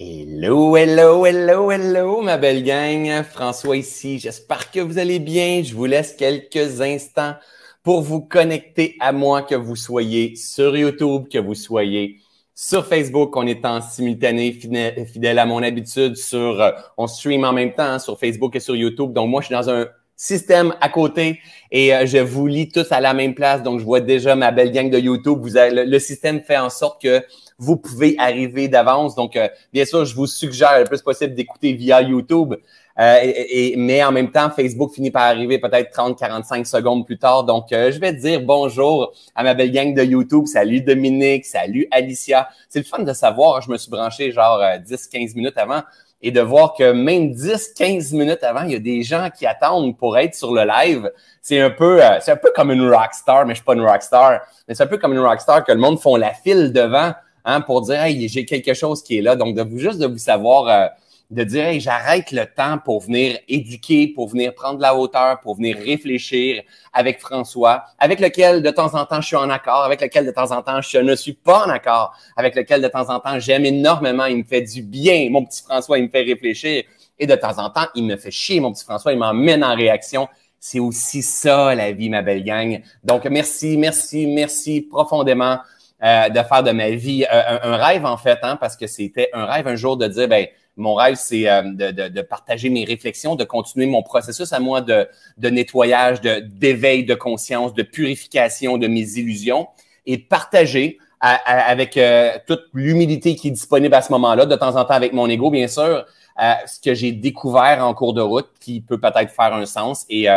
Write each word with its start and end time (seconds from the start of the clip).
Hello, 0.00 0.76
hello, 0.76 1.26
hello, 1.26 1.72
hello, 1.72 2.22
ma 2.22 2.36
belle 2.38 2.62
gang. 2.62 3.24
François 3.24 3.76
ici. 3.76 4.20
J'espère 4.20 4.70
que 4.70 4.78
vous 4.78 4.96
allez 4.96 5.18
bien. 5.18 5.60
Je 5.64 5.74
vous 5.74 5.86
laisse 5.86 6.14
quelques 6.14 6.80
instants 6.80 7.34
pour 7.82 8.02
vous 8.02 8.20
connecter 8.20 8.94
à 9.00 9.10
moi, 9.10 9.42
que 9.42 9.56
vous 9.56 9.74
soyez 9.74 10.36
sur 10.36 10.76
YouTube, 10.76 11.26
que 11.28 11.38
vous 11.38 11.56
soyez 11.56 12.20
sur 12.54 12.86
Facebook. 12.86 13.36
On 13.36 13.44
est 13.48 13.64
en 13.64 13.80
simultané, 13.80 14.52
fidèle, 14.52 15.38
à 15.40 15.46
mon 15.46 15.64
habitude. 15.64 16.14
Sur, 16.14 16.60
euh, 16.60 16.70
on 16.96 17.08
stream 17.08 17.42
en 17.42 17.52
même 17.52 17.74
temps 17.74 17.82
hein, 17.82 17.98
sur 17.98 18.20
Facebook 18.20 18.54
et 18.54 18.60
sur 18.60 18.76
YouTube. 18.76 19.12
Donc, 19.12 19.28
moi, 19.28 19.40
je 19.40 19.46
suis 19.46 19.54
dans 19.56 19.68
un 19.68 19.88
système 20.18 20.74
à 20.80 20.88
côté 20.88 21.40
et 21.70 21.94
euh, 21.94 22.04
je 22.04 22.18
vous 22.18 22.48
lis 22.48 22.68
tous 22.68 22.90
à 22.90 23.00
la 23.00 23.14
même 23.14 23.34
place. 23.34 23.62
Donc, 23.62 23.78
je 23.78 23.84
vois 23.84 24.00
déjà 24.00 24.34
ma 24.34 24.50
belle 24.50 24.72
gang 24.72 24.90
de 24.90 24.98
YouTube. 24.98 25.38
Vous 25.40 25.56
avez, 25.56 25.84
le, 25.84 25.98
système 26.00 26.40
fait 26.40 26.58
en 26.58 26.70
sorte 26.70 27.00
que 27.00 27.22
vous 27.56 27.76
pouvez 27.76 28.16
arriver 28.18 28.66
d'avance. 28.66 29.14
Donc, 29.14 29.36
euh, 29.36 29.48
bien 29.72 29.84
sûr, 29.84 30.04
je 30.04 30.14
vous 30.14 30.26
suggère 30.26 30.80
le 30.80 30.84
plus 30.84 31.02
possible 31.02 31.34
d'écouter 31.34 31.72
via 31.72 32.02
YouTube. 32.02 32.54
Euh, 32.98 33.18
et, 33.22 33.76
mais 33.76 34.02
en 34.02 34.10
même 34.10 34.32
temps, 34.32 34.50
Facebook 34.50 34.92
finit 34.92 35.12
par 35.12 35.22
arriver 35.22 35.60
peut-être 35.60 35.96
30-45 35.96 36.64
secondes 36.64 37.06
plus 37.06 37.18
tard. 37.18 37.44
Donc, 37.44 37.66
je 37.70 38.00
vais 38.00 38.12
dire 38.12 38.40
bonjour 38.40 39.12
à 39.36 39.44
ma 39.44 39.54
belle 39.54 39.70
gang 39.70 39.94
de 39.94 40.02
YouTube. 40.02 40.46
Salut 40.46 40.80
Dominique, 40.80 41.46
salut 41.46 41.86
Alicia. 41.92 42.48
C'est 42.68 42.80
le 42.80 42.84
fun 42.84 43.04
de 43.04 43.12
savoir, 43.12 43.62
je 43.62 43.70
me 43.70 43.76
suis 43.76 43.88
branché 43.88 44.32
genre 44.32 44.58
10-15 44.58 45.36
minutes 45.36 45.58
avant 45.58 45.82
et 46.20 46.30
de 46.32 46.40
voir 46.40 46.74
que 46.74 46.92
même 46.92 47.32
10-15 47.32 48.16
minutes 48.16 48.42
avant, 48.42 48.62
il 48.62 48.72
y 48.72 48.76
a 48.76 48.80
des 48.80 49.02
gens 49.02 49.28
qui 49.30 49.46
attendent 49.46 49.96
pour 49.96 50.18
être 50.18 50.34
sur 50.34 50.52
le 50.52 50.64
live. 50.64 51.10
C'est 51.42 51.60
un 51.60 51.70
peu, 51.70 52.02
euh, 52.02 52.18
c'est 52.20 52.32
un 52.32 52.36
peu 52.36 52.50
comme 52.54 52.72
une 52.72 52.88
rockstar, 52.90 53.46
mais 53.46 53.54
je 53.54 53.58
suis 53.58 53.64
pas 53.64 53.74
une 53.74 53.86
rockstar. 53.86 54.40
Mais 54.66 54.74
c'est 54.74 54.82
un 54.82 54.88
peu 54.88 54.98
comme 54.98 55.12
une 55.12 55.20
rockstar 55.20 55.64
que 55.64 55.72
le 55.72 55.78
monde 55.78 56.00
font 56.00 56.16
la 56.16 56.34
file 56.34 56.72
devant, 56.72 57.12
hein, 57.44 57.60
pour 57.60 57.82
dire, 57.82 58.02
hey, 58.02 58.28
j'ai 58.28 58.44
quelque 58.44 58.74
chose 58.74 59.02
qui 59.02 59.18
est 59.18 59.22
là. 59.22 59.36
Donc, 59.36 59.54
de 59.54 59.62
vous, 59.62 59.78
juste 59.78 59.98
de 60.00 60.06
vous 60.06 60.18
savoir, 60.18 60.66
euh, 60.66 60.86
de 61.30 61.44
dire 61.44 61.66
hey, 61.66 61.80
j'arrête 61.80 62.32
le 62.32 62.46
temps 62.46 62.78
pour 62.82 63.02
venir 63.02 63.38
éduquer, 63.48 64.08
pour 64.08 64.28
venir 64.28 64.54
prendre 64.54 64.80
la 64.80 64.94
hauteur, 64.94 65.40
pour 65.40 65.56
venir 65.56 65.76
réfléchir 65.76 66.62
avec 66.92 67.20
François, 67.20 67.84
avec 67.98 68.20
lequel 68.20 68.62
de 68.62 68.70
temps 68.70 68.94
en 68.94 69.04
temps 69.04 69.20
je 69.20 69.26
suis 69.26 69.36
en 69.36 69.50
accord, 69.50 69.82
avec 69.82 70.00
lequel 70.00 70.24
de 70.24 70.30
temps 70.30 70.52
en 70.52 70.62
temps 70.62 70.80
je 70.80 70.98
ne 70.98 71.14
suis 71.14 71.34
pas 71.34 71.66
en 71.66 71.70
accord, 71.70 72.16
avec 72.36 72.54
lequel 72.54 72.80
de 72.80 72.88
temps 72.88 73.10
en 73.10 73.20
temps 73.20 73.38
j'aime 73.38 73.66
énormément, 73.66 74.24
il 74.24 74.38
me 74.38 74.44
fait 74.44 74.62
du 74.62 74.82
bien, 74.82 75.28
mon 75.30 75.44
petit 75.44 75.62
François, 75.62 75.98
il 75.98 76.04
me 76.04 76.08
fait 76.08 76.22
réfléchir 76.22 76.84
et 77.18 77.26
de 77.26 77.34
temps 77.34 77.58
en 77.58 77.68
temps 77.68 77.86
il 77.94 78.04
me 78.04 78.16
fait 78.16 78.30
chier, 78.30 78.60
mon 78.60 78.72
petit 78.72 78.84
François, 78.84 79.12
il 79.12 79.18
m'emmène 79.18 79.62
en 79.62 79.74
réaction. 79.74 80.28
C'est 80.60 80.80
aussi 80.80 81.22
ça 81.22 81.74
la 81.74 81.92
vie, 81.92 82.08
ma 82.10 82.22
belle 82.22 82.42
gang. 82.42 82.82
Donc 83.04 83.26
merci, 83.26 83.76
merci, 83.76 84.26
merci 84.26 84.80
profondément 84.80 85.58
euh, 86.02 86.28
de 86.30 86.42
faire 86.42 86.62
de 86.62 86.70
ma 86.72 86.90
vie 86.90 87.24
euh, 87.24 87.58
un, 87.62 87.76
rêve 87.76 88.06
en 88.06 88.16
fait, 88.16 88.38
hein, 88.42 88.56
parce 88.56 88.76
que 88.76 88.86
c'était 88.86 89.30
un 89.32 89.44
rêve 89.44 89.68
un 89.68 89.76
jour 89.76 89.96
de 89.96 90.06
dire 90.08 90.26
ben 90.26 90.46
mon 90.78 90.94
rêve, 90.94 91.16
c'est 91.16 91.48
euh, 91.48 91.62
de, 91.64 92.20
partager 92.22 92.70
mes 92.70 92.84
réflexions, 92.84 93.34
de 93.34 93.44
continuer 93.44 93.86
mon 93.86 94.02
processus 94.02 94.52
à 94.52 94.60
moi 94.60 94.80
de, 94.80 95.08
nettoyage, 95.42 96.20
d'éveil 96.20 97.04
de, 97.04 97.14
conscience, 97.14 97.74
de 97.74 97.82
purification 97.82 98.78
de 98.78 98.86
mes 98.86 99.18
illusions 99.18 99.68
et 100.06 100.18
partager 100.18 100.98
avec 101.20 101.96
euh, 101.96 102.30
toute 102.46 102.62
l'humilité 102.72 103.34
qui 103.34 103.48
est 103.48 103.50
disponible 103.50 103.92
à 103.92 104.02
ce 104.02 104.12
moment-là, 104.12 104.46
de 104.46 104.54
temps 104.54 104.76
en 104.76 104.84
temps 104.84 104.94
avec 104.94 105.12
mon 105.12 105.28
ego, 105.28 105.50
bien 105.50 105.66
sûr, 105.66 106.06
euh, 106.40 106.52
ce 106.64 106.80
que 106.80 106.94
j'ai 106.94 107.10
découvert 107.10 107.84
en 107.84 107.92
cours 107.92 108.14
de 108.14 108.20
route 108.20 108.48
qui 108.60 108.80
peut 108.80 109.00
peut-être 109.00 109.32
faire 109.32 109.52
un 109.52 109.66
sens. 109.66 110.06
Et, 110.08 110.28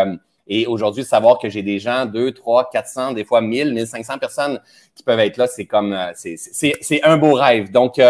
et 0.48 0.66
aujourd'hui, 0.66 1.04
savoir 1.04 1.38
que 1.38 1.50
j'ai 1.50 1.62
des 1.62 1.78
gens, 1.78 2.08
2, 2.08 2.32
3, 2.32 2.72
400, 2.72 3.14
des 3.14 3.24
fois 3.24 3.42
1000, 3.42 3.76
1500 3.76 4.18
personnes 4.18 4.60
qui 4.96 5.04
peuvent 5.04 5.20
être 5.20 5.38
là, 5.38 5.46
c'est 5.46 5.66
comme, 5.66 5.96
c'est 6.16 7.04
un 7.04 7.18
beau 7.18 7.34
rêve. 7.34 7.70
Donc, 7.70 8.02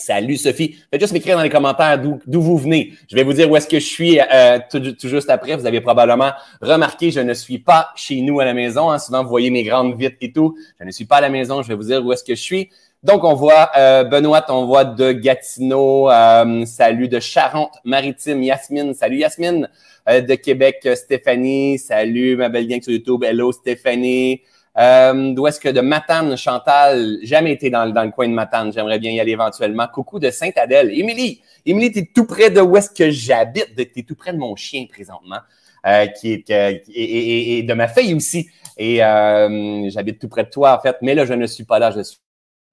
Salut 0.00 0.36
Sophie. 0.36 0.76
Faites 0.90 1.00
juste 1.00 1.12
m'écrire 1.12 1.36
dans 1.36 1.42
les 1.42 1.50
commentaires 1.50 2.00
d'où 2.00 2.40
vous 2.40 2.56
venez. 2.56 2.94
Je 3.08 3.14
vais 3.14 3.22
vous 3.22 3.34
dire 3.34 3.50
où 3.50 3.56
est-ce 3.56 3.68
que 3.68 3.78
je 3.78 3.84
suis 3.84 4.18
euh, 4.18 4.58
tout, 4.70 4.80
juste 5.04 5.28
après. 5.28 5.54
Vous 5.56 5.66
avez 5.66 5.82
probablement 5.82 6.32
remarqué, 6.62 7.10
je 7.10 7.20
ne 7.20 7.34
suis 7.34 7.58
pas 7.58 7.90
chez 7.96 8.22
nous 8.22 8.40
à 8.40 8.46
la 8.46 8.54
maison. 8.54 8.90
Hein. 8.90 8.98
Souvent, 8.98 9.22
vous 9.22 9.28
voyez 9.28 9.50
mes 9.50 9.62
grandes 9.62 9.94
vitres 9.98 10.16
et 10.22 10.32
tout. 10.32 10.56
Je 10.78 10.86
ne 10.86 10.90
suis 10.90 11.04
pas 11.04 11.16
à 11.16 11.20
la 11.20 11.28
maison. 11.28 11.62
Je 11.62 11.68
vais 11.68 11.74
vous 11.74 11.84
dire 11.84 12.04
où 12.04 12.12
est-ce 12.14 12.24
que 12.24 12.34
je 12.34 12.40
suis. 12.40 12.70
Donc, 13.02 13.24
on 13.24 13.34
voit 13.34 13.70
euh, 13.76 14.04
Benoît, 14.04 14.44
on 14.48 14.64
voit 14.64 14.86
de 14.86 15.12
Gatineau. 15.12 16.10
Euh, 16.10 16.64
salut 16.64 17.08
de 17.08 17.20
Charente-Maritime. 17.20 18.42
Yasmine. 18.42 18.94
Salut 18.94 19.18
Yasmine. 19.18 19.68
de 20.06 20.34
Québec, 20.34 20.88
Stéphanie. 20.94 21.78
Salut 21.78 22.36
ma 22.36 22.48
belle 22.48 22.66
gang 22.66 22.80
sur 22.80 22.92
YouTube. 22.92 23.22
Hello 23.22 23.52
Stéphanie. 23.52 24.40
Euh, 24.80 25.34
D'où 25.34 25.46
est-ce 25.46 25.60
que 25.60 25.68
de 25.68 25.80
Matane, 25.80 26.36
Chantal, 26.36 27.18
jamais 27.22 27.52
été 27.52 27.68
dans, 27.68 27.84
le 27.84 28.10
coin 28.10 28.28
de 28.28 28.32
Matane, 28.32 28.72
j'aimerais 28.72 28.98
bien 28.98 29.10
y 29.10 29.20
aller 29.20 29.32
éventuellement. 29.32 29.86
Coucou 29.88 30.18
de 30.18 30.30
Sainte-Adèle. 30.30 30.90
Émilie, 30.98 31.42
Émilie, 31.66 31.92
tu 31.92 31.98
es 31.98 32.10
tout 32.14 32.24
près 32.24 32.50
de 32.50 32.60
où 32.60 32.76
est-ce 32.76 32.90
que 32.90 33.10
j'habite, 33.10 33.74
tu 33.76 34.00
es 34.00 34.02
tout 34.02 34.14
près 34.14 34.32
de 34.32 34.38
mon 34.38 34.56
chien 34.56 34.86
présentement, 34.90 35.40
euh, 35.86 36.06
qui 36.06 36.32
est 36.32 36.50
et, 36.88 37.62
de 37.62 37.74
ma 37.74 37.88
fille 37.88 38.14
aussi. 38.14 38.48
Et 38.78 39.04
euh, 39.04 39.90
j'habite 39.90 40.18
tout 40.18 40.28
près 40.28 40.44
de 40.44 40.50
toi, 40.50 40.78
en 40.78 40.80
fait, 40.80 40.96
mais 41.02 41.14
là, 41.14 41.26
je 41.26 41.34
ne 41.34 41.46
suis 41.46 41.64
pas 41.64 41.78
là, 41.78 41.90
je 41.90 42.00
suis 42.00 42.18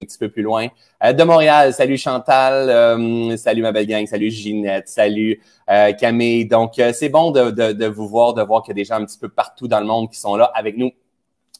un 0.02 0.06
petit 0.06 0.16
peu 0.16 0.30
plus 0.30 0.42
loin. 0.42 0.68
Euh, 1.04 1.12
de 1.12 1.24
Montréal, 1.24 1.74
salut 1.74 1.98
Chantal, 1.98 3.36
salut 3.36 3.60
ma 3.60 3.72
belle 3.72 3.86
gang, 3.86 4.06
salut 4.06 4.30
Ginette, 4.30 4.88
salut 4.88 5.42
Camille. 6.00 6.46
Donc, 6.46 6.80
c'est 6.94 7.10
bon 7.10 7.32
de, 7.32 7.50
de, 7.50 7.72
de, 7.72 7.86
vous 7.86 8.08
voir, 8.08 8.32
de 8.32 8.42
voir 8.42 8.62
qu'il 8.62 8.70
y 8.70 8.76
a 8.76 8.80
des 8.80 8.84
gens 8.86 8.94
un 8.94 9.04
petit 9.04 9.18
peu 9.18 9.28
partout 9.28 9.68
dans 9.68 9.80
le 9.80 9.86
monde 9.86 10.10
qui 10.10 10.18
sont 10.18 10.34
là 10.36 10.50
avec 10.54 10.78
nous 10.78 10.90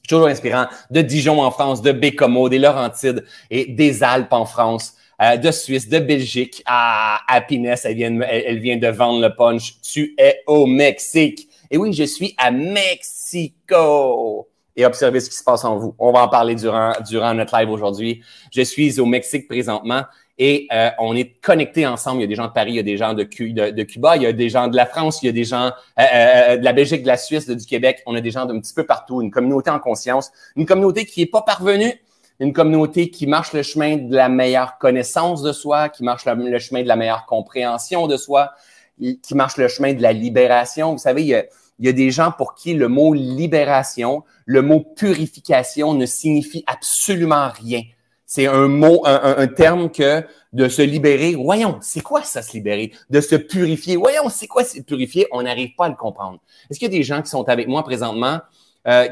toujours 0.09 0.27
inspirant, 0.27 0.67
de 0.91 1.03
Dijon 1.03 1.41
en 1.41 1.51
France, 1.51 1.83
de 1.83 1.93
Bécomo, 1.93 2.49
des 2.49 2.59
Laurentides 2.59 3.25
et 3.51 3.67
des 3.67 4.03
Alpes 4.03 4.33
en 4.33 4.47
France, 4.47 4.95
euh, 5.23 5.37
de 5.37 5.51
Suisse, 5.51 5.89
de 5.89 5.99
Belgique. 5.99 6.63
à 6.67 7.21
Happiness, 7.29 7.85
elle 7.85 7.95
vient, 7.95 8.21
elle, 8.21 8.59
vient 8.59 8.77
de 8.77 8.89
vendre 8.89 9.21
le 9.21 9.35
punch. 9.35 9.81
Tu 9.83 10.15
es 10.19 10.43
au 10.47 10.67
Mexique. 10.67 11.49
Et 11.71 11.77
oui, 11.77 11.93
je 11.93 12.05
suis 12.05 12.35
à 12.39 12.51
Mexico. 12.51 14.49
Et 14.75 14.87
observez 14.87 15.21
ce 15.21 15.29
qui 15.29 15.37
se 15.37 15.45
passe 15.45 15.65
en 15.65 15.77
vous. 15.77 15.95
On 15.99 16.13
va 16.13 16.23
en 16.23 16.29
parler 16.29 16.55
durant, 16.55 16.93
durant 17.07 17.35
notre 17.35 17.57
live 17.59 17.69
aujourd'hui. 17.71 18.23
Je 18.53 18.63
suis 18.63 18.99
au 19.01 19.07
Mexique 19.07 19.49
présentement 19.49 20.05
et 20.39 20.69
euh, 20.73 20.91
on 20.99 21.17
est 21.17 21.41
connectés 21.41 21.87
ensemble. 21.87 22.19
Il 22.19 22.21
y 22.23 22.25
a 22.25 22.29
des 22.29 22.35
gens 22.37 22.47
de 22.47 22.53
Paris, 22.53 22.73
il 22.73 22.77
y 22.77 22.81
a 22.81 22.85
des 22.85 22.97
gens 22.97 23.13
de, 23.13 23.25
de, 23.25 23.83
Cuba, 23.83 24.17
il 24.17 24.23
y 24.23 24.27
a 24.27 24.33
des 24.33 24.49
gens 24.49 24.69
de 24.69 24.77
la 24.77 24.87
France, 24.87 25.21
il 25.23 25.27
y 25.27 25.29
a 25.29 25.33
des 25.33 25.45
gens 25.45 25.73
euh, 25.99 26.03
euh, 26.15 26.57
de 26.57 26.65
la 26.65 26.73
Belgique, 26.73 27.03
de 27.03 27.09
la 27.09 27.17
Suisse, 27.17 27.49
du 27.49 27.67
Québec. 27.67 28.03
On 28.07 28.15
a 28.15 28.21
des 28.21 28.31
gens 28.31 28.47
d'un 28.47 28.61
petit 28.61 28.73
peu 28.73 28.87
partout, 28.87 29.21
une 29.21 29.33
communauté 29.33 29.71
en 29.71 29.81
conscience, 29.81 30.31
une 30.55 30.65
communauté 30.65 31.05
qui 31.05 31.21
n'est 31.21 31.27
pas 31.27 31.43
parvenue, 31.43 31.93
une 32.39 32.53
communauté 32.53 33.11
qui 33.11 33.27
marche 33.27 33.53
le 33.53 33.63
chemin 33.63 33.97
de 33.97 34.15
la 34.15 34.29
meilleure 34.29 34.79
connaissance 34.79 35.43
de 35.43 35.53
soi, 35.53 35.89
qui 35.89 36.05
marche 36.05 36.25
le, 36.25 36.59
chemin 36.61 36.83
de 36.83 36.89
la 36.89 36.97
meilleure 36.97 37.27
compréhension 37.27 38.07
de 38.07 38.17
soi, 38.17 38.53
qui 39.01 39.35
marche 39.35 39.57
le 39.57 39.67
chemin 39.67 39.93
de 39.93 40.03
la 40.03 40.13
libération. 40.13 40.93
Vous 40.93 40.99
savez, 40.99 41.23
il 41.23 41.29
y 41.29 41.35
a, 41.35 41.45
il 41.81 41.87
y 41.87 41.89
a 41.89 41.93
des 41.93 42.13
gens 42.13 42.31
pour 42.31 42.55
qui 42.55 42.75
le 42.75 42.87
mot 42.87 43.13
libération, 43.13 44.23
le 44.47 44.63
mot 44.63 44.81
purification 44.81 45.95
ne 45.95 46.07
signifie 46.07 46.63
absolument 46.69 47.49
rien. 47.49 47.83
C'est 48.31 48.47
un 48.47 48.69
mot, 48.69 49.07
un, 49.07 49.47
terme 49.47 49.91
que 49.91 50.23
de 50.53 50.69
se 50.69 50.83
libérer. 50.83 51.35
Voyons, 51.35 51.79
c'est 51.81 52.03
quoi 52.03 52.23
ça, 52.23 52.43
se 52.43 52.53
libérer? 52.53 52.93
De 53.09 53.23
se 53.23 53.37
purifier. 53.37 53.97
Voyons, 53.97 54.29
c'est 54.29 54.47
quoi 54.47 54.65
se 54.65 54.83
purifier? 54.83 55.27
On 55.33 55.43
n'arrive 55.43 55.71
pas 55.79 55.87
à 55.87 55.89
le 55.89 55.95
comprendre. 55.95 56.39
Est-ce 56.69 56.79
qu'il 56.79 56.93
y 56.93 56.95
a 56.95 56.99
des 56.99 57.03
gens 57.05 57.23
qui 57.23 57.31
sont 57.31 57.49
avec 57.49 57.69
moi 57.69 57.83
présentement? 57.83 58.41
Euh, 58.87 59.09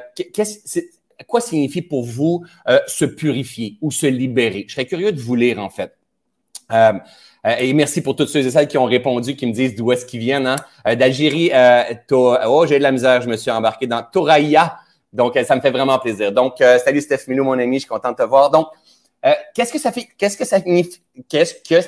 quoi 1.27 1.41
signifie 1.41 1.81
pour 1.81 2.05
vous 2.05 2.45
euh, 2.69 2.79
se 2.87 3.07
purifier 3.07 3.79
ou 3.81 3.91
se 3.91 4.05
libérer? 4.05 4.67
Je 4.69 4.75
serais 4.75 4.85
curieux 4.85 5.13
de 5.13 5.21
vous 5.21 5.35
lire, 5.35 5.61
en 5.61 5.71
fait. 5.71 5.97
Euh, 6.71 6.93
et 7.59 7.73
merci 7.73 8.03
pour 8.03 8.17
toutes 8.17 8.29
ceux 8.29 8.47
et 8.47 8.51
celles 8.51 8.69
qui 8.69 8.77
ont 8.77 8.85
répondu, 8.85 9.35
qui 9.35 9.47
me 9.47 9.53
disent 9.53 9.77
d'où 9.77 9.93
est-ce 9.93 10.05
qu'ils 10.05 10.21
viennent. 10.21 10.47
Hein? 10.47 10.95
D'Algérie, 10.95 11.51
oh, 12.11 12.67
j'ai 12.69 12.77
de 12.77 12.83
la 12.83 12.93
misère, 12.93 13.23
je 13.23 13.31
me 13.31 13.39
suis 13.39 13.51
embarqué 13.51 13.87
dans 13.87 14.03
Toraïa. 14.03 14.77
Donc, 15.11 15.39
ça 15.43 15.57
me 15.57 15.63
fait 15.63 15.71
vraiment 15.71 15.99
plaisir. 15.99 16.33
Donc, 16.33 16.57
salut 16.59 17.01
Steph 17.01 17.29
Milou, 17.29 17.45
mon 17.45 17.59
ami, 17.59 17.77
je 17.77 17.81
suis 17.81 17.89
content 17.89 18.11
de 18.11 18.17
te 18.17 18.23
voir. 18.23 18.51
Donc, 18.51 18.67
euh, 19.27 19.33
qu'est-ce 19.55 19.73
que 19.73 19.79
ça 19.79 19.93
fait? 19.93 20.09
Qu'est-ce 20.17 20.37
que 20.37 20.45
ça 20.45 20.61
signifie? 20.61 21.03
Qu'est-ce 21.29 21.55
que. 21.55 21.87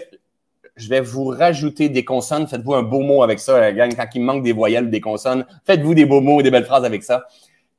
Je 0.77 0.89
vais 0.89 1.01
vous 1.01 1.27
rajouter 1.27 1.89
des 1.89 2.05
consonnes? 2.05 2.47
Faites-vous 2.47 2.75
un 2.75 2.85
beau 2.85 3.01
mot 3.01 3.25
avec 3.25 3.41
ça, 3.41 3.73
gang. 3.73 3.93
Quand 3.97 4.07
il 4.15 4.23
manque 4.23 4.45
des 4.45 4.53
voyelles 4.53 4.85
ou 4.85 4.91
des 4.91 5.01
consonnes, 5.01 5.45
faites-vous 5.67 5.95
des 5.95 6.07
beaux 6.07 6.21
mots, 6.21 6.41
des 6.41 6.53
belles 6.53 6.67
phrases 6.67 6.85
avec 6.85 7.03
ça. 7.03 7.27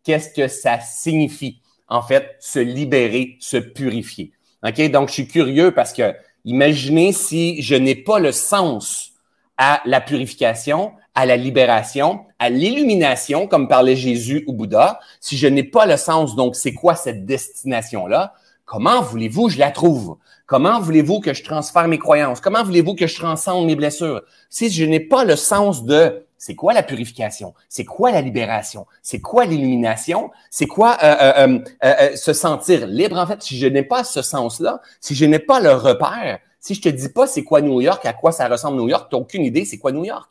Qu'est-ce 0.04 0.33
que 0.33 0.50
ça 0.50 0.81
signifie? 0.81 1.62
En 1.88 2.01
fait, 2.01 2.36
se 2.39 2.60
libérer, 2.60 3.38
se 3.39 3.56
purifier? 3.56 4.33
OK? 4.63 4.92
Donc, 4.92 5.07
je 5.07 5.13
suis 5.13 5.28
curieux 5.28 5.72
parce 5.72 5.94
que 5.94 6.13
imaginez 6.44 7.13
si 7.13 7.62
je 7.62 7.75
n'ai 7.75 7.95
pas 7.95 8.19
le 8.19 8.33
sens 8.33 9.13
à 9.57 9.81
la 9.86 10.01
purification, 10.01 10.92
à 11.16 11.25
la 11.25 11.38
libération, 11.38 12.25
à 12.38 12.50
l'illumination, 12.50 13.48
comme 13.48 13.68
parlait 13.68 13.95
Jésus 13.95 14.44
ou 14.48 14.54
Bouddha, 14.54 15.00
si 15.19 15.38
je 15.38 15.48
n'ai 15.48 15.63
pas 15.63 15.86
le 15.86 15.98
sens, 15.98 16.36
donc 16.36 16.56
c'est 16.56 16.74
quoi 16.74 16.95
cette 16.95 17.25
destination-là? 17.25 18.33
Comment 18.69 19.01
voulez-vous 19.01 19.50
je 19.50 19.57
la 19.57 19.71
trouve? 19.71 20.18
Comment 20.45 20.80
voulez-vous 20.80 21.21
que 21.21 21.33
je 21.33 21.44
transfère 21.44 21.88
mes 21.88 21.98
croyances? 21.98 22.39
Comment 22.39 22.63
voulez-vous 22.63 22.94
que 22.94 23.07
je 23.07 23.16
transcende 23.16 23.66
mes 23.66 23.75
blessures? 23.75 24.21
Si 24.48 24.69
je 24.69 24.86
n'ai 24.86 25.00
pas 25.00 25.25
le 25.25 25.36
sens 25.36 25.83
de 25.86 26.24
c'est 26.38 26.54
quoi 26.54 26.74
la 26.74 26.83
purification? 26.83 27.56
C'est 27.68 27.83
quoi 27.83 28.12
la 28.12 28.21
libération? 28.21 28.86
C'est 29.01 29.21
quoi 29.21 29.45
l'illumination? 29.45 30.30
C'est 30.51 30.68
quoi 30.68 31.00
euh, 31.01 31.48
euh, 31.48 31.60
euh, 31.83 32.16
se 32.16 32.31
sentir 32.31 32.86
libre? 32.86 33.18
En 33.18 33.25
fait, 33.25 33.42
si 33.42 33.57
je 33.57 33.66
n'ai 33.66 33.81
pas 33.81 34.04
ce 34.04 34.21
sens-là, 34.21 34.81
si 35.01 35.16
je 35.16 35.25
n'ai 35.25 35.39
pas 35.39 35.60
le 35.60 35.74
repère, 35.74 36.38
Si 36.60 36.75
je 36.75 36.81
te 36.83 36.89
dis 36.89 37.10
pas 37.10 37.25
c'est 37.25 37.44
quoi 37.44 37.62
New 37.62 37.81
York, 37.81 38.06
à 38.06 38.13
quoi 38.13 38.31
ça 38.31 38.48
ressemble 38.48 38.77
New 38.77 38.88
York, 38.88 39.07
tu 39.10 39.16
n'as 39.16 39.21
aucune 39.24 39.45
idée 39.45 39.66
c'est 39.66 39.80
quoi 39.80 39.92
New 39.92 40.06
York. 40.06 40.30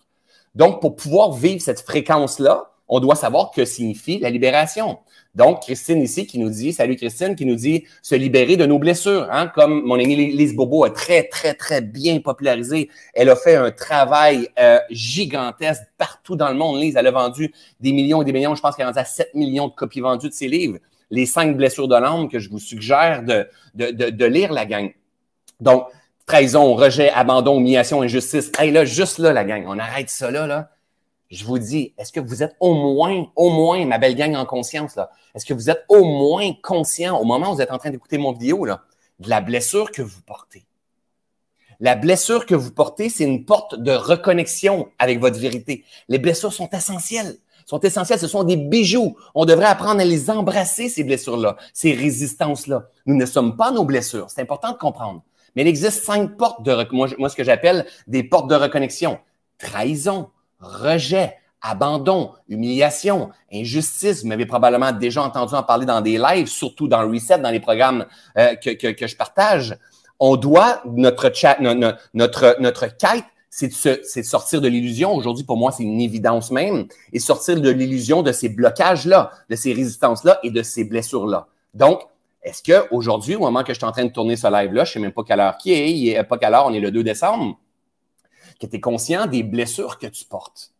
Donc, 0.54 0.80
pour 0.80 0.94
pouvoir 0.94 1.32
vivre 1.32 1.60
cette 1.60 1.80
fréquence-là, 1.80 2.70
on 2.88 3.00
doit 3.00 3.14
savoir 3.14 3.50
que 3.50 3.64
signifie 3.64 4.18
la 4.18 4.30
libération. 4.30 4.98
Donc, 5.34 5.62
Christine 5.62 6.02
ici 6.02 6.26
qui 6.26 6.38
nous 6.38 6.48
dit, 6.48 6.72
salut 6.72 6.96
Christine, 6.96 7.36
qui 7.36 7.44
nous 7.44 7.54
dit 7.54 7.84
se 8.02 8.14
libérer 8.14 8.56
de 8.56 8.66
nos 8.66 8.78
blessures, 8.78 9.28
hein, 9.30 9.46
comme 9.54 9.82
mon 9.84 9.94
amie 9.94 10.32
Lise 10.32 10.54
Bobo 10.54 10.84
a 10.84 10.90
très, 10.90 11.24
très, 11.24 11.54
très 11.54 11.80
bien 11.80 12.20
popularisé. 12.20 12.88
Elle 13.14 13.28
a 13.28 13.36
fait 13.36 13.56
un 13.56 13.70
travail 13.70 14.48
euh, 14.58 14.78
gigantesque 14.90 15.82
partout 15.98 16.34
dans 16.34 16.48
le 16.48 16.54
monde. 16.54 16.80
Lise, 16.80 16.96
elle 16.96 17.06
a 17.06 17.10
vendu 17.10 17.52
des 17.78 17.92
millions 17.92 18.22
et 18.22 18.24
des 18.24 18.32
millions. 18.32 18.54
Je 18.54 18.62
pense 18.62 18.74
qu'elle 18.74 18.86
a 18.86 18.88
rendu 18.88 18.98
à 18.98 19.04
7 19.04 19.34
millions 19.34 19.68
de 19.68 19.74
copies 19.74 20.00
vendues 20.00 20.30
de 20.30 20.34
ses 20.34 20.48
livres. 20.48 20.78
Les 21.10 21.26
cinq 21.26 21.56
blessures 21.56 21.88
de 21.88 21.94
l'âme 21.94 22.28
que 22.28 22.38
je 22.38 22.50
vous 22.50 22.58
suggère 22.58 23.22
de, 23.22 23.46
de, 23.74 23.90
de, 23.90 24.10
de 24.10 24.24
lire, 24.24 24.52
la 24.52 24.66
gang. 24.66 24.90
Donc, 25.60 25.86
trahison, 26.26 26.74
rejet, 26.74 27.10
abandon, 27.10 27.60
humiliation, 27.60 28.02
injustice. 28.02 28.50
Hey, 28.58 28.70
là, 28.70 28.84
juste 28.84 29.18
là, 29.18 29.32
la 29.32 29.44
gang, 29.44 29.64
on 29.66 29.78
arrête 29.78 30.10
ça 30.10 30.30
là, 30.30 30.46
là 30.46 30.70
je 31.30 31.44
vous 31.44 31.58
dis, 31.58 31.94
est-ce 31.98 32.12
que 32.12 32.20
vous 32.20 32.42
êtes 32.42 32.56
au 32.60 32.74
moins, 32.74 33.26
au 33.36 33.50
moins, 33.50 33.84
ma 33.84 33.98
belle 33.98 34.14
gang 34.14 34.34
en 34.34 34.46
conscience, 34.46 34.96
là, 34.96 35.10
est-ce 35.34 35.44
que 35.44 35.54
vous 35.54 35.68
êtes 35.70 35.84
au 35.88 36.04
moins 36.04 36.52
conscient 36.62 37.18
au 37.18 37.24
moment 37.24 37.52
où 37.52 37.56
vous 37.56 37.60
êtes 37.60 37.72
en 37.72 37.78
train 37.78 37.90
d'écouter 37.90 38.18
mon 38.18 38.32
vidéo, 38.32 38.64
là, 38.64 38.82
de 39.20 39.28
la 39.28 39.40
blessure 39.40 39.90
que 39.90 40.02
vous 40.02 40.22
portez? 40.22 40.64
La 41.80 41.94
blessure 41.94 42.46
que 42.46 42.54
vous 42.54 42.72
portez, 42.72 43.08
c'est 43.08 43.24
une 43.24 43.44
porte 43.44 43.76
de 43.76 43.92
reconnexion 43.92 44.88
avec 44.98 45.20
votre 45.20 45.38
vérité. 45.38 45.84
Les 46.08 46.18
blessures 46.18 46.52
sont 46.52 46.68
essentielles. 46.70 47.36
Sont 47.66 47.78
essentielles. 47.80 48.18
Ce 48.18 48.26
sont 48.26 48.42
des 48.42 48.56
bijoux. 48.56 49.16
On 49.34 49.44
devrait 49.44 49.66
apprendre 49.66 50.00
à 50.00 50.04
les 50.04 50.28
embrasser, 50.28 50.88
ces 50.88 51.04
blessures-là, 51.04 51.56
ces 51.72 51.92
résistances-là. 51.92 52.88
Nous 53.06 53.14
ne 53.14 53.26
sommes 53.26 53.56
pas 53.56 53.70
nos 53.70 53.84
blessures. 53.84 54.28
C'est 54.28 54.40
important 54.40 54.72
de 54.72 54.76
comprendre. 54.76 55.22
Mais 55.54 55.62
il 55.62 55.68
existe 55.68 56.02
cinq 56.02 56.36
portes 56.36 56.64
de, 56.64 56.86
moi, 56.90 57.08
moi 57.18 57.28
ce 57.28 57.36
que 57.36 57.44
j'appelle 57.44 57.86
des 58.08 58.24
portes 58.24 58.50
de 58.50 58.56
reconnexion. 58.56 59.18
Trahison, 59.58 60.30
rejet, 60.60 61.34
abandon, 61.62 62.32
humiliation, 62.48 63.30
injustice. 63.52 64.22
Vous 64.22 64.28
m'avez 64.28 64.46
probablement 64.46 64.92
déjà 64.92 65.22
entendu 65.22 65.54
en 65.54 65.62
parler 65.62 65.86
dans 65.86 66.00
des 66.00 66.18
lives, 66.18 66.46
surtout 66.46 66.88
dans 66.88 67.08
Reset, 67.08 67.38
dans 67.38 67.50
les 67.50 67.60
programmes 67.60 68.06
euh, 68.36 68.54
que, 68.54 68.70
que, 68.70 68.88
que, 68.88 69.06
je 69.06 69.16
partage. 69.16 69.76
On 70.20 70.36
doit, 70.36 70.82
notre, 70.86 71.32
chat, 71.34 71.58
notre, 71.60 71.98
notre, 72.14 72.56
notre 72.60 72.86
quête, 72.86 73.24
c'est 73.50 73.68
de, 73.68 74.22
sortir 74.22 74.60
de 74.60 74.68
l'illusion. 74.68 75.14
Aujourd'hui, 75.14 75.44
pour 75.44 75.56
moi, 75.56 75.72
c'est 75.72 75.82
une 75.82 76.00
évidence 76.00 76.50
même. 76.50 76.86
Et 77.12 77.18
sortir 77.18 77.60
de 77.60 77.70
l'illusion 77.70 78.22
de 78.22 78.32
ces 78.32 78.48
blocages-là, 78.48 79.30
de 79.48 79.56
ces 79.56 79.72
résistances-là 79.72 80.38
et 80.42 80.50
de 80.50 80.62
ces 80.62 80.84
blessures-là. 80.84 81.48
Donc, 81.74 82.02
est-ce 82.42 82.62
qu'aujourd'hui, 82.62 83.36
au 83.36 83.40
moment 83.40 83.62
que 83.62 83.72
je 83.72 83.78
suis 83.78 83.86
en 83.86 83.92
train 83.92 84.04
de 84.04 84.12
tourner 84.12 84.36
ce 84.36 84.46
live-là, 84.46 84.84
je 84.84 84.90
ne 84.90 84.92
sais 84.92 85.00
même 85.00 85.12
pas 85.12 85.22
quelle 85.24 85.40
heure 85.40 85.56
qui 85.58 85.72
est 85.72 86.24
pas 86.24 86.38
quelle 86.38 86.54
heure, 86.54 86.66
on 86.66 86.72
est 86.72 86.80
le 86.80 86.90
2 86.90 87.02
décembre, 87.02 87.58
que 88.60 88.66
tu 88.66 88.76
es 88.76 88.80
conscient 88.80 89.26
des 89.26 89.42
blessures 89.42 89.98
que 89.98 90.06
tu 90.06 90.24
portes, 90.24 90.72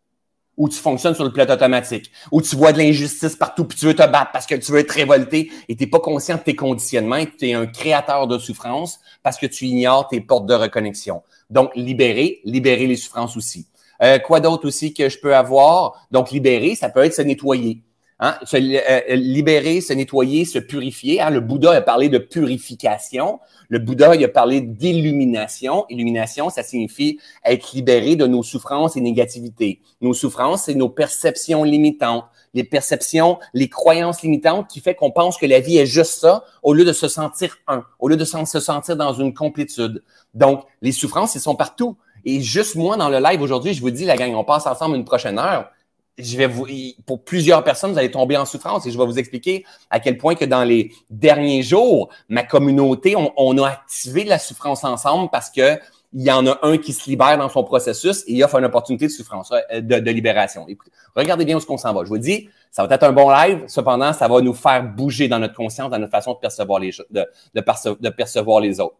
ou 0.56 0.68
tu 0.68 0.76
fonctionnes 0.76 1.14
sur 1.14 1.24
le 1.24 1.32
pilote 1.32 1.50
automatique, 1.50 2.10
ou 2.32 2.42
tu 2.42 2.56
vois 2.56 2.72
de 2.72 2.78
l'injustice 2.78 3.36
partout, 3.36 3.64
puis 3.64 3.78
tu 3.78 3.86
veux 3.86 3.94
te 3.94 4.06
battre 4.06 4.32
parce 4.32 4.46
que 4.46 4.56
tu 4.56 4.72
veux 4.72 4.80
être 4.80 4.90
révolté, 4.90 5.50
et 5.68 5.76
tu 5.76 5.84
n'es 5.84 5.90
pas 5.90 6.00
conscient 6.00 6.36
de 6.36 6.42
tes 6.42 6.56
conditionnements, 6.56 7.16
et 7.16 7.30
tu 7.30 7.48
es 7.48 7.54
un 7.54 7.66
créateur 7.66 8.26
de 8.26 8.38
souffrance 8.38 8.98
parce 9.22 9.38
que 9.38 9.46
tu 9.46 9.66
ignores 9.66 10.08
tes 10.08 10.20
portes 10.20 10.46
de 10.46 10.54
reconnexion. 10.54 11.22
Donc, 11.48 11.70
libérer, 11.76 12.40
libérer 12.44 12.86
les 12.86 12.96
souffrances 12.96 13.36
aussi. 13.36 13.66
Euh, 14.02 14.18
quoi 14.18 14.40
d'autre 14.40 14.66
aussi 14.66 14.94
que 14.94 15.08
je 15.08 15.18
peux 15.18 15.34
avoir? 15.34 16.06
Donc, 16.10 16.30
libérer, 16.30 16.74
ça 16.74 16.88
peut 16.88 17.04
être 17.04 17.14
se 17.14 17.22
nettoyer. 17.22 17.82
Hein? 18.20 18.36
Se 18.44 18.56
euh, 18.56 19.14
libérer, 19.14 19.80
se 19.80 19.92
nettoyer, 19.92 20.44
se 20.44 20.58
purifier. 20.58 21.20
Hein? 21.20 21.30
Le 21.30 21.40
Bouddha 21.40 21.72
a 21.72 21.80
parlé 21.80 22.08
de 22.08 22.18
purification. 22.18 23.38
Le 23.68 23.78
Bouddha 23.78 24.10
a 24.10 24.28
parlé 24.28 24.60
d'illumination. 24.60 25.86
Illumination, 25.88 26.50
ça 26.50 26.64
signifie 26.64 27.20
être 27.44 27.72
libéré 27.72 28.16
de 28.16 28.26
nos 28.26 28.42
souffrances 28.42 28.96
et 28.96 29.00
négativités. 29.00 29.80
Nos 30.00 30.14
souffrances, 30.14 30.64
c'est 30.64 30.74
nos 30.74 30.88
perceptions 30.88 31.62
limitantes, 31.62 32.24
les 32.54 32.64
perceptions, 32.64 33.38
les 33.54 33.68
croyances 33.68 34.22
limitantes 34.22 34.68
qui 34.68 34.80
fait 34.80 34.96
qu'on 34.96 35.12
pense 35.12 35.36
que 35.36 35.46
la 35.46 35.60
vie 35.60 35.78
est 35.78 35.86
juste 35.86 36.20
ça 36.20 36.44
au 36.64 36.74
lieu 36.74 36.84
de 36.84 36.92
se 36.92 37.06
sentir 37.06 37.56
un, 37.68 37.84
au 38.00 38.08
lieu 38.08 38.16
de 38.16 38.24
se 38.24 38.60
sentir 38.60 38.96
dans 38.96 39.12
une 39.12 39.32
complétude. 39.32 40.02
Donc, 40.34 40.64
les 40.82 40.92
souffrances, 40.92 41.36
elles 41.36 41.42
sont 41.42 41.54
partout. 41.54 41.96
Et 42.24 42.40
juste 42.40 42.74
moi, 42.74 42.96
dans 42.96 43.08
le 43.08 43.20
live 43.20 43.40
aujourd'hui, 43.42 43.74
je 43.74 43.80
vous 43.80 43.90
dis, 43.90 44.04
la 44.04 44.16
gang, 44.16 44.34
on 44.34 44.44
passe 44.44 44.66
ensemble 44.66 44.96
une 44.96 45.04
prochaine 45.04 45.38
heure 45.38 45.70
je 46.18 46.36
vais 46.36 46.46
vous, 46.46 46.66
pour 47.06 47.22
plusieurs 47.22 47.62
personnes, 47.62 47.92
vous 47.92 47.98
allez 47.98 48.10
tomber 48.10 48.36
en 48.36 48.44
souffrance 48.44 48.86
et 48.86 48.90
je 48.90 48.98
vais 48.98 49.06
vous 49.06 49.18
expliquer 49.18 49.64
à 49.90 50.00
quel 50.00 50.18
point 50.18 50.34
que 50.34 50.44
dans 50.44 50.64
les 50.64 50.92
derniers 51.10 51.62
jours, 51.62 52.08
ma 52.28 52.42
communauté, 52.42 53.14
on, 53.16 53.58
a 53.58 53.68
activé 53.68 54.24
la 54.24 54.38
souffrance 54.38 54.84
ensemble 54.84 55.30
parce 55.30 55.50
que 55.50 55.78
il 56.14 56.22
y 56.22 56.30
en 56.30 56.46
a 56.46 56.58
un 56.62 56.78
qui 56.78 56.94
se 56.94 57.08
libère 57.08 57.36
dans 57.36 57.50
son 57.50 57.64
processus 57.64 58.24
et 58.26 58.32
il 58.32 58.42
offre 58.42 58.56
une 58.58 58.64
opportunité 58.64 59.06
de 59.06 59.12
souffrance, 59.12 59.52
euh, 59.52 59.80
de, 59.82 60.10
libération. 60.10 60.66
Écoutez, 60.66 60.90
regardez 61.14 61.44
bien 61.44 61.58
où 61.58 61.60
ce 61.60 61.66
qu'on 61.66 61.76
s'en 61.76 61.92
va. 61.92 62.02
Je 62.02 62.08
vous 62.08 62.16
dis, 62.16 62.48
ça 62.70 62.86
va 62.86 62.94
être 62.94 63.02
un 63.02 63.12
bon 63.12 63.30
live. 63.30 63.64
Cependant, 63.66 64.14
ça 64.14 64.26
va 64.26 64.40
nous 64.40 64.54
faire 64.54 64.82
bouger 64.82 65.28
dans 65.28 65.38
notre 65.38 65.54
conscience, 65.54 65.90
dans 65.90 65.98
notre 65.98 66.10
façon 66.10 66.32
de 66.32 66.38
percevoir 66.38 66.80
les, 66.80 66.92
de, 67.10 67.26
de, 67.54 68.08
percevoir 68.08 68.60
les 68.60 68.80
autres. 68.80 68.96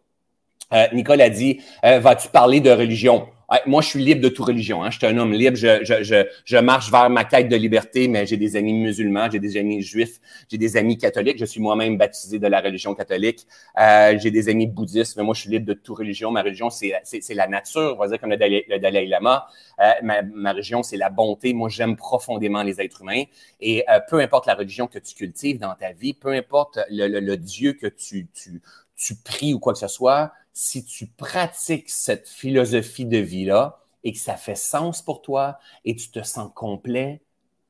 Euh, 0.71 0.85
Nicole 0.93 1.21
a 1.21 1.31
dit, 1.31 1.61
euh, 1.83 1.99
vas-tu 1.99 2.29
parler 2.29 2.61
de 2.61 2.69
religion? 2.69 3.27
Moi, 3.65 3.81
je 3.81 3.87
suis 3.87 4.03
libre 4.03 4.21
de 4.21 4.29
toute 4.29 4.45
religion. 4.45 4.83
Hein. 4.83 4.91
Je 4.91 4.97
suis 4.97 5.07
un 5.07 5.17
homme 5.17 5.33
libre. 5.33 5.57
Je, 5.57 5.83
je, 5.83 6.03
je, 6.03 6.25
je, 6.45 6.57
marche 6.57 6.91
vers 6.91 7.09
ma 7.09 7.23
quête 7.23 7.49
de 7.49 7.55
liberté, 7.55 8.07
mais 8.07 8.25
j'ai 8.25 8.37
des 8.37 8.55
amis 8.55 8.73
musulmans, 8.73 9.29
j'ai 9.31 9.39
des 9.39 9.57
amis 9.57 9.81
juifs, 9.81 10.19
j'ai 10.49 10.57
des 10.57 10.77
amis 10.77 10.97
catholiques. 10.97 11.37
Je 11.39 11.45
suis 11.45 11.59
moi-même 11.59 11.97
baptisé 11.97 12.37
de 12.39 12.47
la 12.47 12.61
religion 12.61 12.93
catholique. 12.93 13.47
Euh, 13.79 14.17
j'ai 14.19 14.31
des 14.31 14.49
amis 14.49 14.67
bouddhistes, 14.67 15.17
mais 15.17 15.23
moi, 15.23 15.33
je 15.33 15.41
suis 15.41 15.49
libre 15.49 15.65
de 15.65 15.73
toute 15.73 15.97
religion. 15.97 16.31
Ma 16.31 16.41
religion, 16.41 16.69
c'est 16.69 16.93
la 17.29 17.47
nature, 17.47 17.95
on 17.97 17.99
va 17.99 18.07
dire 18.07 18.19
comme 18.19 18.29
le 18.29 18.37
Dalai, 18.79 19.05
Lama. 19.07 19.47
Euh, 19.79 19.91
ma, 20.03 20.21
ma, 20.21 20.51
religion, 20.51 20.83
c'est 20.83 20.97
la 20.97 21.09
bonté. 21.09 21.53
Moi, 21.53 21.69
j'aime 21.69 21.95
profondément 21.95 22.63
les 22.63 22.79
êtres 22.81 23.01
humains. 23.01 23.23
Et 23.59 23.83
euh, 23.89 23.99
peu 24.07 24.19
importe 24.19 24.45
la 24.45 24.55
religion 24.55 24.87
que 24.87 24.99
tu 24.99 25.15
cultives 25.15 25.59
dans 25.59 25.73
ta 25.73 25.91
vie, 25.91 26.13
peu 26.13 26.29
importe 26.29 26.79
le, 26.89 27.07
le, 27.07 27.19
le 27.19 27.37
Dieu 27.37 27.73
que 27.73 27.87
tu, 27.87 28.27
tu, 28.33 28.61
tu 28.99 29.15
pries 29.15 29.53
ou 29.53 29.59
quoi 29.59 29.73
que 29.73 29.79
ce 29.79 29.87
soit, 29.87 30.33
si 30.53 30.83
tu 30.83 31.07
pratiques 31.07 31.89
cette 31.89 32.27
philosophie 32.27 33.05
de 33.05 33.17
vie-là 33.17 33.79
et 34.03 34.13
que 34.13 34.19
ça 34.19 34.35
fait 34.35 34.55
sens 34.55 35.01
pour 35.01 35.21
toi 35.21 35.59
et 35.85 35.95
tu 35.95 36.09
te 36.09 36.21
sens 36.23 36.51
complet, 36.53 37.21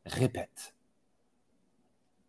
répète. 0.05 0.73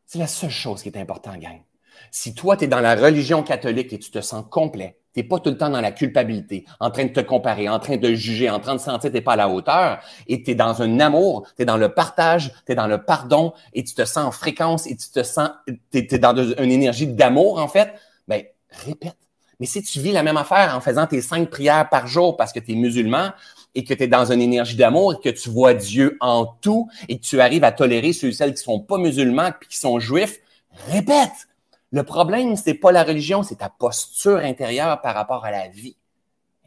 C'est 0.07 0.19
la 0.19 0.27
seule 0.27 0.51
chose 0.51 0.83
qui 0.83 0.89
est 0.89 0.99
importante, 0.99 1.39
gang. 1.39 1.63
Si 2.11 2.35
toi, 2.35 2.57
tu 2.57 2.65
es 2.65 2.67
dans 2.67 2.81
la 2.81 2.95
religion 2.95 3.43
catholique 3.43 3.93
et 3.93 3.99
tu 3.99 4.11
te 4.11 4.21
sens 4.21 4.45
complet, 4.51 4.99
tu 5.13 5.21
n'es 5.21 5.25
pas 5.25 5.39
tout 5.39 5.51
le 5.51 5.59
temps 5.59 5.71
dans 5.71 5.81
la 5.81 5.93
culpabilité, 5.93 6.65
en 6.79 6.91
train 6.91 7.05
de 7.05 7.13
te 7.13 7.21
comparer, 7.21 7.69
en 7.69 7.79
train 7.79 7.97
de 7.97 8.15
juger, 8.15 8.49
en 8.49 8.61
train 8.61 8.75
de 8.75 8.81
sentir 8.81 9.11
que 9.11 9.17
tu 9.17 9.23
pas 9.23 9.33
à 9.33 9.37
la 9.37 9.49
hauteur, 9.49 10.01
et 10.27 10.43
tu 10.43 10.53
es 10.53 10.55
dans 10.55 10.83
un 10.83 11.01
amour, 11.01 11.47
tu 11.57 11.63
es 11.63 11.65
dans 11.65 11.77
le 11.77 11.93
partage, 11.93 12.53
tu 12.67 12.73
es 12.73 12.75
dans 12.75 12.87
le 12.87 13.05
pardon, 13.05 13.53
et 13.73 13.83
tu 13.85 13.95
te 13.95 14.05
sens 14.05 14.25
en 14.25 14.31
fréquence, 14.31 14.87
et 14.87 14.97
tu 14.97 15.11
te 15.11 15.23
sens, 15.23 15.51
tu 15.93 16.19
dans 16.19 16.37
une 16.37 16.71
énergie 16.71 17.07
d'amour, 17.07 17.59
en 17.59 17.69
fait, 17.69 17.93
ben, 18.29 18.45
répète. 18.71 19.17
Mais 19.61 19.67
si 19.67 19.83
tu 19.83 20.01
vis 20.01 20.13
la 20.13 20.23
même 20.23 20.39
affaire 20.39 20.75
en 20.75 20.81
faisant 20.81 21.07
tes 21.07 21.21
cinq 21.21 21.51
prières 21.51 21.89
par 21.91 22.07
jour 22.07 22.37
parce 22.37 22.53
que 22.53 22.59
tu 22.59 22.73
es 22.73 22.75
musulman 22.75 23.33
et 23.75 23.85
que 23.85 23.93
tu 23.93 24.03
es 24.03 24.09
dans 24.09 24.33
une 24.33 24.41
énergie 24.41 24.75
d'amour 24.75 25.13
et 25.13 25.17
que 25.23 25.29
tu 25.29 25.51
vois 25.51 25.75
Dieu 25.75 26.17
en 26.21 26.47
tout 26.47 26.89
et 27.09 27.19
que 27.19 27.23
tu 27.23 27.41
arrives 27.43 27.63
à 27.63 27.71
tolérer 27.71 28.15
ceux 28.15 28.29
et 28.29 28.33
celles 28.33 28.55
qui 28.55 28.63
sont 28.63 28.81
pas 28.81 28.97
musulmans 28.97 29.49
et 29.49 29.67
qui 29.69 29.79
sont 29.79 30.01
juifs, 30.01 30.41
répète. 30.89 31.47
Le 31.93 32.03
problème, 32.05 32.57
c'est 32.57 32.75
pas 32.75 32.91
la 32.91 33.05
religion, 33.05 33.43
c'est 33.43 33.57
ta 33.57 33.69
posture 33.69 34.39
intérieure 34.39 35.01
par 35.03 35.15
rapport 35.15 35.45
à 35.45 35.51
la 35.51 35.69
vie. 35.69 35.97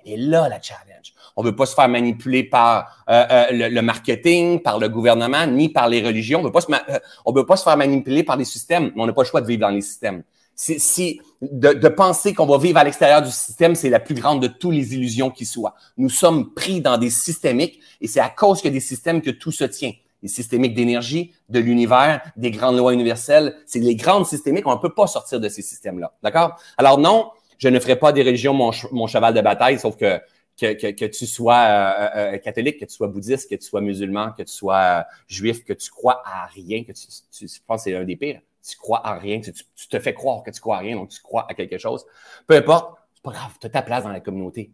Et 0.06 0.18
là 0.18 0.48
la 0.48 0.62
challenge. 0.62 1.14
On 1.36 1.42
ne 1.42 1.48
veut 1.48 1.56
pas 1.56 1.66
se 1.66 1.74
faire 1.74 1.90
manipuler 1.90 2.44
par 2.44 3.06
euh, 3.10 3.26
euh, 3.32 3.70
le, 3.70 3.82
marketing, 3.82 4.62
par 4.62 4.78
le 4.78 4.88
gouvernement, 4.88 5.48
ni 5.48 5.70
par 5.70 5.88
les 5.88 6.04
religions. 6.04 6.42
On 6.42 6.44
ne 6.44 6.50
veut, 6.50 6.76
euh, 6.90 7.32
veut 7.34 7.46
pas 7.46 7.56
se 7.56 7.64
faire 7.64 7.78
manipuler 7.78 8.24
par 8.24 8.36
les 8.36 8.46
systèmes, 8.46 8.92
mais 8.96 9.02
on 9.02 9.08
n'a 9.08 9.14
pas 9.14 9.24
le 9.24 9.28
choix 9.28 9.42
de 9.42 9.48
vivre 9.48 9.62
dans 9.62 9.70
les 9.70 9.82
systèmes 9.82 10.24
si 10.56 11.20
de, 11.42 11.74
de, 11.74 11.88
penser 11.88 12.34
qu'on 12.34 12.46
va 12.46 12.58
vivre 12.58 12.78
à 12.78 12.84
l'extérieur 12.84 13.22
du 13.22 13.32
système, 13.32 13.76
c'est 13.76 13.90
la 13.90 14.00
plus 14.00 14.16
grande 14.16 14.42
de 14.42 14.48
toutes 14.48 14.74
les 14.74 14.94
illusions 14.96 15.30
qui 15.30 15.46
soient. 15.46 15.76
Nous 15.98 16.10
sommes 16.10 16.54
pris 16.54 16.82
dans 16.82 16.98
des 16.98 17.10
systémiques 17.10 17.80
et 18.02 18.08
c'est 18.08 18.20
à 18.20 18.30
cause 18.30 18.62
que 18.62 18.70
des 18.70 18.80
systèmes 18.80 19.22
que 19.22 19.32
tout 19.32 19.52
se 19.52 19.64
tient. 19.64 19.94
Les 20.22 20.30
systémiques 20.30 20.74
d'énergie, 20.74 21.34
de 21.50 21.60
l'univers, 21.60 22.22
des 22.38 22.52
grandes 22.52 22.78
lois 22.78 22.94
universelles, 22.94 23.56
c'est 23.66 23.80
les 23.80 23.96
grandes 23.96 24.26
systémiques, 24.26 24.66
on 24.68 24.76
ne 24.76 24.80
peut 24.80 24.94
pas 24.94 25.08
sortir 25.08 25.40
de 25.40 25.50
ces 25.50 25.62
systèmes-là. 25.62 26.14
D'accord? 26.24 26.58
Alors 26.78 26.98
non, 26.98 27.32
je 27.58 27.68
ne 27.68 27.80
ferai 27.80 27.98
pas 27.98 28.14
des 28.14 28.24
religions 28.24 28.54
mon, 28.54 29.08
cheval 29.08 29.34
de 29.34 29.42
bataille, 29.42 29.80
sauf 29.80 29.98
que 29.98 30.20
que, 30.56 30.92
que, 30.92 31.06
tu 31.06 31.26
sois 31.26 31.56
euh, 31.56 32.10
euh, 32.16 32.38
catholique, 32.38 32.80
que 32.80 32.86
tu 32.86 32.94
sois 32.94 33.08
bouddhiste, 33.08 33.50
que 33.50 33.56
tu 33.56 33.66
sois 33.66 33.82
musulman, 33.82 34.34
que 34.38 34.44
tu 34.44 34.54
sois 34.54 34.76
euh, 34.76 35.02
juif, 35.28 35.64
que 35.64 35.74
tu 35.74 35.90
crois 35.90 36.22
à 36.24 36.46
rien, 36.46 36.84
que 36.84 36.92
tu, 36.92 37.08
tu, 37.32 37.48
je 37.48 37.60
pense 37.66 37.84
que 37.84 37.90
c'est 37.90 37.96
un 37.96 38.04
des 38.04 38.16
pires 38.16 38.40
tu 38.68 38.78
crois 38.78 39.06
à 39.06 39.18
rien, 39.18 39.42
tu, 39.42 39.54
te 39.88 40.00
fais 40.00 40.14
croire 40.14 40.44
que 40.44 40.52
tu 40.52 40.62
crois 40.62 40.78
à 40.78 40.80
rien, 40.80 40.96
donc 40.96 41.10
tu 41.10 41.22
crois 41.22 41.46
à 41.50 41.54
quelque 41.54 41.78
chose. 41.78 42.06
Peu 42.48 42.56
importe, 42.56 42.98
c'est 43.14 43.24
pas 43.24 43.32
grave, 43.32 43.58
tu 43.60 43.68
as 43.68 43.70
ta 43.70 43.82
place 43.82 44.04
dans 44.04 44.12
la 44.12 44.22
communauté. 44.22 44.72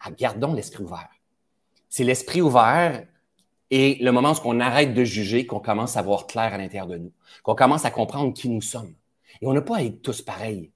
Ah, 0.00 0.10
gardons 0.10 0.52
l'esprit 0.52 0.82
ouvert. 0.82 1.08
C'est 1.88 2.04
l'esprit 2.04 2.40
ouvert 2.42 3.06
et 3.70 3.96
le 4.00 4.12
moment 4.12 4.32
où 4.32 4.40
on 4.44 4.60
arrête 4.60 4.94
de 4.94 5.04
juger, 5.04 5.46
qu'on 5.46 5.60
commence 5.60 5.96
à 5.96 6.02
voir 6.02 6.26
clair 6.26 6.52
à 6.52 6.58
l'intérieur 6.58 6.86
de 6.86 6.98
nous, 6.98 7.12
qu'on 7.42 7.54
commence 7.54 7.84
à 7.84 7.90
comprendre 7.90 8.34
qui 8.34 8.48
nous 8.48 8.62
sommes. 8.62 8.94
Et 9.40 9.46
on 9.46 9.52
n'a 9.52 9.62
pas 9.62 9.76
à 9.76 9.82
être 9.82 10.02
tous 10.02 10.22
pareils. 10.22 10.70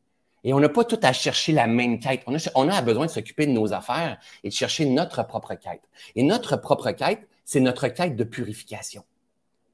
Et 0.45 0.53
on 0.53 0.61
n'a 0.61 0.69
pas 0.69 0.85
tout 0.85 1.01
à 1.03 1.13
chercher 1.13 1.53
la 1.53 1.67
même 1.67 1.99
quête. 1.99 2.23
On 2.55 2.69
a 2.69 2.83
besoin 2.83 3.07
de 3.07 3.11
s'occuper 3.11 3.47
de 3.47 3.53
nos 3.53 3.73
affaires 3.73 4.19
et 4.43 4.49
de 4.49 4.55
chercher 4.55 4.85
notre 4.85 5.27
propre 5.27 5.55
quête. 5.55 5.89
Et 6.15 6.23
notre 6.23 6.57
propre 6.57 6.91
quête, 6.93 7.27
c'est 7.45 7.61
notre 7.61 7.89
quête 7.89 8.15
de 8.15 8.25
purification. 8.25 9.05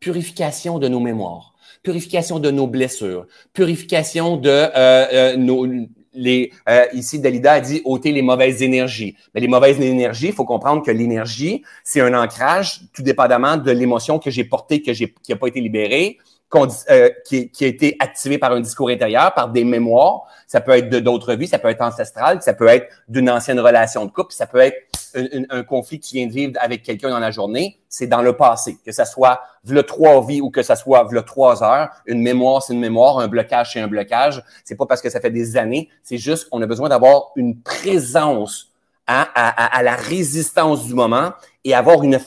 Purification 0.01 0.79
de 0.79 0.89
nos 0.89 1.01
mémoires, 1.01 1.55
purification 1.83 2.41
de 2.41 2.51
nos 2.51 2.67
blessures, 2.67 3.27
purification 3.53 4.37
de 4.37 4.49
euh, 4.49 4.71
euh, 4.75 5.37
nos, 5.37 5.67
les, 6.15 6.53
euh, 6.69 6.87
ici, 6.93 7.19
Dalida 7.21 7.53
a 7.53 7.61
dit 7.61 7.83
ôter 7.85 8.13
les 8.13 8.23
mauvaises 8.23 8.63
énergies. 8.63 9.17
Mais 9.35 9.41
les 9.41 9.49
mauvaises 9.49 9.81
énergies, 9.81 10.29
il 10.29 10.33
faut 10.33 10.45
comprendre 10.45 10.83
que 10.83 10.91
l'énergie, 10.91 11.63
c'est 11.85 12.01
un 12.01 12.15
ancrage, 12.15 12.81
tout 12.93 13.03
dépendamment 13.03 13.57
de 13.57 13.71
l'émotion 13.71 14.19
que 14.19 14.31
j'ai 14.31 14.45
portée, 14.45 14.83
que 14.83 14.93
j'ai, 14.93 15.13
qui 15.23 15.33
n'a 15.33 15.37
pas 15.37 15.49
été 15.49 15.61
libérée, 15.61 16.19
euh, 16.57 17.11
qui, 17.25 17.49
qui, 17.51 17.65
a 17.65 17.69
été 17.69 17.97
activé 18.01 18.37
par 18.37 18.51
un 18.51 18.61
discours 18.61 18.89
intérieur, 18.89 19.33
par 19.35 19.51
des 19.51 19.63
mémoires. 19.63 20.23
Ça 20.49 20.61
peut 20.61 20.73
être 20.73 20.91
de 20.91 20.99
d'autres 20.99 21.35
vies, 21.35 21.47
ça 21.47 21.61
peut 21.61 21.69
être 21.69 21.81
ancestral, 21.81 22.43
ça 22.43 22.55
peut 22.55 22.67
être 22.67 22.89
d'une 23.07 23.31
ancienne 23.31 23.61
relation 23.61 24.05
de 24.05 24.11
couple, 24.11 24.35
ça 24.35 24.49
peut 24.49 24.59
être 24.59 24.77
un, 25.15 25.45
un, 25.49 25.63
conflit 25.63 26.01
que 26.01 26.07
tu 26.07 26.17
viens 26.17 26.27
de 26.27 26.33
vivre 26.33 26.55
avec 26.61 26.83
quelqu'un 26.83 27.11
dans 27.11 27.21
la 27.21 27.31
journée. 27.31 27.79
C'est 27.89 28.09
dans 28.09 28.21
le 28.21 28.37
passé, 28.37 28.79
que 28.85 28.91
ça 28.91 29.05
soit 29.05 29.41
le 29.65 29.85
trois 29.85 30.27
vies 30.27 30.41
ou 30.41 30.51
que 30.51 30.65
ça 30.65 30.75
soit 30.75 31.07
le 31.13 31.23
trois 31.23 31.63
heures. 31.63 31.91
Une 32.07 32.21
mémoire, 32.21 32.65
c'est 32.65 32.73
une 32.73 32.81
mémoire. 32.81 33.21
Un 33.21 33.29
blocage, 33.29 33.75
c'est 33.75 33.81
un 33.81 33.87
blocage. 33.87 34.43
C'est 34.65 34.77
pas 34.77 34.87
parce 34.87 35.01
que 35.01 35.09
ça 35.09 35.21
fait 35.21 35.31
des 35.31 35.57
années. 35.57 35.89
C'est 36.03 36.19
juste 36.19 36.49
qu'on 36.49 36.61
a 36.63 36.67
besoin 36.67 36.89
d'avoir 36.89 37.31
une 37.37 37.61
présence 37.61 38.73
à, 39.07 39.23
à, 39.35 39.79
à 39.79 39.83
la 39.85 39.95
résistance 39.95 40.85
du 40.85 40.95
moment 40.95 41.31
et 41.63 41.75
avoir 41.75 42.03
une 42.03 42.19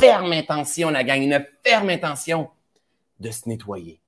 ferme 0.00 0.32
intention, 0.32 0.90
la 0.90 1.04
gang, 1.04 1.20
une 1.20 1.44
ferme 1.64 1.90
intention 1.90 2.48
de 3.20 3.30
se 3.30 3.48
nettoyer. 3.48 4.00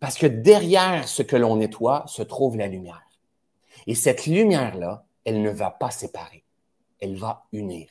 Parce 0.00 0.16
que 0.16 0.26
derrière 0.26 1.06
ce 1.08 1.22
que 1.22 1.36
l'on 1.36 1.56
nettoie 1.56 2.04
se 2.06 2.22
trouve 2.22 2.56
la 2.56 2.66
lumière. 2.66 3.02
Et 3.86 3.94
cette 3.94 4.26
lumière-là, 4.26 5.04
elle 5.24 5.42
ne 5.42 5.50
va 5.50 5.70
pas 5.70 5.90
séparer, 5.90 6.44
elle 7.00 7.16
va 7.16 7.44
unir. 7.52 7.86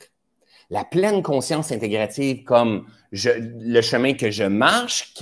La 0.70 0.84
pleine 0.84 1.22
conscience 1.22 1.72
intégrative 1.72 2.44
comme 2.44 2.86
le 3.10 3.80
chemin 3.80 4.14
que 4.14 4.30
je 4.30 4.44
marche, 4.44 5.14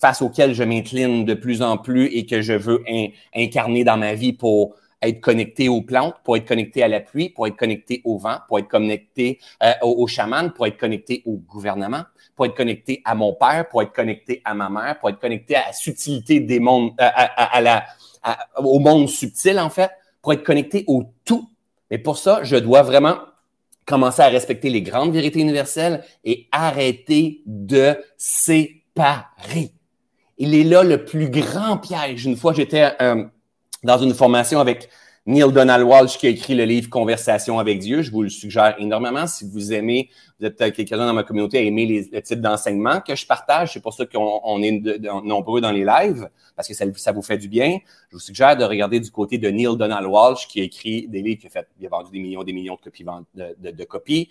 face 0.00 0.22
auquel 0.22 0.54
je 0.54 0.62
m'incline 0.62 1.24
de 1.24 1.34
plus 1.34 1.60
en 1.60 1.76
plus 1.76 2.06
et 2.06 2.24
que 2.24 2.40
je 2.40 2.52
veux 2.52 2.84
incarner 3.34 3.82
dans 3.82 3.96
ma 3.96 4.14
vie 4.14 4.32
pour 4.32 4.76
être 5.02 5.20
connecté 5.20 5.68
aux 5.68 5.82
plantes, 5.82 6.14
pour 6.24 6.36
être 6.36 6.46
connecté 6.46 6.82
à 6.82 6.88
la 6.88 7.00
pluie, 7.00 7.30
pour 7.30 7.46
être 7.46 7.56
connecté 7.56 8.02
au 8.04 8.18
vent, 8.18 8.38
pour 8.46 8.58
être 8.58 8.68
connecté 8.68 9.40
euh, 9.62 9.72
aux 9.82 10.06
chamans, 10.06 10.50
pour 10.50 10.66
être 10.66 10.76
connecté 10.76 11.22
au 11.24 11.36
gouvernement 11.36 12.04
pour 12.34 12.46
être 12.46 12.54
connecté 12.54 13.02
à 13.04 13.14
mon 13.14 13.32
père, 13.34 13.68
pour 13.68 13.82
être 13.82 13.92
connecté 13.92 14.40
à 14.44 14.54
ma 14.54 14.68
mère, 14.68 14.98
pour 14.98 15.10
être 15.10 15.18
connecté 15.18 15.56
à 15.56 15.66
la 15.66 15.72
subtilité 15.72 16.40
des 16.40 16.60
mondes, 16.60 16.92
à, 16.98 17.60
la, 17.60 17.84
au 18.56 18.78
monde 18.78 19.08
subtil, 19.08 19.58
en 19.58 19.70
fait, 19.70 19.90
pour 20.22 20.32
être 20.32 20.42
connecté 20.42 20.84
au 20.86 21.04
tout. 21.24 21.48
Mais 21.90 21.98
pour 21.98 22.18
ça, 22.18 22.40
je 22.42 22.56
dois 22.56 22.82
vraiment 22.82 23.16
commencer 23.84 24.22
à 24.22 24.28
respecter 24.28 24.70
les 24.70 24.82
grandes 24.82 25.12
vérités 25.12 25.40
universelles 25.40 26.04
et 26.24 26.48
arrêter 26.52 27.42
de 27.46 27.96
séparer. 28.16 29.72
Il 30.38 30.54
est 30.54 30.64
là 30.64 30.82
le 30.82 31.04
plus 31.04 31.28
grand 31.28 31.76
piège. 31.76 32.24
Une 32.24 32.36
fois, 32.36 32.52
j'étais 32.52 32.92
euh, 33.02 33.24
dans 33.82 33.98
une 33.98 34.14
formation 34.14 34.60
avec 34.60 34.88
Neil 35.26 35.52
Donald 35.52 35.84
Walsh 35.84 36.16
qui 36.16 36.26
a 36.26 36.30
écrit 36.30 36.54
le 36.54 36.64
livre 36.64 36.88
Conversation 36.88 37.58
avec 37.58 37.78
Dieu. 37.78 38.00
Je 38.00 38.10
vous 38.10 38.22
le 38.22 38.30
suggère 38.30 38.74
énormément. 38.78 39.26
Si 39.26 39.46
vous 39.46 39.72
aimez, 39.72 40.08
vous 40.38 40.46
êtes 40.46 40.56
quelques-uns 40.56 41.06
dans 41.06 41.12
ma 41.12 41.24
communauté 41.24 41.58
à 41.58 41.60
aimer 41.60 41.84
les, 41.84 42.08
le 42.10 42.22
type 42.22 42.40
d'enseignement 42.40 43.00
que 43.00 43.14
je 43.14 43.26
partage. 43.26 43.74
C'est 43.74 43.82
pour 43.82 43.92
ça 43.92 44.06
qu'on 44.06 44.62
est 44.62 44.82
nombreux 45.22 45.60
dans 45.60 45.72
les 45.72 45.84
lives, 45.84 46.28
parce 46.56 46.66
que 46.66 46.74
ça, 46.74 47.12
vous 47.12 47.22
fait 47.22 47.36
du 47.36 47.48
bien. 47.48 47.78
Je 48.08 48.16
vous 48.16 48.20
suggère 48.20 48.56
de 48.56 48.64
regarder 48.64 48.98
du 48.98 49.10
côté 49.10 49.36
de 49.36 49.48
Neil 49.50 49.76
Donald 49.76 50.06
Walsh 50.06 50.48
qui 50.48 50.62
a 50.62 50.64
écrit 50.64 51.06
des 51.06 51.20
livres, 51.20 51.40
qui 51.40 51.48
a, 51.48 51.50
fait, 51.50 51.68
il 51.78 51.86
a 51.86 51.90
vendu 51.90 52.10
des 52.10 52.20
millions 52.20 52.42
des 52.42 52.54
millions 52.54 52.76
de 52.76 52.80
copies. 52.80 53.04
De 53.34 53.84
copies. 53.84 54.30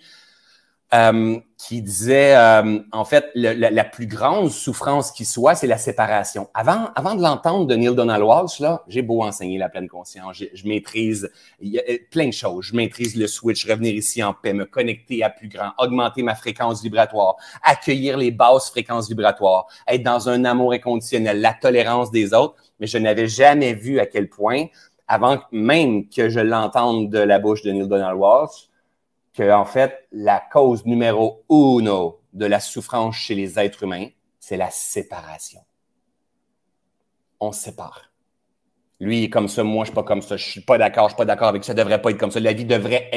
Euh, 0.92 1.38
qui 1.56 1.82
disait, 1.82 2.34
euh, 2.34 2.80
en 2.90 3.04
fait, 3.04 3.30
la, 3.34 3.84
plus 3.84 4.06
grande 4.06 4.50
souffrance 4.50 5.12
qui 5.12 5.24
soit, 5.24 5.54
c'est 5.54 5.68
la 5.68 5.78
séparation. 5.78 6.48
Avant, 6.52 6.88
avant 6.96 7.14
de 7.14 7.22
l'entendre 7.22 7.66
de 7.66 7.76
Neil 7.76 7.94
Donald 7.94 8.24
Walsh, 8.24 8.58
là, 8.58 8.82
j'ai 8.88 9.02
beau 9.02 9.22
enseigner 9.22 9.56
la 9.56 9.68
pleine 9.68 9.88
conscience, 9.88 10.36
je, 10.36 10.66
maîtrise 10.66 11.30
a, 11.62 11.80
plein 12.10 12.28
de 12.28 12.32
choses. 12.32 12.64
Je 12.64 12.74
maîtrise 12.74 13.14
le 13.14 13.28
switch, 13.28 13.68
revenir 13.68 13.94
ici 13.94 14.20
en 14.24 14.34
paix, 14.34 14.52
me 14.52 14.64
connecter 14.64 15.22
à 15.22 15.30
plus 15.30 15.48
grand, 15.48 15.70
augmenter 15.78 16.24
ma 16.24 16.34
fréquence 16.34 16.82
vibratoire, 16.82 17.36
accueillir 17.62 18.16
les 18.16 18.32
basses 18.32 18.70
fréquences 18.70 19.08
vibratoires, 19.08 19.66
être 19.86 20.02
dans 20.02 20.28
un 20.28 20.44
amour 20.44 20.72
inconditionnel, 20.72 21.40
la 21.40 21.52
tolérance 21.52 22.10
des 22.10 22.34
autres. 22.34 22.56
Mais 22.80 22.88
je 22.88 22.98
n'avais 22.98 23.28
jamais 23.28 23.74
vu 23.74 24.00
à 24.00 24.06
quel 24.06 24.28
point, 24.28 24.64
avant 25.06 25.38
même 25.52 26.08
que 26.08 26.30
je 26.30 26.40
l'entende 26.40 27.10
de 27.10 27.18
la 27.18 27.38
bouche 27.38 27.62
de 27.62 27.70
Neil 27.70 27.86
Donald 27.86 28.18
Walsh, 28.18 28.69
que, 29.34 29.50
en 29.52 29.64
fait, 29.64 30.06
la 30.12 30.42
cause 30.52 30.84
numéro 30.86 31.44
uno 31.48 32.20
de 32.32 32.46
la 32.46 32.60
souffrance 32.60 33.16
chez 33.16 33.34
les 33.34 33.58
êtres 33.58 33.84
humains, 33.84 34.08
c'est 34.38 34.56
la 34.56 34.70
séparation. 34.70 35.60
On 37.38 37.52
sépare. 37.52 38.10
Lui, 38.98 39.24
est 39.24 39.30
comme 39.30 39.48
ça, 39.48 39.62
moi, 39.62 39.84
je 39.84 39.90
suis 39.90 39.94
pas 39.94 40.02
comme 40.02 40.20
ça, 40.20 40.36
je 40.36 40.44
suis 40.44 40.60
pas 40.60 40.76
d'accord, 40.76 41.08
je 41.08 41.14
suis 41.14 41.16
pas 41.16 41.24
d'accord 41.24 41.48
avec 41.48 41.64
ça, 41.64 41.68
ça 41.68 41.74
devrait 41.74 42.02
pas 42.02 42.10
être 42.10 42.18
comme 42.18 42.30
ça, 42.30 42.38
la 42.38 42.52
vie 42.52 42.66
devrait 42.66 43.10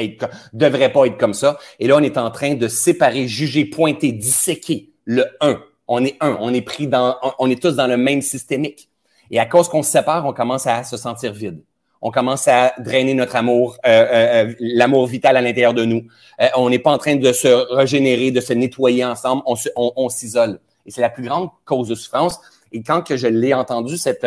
devrait 0.54 0.90
pas 0.90 1.06
être 1.06 1.18
comme 1.18 1.34
ça. 1.34 1.58
Et 1.78 1.86
là, 1.86 1.96
on 1.96 2.02
est 2.02 2.16
en 2.16 2.30
train 2.30 2.54
de 2.54 2.68
séparer, 2.68 3.28
juger, 3.28 3.66
pointer, 3.66 4.12
disséquer 4.12 4.92
le 5.04 5.26
un. 5.40 5.62
On 5.86 6.02
est 6.02 6.16
un, 6.20 6.38
on 6.40 6.54
est 6.54 6.62
pris 6.62 6.86
dans, 6.86 7.18
on 7.38 7.50
est 7.50 7.60
tous 7.60 7.76
dans 7.76 7.86
le 7.86 7.98
même 7.98 8.22
systémique. 8.22 8.88
Et 9.30 9.38
à 9.38 9.44
cause 9.44 9.68
qu'on 9.68 9.82
se 9.82 9.90
sépare, 9.90 10.24
on 10.24 10.32
commence 10.32 10.66
à 10.66 10.84
se 10.84 10.96
sentir 10.96 11.34
vide 11.34 11.62
on 12.04 12.10
commence 12.10 12.46
à 12.48 12.74
drainer 12.78 13.14
notre 13.14 13.34
amour, 13.34 13.78
euh, 13.86 13.88
euh, 13.88 14.44
euh 14.44 14.54
l'amour 14.60 15.06
vital 15.06 15.38
à 15.38 15.40
l'intérieur 15.40 15.72
de 15.72 15.86
nous. 15.86 16.06
On 16.54 16.68
n'est 16.68 16.78
pas 16.78 16.92
en 16.92 16.98
train 16.98 17.16
de 17.16 17.32
se 17.32 17.48
régénérer, 17.74 18.30
de 18.30 18.42
se 18.42 18.52
nettoyer 18.52 19.04
ensemble, 19.06 19.42
on, 19.46 20.08
s'isole. 20.10 20.60
Et 20.84 20.90
c'est 20.90 21.00
la 21.00 21.08
plus 21.08 21.24
grande 21.24 21.48
cause 21.64 21.88
de 21.88 21.94
souffrance. 21.94 22.38
Et 22.72 22.82
quand 22.82 23.00
que 23.00 23.16
je 23.16 23.26
l'ai 23.26 23.54
entendu, 23.54 23.96
cette, 23.96 24.26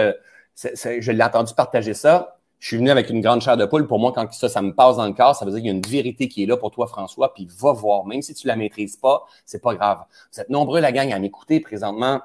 je 0.55 1.11
l'ai 1.11 1.23
entendu 1.23 1.53
partager 1.53 1.93
ça, 1.93 2.39
je 2.57 2.67
suis 2.69 2.77
venu 2.77 2.89
avec 2.89 3.11
une 3.11 3.21
grande 3.21 3.41
chair 3.41 3.57
de 3.57 3.65
poule. 3.65 3.85
Pour 3.85 3.99
moi, 3.99 4.11
quand 4.11 4.33
ça, 4.33 4.49
ça 4.49 4.63
me 4.63 4.73
passe 4.73 4.97
dans 4.97 5.05
le 5.05 5.13
corps, 5.13 5.35
ça 5.35 5.45
veut 5.45 5.51
dire 5.51 5.59
qu'il 5.59 5.67
y 5.67 5.71
a 5.71 5.75
une 5.75 5.85
vérité 5.85 6.27
qui 6.27 6.41
est 6.41 6.47
là 6.47 6.57
pour 6.57 6.71
toi, 6.71 6.87
François, 6.87 7.31
puis 7.35 7.47
va 7.59 7.73
voir. 7.73 8.05
Même 8.07 8.23
si 8.23 8.33
tu 8.33 8.47
la 8.47 8.55
maîtrises 8.55 8.95
pas, 8.95 9.27
c'est 9.45 9.61
pas 9.61 9.75
grave. 9.75 9.99
Vous 10.33 10.41
êtes 10.41 10.49
nombreux, 10.49 10.79
la 10.79 10.91
gang, 10.91 11.13
à 11.13 11.19
m'écouter 11.19 11.59
présentement. 11.59 12.21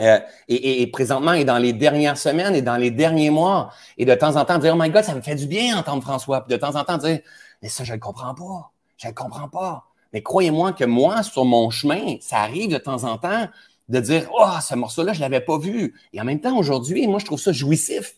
Euh, 0.00 0.18
et, 0.48 0.82
et, 0.82 0.86
présentement, 0.88 1.34
et 1.34 1.44
dans 1.44 1.58
les 1.58 1.72
dernières 1.72 2.18
semaines 2.18 2.54
et 2.56 2.62
dans 2.62 2.76
les 2.76 2.90
derniers 2.90 3.30
mois, 3.30 3.70
et 3.96 4.04
de 4.04 4.14
temps 4.14 4.34
en 4.36 4.44
temps 4.44 4.58
dire, 4.58 4.74
oh 4.74 4.80
my 4.80 4.90
God, 4.90 5.04
ça 5.04 5.14
me 5.14 5.20
fait 5.20 5.36
du 5.36 5.46
bien 5.46 5.78
entendre 5.78 6.02
François. 6.02 6.44
Puis 6.44 6.52
de 6.52 6.60
temps 6.60 6.74
en 6.74 6.84
temps 6.84 6.98
dire, 6.98 7.20
mais 7.62 7.68
ça, 7.68 7.84
je 7.84 7.92
ne 7.92 7.96
le 7.96 8.00
comprends 8.00 8.34
pas. 8.34 8.72
Je 8.96 9.06
ne 9.06 9.12
le 9.12 9.14
comprends 9.14 9.48
pas. 9.48 9.84
Mais 10.12 10.22
croyez-moi 10.22 10.72
que 10.72 10.84
moi, 10.84 11.22
sur 11.22 11.44
mon 11.44 11.70
chemin, 11.70 12.16
ça 12.20 12.38
arrive 12.38 12.72
de 12.72 12.78
temps 12.78 13.04
en 13.04 13.18
temps 13.18 13.48
de 13.88 14.00
dire, 14.00 14.28
oh, 14.36 14.46
ce 14.60 14.74
morceau-là, 14.74 15.12
je 15.12 15.18
ne 15.18 15.24
l'avais 15.24 15.40
pas 15.40 15.58
vu. 15.58 15.94
Et 16.12 16.20
en 16.20 16.24
même 16.24 16.40
temps, 16.40 16.56
aujourd'hui, 16.56 17.06
moi, 17.06 17.18
je 17.20 17.26
trouve 17.26 17.40
ça 17.40 17.52
jouissif 17.52 18.16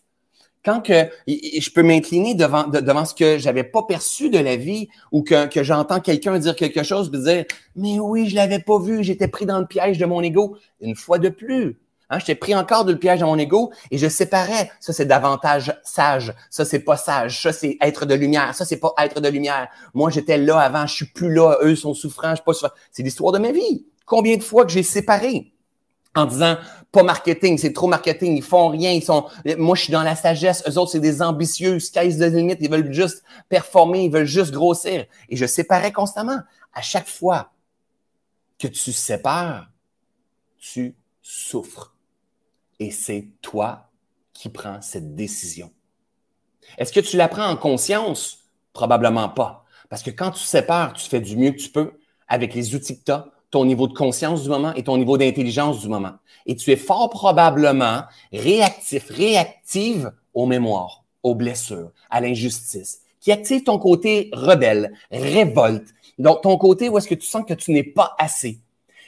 quand 0.67 0.81
que 0.81 1.07
je 1.25 1.69
peux 1.69 1.81
m'incliner 1.81 2.35
devant, 2.35 2.67
devant 2.67 3.05
ce 3.05 3.15
que 3.15 3.37
j'avais 3.37 3.63
pas 3.63 3.83
perçu 3.83 4.29
de 4.29 4.37
la 4.37 4.57
vie 4.57 4.89
ou 5.13 5.23
que, 5.23 5.47
que 5.47 5.63
j'entends 5.63 6.01
quelqu'un 6.01 6.37
dire 6.39 6.57
quelque 6.57 6.83
chose 6.83 7.09
et 7.13 7.17
dire 7.17 7.45
Mais 7.77 7.99
oui, 8.01 8.27
je 8.27 8.35
l'avais 8.35 8.59
pas 8.59 8.77
vu, 8.77 9.01
j'étais 9.01 9.29
pris 9.29 9.45
dans 9.45 9.59
le 9.59 9.65
piège 9.65 9.97
de 9.97 10.05
mon 10.05 10.21
ego. 10.21 10.57
Une 10.81 10.97
fois 10.97 11.19
de 11.19 11.29
plus. 11.29 11.77
Hein, 12.09 12.19
j'étais 12.19 12.35
pris 12.35 12.53
encore 12.53 12.83
dans 12.83 12.91
le 12.91 12.99
piège 12.99 13.21
de 13.21 13.25
mon 13.25 13.37
ego 13.37 13.71
et 13.91 13.97
je 13.97 14.09
séparais. 14.09 14.69
Ça, 14.81 14.91
c'est 14.91 15.05
davantage 15.05 15.73
sage. 15.83 16.33
Ça, 16.49 16.65
c'est 16.65 16.79
pas 16.79 16.97
sage. 16.97 17.41
Ça, 17.41 17.53
c'est 17.53 17.77
être 17.79 18.05
de 18.05 18.13
lumière. 18.13 18.53
Ça, 18.53 18.65
c'est 18.65 18.79
pas 18.79 18.93
être 18.99 19.21
de 19.21 19.29
lumière. 19.29 19.69
Moi, 19.93 20.09
j'étais 20.09 20.37
là 20.37 20.59
avant, 20.59 20.85
je 20.85 20.95
suis 20.95 21.05
plus 21.05 21.33
là. 21.33 21.59
Eux 21.61 21.77
sont 21.77 21.93
souffrants, 21.93 22.31
je 22.31 22.35
suis 22.35 22.43
pas 22.43 22.53
souffrant. 22.53 22.75
C'est 22.91 23.03
l'histoire 23.03 23.31
de 23.31 23.39
ma 23.39 23.53
vie. 23.53 23.85
Combien 24.05 24.35
de 24.35 24.43
fois 24.43 24.65
que 24.65 24.71
j'ai 24.71 24.83
séparé? 24.83 25.53
en 26.17 26.25
disant 26.25 26.57
pas 26.91 27.03
marketing, 27.03 27.57
c'est 27.57 27.73
trop 27.73 27.87
marketing, 27.87 28.37
ils 28.37 28.43
font 28.43 28.69
rien, 28.69 28.91
ils 28.91 29.03
sont 29.03 29.25
moi 29.57 29.75
je 29.75 29.83
suis 29.83 29.91
dans 29.91 30.03
la 30.03 30.15
sagesse, 30.15 30.63
eux 30.67 30.77
autres 30.77 30.91
c'est 30.91 30.99
des 30.99 31.21
ambitieux, 31.21 31.79
sky's 31.79 32.17
the 32.17 32.23
limit, 32.23 32.57
ils 32.59 32.69
veulent 32.69 32.91
juste 32.91 33.23
performer, 33.49 34.05
ils 34.05 34.11
veulent 34.11 34.25
juste 34.25 34.51
grossir 34.51 35.05
et 35.29 35.35
je 35.35 35.45
séparais 35.45 35.91
constamment. 35.91 36.39
À 36.73 36.81
chaque 36.81 37.07
fois 37.07 37.51
que 38.59 38.67
tu 38.67 38.91
sépares, 38.93 39.69
tu 40.57 40.95
souffres. 41.21 41.95
Et 42.79 42.91
c'est 42.91 43.27
toi 43.41 43.89
qui 44.33 44.49
prends 44.49 44.81
cette 44.81 45.15
décision. 45.15 45.71
Est-ce 46.77 46.93
que 46.93 46.99
tu 46.99 47.17
la 47.17 47.27
prends 47.27 47.47
en 47.47 47.57
conscience? 47.57 48.49
Probablement 48.73 49.29
pas. 49.29 49.65
Parce 49.89 50.03
que 50.03 50.11
quand 50.11 50.31
tu 50.31 50.43
sépares, 50.43 50.93
tu 50.93 51.09
fais 51.09 51.21
du 51.21 51.37
mieux 51.37 51.51
que 51.51 51.57
tu 51.57 51.69
peux 51.69 51.93
avec 52.27 52.53
les 52.53 52.75
outils 52.75 52.99
que 52.99 53.03
tu 53.03 53.11
as, 53.11 53.27
ton 53.49 53.65
niveau 53.65 53.87
de 53.87 53.93
conscience 53.93 54.43
du 54.43 54.49
moment 54.49 54.73
et 54.73 54.83
ton 54.83 54.97
niveau 54.97 55.17
d'intelligence 55.17 55.79
du 55.81 55.87
moment. 55.87 56.13
Et 56.45 56.55
tu 56.55 56.71
es 56.71 56.75
fort 56.75 57.09
probablement 57.09 58.03
réactif, 58.31 59.09
réactive 59.09 60.11
aux 60.33 60.45
mémoires, 60.45 61.03
aux 61.23 61.35
blessures, 61.35 61.91
à 62.09 62.21
l'injustice, 62.21 63.01
qui 63.19 63.31
active 63.31 63.63
ton 63.63 63.79
côté 63.79 64.29
rebelle, 64.33 64.93
révolte, 65.11 65.93
donc 66.19 66.41
ton 66.41 66.57
côté 66.57 66.89
où 66.89 66.97
est-ce 66.97 67.07
que 67.07 67.15
tu 67.15 67.27
sens 67.27 67.45
que 67.47 67.53
tu 67.53 67.71
n'es 67.71 67.83
pas 67.83 68.15
assez. 68.17 68.59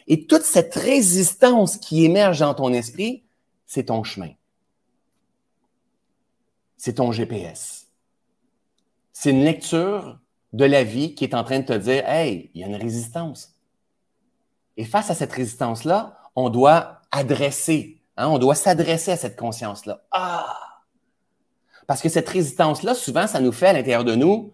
Et 0.08 0.26
toute 0.26 0.42
cette 0.42 0.74
résistance 0.76 1.78
qui 1.78 2.04
émerge 2.06 2.40
dans 2.40 2.54
ton 2.54 2.74
esprit, 2.74 3.24
c'est 3.68 3.86
ton 3.86 4.04
chemin. 4.04 4.32
c'est 6.78 6.94
ton 6.94 7.12
GPS. 7.12 7.88
C'est 9.12 9.32
une 9.32 9.44
lecture 9.44 10.18
de 10.54 10.66
la 10.66 10.84
vie 10.84 11.14
qui 11.14 11.26
est 11.26 11.36
en 11.36 11.44
train 11.44 11.60
de 11.60 11.66
te 11.66 11.74
dire, 11.74 12.08
hey, 12.08 12.50
il 12.54 12.62
y 12.62 12.64
a 12.64 12.68
une 12.68 12.76
résistance. 12.76 13.54
Et 14.80 14.86
face 14.86 15.10
à 15.10 15.14
cette 15.14 15.34
résistance-là, 15.34 16.16
on 16.38 16.50
doit 16.50 17.02
adresser, 17.12 18.02
hein, 18.16 18.30
on 18.30 18.40
doit 18.40 18.56
s'adresser 18.56 19.12
à 19.12 19.18
cette 19.18 19.38
conscience-là. 19.38 20.06
Ah! 20.10 20.56
Parce 21.86 22.02
que 22.02 22.08
cette 22.08 22.30
résistance-là, 22.30 22.96
souvent, 22.96 23.28
ça 23.28 23.42
nous 23.42 23.52
fait 23.52 23.68
à 23.68 23.74
l'intérieur 23.74 24.06
de 24.06 24.16
nous, 24.16 24.54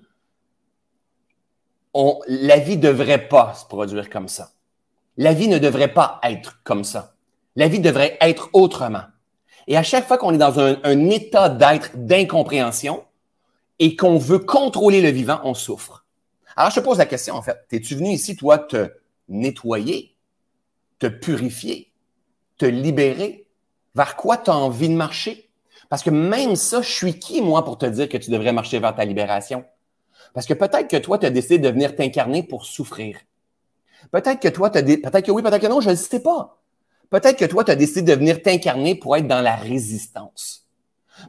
on, 1.93 2.19
la 2.27 2.57
vie 2.57 2.77
ne 2.77 2.81
devrait 2.81 3.27
pas 3.27 3.53
se 3.53 3.67
produire 3.67 4.09
comme 4.09 4.27
ça. 4.27 4.53
La 5.15 5.31
vie 5.31 5.47
ne 5.47 5.59
devrait 5.59 5.93
pas 5.93 6.19
être 6.23 6.59
comme 6.63 6.83
ça. 6.83 7.13
La 7.55 7.67
vie 7.67 7.79
devrait 7.79 8.17
être 8.19 8.49
autrement. 8.53 9.03
Et 9.67 9.77
à 9.77 9.83
chaque 9.83 10.07
fois 10.07 10.17
qu'on 10.17 10.33
est 10.33 10.39
dans 10.39 10.59
un, 10.59 10.77
un 10.83 11.09
état 11.11 11.49
d'être 11.49 11.95
d'incompréhension 11.95 13.05
et 13.77 13.95
qu'on 13.95 14.17
veut 14.17 14.39
contrôler 14.39 15.03
le 15.03 15.09
vivant, 15.09 15.39
on 15.43 15.53
souffre. 15.53 16.03
Alors, 16.55 16.71
je 16.71 16.79
te 16.79 16.83
pose 16.83 16.97
la 16.97 17.05
question, 17.05 17.35
en 17.35 17.43
fait. 17.43 17.63
Es-tu 17.69 17.93
venu 17.93 18.09
ici, 18.09 18.35
toi, 18.35 18.57
te 18.57 18.91
nettoyer, 19.29 20.14
te 21.05 21.13
purifier, 21.13 21.91
te 22.57 22.65
libérer? 22.65 23.47
Vers 23.93 24.15
quoi 24.15 24.37
tu 24.37 24.49
as 24.49 24.55
envie 24.55 24.89
de 24.89 24.95
marcher? 24.95 25.49
Parce 25.89 26.03
que 26.03 26.09
même 26.09 26.55
ça, 26.55 26.81
je 26.81 26.89
suis 26.89 27.19
qui, 27.19 27.41
moi, 27.41 27.63
pour 27.63 27.77
te 27.77 27.85
dire 27.85 28.09
que 28.09 28.17
tu 28.17 28.31
devrais 28.31 28.51
marcher 28.51 28.79
vers 28.79 28.95
ta 28.95 29.05
libération? 29.05 29.63
Parce 30.33 30.45
que 30.45 30.53
peut-être 30.53 30.89
que 30.89 30.97
toi, 30.97 31.17
tu 31.17 31.25
as 31.25 31.29
décidé 31.29 31.59
de 31.59 31.69
venir 31.69 31.95
t'incarner 31.95 32.43
pour 32.43 32.65
souffrir. 32.65 33.17
Peut-être 34.11 34.39
que 34.39 34.47
toi, 34.47 34.69
tu 34.69 34.79
as 34.79 34.83
peut-être 34.83 35.25
que 35.25 35.31
oui, 35.31 35.41
peut-être 35.41 35.61
que 35.61 35.67
non, 35.67 35.81
je 35.81 35.91
ne 35.91 36.17
pas. 36.19 36.61
Peut-être 37.09 37.37
que 37.37 37.45
toi, 37.45 37.63
tu 37.63 37.71
as 37.71 37.75
décidé 37.75 38.01
de 38.01 38.17
venir 38.17 38.41
t'incarner 38.41 38.95
pour 38.95 39.15
être 39.15 39.27
dans 39.27 39.41
la 39.41 39.55
résistance. 39.55 40.67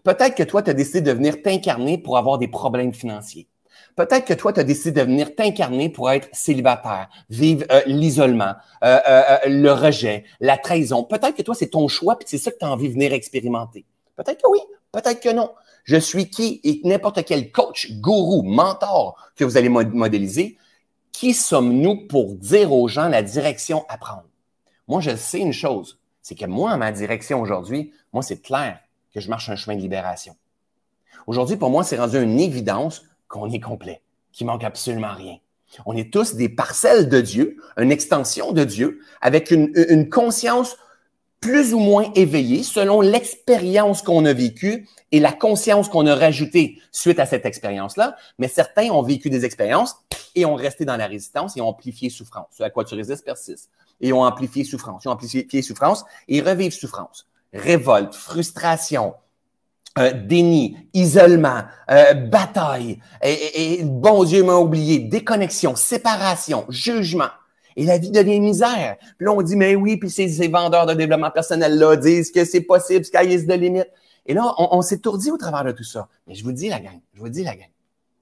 Peut-être 0.02 0.34
que 0.34 0.42
toi, 0.42 0.62
tu 0.62 0.70
as 0.70 0.74
décidé 0.74 1.02
de 1.02 1.12
venir 1.12 1.42
t'incarner 1.42 1.98
pour 1.98 2.16
avoir 2.16 2.38
des 2.38 2.48
problèmes 2.48 2.94
financiers. 2.94 3.46
Peut-être 3.96 4.26
que 4.26 4.34
toi, 4.34 4.52
tu 4.52 4.60
as 4.60 4.64
décidé 4.64 4.92
de 4.92 5.06
venir 5.06 5.34
t'incarner 5.34 5.88
pour 5.88 6.10
être 6.10 6.28
célibataire, 6.32 7.08
vivre 7.30 7.64
euh, 7.72 7.80
l'isolement, 7.86 8.54
euh, 8.84 8.98
euh, 9.08 9.38
le 9.46 9.72
rejet, 9.72 10.24
la 10.38 10.58
trahison. 10.58 11.02
Peut-être 11.02 11.34
que 11.34 11.42
toi, 11.42 11.54
c'est 11.54 11.68
ton 11.68 11.88
choix, 11.88 12.18
puis 12.18 12.28
c'est 12.28 12.36
ça 12.36 12.50
que 12.50 12.58
tu 12.58 12.64
as 12.66 12.70
envie 12.70 12.88
de 12.88 12.92
venir 12.92 13.14
expérimenter. 13.14 13.86
Peut-être 14.14 14.42
que 14.42 14.50
oui, 14.50 14.60
peut-être 14.92 15.20
que 15.20 15.32
non. 15.32 15.50
Je 15.84 15.96
suis 15.96 16.28
qui 16.28 16.60
et 16.62 16.82
n'importe 16.84 17.24
quel 17.24 17.50
coach, 17.50 17.90
gourou, 17.92 18.42
mentor 18.42 19.16
que 19.34 19.44
vous 19.44 19.56
allez 19.56 19.70
modéliser, 19.70 20.58
qui 21.12 21.32
sommes-nous 21.32 22.06
pour 22.06 22.34
dire 22.34 22.74
aux 22.74 22.88
gens 22.88 23.08
la 23.08 23.22
direction 23.22 23.86
à 23.88 23.96
prendre? 23.96 24.26
Moi, 24.88 25.00
je 25.00 25.16
sais 25.16 25.38
une 25.38 25.54
chose, 25.54 25.98
c'est 26.20 26.34
que 26.34 26.44
moi, 26.44 26.76
ma 26.76 26.92
direction 26.92 27.40
aujourd'hui, 27.40 27.92
moi, 28.12 28.22
c'est 28.22 28.42
clair 28.42 28.78
que 29.14 29.20
je 29.20 29.30
marche 29.30 29.48
un 29.48 29.56
chemin 29.56 29.74
de 29.74 29.80
libération. 29.80 30.36
Aujourd'hui, 31.26 31.56
pour 31.56 31.70
moi, 31.70 31.82
c'est 31.82 31.98
rendu 31.98 32.22
une 32.22 32.38
évidence 32.38 33.02
qu'on 33.28 33.50
est 33.50 33.60
complet, 33.60 34.02
qu'il 34.32 34.46
manque 34.46 34.64
absolument 34.64 35.14
rien. 35.14 35.36
On 35.84 35.96
est 35.96 36.12
tous 36.12 36.34
des 36.34 36.48
parcelles 36.48 37.08
de 37.08 37.20
Dieu, 37.20 37.58
une 37.76 37.90
extension 37.90 38.52
de 38.52 38.64
Dieu, 38.64 39.00
avec 39.20 39.50
une, 39.50 39.72
une 39.88 40.08
conscience 40.08 40.76
plus 41.40 41.74
ou 41.74 41.78
moins 41.78 42.10
éveillée 42.14 42.62
selon 42.62 43.00
l'expérience 43.00 44.02
qu'on 44.02 44.24
a 44.24 44.32
vécue 44.32 44.88
et 45.12 45.20
la 45.20 45.32
conscience 45.32 45.88
qu'on 45.88 46.06
a 46.06 46.14
rajoutée 46.14 46.80
suite 46.92 47.18
à 47.20 47.26
cette 47.26 47.44
expérience-là. 47.46 48.16
Mais 48.38 48.48
certains 48.48 48.90
ont 48.90 49.02
vécu 49.02 49.30
des 49.30 49.44
expériences 49.44 49.96
et 50.34 50.46
ont 50.46 50.54
resté 50.54 50.84
dans 50.84 50.96
la 50.96 51.06
résistance 51.06 51.56
et 51.56 51.60
ont 51.60 51.68
amplifié 51.68 52.10
souffrance. 52.10 52.46
Ce 52.50 52.62
à 52.62 52.70
quoi 52.70 52.84
tu 52.84 52.94
résistes 52.94 53.24
persiste 53.24 53.70
et 54.00 54.12
ont 54.12 54.22
amplifié 54.22 54.64
souffrance. 54.64 55.04
Ils 55.04 55.08
ont 55.08 55.12
amplifié 55.12 55.62
souffrance 55.62 56.04
et 56.28 56.40
revivent 56.40 56.72
souffrance. 56.72 57.26
Révolte, 57.52 58.14
frustration, 58.14 59.14
euh, 59.98 60.12
déni, 60.12 60.76
isolement, 60.94 61.62
euh, 61.90 62.14
bataille, 62.14 63.00
et, 63.22 63.82
bon 63.84 64.24
Dieu 64.24 64.42
m'a 64.42 64.56
oublié, 64.56 64.98
déconnexion, 64.98 65.74
séparation, 65.74 66.66
jugement. 66.68 67.30
Et 67.76 67.84
la 67.84 67.98
vie 67.98 68.10
devient 68.10 68.40
misère. 68.40 68.96
Puis 69.18 69.26
là, 69.26 69.32
on 69.32 69.42
dit, 69.42 69.56
mais 69.56 69.74
oui, 69.74 69.98
puis 69.98 70.10
ces, 70.10 70.28
ces 70.28 70.48
vendeurs 70.48 70.86
de 70.86 70.94
développement 70.94 71.30
personnel-là 71.30 71.96
disent 71.96 72.30
que 72.30 72.44
c'est 72.44 72.62
possible, 72.62 73.04
sky 73.04 73.26
is 73.26 73.46
the 73.46 73.52
limit. 73.52 73.84
Et 74.24 74.34
là, 74.34 74.54
on, 74.58 74.68
on 74.78 74.82
s'étourdit 74.82 75.30
au 75.30 75.36
travers 75.36 75.64
de 75.64 75.72
tout 75.72 75.84
ça. 75.84 76.08
Mais 76.26 76.34
je 76.34 76.42
vous 76.42 76.52
dis, 76.52 76.68
la 76.68 76.80
gang, 76.80 77.00
je 77.14 77.20
vous 77.20 77.28
dis, 77.28 77.44
la 77.44 77.54
gang. 77.54 77.68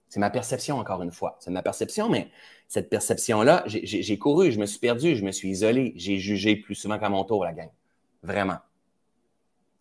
C'est 0.08 0.20
ma 0.20 0.30
perception, 0.30 0.78
encore 0.78 1.02
une 1.02 1.10
fois. 1.10 1.36
C'est 1.40 1.50
ma 1.50 1.62
perception, 1.62 2.08
mais 2.08 2.28
cette 2.68 2.88
perception-là, 2.88 3.64
j'ai 3.66 4.18
couru, 4.18 4.52
je 4.52 4.60
me 4.60 4.66
suis 4.66 4.78
perdu, 4.78 5.16
je 5.16 5.24
me 5.24 5.32
suis 5.32 5.48
isolé, 5.48 5.92
j'ai 5.96 6.18
jugé 6.18 6.56
plus 6.56 6.74
souvent 6.74 6.98
qu'à 6.98 7.08
mon 7.08 7.24
tour, 7.24 7.44
la 7.44 7.52
gang. 7.52 7.70
Vraiment. 8.22 8.58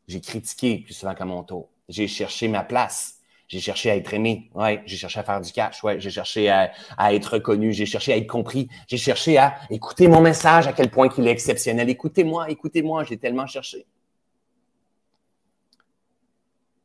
J'ai 0.08 0.22
critiqué 0.22 0.80
plus 0.80 0.94
souvent 0.94 1.14
qu'à 1.14 1.26
mon 1.26 1.44
tour. 1.44 1.70
J'ai 1.90 2.08
cherché 2.08 2.48
ma 2.48 2.64
place. 2.64 3.20
J'ai 3.48 3.60
cherché 3.60 3.92
à 3.92 3.96
être 3.96 4.14
aimé. 4.14 4.50
Ouais, 4.56 4.82
j'ai 4.86 4.98
cherché 4.98 5.20
à 5.20 5.24
faire 5.24 5.42
du 5.42 5.52
cash. 5.52 5.84
Ouais, 5.84 6.00
j'ai 6.00 6.10
cherché 6.10 6.50
à, 6.50 6.72
être 7.14 7.34
reconnu. 7.34 7.74
J'ai 7.74 7.86
cherché 7.86 8.14
à 8.14 8.18
être 8.18 8.28
compris. 8.28 8.70
J'ai 8.88 8.98
cherché 8.98 9.38
à 9.38 9.56
écouter 9.70 10.08
mon 10.08 10.22
message, 10.22 10.66
à 10.68 10.74
quel 10.74 10.90
point 10.90 11.10
il 11.18 11.28
est 11.28 11.32
exceptionnel. 11.32 11.90
Écoutez-moi, 11.90 12.50
écoutez-moi. 12.50 13.04
J'ai 13.04 13.18
tellement 13.18 13.46
cherché. 13.46 13.86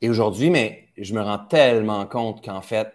Et 0.01 0.11
aujourd'hui, 0.11 0.51
mais 0.51 0.89
je 0.97 1.15
me 1.15 1.23
rends 1.23 1.39
tellement 1.39 2.07
compte 2.07 2.45
qu'en 2.45 2.61
fait, 2.61 2.93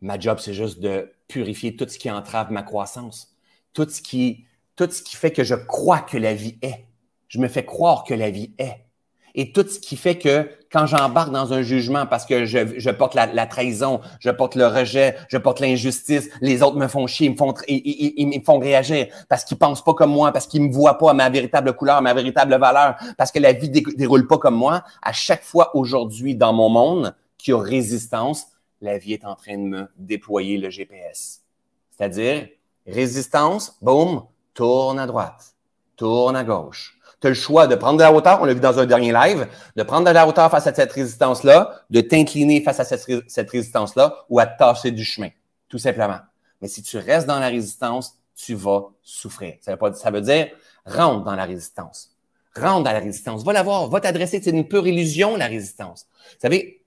Ma 0.00 0.18
job, 0.18 0.38
c'est 0.40 0.54
juste 0.54 0.80
de 0.80 1.12
purifier 1.28 1.76
tout 1.76 1.86
ce 1.88 1.98
qui 1.98 2.10
entrave 2.10 2.50
ma 2.50 2.62
croissance, 2.62 3.36
tout 3.74 3.88
ce 3.88 4.00
qui, 4.00 4.46
tout 4.76 4.90
ce 4.90 5.02
qui 5.02 5.16
fait 5.16 5.32
que 5.32 5.44
je 5.44 5.54
crois 5.54 6.00
que 6.00 6.16
la 6.16 6.34
vie 6.34 6.58
est. 6.62 6.86
Je 7.28 7.38
me 7.38 7.48
fais 7.48 7.64
croire 7.64 8.04
que 8.04 8.14
la 8.14 8.30
vie 8.30 8.54
est. 8.58 8.86
Et 9.34 9.52
tout 9.52 9.66
ce 9.68 9.78
qui 9.78 9.96
fait 9.96 10.18
que 10.18 10.48
quand 10.72 10.86
j'embarque 10.86 11.32
dans 11.32 11.52
un 11.52 11.62
jugement 11.62 12.06
parce 12.06 12.24
que 12.24 12.44
je, 12.44 12.90
porte 12.90 13.14
la, 13.14 13.46
trahison, 13.46 14.00
je 14.20 14.30
porte 14.30 14.54
le 14.54 14.66
rejet, 14.66 15.16
je 15.28 15.38
porte 15.38 15.60
l'injustice, 15.60 16.30
les 16.40 16.62
autres 16.62 16.76
me 16.76 16.86
font 16.86 17.06
chier, 17.06 17.26
ils 17.26 17.32
me 17.32 17.36
font, 17.36 17.54
me 17.68 18.44
font 18.44 18.58
réagir 18.58 19.08
parce 19.28 19.44
qu'ils 19.44 19.58
pensent 19.58 19.82
pas 19.82 19.94
comme 19.94 20.12
moi, 20.12 20.32
parce 20.32 20.46
qu'ils 20.46 20.62
me 20.62 20.72
voient 20.72 20.98
pas 20.98 21.10
à 21.10 21.14
ma 21.14 21.28
véritable 21.28 21.72
couleur, 21.74 22.00
ma 22.02 22.14
véritable 22.14 22.56
valeur, 22.56 22.96
parce 23.18 23.32
que 23.32 23.38
la 23.38 23.52
vie 23.52 23.68
déroule 23.68 24.26
pas 24.26 24.38
comme 24.38 24.56
moi. 24.56 24.84
À 25.02 25.12
chaque 25.12 25.42
fois 25.42 25.76
aujourd'hui 25.76 26.34
dans 26.34 26.52
mon 26.52 26.68
monde 26.68 27.14
qui 27.36 27.52
a 27.52 27.58
résistance, 27.58 28.46
la 28.80 28.98
vie 28.98 29.14
est 29.14 29.24
en 29.24 29.34
train 29.34 29.58
de 29.58 29.64
me 29.64 29.88
déployer 29.96 30.56
le 30.58 30.70
GPS. 30.70 31.42
C'est-à-dire, 31.90 32.48
résistance, 32.86 33.76
boum, 33.82 34.24
tourne 34.54 34.98
à 34.98 35.06
droite, 35.06 35.54
tourne 35.96 36.36
à 36.36 36.44
gauche. 36.44 36.99
Tu 37.20 37.26
as 37.26 37.30
le 37.30 37.34
choix 37.34 37.66
de 37.66 37.74
prendre 37.74 37.98
de 37.98 38.02
la 38.02 38.12
hauteur, 38.12 38.40
on 38.40 38.44
l'a 38.44 38.54
vu 38.54 38.60
dans 38.60 38.78
un 38.78 38.86
dernier 38.86 39.12
live, 39.12 39.46
de 39.76 39.82
prendre 39.82 40.06
de 40.06 40.10
la 40.10 40.26
hauteur 40.26 40.50
face 40.50 40.66
à 40.66 40.74
cette 40.74 40.92
résistance-là, 40.92 41.82
de 41.90 42.00
t'incliner 42.00 42.62
face 42.62 42.80
à 42.80 42.84
cette, 42.84 43.50
résistance-là 43.50 44.24
ou 44.30 44.38
à 44.38 44.46
te 44.46 44.58
tasser 44.58 44.90
du 44.90 45.04
chemin, 45.04 45.28
tout 45.68 45.78
simplement. 45.78 46.18
Mais 46.62 46.68
si 46.68 46.82
tu 46.82 46.96
restes 46.96 47.26
dans 47.26 47.38
la 47.38 47.48
résistance, 47.48 48.16
tu 48.34 48.54
vas 48.54 48.88
souffrir. 49.02 49.54
Ça 49.60 49.72
veut, 49.72 49.78
pas, 49.78 49.92
ça 49.92 50.10
veut 50.10 50.22
dire, 50.22 50.48
rentre 50.86 51.24
dans 51.24 51.36
la 51.36 51.44
résistance. 51.44 52.16
Rentre 52.56 52.84
dans 52.84 52.92
la 52.92 53.00
résistance. 53.00 53.44
Va 53.44 53.52
la 53.52 53.62
voir, 53.62 53.88
va 53.88 54.00
t'adresser. 54.00 54.40
C'est 54.42 54.50
une 54.50 54.66
pure 54.66 54.86
illusion, 54.86 55.36
la 55.36 55.46
résistance. 55.46 56.06
Vous 56.32 56.40
savez, 56.40 56.82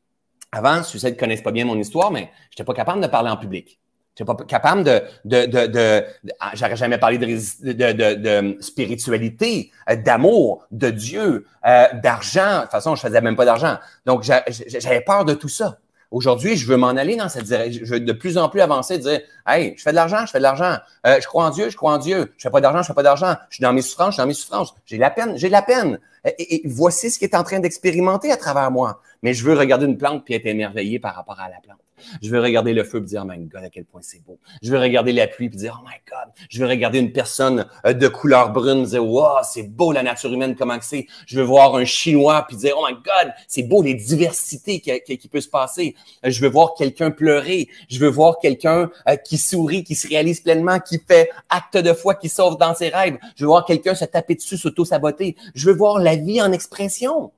avant, 0.51 0.83
ceux 0.83 0.99
qui 0.99 1.05
ne 1.05 1.19
connaissent 1.19 1.41
pas 1.41 1.51
bien 1.51 1.65
mon 1.65 1.77
histoire, 1.77 2.11
mais 2.11 2.31
je 2.49 2.55
n'étais 2.55 2.63
pas 2.63 2.73
capable 2.73 3.01
de 3.01 3.07
parler 3.07 3.29
en 3.29 3.37
public. 3.37 3.79
N'étais 4.13 4.25
pas 4.25 4.35
capable 4.45 4.83
de, 4.83 5.01
de, 5.25 5.45
de, 5.47 5.65
de, 5.65 6.03
ah, 6.39 6.51
j'aurais 6.53 6.75
jamais 6.75 6.99
parlé 6.99 7.17
de, 7.17 7.25
de, 7.25 8.13
de, 8.13 8.61
spiritualité, 8.61 9.71
euh, 9.89 9.95
d'amour, 9.95 10.67
de 10.69 10.91
Dieu, 10.91 11.47
euh, 11.65 11.87
d'argent. 12.03 12.57
De 12.57 12.61
toute 12.61 12.71
façon, 12.71 12.95
je 12.95 13.01
faisais 13.01 13.21
même 13.21 13.35
pas 13.35 13.45
d'argent. 13.45 13.77
Donc, 14.05 14.21
j'avais 14.21 15.01
peur 15.01 15.25
de 15.25 15.33
tout 15.33 15.49
ça. 15.49 15.79
Aujourd'hui, 16.11 16.57
je 16.57 16.67
veux 16.67 16.77
m'en 16.77 16.89
aller 16.89 17.15
dans 17.15 17.27
cette 17.27 17.45
direction. 17.45 17.81
Je 17.83 17.89
veux 17.95 17.99
de 17.99 18.13
plus 18.13 18.37
en 18.37 18.47
plus 18.47 18.61
avancer, 18.61 18.99
dire 18.99 19.21
Hey, 19.47 19.73
je 19.75 19.81
fais 19.81 19.89
de 19.89 19.95
l'argent, 19.95 20.27
je 20.27 20.31
fais 20.31 20.37
de 20.37 20.43
l'argent. 20.43 20.77
Euh, 21.07 21.19
je 21.19 21.25
crois 21.25 21.45
en 21.45 21.49
Dieu, 21.49 21.71
je 21.71 21.75
crois 21.75 21.91
en 21.91 21.97
Dieu. 21.97 22.31
Je 22.37 22.43
fais 22.43 22.51
pas 22.51 22.61
d'argent, 22.61 22.83
je 22.83 22.87
fais 22.87 22.93
pas 22.93 23.01
d'argent. 23.01 23.33
Je 23.49 23.55
suis 23.55 23.63
dans 23.63 23.73
mes 23.73 23.81
souffrances, 23.81 24.09
je 24.09 24.13
suis 24.13 24.21
dans 24.21 24.27
mes 24.27 24.35
souffrances. 24.35 24.75
J'ai 24.85 24.99
la 24.99 25.09
peine, 25.09 25.35
j'ai 25.37 25.49
la 25.49 25.63
peine. 25.63 25.99
Et, 26.37 26.61
voici 26.65 27.09
ce 27.09 27.17
qui 27.17 27.25
est 27.25 27.35
en 27.35 27.41
train 27.41 27.59
d'expérimenter 27.59 28.31
à 28.31 28.37
travers 28.37 28.69
moi. 28.69 29.01
Mais 29.23 29.33
je 29.33 29.43
veux 29.43 29.57
regarder 29.57 29.87
une 29.87 29.97
plante 29.97 30.23
puis 30.23 30.35
être 30.35 30.45
émerveillé 30.45 30.99
par 30.99 31.15
rapport 31.15 31.39
à 31.39 31.49
la 31.49 31.57
plante. 31.63 31.79
Je 32.21 32.29
veux 32.29 32.41
regarder 32.41 32.73
le 32.73 32.83
feu 32.83 32.99
et 32.99 33.01
dire, 33.01 33.23
oh 33.25 33.31
my 33.31 33.39
God, 33.45 33.63
à 33.63 33.69
quel 33.69 33.85
point 33.85 34.01
c'est 34.03 34.23
beau. 34.23 34.39
Je 34.61 34.71
veux 34.71 34.79
regarder 34.79 35.11
la 35.11 35.27
pluie 35.27 35.47
et 35.47 35.49
dire, 35.49 35.81
oh 35.81 35.87
my 35.87 35.95
God. 36.09 36.33
Je 36.49 36.59
veux 36.59 36.67
regarder 36.67 36.99
une 36.99 37.11
personne 37.11 37.65
euh, 37.85 37.93
de 37.93 38.07
couleur 38.07 38.51
brune 38.51 38.83
et 38.83 38.87
dire, 38.87 39.05
wow, 39.05 39.37
c'est 39.43 39.63
beau 39.63 39.91
la 39.91 40.03
nature 40.03 40.31
humaine, 40.31 40.55
comment 40.55 40.77
c'est. 40.81 41.07
Je 41.25 41.39
veux 41.39 41.45
voir 41.45 41.75
un 41.75 41.85
Chinois 41.85 42.45
puis 42.47 42.57
dire, 42.57 42.75
oh 42.77 42.85
my 42.87 42.93
God, 42.93 43.33
c'est 43.47 43.63
beau 43.63 43.81
les 43.81 43.93
diversités 43.93 44.79
qui, 44.79 45.17
qui, 45.17 45.27
peut 45.27 45.41
se 45.41 45.49
passer. 45.49 45.95
Euh, 46.25 46.29
je 46.29 46.41
veux 46.41 46.49
voir 46.49 46.73
quelqu'un 46.75 47.11
pleurer. 47.11 47.67
Je 47.89 47.99
veux 47.99 48.09
voir 48.09 48.39
quelqu'un 48.39 48.89
euh, 49.07 49.15
qui 49.15 49.37
sourit, 49.37 49.83
qui 49.83 49.95
se 49.95 50.07
réalise 50.07 50.41
pleinement, 50.41 50.79
qui 50.79 50.99
fait 50.99 51.29
acte 51.49 51.77
de 51.77 51.93
foi, 51.93 52.15
qui 52.15 52.29
sauve 52.29 52.57
dans 52.57 52.73
ses 52.73 52.89
rêves. 52.89 53.17
Je 53.35 53.43
veux 53.43 53.47
voir 53.47 53.65
quelqu'un 53.65 53.95
se 53.95 54.05
taper 54.05 54.35
dessus, 54.35 54.57
s'auto-saboter. 54.57 55.35
Je 55.55 55.67
veux 55.67 55.75
voir 55.75 55.99
la 55.99 56.15
vie 56.15 56.41
en 56.41 56.51
expression. 56.51 57.31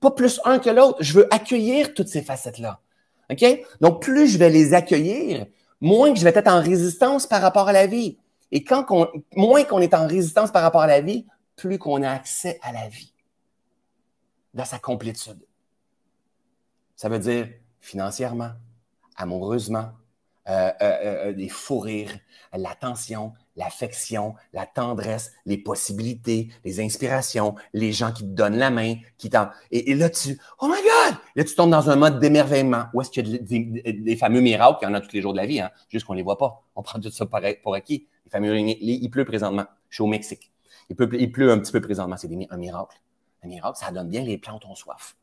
Pas 0.00 0.10
plus 0.10 0.40
un 0.44 0.58
que 0.58 0.70
l'autre. 0.70 0.98
Je 1.00 1.14
veux 1.14 1.34
accueillir 1.34 1.94
toutes 1.94 2.08
ces 2.08 2.22
facettes-là. 2.22 2.80
OK? 3.30 3.44
Donc, 3.80 4.02
plus 4.02 4.28
je 4.28 4.38
vais 4.38 4.50
les 4.50 4.74
accueillir, 4.74 5.46
moins 5.80 6.14
je 6.14 6.24
vais 6.24 6.32
être 6.34 6.48
en 6.48 6.60
résistance 6.60 7.26
par 7.26 7.40
rapport 7.42 7.68
à 7.68 7.72
la 7.72 7.86
vie. 7.86 8.18
Et 8.52 8.62
quand 8.62 8.86
moins 9.34 9.64
qu'on 9.64 9.80
est 9.80 9.94
en 9.94 10.06
résistance 10.06 10.52
par 10.52 10.62
rapport 10.62 10.82
à 10.82 10.86
la 10.86 11.00
vie, 11.00 11.26
plus 11.56 11.78
qu'on 11.78 12.02
a 12.02 12.10
accès 12.10 12.58
à 12.62 12.72
la 12.72 12.88
vie 12.88 13.12
dans 14.54 14.64
sa 14.64 14.78
complétude. 14.78 15.44
Ça 16.96 17.08
veut 17.08 17.18
dire 17.18 17.48
financièrement, 17.80 18.52
amoureusement, 19.16 19.90
euh, 20.48 20.70
euh, 20.80 21.32
des 21.32 21.48
fous 21.48 21.80
rires, 21.80 22.18
l'attention, 22.52 23.32
l'affection, 23.56 24.34
la 24.52 24.66
tendresse, 24.66 25.32
les 25.46 25.58
possibilités, 25.58 26.50
les 26.64 26.80
inspirations, 26.80 27.54
les 27.72 27.92
gens 27.92 28.12
qui 28.12 28.22
te 28.22 28.28
donnent 28.28 28.56
la 28.56 28.70
main, 28.70 28.94
qui 29.18 29.30
t'en... 29.30 29.48
Et, 29.70 29.94
là, 29.94 30.10
tu... 30.10 30.38
Oh 30.60 30.66
my 30.66 30.74
God! 30.74 31.18
Là, 31.36 31.44
tu 31.44 31.54
tombes 31.54 31.70
dans 31.70 31.90
un 31.90 31.96
mode 31.96 32.18
d'émerveillement. 32.18 32.86
Où 32.92 33.00
est-ce 33.00 33.10
qu'il 33.10 33.28
y 33.28 33.34
a 33.34 33.92
des, 33.92 34.16
fameux 34.16 34.40
miracles 34.40 34.78
qu'il 34.78 34.88
y 34.88 34.90
en 34.90 34.94
a 34.94 35.00
tous 35.00 35.12
les 35.12 35.22
jours 35.22 35.32
de 35.32 35.38
la 35.38 35.46
vie, 35.46 35.60
hein? 35.60 35.70
juste 35.88 36.06
qu'on 36.06 36.14
ne 36.14 36.18
les 36.18 36.24
voit 36.24 36.38
pas. 36.38 36.64
On 36.74 36.82
prend 36.82 37.00
tout 37.00 37.10
ça 37.10 37.26
pour 37.26 37.74
acquis. 37.74 38.08
Les 38.24 38.30
fameux... 38.30 38.58
Il 38.58 39.08
pleut 39.10 39.24
présentement. 39.24 39.66
Je 39.88 39.96
suis 39.96 40.02
au 40.02 40.08
Mexique. 40.08 40.50
Il 40.90 40.96
pleut, 40.96 41.08
il 41.14 41.30
pleut 41.32 41.50
un 41.50 41.58
petit 41.58 41.72
peu 41.72 41.80
présentement. 41.80 42.16
C'est 42.16 42.30
un 42.50 42.56
miracle. 42.56 43.00
Un 43.42 43.48
miracle, 43.48 43.78
ça 43.78 43.90
donne 43.90 44.08
bien. 44.08 44.22
Les 44.22 44.38
plantes 44.38 44.64
ont 44.66 44.74
soif. 44.74 45.16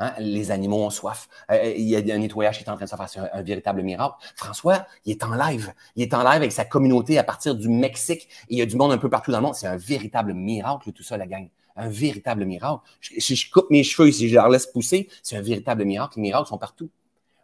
Hein? 0.00 0.14
Les 0.18 0.50
animaux 0.50 0.82
ont 0.82 0.90
soif. 0.90 1.28
Euh, 1.50 1.54
euh, 1.54 1.74
il 1.76 1.84
y 1.84 1.94
a 1.94 2.14
un 2.14 2.18
nettoyage 2.18 2.58
qui 2.58 2.64
est 2.64 2.70
en 2.70 2.74
train 2.74 2.86
de 2.86 2.90
se 2.90 2.96
faire. 2.96 3.08
C'est 3.08 3.20
un, 3.20 3.42
véritable 3.42 3.82
miracle. 3.82 4.16
François, 4.34 4.86
il 5.04 5.12
est 5.12 5.22
en 5.22 5.34
live. 5.34 5.72
Il 5.94 6.02
est 6.02 6.14
en 6.14 6.22
live 6.22 6.36
avec 6.36 6.52
sa 6.52 6.64
communauté 6.64 7.18
à 7.18 7.24
partir 7.24 7.54
du 7.54 7.68
Mexique. 7.68 8.28
il 8.48 8.58
y 8.58 8.62
a 8.62 8.66
du 8.66 8.76
monde 8.76 8.92
un 8.92 8.98
peu 8.98 9.10
partout 9.10 9.30
dans 9.30 9.38
le 9.38 9.44
monde. 9.44 9.54
C'est 9.54 9.66
un 9.66 9.76
véritable 9.76 10.32
miracle, 10.32 10.90
tout 10.92 11.02
ça, 11.02 11.18
la 11.18 11.26
gang. 11.26 11.48
Un 11.76 11.88
véritable 11.88 12.46
miracle. 12.46 12.82
Si 13.18 13.36
je, 13.36 13.50
coupe 13.50 13.70
mes 13.70 13.84
cheveux, 13.84 14.10
si 14.10 14.28
je 14.28 14.38
les 14.38 14.50
laisse 14.50 14.66
pousser, 14.66 15.08
c'est 15.22 15.36
un 15.36 15.42
véritable 15.42 15.84
miracle. 15.84 16.14
Les 16.16 16.22
miracles 16.22 16.48
sont 16.48 16.58
partout. 16.58 16.90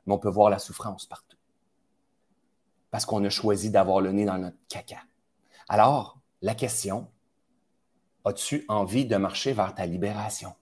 Mais 0.06 0.14
on 0.14 0.18
peut 0.18 0.30
voir 0.30 0.48
la 0.48 0.58
souffrance 0.58 1.04
partout. 1.04 1.36
Parce 2.90 3.04
qu'on 3.04 3.22
a 3.24 3.28
choisi 3.28 3.70
d'avoir 3.70 4.00
le 4.00 4.12
nez 4.12 4.24
dans 4.24 4.38
notre 4.38 4.56
caca. 4.68 5.00
Alors, 5.68 6.18
la 6.40 6.54
question, 6.54 7.08
as-tu 8.24 8.64
envie 8.68 9.04
de 9.04 9.16
marcher 9.16 9.52
vers 9.52 9.74
ta 9.74 9.84
libération? 9.84 10.54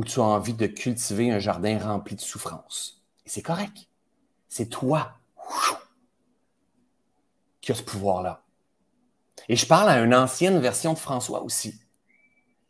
Ou 0.00 0.04
tu 0.04 0.18
as 0.18 0.22
envie 0.22 0.54
de 0.54 0.66
cultiver 0.66 1.30
un 1.30 1.38
jardin 1.38 1.78
rempli 1.78 2.16
de 2.16 2.22
souffrance. 2.22 3.02
Et 3.26 3.28
c'est 3.28 3.42
correct. 3.42 3.86
C'est 4.48 4.70
toi 4.70 5.12
qui 7.60 7.70
as 7.70 7.74
ce 7.74 7.82
pouvoir-là. 7.82 8.42
Et 9.50 9.56
je 9.56 9.66
parle 9.66 9.90
à 9.90 10.00
une 10.00 10.14
ancienne 10.14 10.58
version 10.58 10.94
de 10.94 10.98
François 10.98 11.42
aussi. 11.42 11.74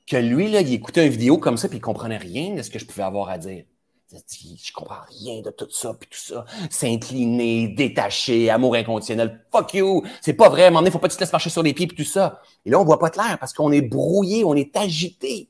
Que 0.08 0.16
lui, 0.16 0.50
là, 0.50 0.60
il 0.60 0.72
écoutait 0.72 1.06
une 1.06 1.12
vidéo 1.12 1.38
comme 1.38 1.56
ça, 1.56 1.68
puis 1.68 1.78
il 1.78 1.80
comprenait 1.80 2.16
rien 2.16 2.56
de 2.56 2.62
ce 2.62 2.70
que 2.70 2.80
je 2.80 2.84
pouvais 2.84 3.04
avoir 3.04 3.28
à 3.28 3.38
dire. 3.38 3.64
Je 4.12 4.72
comprends 4.72 5.02
rien 5.08 5.40
de 5.40 5.50
tout 5.50 5.70
ça, 5.70 5.94
puis 5.94 6.08
tout 6.10 6.18
ça. 6.18 6.44
S'incliner, 6.68 7.68
détaché, 7.68 8.50
amour 8.50 8.74
inconditionnel. 8.74 9.46
Fuck 9.52 9.74
you! 9.74 10.02
C'est 10.20 10.32
pas 10.32 10.48
vrai, 10.48 10.68
donné, 10.72 10.90
faut 10.90 10.98
pas 10.98 11.06
que 11.06 11.12
tu 11.12 11.18
te 11.18 11.22
laisses 11.22 11.30
marcher 11.30 11.50
sur 11.50 11.62
les 11.62 11.74
pieds, 11.74 11.86
puis 11.86 11.96
tout 11.96 12.10
ça. 12.10 12.42
Et 12.64 12.70
là, 12.70 12.80
on 12.80 12.84
voit 12.84 12.98
pas 12.98 13.10
clair 13.10 13.38
parce 13.38 13.52
qu'on 13.52 13.70
est 13.70 13.82
brouillé, 13.82 14.44
on 14.44 14.54
est 14.54 14.76
agité. 14.76 15.48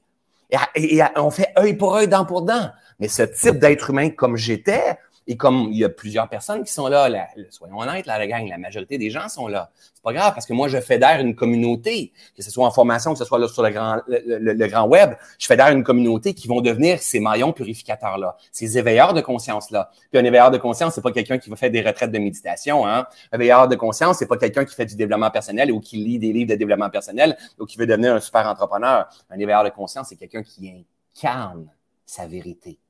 Et, 0.75 1.01
on 1.17 1.31
fait 1.31 1.53
œil 1.59 1.75
pour 1.75 1.95
œil, 1.95 2.09
dent 2.09 2.25
pour 2.25 2.43
dent. 2.43 2.71
Mais 2.99 3.09
ce 3.09 3.23
type 3.23 3.59
d'être 3.59 3.91
humain 3.91 4.11
comme 4.11 4.37
j'étais, 4.37 4.99
et 5.31 5.37
comme 5.37 5.69
il 5.71 5.79
y 5.79 5.85
a 5.85 5.89
plusieurs 5.89 6.29
personnes 6.29 6.65
qui 6.65 6.73
sont 6.73 6.89
là, 6.89 7.09
soyons 7.51 7.79
honnêtes, 7.79 8.05
la 8.07 8.27
gang, 8.27 8.49
la 8.49 8.59
majorité 8.59 8.99
des 8.99 9.11
gens 9.11 9.29
sont 9.29 9.47
là. 9.47 9.71
C'est 9.95 10.03
pas 10.03 10.13
grave 10.13 10.35
parce 10.35 10.45
que 10.45 10.53
moi, 10.53 10.67
je 10.67 10.81
fédère 10.81 11.21
une 11.21 11.37
communauté, 11.37 12.13
que 12.37 12.43
ce 12.43 12.51
soit 12.51 12.67
en 12.67 12.73
formation, 12.73 13.13
que 13.13 13.19
ce 13.21 13.25
soit 13.25 13.39
là 13.39 13.47
sur 13.47 13.63
le 13.63 13.71
grand, 13.71 14.01
le, 14.09 14.67
grand 14.67 14.89
web, 14.89 15.13
je 15.39 15.47
fédère 15.47 15.69
une 15.69 15.85
communauté 15.85 16.35
qui 16.35 16.49
vont 16.49 16.61
devenir 16.61 16.99
ces 16.99 17.21
maillons 17.21 17.53
purificateurs-là, 17.53 18.37
ces 18.51 18.77
éveilleurs 18.77 19.15
de 19.15 19.21
conscience-là. 19.21 19.93
Puis 20.11 20.21
un 20.21 20.25
éveilleur 20.25 20.51
de 20.51 20.59
conscience, 20.59 20.95
c'est 20.97 21.01
pas 21.01 21.13
quelqu'un 21.13 21.39
qui 21.39 21.49
va 21.49 21.55
faire 21.55 21.71
des 21.71 21.83
retraites 21.83 22.11
de 22.11 22.19
méditation. 22.19 22.85
Hein? 22.85 23.07
Un 23.31 23.37
éveilleur 23.37 23.69
de 23.69 23.77
conscience, 23.77 24.19
c'est 24.19 24.27
pas 24.27 24.37
quelqu'un 24.37 24.65
qui 24.65 24.75
fait 24.75 24.87
du 24.87 24.97
développement 24.97 25.31
personnel 25.31 25.71
ou 25.71 25.79
qui 25.79 25.99
lit 25.99 26.19
des 26.19 26.33
livres 26.33 26.51
de 26.51 26.57
développement 26.57 26.91
personnel 26.91 27.37
ou 27.61 27.67
qui 27.67 27.79
veut 27.79 27.87
devenir 27.87 28.17
un 28.17 28.21
super 28.21 28.49
entrepreneur. 28.49 29.09
Un 29.31 29.39
éveilleur 29.39 29.63
de 29.63 29.71
conscience, 29.71 30.09
c'est 30.09 30.17
quelqu'un 30.17 30.43
qui 30.43 30.85
incarne 31.15 31.71
sa 32.05 32.27
vérité 32.27 32.81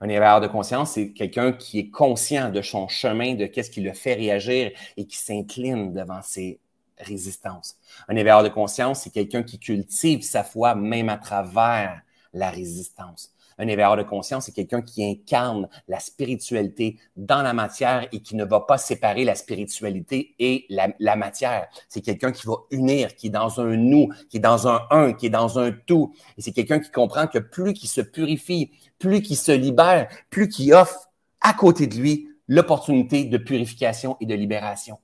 un 0.00 0.08
éveilleur 0.08 0.40
de 0.40 0.46
conscience, 0.46 0.92
c'est 0.92 1.12
quelqu'un 1.12 1.52
qui 1.52 1.78
est 1.78 1.90
conscient 1.90 2.50
de 2.50 2.62
son 2.62 2.88
chemin, 2.88 3.34
de 3.34 3.46
qu'est-ce 3.46 3.70
qui 3.70 3.80
le 3.80 3.92
fait 3.92 4.14
réagir 4.14 4.72
et 4.96 5.06
qui 5.06 5.16
s'incline 5.16 5.92
devant 5.92 6.22
ses 6.22 6.60
résistances. 6.98 7.76
Un 8.08 8.16
éveilleur 8.16 8.42
de 8.42 8.48
conscience, 8.48 9.02
c'est 9.02 9.10
quelqu'un 9.10 9.42
qui 9.42 9.58
cultive 9.58 10.22
sa 10.22 10.44
foi 10.44 10.74
même 10.74 11.08
à 11.08 11.16
travers 11.16 12.02
la 12.32 12.50
résistance. 12.50 13.34
Un 13.58 13.68
éveilleur 13.68 13.96
de 13.96 14.02
conscience, 14.02 14.46
c'est 14.46 14.52
quelqu'un 14.52 14.82
qui 14.82 15.04
incarne 15.04 15.68
la 15.86 16.00
spiritualité 16.00 16.98
dans 17.16 17.42
la 17.42 17.52
matière 17.52 18.08
et 18.10 18.20
qui 18.20 18.34
ne 18.34 18.44
va 18.44 18.60
pas 18.60 18.78
séparer 18.78 19.24
la 19.24 19.36
spiritualité 19.36 20.34
et 20.38 20.66
la, 20.70 20.88
la 20.98 21.14
matière. 21.14 21.68
C'est 21.88 22.00
quelqu'un 22.00 22.32
qui 22.32 22.46
va 22.46 22.54
unir, 22.70 23.14
qui 23.14 23.28
est 23.28 23.30
dans 23.30 23.60
un 23.60 23.76
nous, 23.76 24.08
qui 24.28 24.38
est 24.38 24.40
dans 24.40 24.66
un 24.66 24.80
un, 24.90 25.12
qui 25.12 25.26
est 25.26 25.30
dans 25.30 25.58
un 25.58 25.70
tout. 25.70 26.14
Et 26.36 26.42
c'est 26.42 26.52
quelqu'un 26.52 26.80
qui 26.80 26.90
comprend 26.90 27.26
que 27.26 27.38
plus 27.38 27.74
qu'il 27.74 27.88
se 27.88 28.00
purifie, 28.00 28.72
plus 29.04 29.20
qu'il 29.20 29.36
se 29.36 29.52
libère, 29.52 30.08
plus 30.30 30.48
qu'il 30.48 30.72
offre 30.72 31.10
à 31.42 31.52
côté 31.52 31.86
de 31.86 31.94
lui 31.94 32.28
l'opportunité 32.48 33.24
de 33.24 33.36
purification 33.36 34.16
et 34.20 34.24
de 34.24 34.34
libération. 34.34 34.98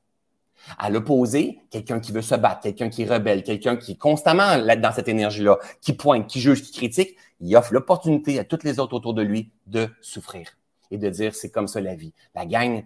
À 0.78 0.88
l'opposé, 0.88 1.60
quelqu'un 1.70 2.00
qui 2.00 2.12
veut 2.12 2.22
se 2.22 2.34
battre, 2.34 2.62
quelqu'un 2.62 2.88
qui 2.88 3.02
est 3.02 3.10
rebelle, 3.10 3.42
quelqu'un 3.42 3.76
qui 3.76 3.92
est 3.92 3.98
constamment 3.98 4.58
dans 4.58 4.92
cette 4.92 5.08
énergie-là, 5.08 5.58
qui 5.82 5.92
pointe, 5.92 6.26
qui 6.26 6.40
juge, 6.40 6.62
qui 6.62 6.72
critique, 6.72 7.16
il 7.40 7.54
offre 7.56 7.74
l'opportunité 7.74 8.38
à 8.38 8.44
toutes 8.44 8.64
les 8.64 8.78
autres 8.78 8.94
autour 8.94 9.12
de 9.12 9.22
lui 9.22 9.50
de 9.66 9.88
souffrir 10.00 10.48
et 10.90 10.96
de 10.96 11.08
dire 11.10 11.34
c'est 11.34 11.50
comme 11.50 11.68
ça 11.68 11.82
la 11.82 11.94
vie. 11.94 12.14
La 12.34 12.46
gang 12.46 12.84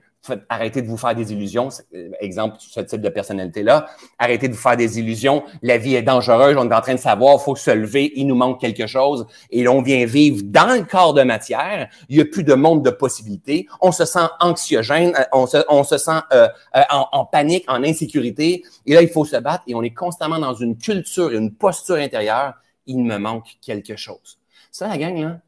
arrêtez 0.48 0.82
de 0.82 0.86
vous 0.86 0.96
faire 0.96 1.14
des 1.14 1.32
illusions. 1.32 1.68
Euh, 1.94 2.10
exemple, 2.20 2.56
ce 2.58 2.80
type 2.80 3.00
de 3.00 3.08
personnalité-là. 3.08 3.86
Arrêtez 4.18 4.48
de 4.48 4.54
vous 4.54 4.60
faire 4.60 4.76
des 4.76 4.98
illusions. 4.98 5.44
La 5.62 5.78
vie 5.78 5.94
est 5.94 6.02
dangereuse. 6.02 6.56
On 6.58 6.70
est 6.70 6.74
en 6.74 6.80
train 6.80 6.94
de 6.94 7.00
savoir, 7.00 7.36
il 7.38 7.44
faut 7.44 7.56
se 7.56 7.70
lever. 7.70 8.12
Il 8.16 8.26
nous 8.26 8.34
manque 8.34 8.60
quelque 8.60 8.86
chose. 8.86 9.26
Et 9.50 9.66
on 9.68 9.82
vient 9.82 10.04
vivre 10.06 10.42
dans 10.44 10.74
le 10.74 10.84
corps 10.84 11.14
de 11.14 11.22
matière. 11.22 11.88
Il 12.08 12.16
n'y 12.16 12.22
a 12.22 12.24
plus 12.24 12.44
de 12.44 12.54
monde 12.54 12.84
de 12.84 12.90
possibilités. 12.90 13.66
On 13.80 13.92
se 13.92 14.04
sent 14.04 14.26
anxiogène. 14.40 15.14
Euh, 15.18 15.24
on 15.32 15.46
se, 15.46 15.58
on 15.68 15.84
se 15.84 15.98
sent 15.98 16.20
euh, 16.32 16.48
en, 16.90 17.06
en, 17.12 17.24
panique, 17.24 17.64
en 17.68 17.82
insécurité. 17.82 18.62
Et 18.86 18.94
là, 18.94 19.02
il 19.02 19.08
faut 19.08 19.24
se 19.24 19.36
battre. 19.36 19.64
Et 19.66 19.74
on 19.74 19.82
est 19.82 19.94
constamment 19.94 20.38
dans 20.38 20.54
une 20.54 20.76
culture 20.76 21.30
une 21.30 21.52
posture 21.54 21.96
intérieure. 21.96 22.54
Il 22.86 23.02
me 23.04 23.18
manque 23.18 23.56
quelque 23.60 23.96
chose. 23.96 24.38
Ça, 24.70 24.88
la 24.88 24.98
gang, 24.98 25.16
là, 25.20 25.40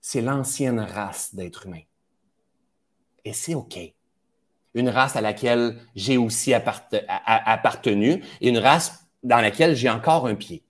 c'est 0.00 0.20
l'ancienne 0.20 0.80
race 0.80 1.34
d'être 1.34 1.66
humain. 1.66 1.80
Et 3.24 3.32
c'est 3.32 3.54
OK 3.54 3.95
une 4.76 4.90
race 4.90 5.16
à 5.16 5.20
laquelle 5.20 5.76
j'ai 5.96 6.18
aussi 6.18 6.54
appartenu 6.54 8.22
et 8.40 8.48
une 8.48 8.58
race 8.58 9.00
dans 9.22 9.40
laquelle 9.40 9.74
j'ai 9.74 9.90
encore 9.90 10.26
un 10.26 10.36
pied. 10.36 10.62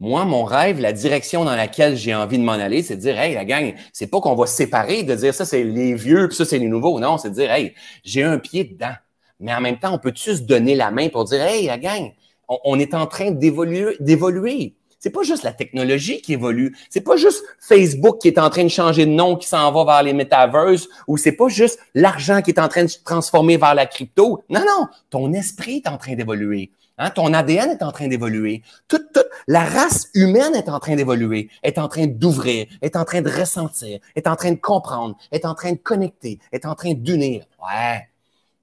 Moi, 0.00 0.24
mon 0.24 0.44
rêve, 0.44 0.80
la 0.80 0.92
direction 0.92 1.44
dans 1.44 1.56
laquelle 1.56 1.96
j'ai 1.96 2.14
envie 2.14 2.38
de 2.38 2.44
m'en 2.44 2.52
aller, 2.52 2.82
c'est 2.82 2.96
de 2.96 3.00
dire, 3.00 3.18
hey, 3.18 3.34
la 3.34 3.44
gang, 3.44 3.74
c'est 3.92 4.08
pas 4.08 4.20
qu'on 4.20 4.34
va 4.34 4.46
séparer, 4.46 5.02
de 5.02 5.14
dire 5.14 5.34
ça, 5.34 5.44
c'est 5.44 5.64
les 5.64 5.94
vieux, 5.94 6.28
puis 6.28 6.36
ça, 6.36 6.44
c'est 6.44 6.58
les 6.58 6.68
nouveaux. 6.68 7.00
Non, 7.00 7.16
c'est 7.16 7.30
de 7.30 7.34
dire, 7.34 7.50
hey, 7.50 7.74
j'ai 8.04 8.22
un 8.22 8.38
pied 8.38 8.64
dedans. 8.64 8.94
Mais 9.40 9.54
en 9.54 9.60
même 9.60 9.78
temps, 9.78 9.94
on 9.94 9.98
peut-tu 9.98 10.36
se 10.36 10.42
donner 10.42 10.74
la 10.74 10.90
main 10.90 11.08
pour 11.08 11.24
dire, 11.24 11.42
hey, 11.42 11.66
la 11.66 11.78
gang, 11.78 12.12
on 12.48 12.78
est 12.78 12.94
en 12.94 13.06
train 13.06 13.30
d'évoluer? 13.30 14.76
C'est 14.98 15.10
pas 15.10 15.22
juste 15.22 15.44
la 15.44 15.52
technologie 15.52 16.20
qui 16.20 16.32
évolue. 16.32 16.76
C'est 16.90 17.00
pas 17.00 17.16
juste 17.16 17.44
Facebook 17.60 18.20
qui 18.20 18.28
est 18.28 18.38
en 18.38 18.50
train 18.50 18.64
de 18.64 18.68
changer 18.68 19.06
de 19.06 19.12
nom, 19.12 19.36
qui 19.36 19.46
s'en 19.46 19.70
va 19.72 19.84
vers 19.84 20.02
les 20.02 20.12
metaverses, 20.12 20.88
ou 21.06 21.16
c'est 21.16 21.32
pas 21.32 21.48
juste 21.48 21.78
l'argent 21.94 22.42
qui 22.42 22.50
est 22.50 22.58
en 22.58 22.68
train 22.68 22.82
de 22.82 22.88
se 22.88 22.98
transformer 23.02 23.56
vers 23.56 23.74
la 23.74 23.86
crypto. 23.86 24.42
Non, 24.48 24.60
non, 24.60 24.86
ton 25.10 25.32
esprit 25.32 25.82
est 25.84 25.88
en 25.88 25.98
train 25.98 26.14
d'évoluer. 26.14 26.72
Hein? 26.98 27.10
Ton 27.10 27.32
ADN 27.32 27.70
est 27.70 27.82
en 27.82 27.92
train 27.92 28.08
d'évoluer. 28.08 28.62
Toute, 28.88 29.12
toute 29.12 29.28
la 29.46 29.64
race 29.64 30.08
humaine 30.14 30.54
est 30.54 30.68
en 30.68 30.80
train 30.80 30.96
d'évoluer, 30.96 31.48
est 31.62 31.78
en 31.78 31.88
train 31.88 32.06
d'ouvrir, 32.06 32.66
est 32.82 32.96
en 32.96 33.04
train 33.04 33.22
de 33.22 33.30
ressentir, 33.30 34.00
est 34.16 34.26
en 34.26 34.36
train 34.36 34.50
de 34.50 34.56
comprendre, 34.56 35.16
est 35.30 35.44
en 35.44 35.54
train 35.54 35.72
de 35.72 35.78
connecter, 35.78 36.40
est 36.50 36.66
en 36.66 36.74
train 36.74 36.94
d'unir. 36.94 37.44
Ouais, 37.62 38.08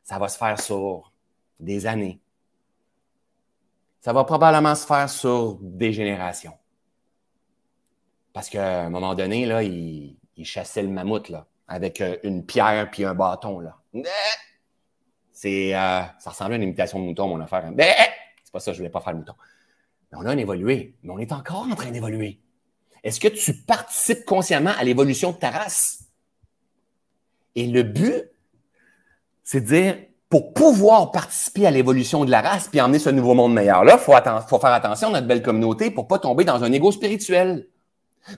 ça 0.03 0.19
va 0.19 0.27
se 0.27 0.37
faire 0.37 0.59
sur 0.59 1.11
des 1.59 1.85
années, 1.87 2.19
ça 4.05 4.13
va 4.13 4.23
probablement 4.23 4.75
se 4.75 4.85
faire 4.85 5.09
sur 5.09 5.57
des 5.59 5.91
générations. 5.91 6.53
Parce 8.33 8.51
qu'à 8.51 8.83
un 8.83 8.89
moment 8.91 9.15
donné, 9.15 9.47
là, 9.47 9.63
il, 9.63 10.15
chassait 10.43 10.83
le 10.83 10.89
mammouth 10.89 11.29
là, 11.29 11.47
avec 11.67 12.01
euh, 12.01 12.15
une 12.21 12.45
pierre 12.45 12.91
puis 12.91 13.03
un 13.03 13.15
bâton. 13.15 13.61
Là. 13.61 13.79
C'est, 15.31 15.73
euh, 15.73 16.03
ça 16.19 16.29
ressemble 16.29 16.53
à 16.53 16.55
une 16.57 16.61
imitation 16.61 16.99
de 16.99 17.05
mouton, 17.05 17.29
mon 17.29 17.41
affaire. 17.41 17.67
C'est 18.43 18.51
pas 18.53 18.59
ça, 18.59 18.73
je 18.73 18.77
voulais 18.77 18.91
pas 18.91 19.01
faire 19.01 19.13
le 19.13 19.19
mouton. 19.19 19.33
Mais 20.11 20.19
on 20.21 20.25
a 20.27 20.35
évolué, 20.35 20.93
mais 21.01 21.11
on 21.11 21.17
est 21.17 21.31
encore 21.31 21.67
en 21.67 21.73
train 21.73 21.89
d'évoluer. 21.89 22.39
Est-ce 23.03 23.19
que 23.19 23.27
tu 23.27 23.55
participes 23.55 24.23
consciemment 24.23 24.73
à 24.77 24.83
l'évolution 24.83 25.31
de 25.31 25.37
ta 25.37 25.49
race? 25.49 26.03
Et 27.55 27.65
le 27.65 27.81
but, 27.81 28.25
c'est 29.43 29.61
de 29.61 29.65
dire, 29.65 29.97
pour 30.29 30.53
pouvoir 30.53 31.11
participer 31.11 31.67
à 31.67 31.71
l'évolution 31.71 32.25
de 32.25 32.31
la 32.31 32.41
race 32.41 32.67
puis 32.67 32.81
emmener 32.81 32.99
ce 32.99 33.09
nouveau 33.09 33.33
monde 33.33 33.53
meilleur. 33.53 33.83
Là, 33.83 33.97
il 33.97 34.03
faut, 34.03 34.59
faire 34.59 34.73
attention 34.73 35.09
à 35.09 35.11
notre 35.11 35.27
belle 35.27 35.41
communauté 35.41 35.91
pour 35.91 36.07
pas 36.07 36.19
tomber 36.19 36.43
dans 36.43 36.63
un 36.63 36.71
égo 36.71 36.91
spirituel. 36.91 37.67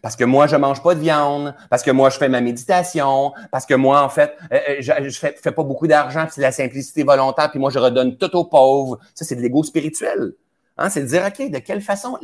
Parce 0.01 0.17
que 0.17 0.25
moi, 0.25 0.47
je 0.47 0.57
mange 0.57 0.83
pas 0.83 0.95
de 0.95 0.99
viande, 0.99 1.55
parce 1.69 1.81
que 1.81 1.91
moi, 1.91 2.09
je 2.09 2.17
fais 2.17 2.27
ma 2.27 2.41
méditation, 2.41 3.31
parce 3.51 3.65
que 3.65 3.73
moi, 3.73 4.03
en 4.03 4.09
fait, 4.09 4.35
euh, 4.51 4.59
euh, 4.81 5.09
je, 5.09 5.17
fais, 5.17 5.31
pas 5.31 5.63
beaucoup 5.63 5.87
d'argent, 5.87 6.27
c'est 6.29 6.41
la 6.41 6.51
simplicité 6.51 7.03
volontaire, 7.03 7.49
puis 7.49 7.59
moi, 7.59 7.69
je 7.69 7.79
redonne 7.79 8.17
tout 8.17 8.35
aux 8.35 8.43
pauvres. 8.43 8.99
Ça, 9.15 9.23
c'est 9.23 9.37
de 9.37 9.41
l'ego 9.41 9.63
spirituel. 9.63 10.33
Hein? 10.77 10.89
C'est 10.89 11.03
de 11.03 11.07
dire, 11.07 11.23
OK, 11.25 11.49
de 11.49 11.59
quelle 11.59 11.81
façon? 11.81 12.17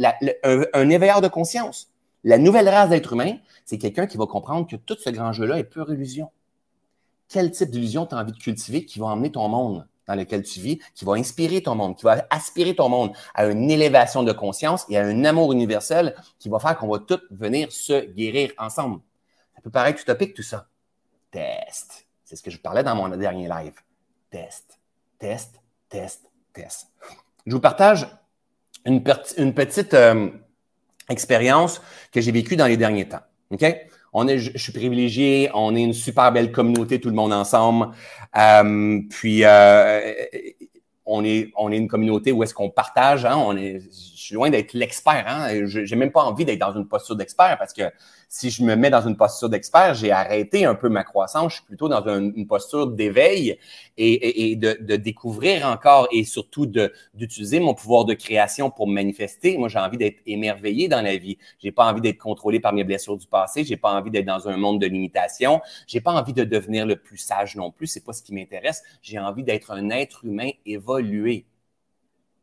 un, 0.44 0.62
un 0.74 0.90
éveilleur 0.90 1.22
de 1.22 1.30
conscience, 1.30 1.90
La 2.26 2.38
nouvelle 2.38 2.68
race 2.68 2.90
d'être 2.90 3.14
humain, 3.14 3.38
c'est 3.64 3.78
quelqu'un 3.78 4.08
qui 4.08 4.18
va 4.18 4.26
comprendre 4.26 4.68
que 4.68 4.76
tout 4.76 4.98
ce 5.00 5.10
grand 5.10 5.32
jeu-là 5.32 5.58
est 5.58 5.64
pure 5.64 5.90
illusion. 5.90 6.30
Quel 7.34 7.50
type 7.50 7.72
d'illusion 7.72 8.06
tu 8.06 8.14
as 8.14 8.20
envie 8.20 8.32
de 8.32 8.38
cultiver 8.38 8.86
qui 8.86 9.00
va 9.00 9.08
emmener 9.08 9.32
ton 9.32 9.50
monde 9.50 9.88
dans 10.06 10.14
lequel 10.14 10.44
tu 10.44 10.60
vis, 10.60 10.80
qui 10.94 11.04
va 11.04 11.14
inspirer 11.14 11.64
ton 11.64 11.74
monde, 11.74 11.98
qui 11.98 12.04
va 12.04 12.28
aspirer 12.30 12.76
ton 12.76 12.90
monde 12.90 13.12
à 13.34 13.48
une 13.48 13.72
élévation 13.72 14.22
de 14.22 14.32
conscience 14.32 14.86
et 14.88 15.00
à 15.00 15.04
un 15.04 15.26
amour 15.26 15.52
universel 15.52 16.14
qui 16.38 16.48
va 16.48 16.60
faire 16.60 16.78
qu'on 16.78 16.90
va 16.90 17.00
tous 17.00 17.22
venir 17.32 17.72
se 17.72 18.06
guérir 18.06 18.52
ensemble. 18.60 19.00
Ça 19.56 19.62
peut 19.64 19.72
paraître 19.72 20.00
utopique 20.00 20.36
tout 20.36 20.44
ça. 20.44 20.68
Test. 21.32 22.06
C'est 22.24 22.36
ce 22.36 22.44
que 22.44 22.52
je 22.52 22.60
parlais 22.60 22.84
dans 22.84 22.96
mon 22.96 23.10
dernier 23.18 23.48
live. 23.48 23.74
Test, 24.30 24.80
test, 25.18 25.56
test, 25.90 26.30
test. 26.54 26.92
Je 27.48 27.52
vous 27.52 27.60
partage 27.60 28.08
une, 28.86 29.04
petite 29.04 29.96
euh, 29.96 30.30
expérience 31.10 31.82
que 32.12 32.22
j'ai 32.22 32.32
vécue 32.32 32.58
dans 32.58 32.68
les 32.68 32.78
derniers 32.78 33.08
temps. 33.10 33.24
OK? 33.50 33.66
On 34.14 34.28
est, 34.28 34.38
je, 34.38 34.58
suis 34.58 34.72
privilégié, 34.72 35.50
on 35.54 35.76
est 35.76 35.82
une 35.82 35.94
super 35.94 36.32
belle 36.32 36.52
communauté, 36.52 37.00
tout 37.00 37.10
le 37.10 37.16
monde 37.16 37.34
ensemble. 37.34 37.88
Euh, 38.38 39.00
puis 39.10 39.44
euh, 39.44 40.14
on 41.06 41.24
est, 41.26 41.52
on 41.58 41.72
est 41.72 41.78
une 41.78 41.88
communauté 41.88 42.32
où 42.32 42.44
est-ce 42.44 42.54
qu'on 42.54 42.70
partage, 42.70 43.26
hein, 43.26 43.38
on 43.38 43.58
est, 43.58 43.80
suis 44.26 44.36
loin 44.36 44.50
d'être 44.50 44.74
l'expert, 44.74 45.26
hein, 45.28 45.66
j'ai 45.66 45.96
même 45.96 46.12
pas 46.12 46.24
envie 46.24 46.46
d'être 46.46 46.60
dans 46.60 46.76
une 46.76 46.88
posture 46.88 47.16
d'expert 47.16 47.58
parce 47.58 47.74
que 47.74 47.84
si 48.34 48.50
je 48.50 48.64
me 48.64 48.76
mets 48.76 48.90
dans 48.90 49.08
une 49.08 49.16
posture 49.16 49.48
d'expert, 49.48 49.94
j'ai 49.94 50.12
arrêté 50.12 50.66
un 50.66 50.74
peu 50.74 50.90
ma 50.90 51.04
croissance. 51.04 51.52
Je 51.52 51.58
suis 51.58 51.66
plutôt 51.66 51.88
dans 51.88 52.04
une, 52.08 52.48
posture 52.48 52.88
d'éveil 52.88 53.60
et, 53.96 54.56
de, 54.56 54.96
découvrir 54.96 55.68
encore 55.68 56.08
et 56.12 56.24
surtout 56.24 56.66
d'utiliser 56.66 57.60
mon 57.60 57.76
pouvoir 57.76 58.06
de 58.06 58.16
création 58.16 58.72
pour 58.72 58.88
manifester. 58.88 59.56
Moi, 59.56 59.70
j'ai 59.70 59.78
envie 59.78 59.98
d'être 59.98 60.20
émerveillé 60.26 60.88
dans 60.88 61.04
la 61.04 61.16
vie. 61.16 61.38
J'ai 61.60 61.72
pas 61.72 61.86
envie 61.86 62.02
d'être 62.02 62.18
contrôlé 62.18 62.60
par 62.60 62.74
mes 62.74 62.84
blessures 62.84 63.18
du 63.18 63.28
passé. 63.28 63.64
J'ai 63.64 63.78
pas 63.78 63.94
envie 63.94 64.10
d'être 64.10 64.26
dans 64.26 64.48
un 64.48 64.58
monde 64.58 64.82
de 64.82 64.88
limitation. 64.88 65.62
J'ai 65.86 66.02
pas 66.02 66.14
envie 66.14 66.34
de 66.34 66.44
devenir 66.44 66.88
le 66.88 66.96
plus 66.96 67.18
sage 67.18 67.56
non 67.56 67.70
plus. 67.70 67.86
C'est 67.86 68.04
pas 68.04 68.14
ce 68.14 68.24
qui 68.24 68.34
m'intéresse. 68.34 68.82
J'ai 69.04 69.20
envie 69.20 69.44
d'être 69.44 69.70
un 69.70 69.92
être 69.92 70.26
humain 70.26 70.50
évolué. 70.66 71.46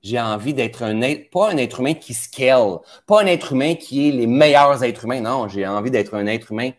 J'ai 0.03 0.19
envie 0.21 0.55
d'être 0.55 0.83
un 0.83 1.03
être, 1.03 1.31
pas 1.31 1.51
un 1.51 1.57
être 1.59 1.81
humain 1.81 1.95
qui 1.95 2.15
scale, 2.15 2.79
pas 3.07 3.23
un 3.23 3.27
être 3.27 3.53
humain 3.53 3.75
qui 3.75 4.09
est 4.09 4.13
les 4.13 4.27
meilleurs 4.27 4.83
êtres 4.83 5.05
humains. 5.05 5.21
Non, 5.21 5.49
j'ai 5.49 5.67
envie 5.67 5.91
d'être 5.91 6.15
un 6.15 6.27
être 6.27 6.53
humain 6.53 6.71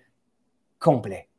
complet, 0.80 1.30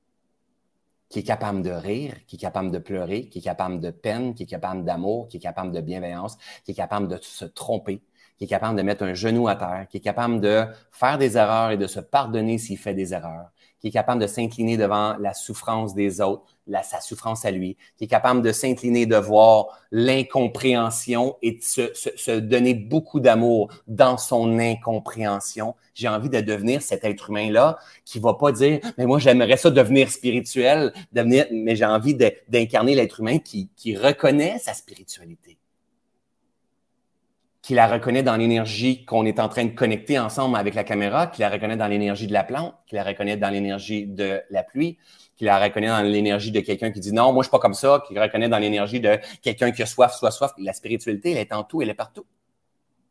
qui 1.09 1.18
est 1.18 1.25
capable 1.25 1.62
de 1.62 1.71
rire, 1.71 2.14
qui 2.27 2.37
est 2.37 2.38
capable 2.38 2.71
de 2.71 2.79
pleurer, 2.79 3.29
qui 3.29 3.40
est 3.40 3.42
capable 3.42 3.81
de 3.81 3.90
peine, 3.90 4.35
qui 4.35 4.45
est 4.45 4.47
capable 4.47 4.85
d'amour, 4.85 5.27
qui 5.27 5.38
est 5.38 5.40
capable 5.40 5.73
de 5.73 5.81
bienveillance, 5.81 6.38
qui 6.64 6.71
est 6.71 6.75
capable 6.75 7.09
de 7.09 7.18
se 7.21 7.45
tromper, 7.45 8.01
qui 8.38 8.45
est 8.45 8.49
capable 8.49 8.77
de 8.77 8.83
mettre 8.83 9.03
un 9.03 9.14
genou 9.14 9.49
à 9.49 9.57
terre, 9.57 9.87
qui 9.90 9.97
est 9.97 10.01
capable 10.01 10.40
de 10.40 10.64
faire 10.92 11.18
des 11.18 11.37
erreurs 11.37 11.73
et 11.73 11.77
de 11.77 11.88
se 11.88 11.99
pardonner 11.99 12.59
s'il 12.59 12.79
fait 12.79 12.95
des 12.95 13.12
erreurs, 13.12 13.51
qui 13.81 13.88
est 13.88 13.92
capable 13.92 14.21
de 14.23 14.29
s'incliner 14.29 14.77
devant 14.77 15.16
la 15.18 15.35
souffrance 15.35 15.95
des 15.95 16.21
autres, 16.21 16.51
la, 16.66 16.83
sa 16.83 17.01
souffrance 17.01 17.44
à 17.44 17.51
lui, 17.51 17.77
qui 17.96 18.05
est 18.05 18.09
capable 18.09 18.42
de 18.42 18.53
s'incliner 18.53 19.07
de 19.07 19.16
voir 19.16 19.66
l'incompréhension 19.90 21.37
et 21.42 21.53
de 21.53 21.62
se, 21.62 22.38
donner 22.38 22.75
beaucoup 22.75 23.20
d'amour 23.20 23.68
dans 23.87 24.16
son 24.16 24.59
incompréhension. 24.59 25.75
J'ai 25.94 26.09
envie 26.09 26.29
de 26.29 26.40
devenir 26.40 26.83
cet 26.83 27.05
être 27.05 27.31
humain-là 27.31 27.79
qui 28.05 28.18
va 28.18 28.35
pas 28.35 28.53
dire, 28.53 28.81
mais 28.98 29.07
moi, 29.07 29.18
j'aimerais 29.18 29.57
ça 29.57 29.70
devenir 29.70 30.11
spirituel, 30.11 30.92
devenir, 31.12 31.46
mais 31.51 31.77
j'ai 31.77 31.85
envie 31.85 32.16
d'incarner 32.48 32.94
l'être 32.94 33.20
humain 33.20 33.38
qui 33.38 33.96
reconnaît 33.96 34.59
sa 34.59 34.75
spiritualité 34.75 35.59
qui 37.62 37.75
la 37.75 37.87
reconnaît 37.87 38.25
dans 38.25 38.37
l'énergie 38.37 39.05
qu'on 39.05 39.25
est 39.25 39.38
en 39.38 39.48
train 39.48 39.64
de 39.64 39.70
connecter 39.70 40.18
ensemble 40.18 40.57
avec 40.57 40.75
la 40.75 40.83
caméra, 40.83 41.29
qui 41.29 41.42
la 41.42 41.48
reconnaît 41.48 41.77
dans 41.77 41.87
l'énergie 41.87 42.27
de 42.27 42.33
la 42.33 42.42
plante, 42.42 42.75
qui 42.88 42.96
la 42.96 43.05
reconnaît 43.05 43.37
dans 43.37 43.51
l'énergie 43.51 44.05
de 44.05 44.42
la 44.51 44.64
pluie, 44.64 44.98
qui 45.37 45.45
la 45.45 45.59
reconnaît 45.59 45.88
dans 45.88 46.03
l'énergie 46.03 46.53
de 46.53 46.61
quelqu'un 46.61 46.90
qui 46.90 47.01
dit 47.01 47.12
non, 47.12 47.33
moi 47.33 47.42
je 47.42 47.49
suis 47.49 47.51
pas 47.51 47.59
comme 47.59 47.75
ça, 47.75 48.03
qui 48.07 48.18
reconnaît 48.18 48.49
dans 48.49 48.59
l'énergie 48.59 49.01
de 49.01 49.18
quelqu'un 49.42 49.73
qui 49.73 49.83
a 49.83 49.87
soif, 49.87 50.14
soit 50.14 50.31
soif. 50.31 50.53
La 50.59 50.73
spiritualité, 50.73 51.33
elle 51.33 51.38
est 51.38 51.53
en 51.53 51.64
tout, 51.64 51.83
elle 51.83 51.90
est 51.90 51.95
partout. 51.95 52.27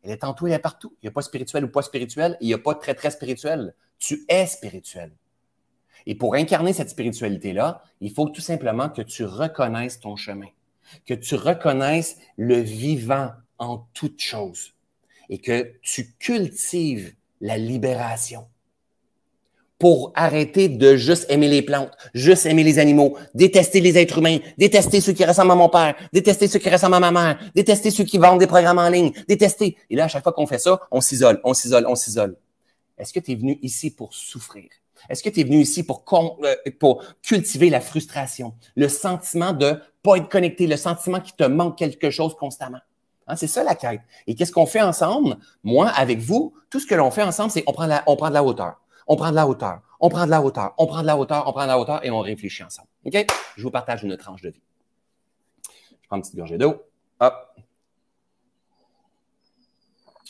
Elle 0.03 0.11
est 0.11 0.23
en 0.23 0.33
tout, 0.33 0.47
elle 0.47 0.53
est 0.53 0.59
partout. 0.59 0.95
Il 1.01 1.05
n'y 1.05 1.09
a 1.09 1.11
pas 1.11 1.21
spirituel 1.21 1.65
ou 1.65 1.69
pas 1.69 1.81
spirituel, 1.81 2.37
il 2.41 2.47
n'y 2.47 2.53
a 2.53 2.57
pas 2.57 2.75
très 2.75 2.93
très 2.93 3.11
spirituel. 3.11 3.75
Tu 3.99 4.25
es 4.29 4.45
spirituel. 4.47 5.11
Et 6.05 6.15
pour 6.15 6.35
incarner 6.35 6.73
cette 6.73 6.89
spiritualité-là, 6.89 7.83
il 7.99 8.11
faut 8.11 8.29
tout 8.29 8.41
simplement 8.41 8.89
que 8.89 9.01
tu 9.01 9.23
reconnaisses 9.23 9.99
ton 9.99 10.15
chemin, 10.15 10.47
que 11.05 11.13
tu 11.13 11.35
reconnaisses 11.35 12.17
le 12.37 12.55
vivant 12.55 13.31
en 13.59 13.85
toutes 13.93 14.19
choses 14.19 14.73
et 15.29 15.37
que 15.37 15.73
tu 15.81 16.13
cultives 16.17 17.13
la 17.39 17.57
libération 17.57 18.47
pour 19.81 20.11
arrêter 20.13 20.69
de 20.69 20.95
juste 20.95 21.25
aimer 21.31 21.47
les 21.47 21.63
plantes, 21.63 21.89
juste 22.13 22.45
aimer 22.45 22.63
les 22.63 22.77
animaux, 22.77 23.17
détester 23.33 23.81
les 23.81 23.97
êtres 23.97 24.19
humains, 24.19 24.37
détester 24.55 25.01
ceux 25.01 25.11
qui 25.11 25.25
ressemblent 25.25 25.53
à 25.53 25.55
mon 25.55 25.69
père, 25.69 25.95
détester 26.13 26.47
ceux 26.47 26.59
qui 26.59 26.69
ressemblent 26.69 26.93
à 26.93 26.99
ma 26.99 27.11
mère, 27.11 27.39
détester 27.55 27.89
ceux 27.89 28.03
qui 28.03 28.19
vendent 28.19 28.37
des 28.37 28.45
programmes 28.45 28.77
en 28.77 28.89
ligne, 28.89 29.11
détester. 29.27 29.75
Et 29.89 29.95
là, 29.95 30.03
à 30.03 30.07
chaque 30.07 30.21
fois 30.21 30.33
qu'on 30.33 30.45
fait 30.45 30.59
ça, 30.59 30.79
on 30.91 31.01
s'isole, 31.01 31.41
on 31.43 31.55
s'isole, 31.55 31.87
on 31.87 31.95
s'isole. 31.95 32.37
Est-ce 32.95 33.11
que 33.11 33.19
tu 33.19 33.31
es 33.31 33.35
venu 33.35 33.57
ici 33.63 33.89
pour 33.89 34.13
souffrir? 34.13 34.69
Est-ce 35.09 35.23
que 35.23 35.29
tu 35.29 35.39
es 35.39 35.43
venu 35.43 35.57
ici 35.57 35.81
pour, 35.81 36.05
euh, 36.43 36.55
pour 36.79 37.03
cultiver 37.23 37.71
la 37.71 37.81
frustration, 37.81 38.53
le 38.75 38.87
sentiment 38.87 39.51
de 39.51 39.79
pas 40.03 40.17
être 40.17 40.29
connecté, 40.29 40.67
le 40.67 40.77
sentiment 40.77 41.19
qu'il 41.19 41.33
te 41.33 41.45
manque 41.45 41.75
quelque 41.79 42.11
chose 42.11 42.35
constamment? 42.35 42.81
Hein, 43.25 43.35
c'est 43.35 43.47
ça 43.47 43.63
la 43.63 43.73
quête. 43.73 44.01
Et 44.27 44.35
qu'est-ce 44.35 44.51
qu'on 44.51 44.67
fait 44.67 44.81
ensemble? 44.81 45.37
Moi, 45.63 45.87
avec 45.87 46.19
vous, 46.19 46.53
tout 46.69 46.79
ce 46.79 46.85
que 46.85 46.93
l'on 46.93 47.09
fait 47.09 47.23
ensemble, 47.23 47.49
c'est 47.49 47.63
on 47.65 47.73
prend, 47.73 47.87
la, 47.87 48.03
on 48.05 48.15
prend 48.15 48.29
de 48.29 48.35
la 48.35 48.43
hauteur. 48.43 48.80
On 49.07 49.15
prend 49.15 49.31
de 49.31 49.35
la 49.35 49.47
hauteur. 49.47 49.81
On 49.99 50.09
prend 50.09 50.25
de 50.25 50.31
la 50.31 50.41
hauteur. 50.41 50.73
On 50.77 50.87
prend 50.87 51.01
de 51.01 51.07
la 51.07 51.17
hauteur. 51.17 51.47
On 51.47 51.51
prend 51.51 51.63
de 51.63 51.67
la 51.67 51.79
hauteur 51.79 52.05
et 52.05 52.11
on 52.11 52.19
réfléchit 52.19 52.63
ensemble. 52.63 52.87
OK? 53.05 53.25
Je 53.57 53.63
vous 53.63 53.71
partage 53.71 54.03
une 54.03 54.15
tranche 54.17 54.41
de 54.41 54.49
vie. 54.49 54.61
Je 56.01 56.07
prends 56.07 56.17
une 56.17 56.21
petite 56.21 56.35
gorgée 56.35 56.57
d'eau. 56.57 56.83
Hop. 57.19 57.35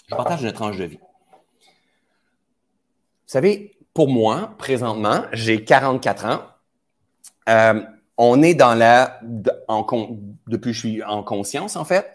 Je 0.08 0.16
partage 0.16 0.44
une 0.44 0.52
tranche 0.52 0.78
de 0.78 0.84
vie. 0.84 0.98
Vous 0.98 3.28
savez, 3.28 3.78
pour 3.94 4.10
moi, 4.10 4.54
présentement, 4.58 5.24
j'ai 5.32 5.64
44 5.64 6.26
ans. 6.26 6.42
Euh, 7.48 7.82
on 8.18 8.44
est 8.44 8.54
dans 8.54 8.76
la, 8.76 9.20
depuis 10.48 10.72
que 10.72 10.74
je 10.74 10.80
suis 10.80 11.04
en 11.04 11.24
conscience, 11.24 11.76
en 11.76 11.86
fait, 11.86 12.14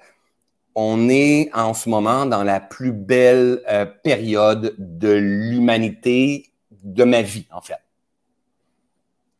on 0.78 1.08
est 1.08 1.50
en 1.54 1.72
ce 1.72 1.88
moment 1.88 2.26
dans 2.26 2.44
la 2.44 2.60
plus 2.60 2.92
belle 2.92 3.62
euh, 3.66 3.86
période 3.86 4.74
de 4.76 5.10
l'humanité, 5.10 6.52
de 6.70 7.02
ma 7.02 7.22
vie, 7.22 7.46
en 7.50 7.62
fait. 7.62 7.78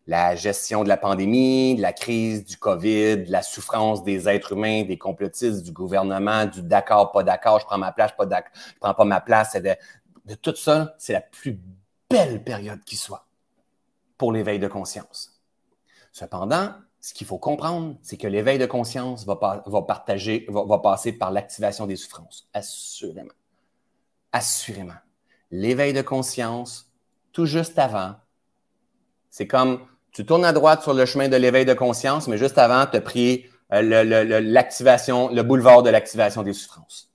La 0.07 0.35
gestion 0.35 0.83
de 0.83 0.88
la 0.88 0.96
pandémie, 0.96 1.75
de 1.75 1.83
la 1.83 1.92
crise 1.92 2.42
du 2.42 2.57
COVID, 2.57 3.25
de 3.25 3.31
la 3.31 3.42
souffrance 3.42 4.03
des 4.03 4.31
êtres 4.31 4.53
humains, 4.53 4.85
des 4.85 4.96
complotistes, 4.96 5.62
du 5.62 5.72
gouvernement, 5.72 6.46
du 6.46 6.62
d'accord, 6.62 7.12
pas 7.12 7.22
d'accord, 7.22 7.61
je 7.61 7.66
prends 7.66 7.77
ma 7.77 7.92
place, 7.92 8.12
pas 8.16 8.25
d'accord, 8.25 8.53
je 8.55 8.79
prends 8.81 8.94
pas 8.94 9.05
ma 9.05 9.20
place. 9.20 9.59
De 10.25 10.35
tout 10.37 10.57
ça, 10.57 10.94
c'est 10.96 11.12
la 11.12 11.20
plus 11.20 11.61
belle 12.09 12.42
période 12.44 12.83
qui 12.85 12.96
soit 12.96 13.27
pour 14.16 14.33
l'éveil 14.33 14.59
de 14.59 14.68
conscience. 14.68 15.38
Cependant, 16.12 16.72
ce 17.06 17.14
qu'il 17.14 17.28
faut 17.28 17.38
comprendre, 17.38 17.94
c'est 18.02 18.16
que 18.16 18.26
l'éveil 18.26 18.58
de 18.58 18.66
conscience 18.66 19.24
va, 19.24 19.36
passer 19.36 21.12
par 21.12 21.30
l'activation 21.30 21.86
des 21.86 21.94
souffrances. 21.94 22.48
Assurément. 22.52 23.30
Assurément. 24.32 24.98
L'éveil 25.52 25.92
de 25.92 26.02
conscience, 26.02 26.90
tout 27.32 27.46
juste 27.46 27.78
avant, 27.78 28.16
c'est 29.30 29.46
comme 29.46 29.86
tu 30.10 30.26
tournes 30.26 30.44
à 30.44 30.52
droite 30.52 30.82
sur 30.82 30.94
le 30.94 31.06
chemin 31.06 31.28
de 31.28 31.36
l'éveil 31.36 31.64
de 31.64 31.74
conscience, 31.74 32.26
mais 32.26 32.38
juste 32.38 32.58
avant, 32.58 32.86
tu 32.90 32.96
as 32.96 33.00
pris 33.00 33.44
euh, 33.72 34.40
l'activation, 34.40 35.28
le, 35.28 35.44
boulevard 35.44 35.84
de 35.84 35.90
l'activation 35.90 36.42
des 36.42 36.54
souffrances. 36.54 37.12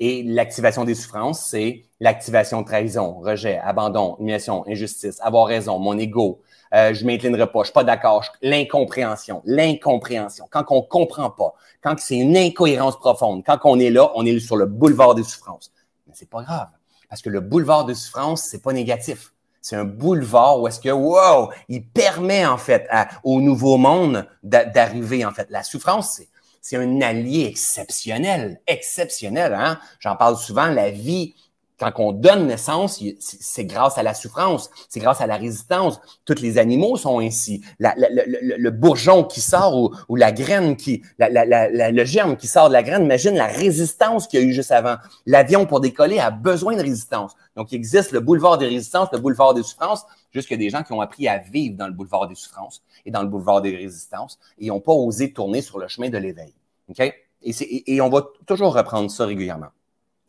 Et 0.00 0.24
l'activation 0.24 0.84
des 0.84 0.96
souffrances, 0.96 1.46
c'est 1.48 1.84
l'activation 2.00 2.62
de 2.62 2.66
trahison, 2.66 3.20
rejet, 3.20 3.58
abandon, 3.58 4.16
humiliation, 4.18 4.66
injustice, 4.66 5.20
avoir 5.20 5.46
raison, 5.46 5.78
mon 5.78 5.96
ego, 5.96 6.42
euh, 6.74 6.94
je 6.94 7.04
m'inclinerai 7.04 7.50
pas, 7.50 7.60
je 7.60 7.64
suis 7.64 7.72
pas 7.72 7.84
d'accord. 7.84 8.24
L'incompréhension, 8.42 9.42
l'incompréhension. 9.44 10.46
Quand 10.50 10.64
on 10.70 10.82
comprend 10.82 11.30
pas, 11.30 11.54
quand 11.82 11.98
c'est 11.98 12.16
une 12.16 12.36
incohérence 12.36 12.98
profonde, 12.98 13.42
quand 13.44 13.58
on 13.64 13.78
est 13.78 13.90
là, 13.90 14.10
on 14.14 14.26
est 14.26 14.38
sur 14.40 14.56
le 14.56 14.66
boulevard 14.66 15.14
des 15.14 15.24
souffrances. 15.24 15.72
Mais 16.06 16.12
c'est 16.16 16.28
pas 16.28 16.42
grave, 16.42 16.68
parce 17.08 17.22
que 17.22 17.30
le 17.30 17.40
boulevard 17.40 17.84
des 17.84 17.94
souffrances, 17.94 18.42
c'est 18.42 18.62
pas 18.62 18.72
négatif. 18.72 19.32
C'est 19.60 19.76
un 19.76 19.84
boulevard 19.84 20.60
où 20.60 20.68
est-ce 20.68 20.80
que, 20.80 20.88
wow, 20.88 21.50
il 21.68 21.84
permet 21.84 22.46
en 22.46 22.58
fait 22.58 22.88
au 23.24 23.40
nouveau 23.40 23.76
monde 23.76 24.26
d'arriver 24.42 25.24
en 25.24 25.32
fait. 25.32 25.48
La 25.50 25.62
souffrance, 25.62 26.14
c'est 26.16 26.28
c'est 26.60 26.76
un 26.76 27.00
allié 27.00 27.46
exceptionnel, 27.46 28.60
exceptionnel. 28.66 29.54
Hein? 29.54 29.78
J'en 30.00 30.16
parle 30.16 30.36
souvent. 30.36 30.66
La 30.66 30.90
vie 30.90 31.34
quand 31.78 31.92
on 31.98 32.12
donne 32.12 32.46
naissance, 32.48 33.02
c'est 33.20 33.64
grâce 33.64 33.98
à 33.98 34.02
la 34.02 34.12
souffrance, 34.12 34.70
c'est 34.88 34.98
grâce 35.00 35.20
à 35.20 35.26
la 35.26 35.36
résistance. 35.36 36.00
Tous 36.24 36.40
les 36.40 36.58
animaux 36.58 36.96
sont 36.96 37.20
ainsi. 37.20 37.62
le, 37.78 38.70
bourgeon 38.70 39.22
qui 39.22 39.40
sort 39.40 39.92
ou, 40.08 40.16
la 40.16 40.32
graine 40.32 40.76
qui, 40.76 41.02
le 41.18 42.04
germe 42.04 42.36
qui 42.36 42.48
sort 42.48 42.68
de 42.68 42.72
la 42.72 42.82
graine, 42.82 43.04
imagine 43.04 43.34
la 43.34 43.46
résistance 43.46 44.26
qu'il 44.26 44.40
y 44.40 44.42
a 44.42 44.46
eu 44.46 44.52
juste 44.52 44.72
avant. 44.72 44.96
L'avion 45.26 45.66
pour 45.66 45.80
décoller 45.80 46.18
a 46.18 46.30
besoin 46.30 46.76
de 46.76 46.82
résistance. 46.82 47.32
Donc, 47.56 47.70
il 47.72 47.76
existe 47.76 48.12
le 48.12 48.20
boulevard 48.20 48.58
des 48.58 48.66
résistances, 48.66 49.08
le 49.12 49.18
boulevard 49.18 49.54
des 49.54 49.62
souffrances, 49.62 50.04
juste 50.32 50.52
des 50.52 50.70
gens 50.70 50.82
qui 50.82 50.92
ont 50.92 51.00
appris 51.00 51.28
à 51.28 51.38
vivre 51.38 51.76
dans 51.76 51.86
le 51.86 51.92
boulevard 51.92 52.26
des 52.26 52.34
souffrances 52.34 52.82
et 53.06 53.10
dans 53.10 53.22
le 53.22 53.28
boulevard 53.28 53.62
des 53.62 53.76
résistances 53.76 54.38
et 54.58 54.68
n'ont 54.68 54.80
pas 54.80 54.92
osé 54.92 55.32
tourner 55.32 55.62
sur 55.62 55.78
le 55.78 55.86
chemin 55.86 56.10
de 56.10 56.18
l'éveil. 56.18 56.54
OK? 56.90 57.00
Et, 57.42 57.94
et 57.94 58.00
on 58.00 58.08
va 58.08 58.26
toujours 58.46 58.74
reprendre 58.74 59.10
ça 59.10 59.24
régulièrement. 59.24 59.68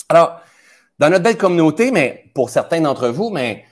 Alors, 0.10 0.42
dans 1.00 1.10
notre 1.10 1.24
belle 1.24 1.38
communauté, 1.38 1.92
mais 1.92 2.26
pour 2.34 2.50
certains 2.50 2.82
d'entre 2.82 3.08
vous, 3.08 3.30
mais 3.30 3.64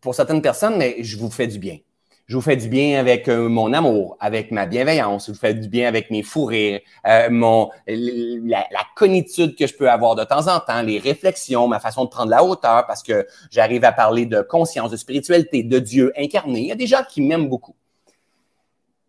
pour 0.00 0.14
certaines 0.14 0.40
personnes, 0.40 0.76
mais 0.78 0.96
je 1.00 1.18
vous 1.18 1.30
fais 1.30 1.46
du 1.46 1.58
bien. 1.58 1.78
Je 2.26 2.36
vous 2.36 2.42
fais 2.42 2.56
du 2.56 2.68
bien 2.68 3.00
avec 3.00 3.26
euh, 3.28 3.48
mon 3.48 3.72
amour, 3.72 4.18
avec 4.20 4.50
ma 4.50 4.66
bienveillance. 4.66 5.26
Je 5.26 5.32
vous 5.32 5.38
fais 5.38 5.54
du 5.54 5.66
bien 5.66 5.88
avec 5.88 6.10
mes 6.10 6.22
fous 6.22 6.44
rires, 6.44 6.80
euh, 7.06 7.30
mon, 7.30 7.70
la, 7.86 8.66
la, 8.70 8.80
cognitude 8.94 9.56
que 9.56 9.66
je 9.66 9.74
peux 9.74 9.90
avoir 9.90 10.14
de 10.14 10.24
temps 10.24 10.46
en 10.46 10.60
temps, 10.60 10.82
les 10.82 10.98
réflexions, 10.98 11.66
ma 11.68 11.80
façon 11.80 12.04
de 12.04 12.10
prendre 12.10 12.30
la 12.30 12.44
hauteur 12.44 12.86
parce 12.86 13.02
que 13.02 13.26
j'arrive 13.50 13.82
à 13.84 13.92
parler 13.92 14.26
de 14.26 14.42
conscience, 14.42 14.90
de 14.90 14.98
spiritualité, 14.98 15.62
de 15.62 15.78
Dieu 15.78 16.12
incarné. 16.18 16.60
Il 16.60 16.66
y 16.66 16.72
a 16.72 16.74
des 16.74 16.86
gens 16.86 17.02
qui 17.08 17.22
m'aiment 17.22 17.48
beaucoup. 17.48 17.74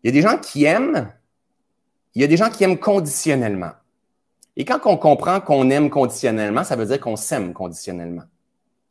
Il 0.02 0.06
y 0.06 0.10
a 0.10 0.12
des 0.12 0.26
gens 0.26 0.38
qui 0.38 0.64
aiment, 0.64 1.12
il 2.14 2.22
y 2.22 2.24
a 2.24 2.26
des 2.26 2.38
gens 2.38 2.48
qui 2.48 2.64
aiment 2.64 2.78
conditionnellement. 2.78 3.72
Et 4.60 4.64
quand 4.66 4.78
on 4.84 4.98
comprend 4.98 5.40
qu'on 5.40 5.70
aime 5.70 5.88
conditionnellement, 5.88 6.64
ça 6.64 6.76
veut 6.76 6.84
dire 6.84 7.00
qu'on 7.00 7.16
s'aime 7.16 7.54
conditionnellement. 7.54 8.24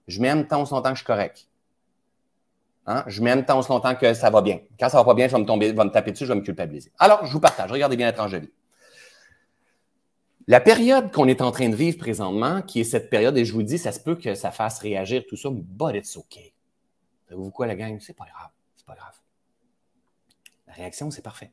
Je 0.07 0.19
m'aime 0.19 0.47
tant 0.47 0.63
longtemps 0.63 0.81
que 0.81 0.95
je 0.95 1.01
suis 1.01 1.05
correct. 1.05 1.47
Hein? 2.87 3.03
Je 3.05 3.21
m'aime 3.21 3.45
tant 3.45 3.59
aussi 3.59 3.69
longtemps 3.69 3.93
que 3.93 4.15
ça 4.15 4.31
va 4.31 4.41
bien. 4.41 4.61
Quand 4.79 4.89
ça 4.89 4.97
va 4.97 5.03
pas 5.03 5.13
bien, 5.13 5.27
je 5.27 5.33
vais 5.35 5.41
me 5.41 5.45
tomber, 5.45 5.71
me 5.71 5.89
taper 5.91 6.11
dessus, 6.11 6.25
je 6.25 6.33
vais 6.33 6.39
me 6.39 6.43
culpabiliser. 6.43 6.91
Alors, 6.97 7.23
je 7.23 7.31
vous 7.31 7.39
partage. 7.39 7.71
Regardez 7.71 7.97
bien 7.97 8.07
l'étrange 8.07 8.33
vie. 8.33 8.49
La 10.47 10.59
période 10.59 11.11
qu'on 11.11 11.27
est 11.27 11.39
en 11.39 11.51
train 11.51 11.69
de 11.69 11.75
vivre 11.75 11.99
présentement, 11.99 12.63
qui 12.63 12.79
est 12.79 12.83
cette 12.83 13.11
période, 13.11 13.37
et 13.37 13.45
je 13.45 13.53
vous 13.53 13.61
dis, 13.61 13.77
ça 13.77 13.91
se 13.91 13.99
peut 13.99 14.15
que 14.15 14.33
ça 14.33 14.49
fasse 14.49 14.79
réagir 14.79 15.23
tout 15.29 15.37
ça, 15.37 15.49
but 15.51 15.93
it's 15.93 16.17
okay. 16.17 16.51
Savez-vous 17.27 17.51
quoi, 17.51 17.67
la 17.67 17.75
gang? 17.75 17.99
C'est 17.99 18.17
pas 18.17 18.25
grave. 18.25 18.49
C'est 18.75 18.87
pas 18.87 18.95
grave. 18.95 19.13
La 20.65 20.73
réaction, 20.73 21.11
c'est 21.11 21.21
parfait. 21.21 21.51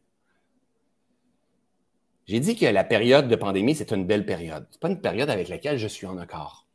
J'ai 2.26 2.40
dit 2.40 2.56
que 2.56 2.66
la 2.66 2.82
période 2.82 3.28
de 3.28 3.36
pandémie, 3.36 3.74
c'est 3.74 3.92
une 3.92 4.04
belle 4.04 4.26
période. 4.26 4.66
Ce 4.70 4.76
n'est 4.76 4.80
pas 4.80 4.88
une 4.88 5.00
période 5.00 5.30
avec 5.30 5.48
laquelle 5.48 5.78
je 5.78 5.86
suis 5.86 6.06
en 6.06 6.18
accord. 6.18 6.66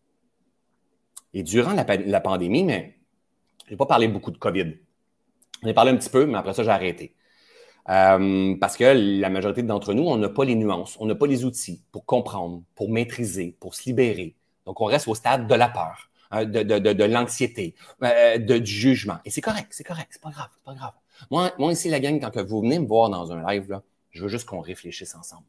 Et 1.34 1.44
durant 1.44 1.74
la, 1.74 2.22
pandémie, 2.22 2.64
mais 2.64 2.98
je 3.66 3.72
n'ai 3.72 3.78
pas 3.78 3.86
parlé 3.86 4.08
beaucoup 4.08 4.32
de 4.32 4.38
COVID. 4.38 4.78
J'en 5.62 5.70
ai 5.70 5.74
parlé 5.74 5.92
un 5.92 5.98
petit 5.98 6.10
peu, 6.10 6.26
mais 6.26 6.38
après 6.38 6.54
ça, 6.54 6.64
j'ai 6.64 6.70
arrêté. 6.70 7.16
Euh, 7.90 8.56
parce 8.60 8.78
que 8.78 8.84
la 9.20 9.30
majorité 9.30 9.64
d'entre 9.64 9.94
nous, 9.94 10.04
on 10.04 10.18
n'a 10.18 10.30
pas 10.30 10.46
les 10.46 10.56
nuances, 10.56 10.98
on 11.00 11.06
n'a 11.06 11.16
pas 11.16 11.28
les 11.28 11.44
outils 11.44 11.84
pour 11.92 12.06
comprendre, 12.06 12.64
pour 12.76 12.90
maîtriser, 12.90 13.58
pour 13.60 13.76
se 13.76 13.84
libérer. 13.86 14.36
Donc, 14.66 14.80
on 14.80 14.86
reste 14.86 15.08
au 15.08 15.16
stade 15.16 15.48
de 15.48 15.56
la 15.56 15.68
peur, 15.68 16.10
hein, 16.32 16.46
de, 16.46 16.64
de, 16.64 17.04
l'anxiété, 17.04 17.76
euh, 18.04 18.38
du 18.38 18.66
jugement. 18.72 19.18
Et 19.26 19.30
c'est 19.30 19.42
correct, 19.42 19.68
c'est 19.72 19.84
correct, 19.84 20.10
c'est 20.12 20.22
pas 20.22 20.30
grave, 20.30 20.50
c'est 20.56 20.64
pas 20.64 20.76
grave. 20.76 20.94
Moi, 21.30 21.52
moi, 21.58 21.72
ici, 21.72 21.90
la 21.90 22.00
gang, 22.00 22.20
quand 22.20 22.42
vous 22.44 22.62
venez 22.62 22.80
me 22.80 22.88
voir 22.88 23.10
dans 23.10 23.32
un 23.32 23.44
live, 23.52 23.70
là, 23.70 23.82
je 24.12 24.24
veux 24.24 24.30
juste 24.30 24.46
qu'on 24.46 24.60
réfléchisse 24.60 25.16
ensemble. 25.16 25.46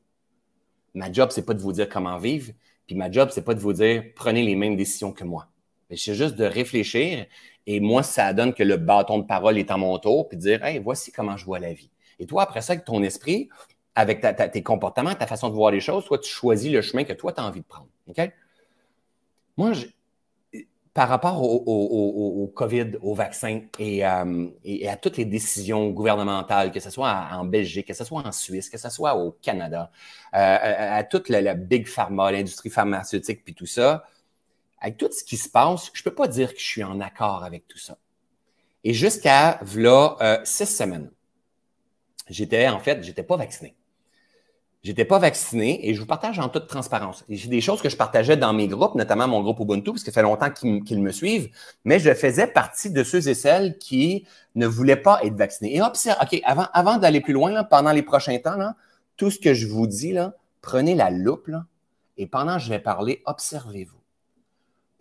Ma 0.94 1.12
job, 1.12 1.31
c'est 1.33 1.44
pas 1.44 1.55
de 1.55 1.61
vous 1.61 1.72
dire 1.72 1.88
comment 1.88 2.18
vivre, 2.18 2.53
puis 2.87 2.96
ma 2.96 3.11
job, 3.11 3.31
c'est 3.33 3.44
pas 3.44 3.55
de 3.55 3.61
vous 3.61 3.72
dire 3.72 4.05
prenez 4.14 4.42
les 4.42 4.57
mêmes 4.57 4.77
décisions 4.77 5.12
que 5.12 5.25
moi. 5.25 5.48
C'est 5.94 6.14
juste 6.14 6.37
de 6.37 6.44
réfléchir 6.44 7.27
et 7.66 7.81
moi, 7.81 8.03
ça 8.03 8.33
donne 8.33 8.55
que 8.55 8.62
le 8.62 8.77
bâton 8.77 9.18
de 9.18 9.25
parole 9.25 9.59
est 9.59 9.70
à 9.70 9.77
mon 9.77 9.98
tour, 9.98 10.29
puis 10.29 10.37
de 10.37 10.42
dire, 10.42 10.64
hey, 10.64 10.79
voici 10.79 11.12
comment 11.12 11.37
je 11.37 11.44
vois 11.44 11.59
la 11.59 11.72
vie. 11.72 11.90
Et 12.18 12.27
toi, 12.27 12.42
après 12.42 12.61
ça, 12.61 12.72
avec 12.72 12.85
ton 12.85 13.03
esprit, 13.03 13.48
avec 13.94 14.25
tes 14.53 14.62
comportements, 14.62 15.14
ta 15.14 15.27
façon 15.27 15.48
de 15.48 15.55
voir 15.55 15.70
les 15.70 15.81
choses, 15.81 16.05
toi, 16.05 16.18
tu 16.18 16.31
choisis 16.31 16.72
le 16.72 16.81
chemin 16.81 17.05
que 17.05 17.12
toi, 17.12 17.33
tu 17.33 17.40
as 17.40 17.44
envie 17.44 17.61
de 17.61 17.66
prendre. 17.66 17.88
OK? 18.09 18.33
Moi, 19.57 19.72
par 20.94 21.09
rapport 21.09 21.42
au, 21.42 22.52
COVID, 22.55 22.98
au 23.00 23.14
vaccin 23.14 23.62
euh, 23.81 24.50
et, 24.62 24.88
à 24.88 24.96
toutes 24.96 25.16
les 25.16 25.24
décisions 25.24 25.88
gouvernementales, 25.88 26.70
que 26.70 26.81
ce 26.81 26.90
soit 26.90 27.28
en 27.33 27.46
Belgique, 27.46 27.87
que 27.87 27.94
ce 27.94 28.05
soit 28.05 28.26
en 28.26 28.33
Suisse, 28.33 28.68
que 28.68 28.76
ce 28.76 28.90
soit 28.90 29.16
au 29.16 29.33
Canada, 29.33 29.90
euh, 30.35 30.98
à, 30.98 31.02
toute 31.05 31.31
la, 31.31 31.55
big 31.55 31.87
pharma, 31.87 32.31
l'industrie 32.31 32.68
pharmaceutique, 32.68 33.42
puis 33.42 33.55
tout 33.55 33.66
ça, 33.66 34.05
avec 34.81 34.98
tout 34.98 35.09
ce 35.11 35.24
qui 35.24 35.38
se 35.38 35.48
passe, 35.48 35.90
je 35.94 36.00
ne 36.00 36.05
peux 36.05 36.14
pas 36.14 36.28
dire 36.28 36.52
que 36.52 36.61
je 36.61 36.64
suis 36.64 36.85
en 36.85 37.00
accord 37.00 37.42
avec 37.42 37.66
tout 37.68 37.78
ça. 37.78 37.96
Et 38.85 38.92
jusqu'à 38.92 39.61
là, 39.74 40.16
euh, 40.20 40.40
six 40.44 40.66
semaines, 40.66 41.11
j'étais 42.28 42.68
en 42.68 42.81
fait, 42.81 43.02
j'étais 43.02 43.22
pas 43.22 43.37
vacciné. 43.37 43.76
J'étais 44.83 45.05
pas 45.05 45.21
vacciné 45.21 45.88
et 45.88 45.95
je 45.95 46.01
vous 46.01 46.07
partage 46.07 46.40
en 46.40 46.49
toute 46.49 46.66
transparence. 46.66 47.25
J'ai 47.29 47.49
des 47.49 47.61
choses 47.61 47.81
que 47.81 47.88
je 47.88 47.97
partageais 47.97 48.37
dans 48.37 48.53
mes 48.53 48.66
groupes, 48.66 48.97
notamment 48.97 49.29
mon 49.29 49.40
groupe 49.40 49.61
Ubuntu, 49.61 49.92
parce 49.92 50.03
que 50.03 50.11
ça 50.11 50.12
fait 50.12 50.23
longtemps 50.23 50.51
qu'ils 50.51 51.01
me 51.01 51.12
suivent, 51.12 51.51
mais 51.85 52.01
je 52.01 52.12
faisais 52.14 52.49
partie 52.49 52.90
de 52.90 53.05
ceux 53.05 53.29
et 53.29 53.35
celles 53.35 53.79
qui 53.79 54.27
ne 54.57 54.66
voulaient 54.66 54.97
pas 54.97 55.21
être 55.23 55.37
vaccinés. 55.37 55.77
Et 55.77 55.81
observe, 55.81 56.18
OK, 56.21 56.40
avant, 56.45 56.66
avant 56.73 56.97
d'aller 56.97 57.21
plus 57.21 57.33
loin, 57.33 57.62
pendant 57.62 57.92
les 57.92 58.03
prochains 58.03 58.38
temps, 58.40 58.57
là, 58.57 58.75
tout 59.16 59.31
ce 59.31 59.38
que 59.38 59.55
je 59.55 59.68
vous 59.68 59.87
dis, 59.87 60.12
là, 60.12 60.35
prenez 60.62 60.97
la 60.97 61.11
loupe 61.11 61.47
là, 61.47 61.66
et 62.16 62.27
pendant 62.27 62.57
que 62.57 62.62
je 62.62 62.68
vais 62.68 62.81
parler, 62.81 63.23
observez-vous. 63.25 64.02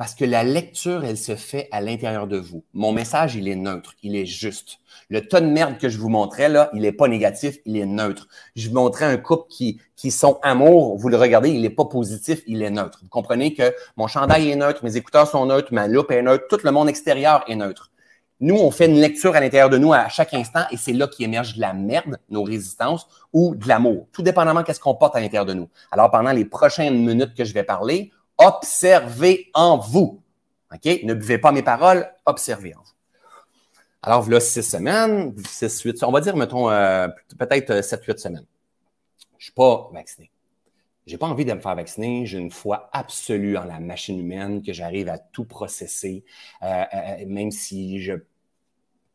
Parce 0.01 0.15
que 0.15 0.25
la 0.25 0.43
lecture, 0.43 1.05
elle 1.05 1.15
se 1.15 1.35
fait 1.35 1.67
à 1.71 1.79
l'intérieur 1.79 2.25
de 2.25 2.37
vous. 2.37 2.63
Mon 2.73 2.91
message, 2.91 3.35
il 3.35 3.47
est 3.47 3.55
neutre, 3.55 3.93
il 4.01 4.15
est 4.15 4.25
juste. 4.25 4.79
Le 5.09 5.27
ton 5.27 5.41
de 5.41 5.45
merde 5.45 5.77
que 5.77 5.89
je 5.89 5.99
vous 5.99 6.09
montrais, 6.09 6.49
là, 6.49 6.71
il 6.73 6.81
n'est 6.81 6.91
pas 6.91 7.07
négatif, 7.07 7.57
il 7.67 7.77
est 7.77 7.85
neutre. 7.85 8.27
Je 8.55 8.69
vous 8.69 8.73
montrais 8.73 9.05
un 9.05 9.17
couple 9.17 9.43
qui, 9.47 9.79
qui 9.95 10.09
sont 10.09 10.39
amour, 10.41 10.97
vous 10.97 11.07
le 11.07 11.17
regardez, 11.17 11.51
il 11.51 11.61
n'est 11.61 11.69
pas 11.69 11.85
positif, 11.85 12.41
il 12.47 12.63
est 12.63 12.71
neutre. 12.71 12.97
Vous 13.03 13.09
comprenez 13.09 13.53
que 13.53 13.75
mon 13.95 14.07
chandail 14.07 14.49
est 14.49 14.55
neutre, 14.55 14.83
mes 14.83 14.97
écouteurs 14.97 15.27
sont 15.27 15.45
neutres, 15.45 15.71
ma 15.71 15.87
loupe 15.87 16.09
est 16.09 16.23
neutre, 16.23 16.45
tout 16.49 16.61
le 16.63 16.71
monde 16.71 16.89
extérieur 16.89 17.43
est 17.47 17.55
neutre. 17.55 17.91
Nous, 18.39 18.55
on 18.55 18.71
fait 18.71 18.87
une 18.87 18.99
lecture 18.99 19.35
à 19.35 19.39
l'intérieur 19.39 19.69
de 19.69 19.77
nous 19.77 19.93
à 19.93 20.09
chaque 20.09 20.33
instant 20.33 20.63
et 20.71 20.77
c'est 20.77 20.93
là 20.93 21.07
qu'émerge 21.07 21.57
de 21.57 21.61
la 21.61 21.73
merde, 21.73 22.17
nos 22.31 22.41
résistances, 22.41 23.07
ou 23.33 23.53
de 23.53 23.67
l'amour, 23.67 24.07
tout 24.11 24.23
dépendamment 24.23 24.63
qu'est-ce 24.63 24.79
qu'on 24.79 24.95
porte 24.95 25.15
à 25.15 25.19
l'intérieur 25.19 25.45
de 25.45 25.53
nous. 25.53 25.69
Alors, 25.91 26.09
pendant 26.09 26.31
les 26.31 26.45
prochaines 26.45 27.05
minutes 27.05 27.35
que 27.35 27.45
je 27.45 27.53
vais 27.53 27.61
parler, 27.63 28.11
observez 28.41 29.49
en 29.53 29.77
vous. 29.77 30.21
OK? 30.73 31.03
Ne 31.03 31.13
buvez 31.13 31.37
pas 31.37 31.51
mes 31.51 31.63
paroles, 31.63 32.11
observez 32.25 32.75
en 32.75 32.79
vous. 32.79 32.91
Alors, 34.03 34.23
voilà 34.23 34.39
six 34.39 34.63
semaines, 34.63 35.35
six, 35.47 35.81
huit, 35.81 36.03
on 36.03 36.11
va 36.11 36.21
dire, 36.21 36.35
mettons, 36.35 36.69
euh, 36.71 37.07
peut-être 37.37 37.69
euh, 37.69 37.81
sept, 37.83 38.03
huit 38.05 38.19
semaines. 38.19 38.47
Je 39.19 39.35
ne 39.35 39.43
suis 39.43 39.51
pas 39.51 39.89
vacciné. 39.93 40.31
J'ai 41.05 41.17
pas 41.17 41.27
envie 41.27 41.45
de 41.45 41.53
me 41.53 41.59
faire 41.59 41.75
vacciner. 41.75 42.25
J'ai 42.25 42.39
une 42.39 42.51
foi 42.51 42.89
absolue 42.93 43.57
en 43.57 43.63
la 43.63 43.79
machine 43.79 44.19
humaine, 44.19 44.63
que 44.63 44.73
j'arrive 44.73 45.09
à 45.09 45.19
tout 45.19 45.45
processer, 45.45 46.23
euh, 46.63 46.85
même 47.27 47.51
si 47.51 48.01
je 48.01 48.13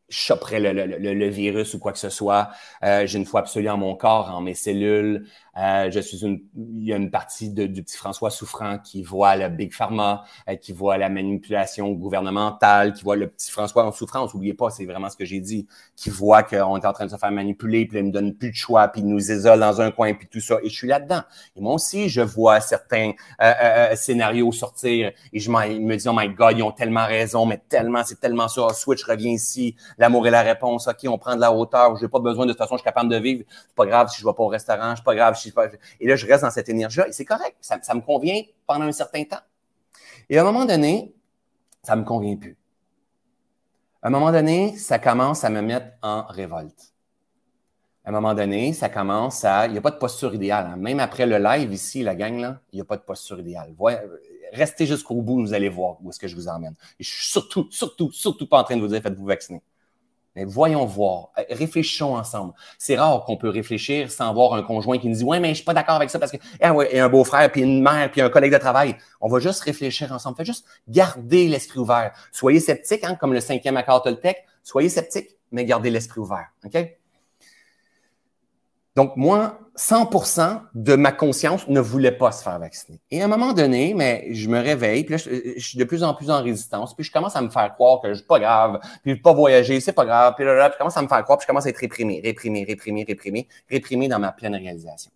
choperais 0.08 0.60
le, 0.60 0.72
le, 0.72 1.14
le, 1.14 1.28
virus 1.28 1.74
ou 1.74 1.78
quoi 1.78 1.92
que 1.92 1.98
ce 1.98 2.08
soit. 2.08 2.50
j'ai 2.82 3.18
une 3.18 3.26
foi 3.26 3.40
absolue 3.40 3.68
en 3.68 3.76
mon 3.76 3.96
corps, 3.96 4.30
en 4.30 4.40
mes 4.40 4.54
cellules, 4.54 5.26
euh, 5.58 5.90
je 5.90 6.00
suis 6.00 6.24
une, 6.24 6.40
il 6.54 6.84
y 6.84 6.92
a 6.92 6.96
une 6.96 7.10
partie 7.10 7.50
de, 7.50 7.66
du 7.66 7.82
petit 7.82 7.96
François 7.96 8.30
souffrant 8.30 8.78
qui 8.78 9.02
voit 9.02 9.36
le 9.36 9.48
Big 9.48 9.72
Pharma, 9.72 10.24
euh, 10.48 10.56
qui 10.56 10.72
voit 10.72 10.98
la 10.98 11.08
manipulation 11.08 11.90
gouvernementale, 11.92 12.92
qui 12.92 13.04
voit 13.04 13.16
le 13.16 13.28
petit 13.28 13.50
François 13.50 13.86
en 13.86 13.92
souffrance. 13.92 14.34
N'oubliez 14.34 14.54
pas, 14.54 14.70
c'est 14.70 14.84
vraiment 14.84 15.08
ce 15.08 15.16
que 15.16 15.24
j'ai 15.24 15.40
dit, 15.40 15.66
qui 15.96 16.10
voit 16.10 16.42
qu'on 16.42 16.76
est 16.76 16.86
en 16.86 16.92
train 16.92 17.06
de 17.06 17.10
se 17.10 17.16
faire 17.16 17.32
manipuler, 17.32 17.86
puis 17.86 17.98
il 17.98 18.06
ne 18.06 18.12
donne 18.12 18.34
plus 18.34 18.50
de 18.50 18.56
choix, 18.56 18.88
puis 18.88 19.00
il 19.00 19.08
nous 19.08 19.30
isole 19.30 19.60
dans 19.60 19.80
un 19.80 19.90
coin, 19.90 20.12
puis 20.12 20.28
tout 20.28 20.40
ça. 20.40 20.58
Et 20.62 20.68
je 20.68 20.74
suis 20.74 20.88
là-dedans. 20.88 21.22
Et 21.56 21.60
moi 21.60 21.72
aussi, 21.72 22.08
je 22.10 22.20
vois 22.20 22.60
certains 22.60 23.12
euh, 23.40 23.52
euh 23.62 23.96
scénarios 23.96 24.52
sortir 24.52 25.12
et 25.32 25.40
je 25.40 25.50
me 25.50 25.96
dis, 25.96 26.08
oh 26.08 26.12
my 26.14 26.28
God, 26.28 26.58
ils 26.58 26.62
ont 26.62 26.72
tellement 26.72 27.06
raison, 27.06 27.46
mais 27.46 27.60
tellement, 27.68 28.02
c'est 28.04 28.20
tellement 28.20 28.48
ça. 28.48 28.68
Switch 28.74 29.04
revient 29.04 29.32
ici, 29.32 29.74
l'amour 29.98 30.26
est 30.26 30.30
la 30.30 30.42
réponse. 30.42 30.88
OK, 30.88 30.98
on 31.08 31.18
prend 31.18 31.36
de 31.36 31.40
la 31.40 31.52
hauteur, 31.52 31.96
j'ai 31.96 32.08
pas 32.08 32.18
besoin 32.18 32.46
de 32.46 32.52
toute 32.52 32.58
façon, 32.58 32.74
je 32.76 32.80
suis 32.80 32.84
capable 32.84 33.10
de 33.10 33.16
vivre. 33.16 33.44
C'est 33.48 33.74
pas 33.74 33.86
grave 33.86 34.08
si 34.08 34.20
je 34.20 34.26
vais 34.26 34.32
pas 34.32 34.42
au 34.42 34.48
restaurant, 34.48 34.94
c'est 34.96 35.04
pas 35.04 35.14
grave 35.14 35.36
si 35.36 35.52
et 36.00 36.06
là, 36.06 36.16
je 36.16 36.26
reste 36.26 36.42
dans 36.42 36.50
cette 36.50 36.68
énergie-là 36.68 37.08
et 37.08 37.12
c'est 37.12 37.24
correct. 37.24 37.56
Ça, 37.60 37.94
me 37.94 38.00
convient 38.00 38.42
pendant 38.66 38.84
un 38.84 38.92
certain 38.92 39.24
temps. 39.24 39.40
Et 40.28 40.38
à 40.38 40.42
un 40.42 40.44
moment 40.44 40.64
donné, 40.64 41.14
ça 41.82 41.96
me 41.96 42.04
convient 42.04 42.36
plus. 42.36 42.56
À 44.02 44.08
un 44.08 44.10
moment 44.10 44.32
donné, 44.32 44.76
ça 44.76 44.98
commence 44.98 45.44
à 45.44 45.50
me 45.50 45.62
mettre 45.62 45.86
en 46.02 46.24
révolte. 46.26 46.92
À 48.04 48.10
un 48.10 48.12
moment 48.12 48.34
donné, 48.34 48.72
ça 48.72 48.88
commence 48.88 49.44
à. 49.44 49.66
Il 49.66 49.72
n'y 49.72 49.78
a 49.78 49.80
pas 49.80 49.90
de 49.90 49.96
posture 49.96 50.32
idéale. 50.32 50.66
Hein. 50.66 50.76
Même 50.76 51.00
après 51.00 51.26
le 51.26 51.38
live 51.38 51.72
ici, 51.72 52.02
la 52.04 52.14
gang, 52.14 52.38
là, 52.38 52.60
il 52.72 52.76
n'y 52.76 52.80
a 52.80 52.84
pas 52.84 52.96
de 52.96 53.02
posture 53.02 53.40
idéale. 53.40 53.74
restez 54.52 54.86
jusqu'au 54.86 55.22
bout, 55.22 55.40
vous 55.40 55.54
allez 55.54 55.68
voir 55.68 55.96
où 56.02 56.10
est-ce 56.10 56.20
que 56.20 56.28
je 56.28 56.36
vous 56.36 56.46
emmène. 56.46 56.74
Et 57.00 57.04
je 57.04 57.10
suis 57.10 57.26
surtout, 57.26 57.66
surtout, 57.70 58.12
surtout 58.12 58.46
pas 58.46 58.60
en 58.60 58.64
train 58.64 58.76
de 58.76 58.80
vous 58.80 58.88
dire 58.88 59.02
faites-vous 59.02 59.26
vacciner. 59.26 59.60
Mais 60.36 60.44
voyons 60.44 60.84
voir, 60.84 61.30
euh, 61.38 61.42
réfléchissons 61.50 62.14
ensemble. 62.14 62.52
C'est 62.78 62.96
rare 62.96 63.24
qu'on 63.24 63.38
peut 63.38 63.48
réfléchir 63.48 64.10
sans 64.10 64.32
voir 64.34 64.52
un 64.52 64.62
conjoint 64.62 64.98
qui 64.98 65.08
nous 65.08 65.16
dit 65.16 65.24
Ouais, 65.24 65.40
mais 65.40 65.48
je 65.48 65.54
suis 65.54 65.64
pas 65.64 65.74
d'accord 65.74 65.96
avec 65.96 66.10
ça 66.10 66.18
parce 66.18 66.30
que 66.30 66.36
ah 66.60 66.74
ouais, 66.74 66.94
et 66.94 67.00
un 67.00 67.08
beau-frère, 67.08 67.50
puis 67.50 67.62
une 67.62 67.82
mère, 67.82 68.10
puis 68.10 68.20
un 68.20 68.28
collègue 68.28 68.52
de 68.52 68.58
travail. 68.58 68.96
On 69.20 69.28
va 69.28 69.40
juste 69.40 69.62
réfléchir 69.62 70.12
ensemble. 70.12 70.36
Faites 70.36 70.46
juste 70.46 70.66
garder 70.88 71.48
l'esprit 71.48 71.80
ouvert. 71.80 72.12
Soyez 72.32 72.60
sceptique, 72.60 73.02
hein, 73.04 73.16
comme 73.18 73.32
le 73.32 73.40
cinquième 73.40 73.78
accord 73.78 74.02
Toltec. 74.02 74.44
Soyez 74.62 74.90
sceptique, 74.90 75.30
mais 75.50 75.64
gardez 75.64 75.90
l'esprit 75.90 76.20
ouvert. 76.20 76.48
Donc, 78.96 79.14
moi, 79.14 79.58
100% 79.76 80.62
de 80.74 80.96
ma 80.96 81.12
conscience 81.12 81.68
ne 81.68 81.80
voulait 81.80 82.12
pas 82.12 82.32
se 82.32 82.42
faire 82.42 82.58
vacciner. 82.58 82.98
Et 83.10 83.20
à 83.20 83.26
un 83.26 83.28
moment 83.28 83.52
donné, 83.52 83.92
mais 83.92 84.26
je 84.32 84.48
me 84.48 84.58
réveille, 84.58 85.04
puis 85.04 85.12
là, 85.12 85.18
je, 85.18 85.60
suis 85.60 85.78
de 85.78 85.84
plus 85.84 86.02
en 86.02 86.14
plus 86.14 86.30
en 86.30 86.42
résistance, 86.42 86.94
puis 86.94 87.04
je 87.04 87.12
commence 87.12 87.36
à 87.36 87.42
me 87.42 87.50
faire 87.50 87.74
croire 87.74 88.00
que 88.00 88.08
je 88.08 88.14
suis 88.14 88.26
pas 88.26 88.40
grave, 88.40 88.80
puis 89.02 89.14
je 89.14 89.20
pas 89.20 89.34
voyager, 89.34 89.80
c'est 89.80 89.92
pas 89.92 90.06
grave, 90.06 90.32
puis 90.34 90.46
là, 90.46 90.54
là, 90.54 90.70
puis 90.70 90.76
je 90.76 90.78
commence 90.78 90.96
à 90.96 91.02
me 91.02 91.08
faire 91.08 91.22
croire, 91.24 91.36
puis 91.36 91.44
je 91.44 91.46
commence 91.46 91.66
à 91.66 91.68
être 91.68 91.76
réprimé, 91.76 92.22
réprimé, 92.24 92.64
réprimé, 92.64 93.04
réprimé, 93.06 93.48
réprimé 93.68 94.08
dans 94.08 94.18
ma 94.18 94.32
pleine 94.32 94.54
réalisation. 94.54 95.10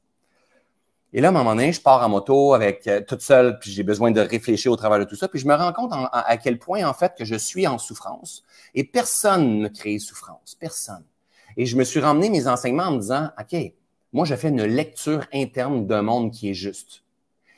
Et 1.15 1.23
là, 1.23 1.29
à 1.29 1.31
un 1.31 1.35
moment 1.35 1.55
donné, 1.55 1.73
je 1.73 1.81
pars 1.81 2.05
en 2.05 2.11
moto 2.11 2.53
avec 2.53 2.87
euh, 2.87 3.01
toute 3.01 3.23
seule, 3.23 3.59
puis 3.59 3.71
j'ai 3.71 3.83
besoin 3.83 4.11
de 4.11 4.21
réfléchir 4.21 4.71
au 4.71 4.77
travers 4.77 4.99
de 4.99 5.05
tout 5.05 5.17
ça, 5.17 5.27
puis 5.27 5.39
je 5.41 5.47
me 5.47 5.55
rends 5.55 5.73
compte 5.73 5.93
à 6.13 6.37
quel 6.37 6.59
point, 6.59 6.87
en 6.87 6.93
fait, 6.93 7.15
que 7.17 7.25
je 7.25 7.35
suis 7.35 7.67
en 7.67 7.79
souffrance, 7.79 8.45
et 8.75 8.85
personne 8.85 9.59
ne 9.59 9.69
crée 9.69 9.99
souffrance, 9.99 10.55
personne. 10.61 11.03
Et 11.57 11.67
je 11.67 11.77
me 11.77 11.85
suis 11.85 12.01
ramené 12.01 12.31
mes 12.31 12.47
enseignements 12.47 12.85
en 12.85 12.93
me 12.93 13.01
disant, 13.01 13.29
OK, 13.39 13.73
moi, 14.13 14.25
je 14.25 14.35
fais 14.35 14.49
une 14.49 14.65
lecture 14.65 15.25
interne 15.33 15.87
d'un 15.87 16.03
monde 16.03 16.33
qui 16.33 16.51
est 16.51 16.55
juste. 16.55 17.05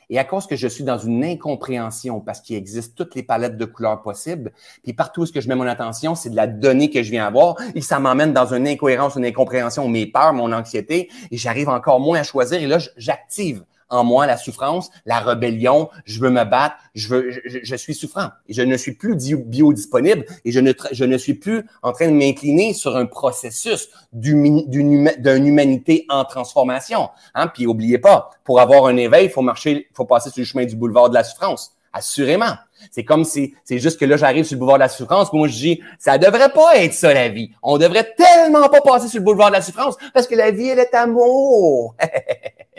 Et 0.09 0.19
à 0.19 0.23
cause 0.23 0.45
que 0.45 0.55
je 0.55 0.67
suis 0.67 0.83
dans 0.83 0.97
une 0.97 1.23
incompréhension, 1.23 2.19
parce 2.19 2.41
qu'il 2.41 2.55
existe 2.55 2.95
toutes 2.95 3.15
les 3.15 3.23
palettes 3.23 3.57
de 3.57 3.65
couleurs 3.65 4.01
possibles, 4.01 4.51
puis 4.83 4.93
partout 4.93 5.21
où 5.21 5.25
ce 5.25 5.31
que 5.31 5.41
je 5.41 5.47
mets 5.47 5.55
mon 5.55 5.65
attention, 5.65 6.13
c'est 6.13 6.29
de 6.29 6.35
la 6.35 6.45
donnée 6.45 6.89
que 6.89 7.01
je 7.01 7.09
viens 7.09 7.25
avoir, 7.25 7.55
et 7.73 7.81
ça 7.81 7.99
m'emmène 7.99 8.33
dans 8.33 8.53
une 8.53 8.67
incohérence, 8.67 9.15
une 9.15 9.25
incompréhension, 9.25 9.87
mes 9.87 10.05
peurs, 10.05 10.33
mon 10.33 10.51
anxiété, 10.51 11.09
et 11.31 11.37
j'arrive 11.37 11.69
encore 11.69 11.99
moins 11.99 12.19
à 12.19 12.23
choisir, 12.23 12.61
et 12.61 12.67
là, 12.67 12.77
j'active 12.97 13.63
en 13.93 14.03
moi 14.03 14.25
la 14.25 14.37
souffrance, 14.37 14.89
la 15.05 15.19
rébellion, 15.19 15.89
je 16.05 16.19
veux 16.19 16.31
me 16.31 16.43
battre, 16.43 16.75
je, 16.95 17.07
veux, 17.07 17.31
je, 17.45 17.75
suis 17.75 17.93
souffrant. 17.93 18.29
Je 18.49 18.61
ne 18.61 18.75
suis 18.75 18.93
plus 18.93 19.15
biodisponible 19.15 20.25
et 20.43 20.51
je 20.51 20.59
ne, 20.59 20.73
je 20.91 21.05
ne 21.05 21.17
suis 21.17 21.35
plus 21.35 21.65
en 21.83 21.91
train 21.91 22.07
de 22.07 22.13
m'incliner 22.13 22.73
sur 22.73 22.97
un 22.97 23.05
processus 23.05 23.89
d'une 24.11 25.07
humanité 25.25 26.05
en 26.09 26.25
transformation. 26.25 27.09
Hein? 27.35 27.47
Puis 27.47 27.67
oubliez 27.67 27.99
pas, 27.99 28.31
pour 28.43 28.59
avoir 28.59 28.87
un 28.87 28.97
éveil, 28.97 29.25
il 29.25 29.31
faut 29.31 29.41
marcher, 29.41 29.87
faut 29.93 30.05
passer 30.05 30.31
sur 30.31 30.39
le 30.39 30.45
chemin 30.45 30.65
du 30.65 30.75
boulevard 30.75 31.09
de 31.09 31.13
la 31.13 31.23
souffrance. 31.23 31.75
Assurément. 31.95 32.55
C'est 32.89 33.05
comme 33.05 33.23
si, 33.23 33.53
c'est 33.63 33.77
juste 33.77 33.99
que 33.99 34.05
là, 34.05 34.17
j'arrive 34.17 34.45
sur 34.45 34.55
le 34.55 34.59
boulevard 34.59 34.77
de 34.77 34.83
la 34.83 34.89
souffrance, 34.89 35.31
moi, 35.31 35.47
je 35.47 35.53
dis, 35.53 35.81
ça 35.99 36.17
devrait 36.17 36.51
pas 36.51 36.77
être 36.77 36.93
ça, 36.93 37.13
la 37.13 37.29
vie. 37.29 37.51
On 37.61 37.77
devrait 37.77 38.13
tellement 38.17 38.67
pas 38.67 38.81
passer 38.81 39.07
sur 39.07 39.19
le 39.19 39.25
boulevard 39.25 39.49
de 39.49 39.53
la 39.53 39.61
souffrance, 39.61 39.95
parce 40.13 40.25
que 40.25 40.35
la 40.35 40.49
vie, 40.49 40.69
elle 40.69 40.79
est 40.79 40.93
amour. 40.95 41.95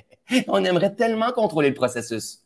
On 0.48 0.64
aimerait 0.64 0.94
tellement 0.94 1.32
contrôler 1.32 1.68
le 1.68 1.74
processus. 1.74 2.40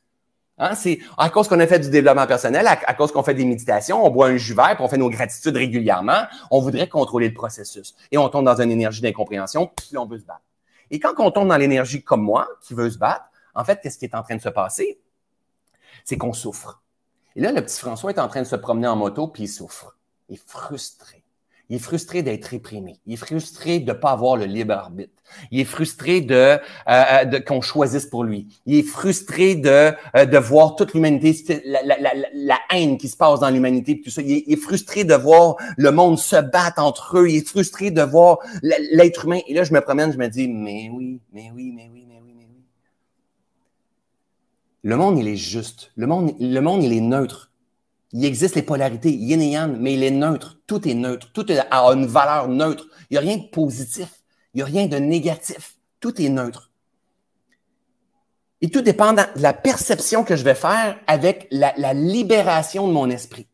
Hein, 0.59 0.75
c'est 0.75 0.99
à 1.17 1.31
cause 1.31 1.47
qu'on 1.47 1.61
a 1.61 1.67
fait 1.67 1.79
du 1.79 1.89
développement 1.89 2.27
personnel, 2.27 2.67
à, 2.67 2.95
cause 2.95 3.13
qu'on 3.13 3.23
fait 3.23 3.35
des 3.35 3.45
méditations, 3.45 4.05
on 4.05 4.11
boit 4.11 4.27
un 4.29 4.37
jus 4.37 4.55
vert, 4.55 4.75
puis 4.75 4.85
on 4.85 4.89
fait 4.89 4.97
nos 4.97 5.09
gratitudes 5.09 5.57
régulièrement, 5.57 6.23
on 6.51 6.61
voudrait 6.61 6.89
contrôler 6.89 7.29
le 7.29 7.35
processus. 7.35 7.95
Et 8.11 8.19
on 8.19 8.29
tombe 8.29 8.45
dans 8.45 8.61
une 8.61 8.73
énergie 8.73 9.01
d'incompréhension, 9.01 9.71
puis 9.77 9.97
on 9.97 10.07
veut 10.07 10.19
se 10.19 10.25
battre. 10.25 10.43
Et 10.91 10.99
quand 10.99 11.15
on 11.19 11.31
tombe 11.31 11.49
dans 11.49 11.57
l'énergie 11.57 12.03
comme 12.03 12.23
moi, 12.23 12.49
qui 12.61 12.75
veut 12.75 12.91
se 12.91 12.99
battre, 12.99 13.27
en 13.55 13.65
fait, 13.65 13.81
qu'est-ce 13.81 13.99
qui 13.99 14.07
est 14.07 14.15
en 14.15 14.23
train 14.23 14.37
de 14.37 14.41
se 14.41 14.49
passer? 14.49 15.01
C'est 16.05 16.17
qu'on 16.17 16.33
souffre. 16.33 16.83
Et 17.37 17.41
là, 17.41 17.53
le 17.53 17.63
petit 17.63 17.79
François 17.79 18.11
est 18.11 18.19
en 18.19 18.29
train 18.29 18.43
de 18.43 18.47
se 18.47 18.57
promener 18.57 18.89
en 18.89 18.97
moto, 18.97 19.29
puis 19.29 19.45
il 19.45 19.49
souffre. 19.49 19.97
Il 20.29 20.35
est 20.35 20.43
frustré. 20.45 21.18
Il 21.71 21.77
est 21.77 21.81
frustré 21.81 22.23
d'être 22.23 22.47
réprimé. 22.47 22.97
Il 23.07 23.13
est 23.13 23.17
frustré 23.17 23.79
de 23.79 23.93
ne 23.93 23.97
pas 23.97 24.13
avoir 24.13 24.37
le 24.37 24.47
libre 24.47 24.73
arbitre. 24.73 25.13
Il 25.51 25.61
est 25.61 25.65
frustré 25.65 26.23
de, 26.23 26.35
euh, 26.35 26.59
euh, 26.87 27.25
de 27.27 27.39
qu'on 27.39 27.61
choisisse 27.61 28.07
pour 28.07 28.25
lui. 28.25 28.49
Il 28.65 28.77
est 28.77 28.83
frustré 28.83 29.55
de, 29.55 29.93
euh, 30.17 30.25
de 30.25 30.39
voir 30.39 30.77
toute 30.77 30.95
l'humanité, 30.95 31.61
la, 31.67 31.83
la, 31.83 31.99
la, 31.99 32.13
la, 32.33 32.59
haine 32.71 32.97
qui 32.97 33.09
se 33.09 33.19
passe 33.19 33.41
dans 33.41 33.51
l'humanité, 33.51 34.01
tout 34.01 34.09
ça. 34.09 34.23
Il 34.23 34.33
est, 34.33 34.45
il 34.47 34.55
est, 34.55 34.57
frustré 34.57 35.05
de 35.05 35.13
voir 35.15 35.57
le 35.77 35.91
monde 35.91 36.19
se 36.19 36.41
battre 36.41 36.83
entre 36.83 37.19
eux. 37.19 37.29
Il 37.29 37.37
est 37.37 37.47
frustré 37.47 37.91
de 37.91 38.01
voir 38.01 38.39
l'être 38.63 39.27
humain. 39.27 39.41
Et 39.47 39.53
là, 39.53 39.63
je 39.63 39.75
me 39.75 39.81
promène, 39.83 40.11
je 40.11 40.19
me 40.19 40.29
dis, 40.29 40.49
mais 40.49 40.91
oui, 40.91 41.21
mais 41.35 41.51
oui, 41.55 41.73
mais 41.77 41.91
oui, 41.93 42.07
mais 42.09 42.21
oui, 42.25 42.33
mais 42.35 42.47
oui. 42.51 42.63
Le 44.85 44.97
monde, 44.97 45.19
il 45.19 45.29
est 45.29 45.37
juste. 45.37 45.93
Le 45.97 46.07
monde, 46.07 46.35
le 46.41 46.61
monde, 46.61 46.83
il 46.83 46.95
est 46.95 47.03
neutre. 47.03 47.48
Il 48.13 48.25
existe 48.25 48.55
les 48.55 48.63
polarités, 48.63 49.13
yin 49.13 49.41
et 49.41 49.51
yang, 49.51 49.77
mais 49.79 49.95
il 49.95 50.03
est 50.03 50.11
neutre. 50.11 50.59
Tout 50.67 50.89
est 50.89 50.95
neutre. 50.95 51.31
Tout 51.33 51.47
a 51.51 51.93
une 51.93 52.07
valeur 52.07 52.49
neutre. 52.49 52.87
Il 53.11 53.15
n'y 53.15 53.19
a 53.19 53.21
rien 53.21 53.37
de 53.37 53.49
positif. 53.49 54.23
Il 54.55 54.59
n'y 54.59 54.63
a 54.63 54.67
rien 54.67 54.87
de 54.87 54.97
négatif. 54.97 55.77
Tout 56.01 56.21
est 56.21 56.29
neutre. 56.29 56.71
Et 58.61 58.71
tout 58.71 58.81
dépend 58.81 59.13
de 59.13 59.23
la 59.37 59.53
perception 59.53 60.25
que 60.25 60.37
je 60.37 60.43
vais 60.43 60.55
faire 60.55 60.99
avec 61.07 61.47
la, 61.51 61.75
la 61.77 61.95
libération 61.95 62.89
de 62.89 62.93
mon 62.93 63.09
esprit. 63.11 63.47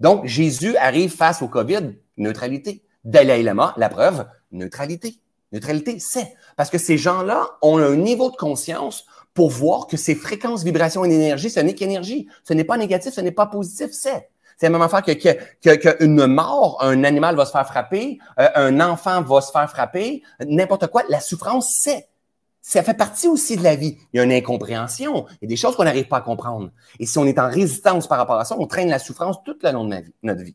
Donc, 0.00 0.26
Jésus 0.26 0.76
arrive 0.76 1.14
face 1.14 1.42
au 1.42 1.48
COVID, 1.48 1.94
neutralité. 2.18 2.84
Dalai 3.04 3.42
Lama, 3.42 3.74
la 3.76 3.88
preuve, 3.88 4.26
neutralité. 4.52 5.18
Neutralité, 5.50 5.98
c'est. 5.98 6.34
Parce 6.56 6.70
que 6.70 6.78
ces 6.78 6.98
gens-là 6.98 7.58
ont 7.62 7.78
un 7.78 7.96
niveau 7.96 8.30
de 8.30 8.36
conscience 8.36 9.06
pour 9.34 9.50
voir 9.50 9.86
que 9.86 9.96
ces 9.96 10.14
fréquences, 10.14 10.62
vibrations 10.62 11.04
et 11.04 11.10
énergie, 11.12 11.50
ce 11.50 11.60
n'est 11.60 11.74
qu'énergie. 11.74 12.28
Ce 12.44 12.52
n'est 12.52 12.64
pas 12.64 12.76
négatif, 12.76 13.12
ce 13.14 13.20
n'est 13.20 13.32
pas 13.32 13.46
positif, 13.46 13.90
c'est. 13.92 14.28
C'est 14.58 14.66
la 14.66 14.70
même 14.70 14.82
affaire 14.82 15.02
que, 15.02 15.12
que, 15.12 15.74
que, 15.74 16.26
mort, 16.26 16.78
un 16.82 17.04
animal 17.04 17.34
va 17.34 17.46
se 17.46 17.50
faire 17.50 17.66
frapper, 17.66 18.18
euh, 18.38 18.48
un 18.54 18.80
enfant 18.80 19.22
va 19.22 19.40
se 19.40 19.50
faire 19.50 19.68
frapper, 19.68 20.22
n'importe 20.46 20.86
quoi. 20.88 21.02
La 21.08 21.20
souffrance, 21.20 21.74
c'est. 21.74 22.08
Ça 22.60 22.84
fait 22.84 22.94
partie 22.94 23.26
aussi 23.26 23.56
de 23.56 23.64
la 23.64 23.74
vie. 23.74 23.98
Il 24.12 24.18
y 24.18 24.20
a 24.20 24.22
une 24.22 24.30
incompréhension. 24.30 25.26
Il 25.32 25.38
y 25.42 25.44
a 25.46 25.48
des 25.48 25.56
choses 25.56 25.74
qu'on 25.74 25.82
n'arrive 25.82 26.06
pas 26.06 26.18
à 26.18 26.20
comprendre. 26.20 26.70
Et 27.00 27.06
si 27.06 27.18
on 27.18 27.24
est 27.26 27.40
en 27.40 27.48
résistance 27.48 28.06
par 28.06 28.18
rapport 28.18 28.38
à 28.38 28.44
ça, 28.44 28.54
on 28.56 28.68
traîne 28.68 28.88
la 28.88 29.00
souffrance 29.00 29.42
tout 29.44 29.56
le 29.60 29.72
long 29.72 29.84
de 29.84 29.96
notre 30.22 30.42
vie. 30.42 30.54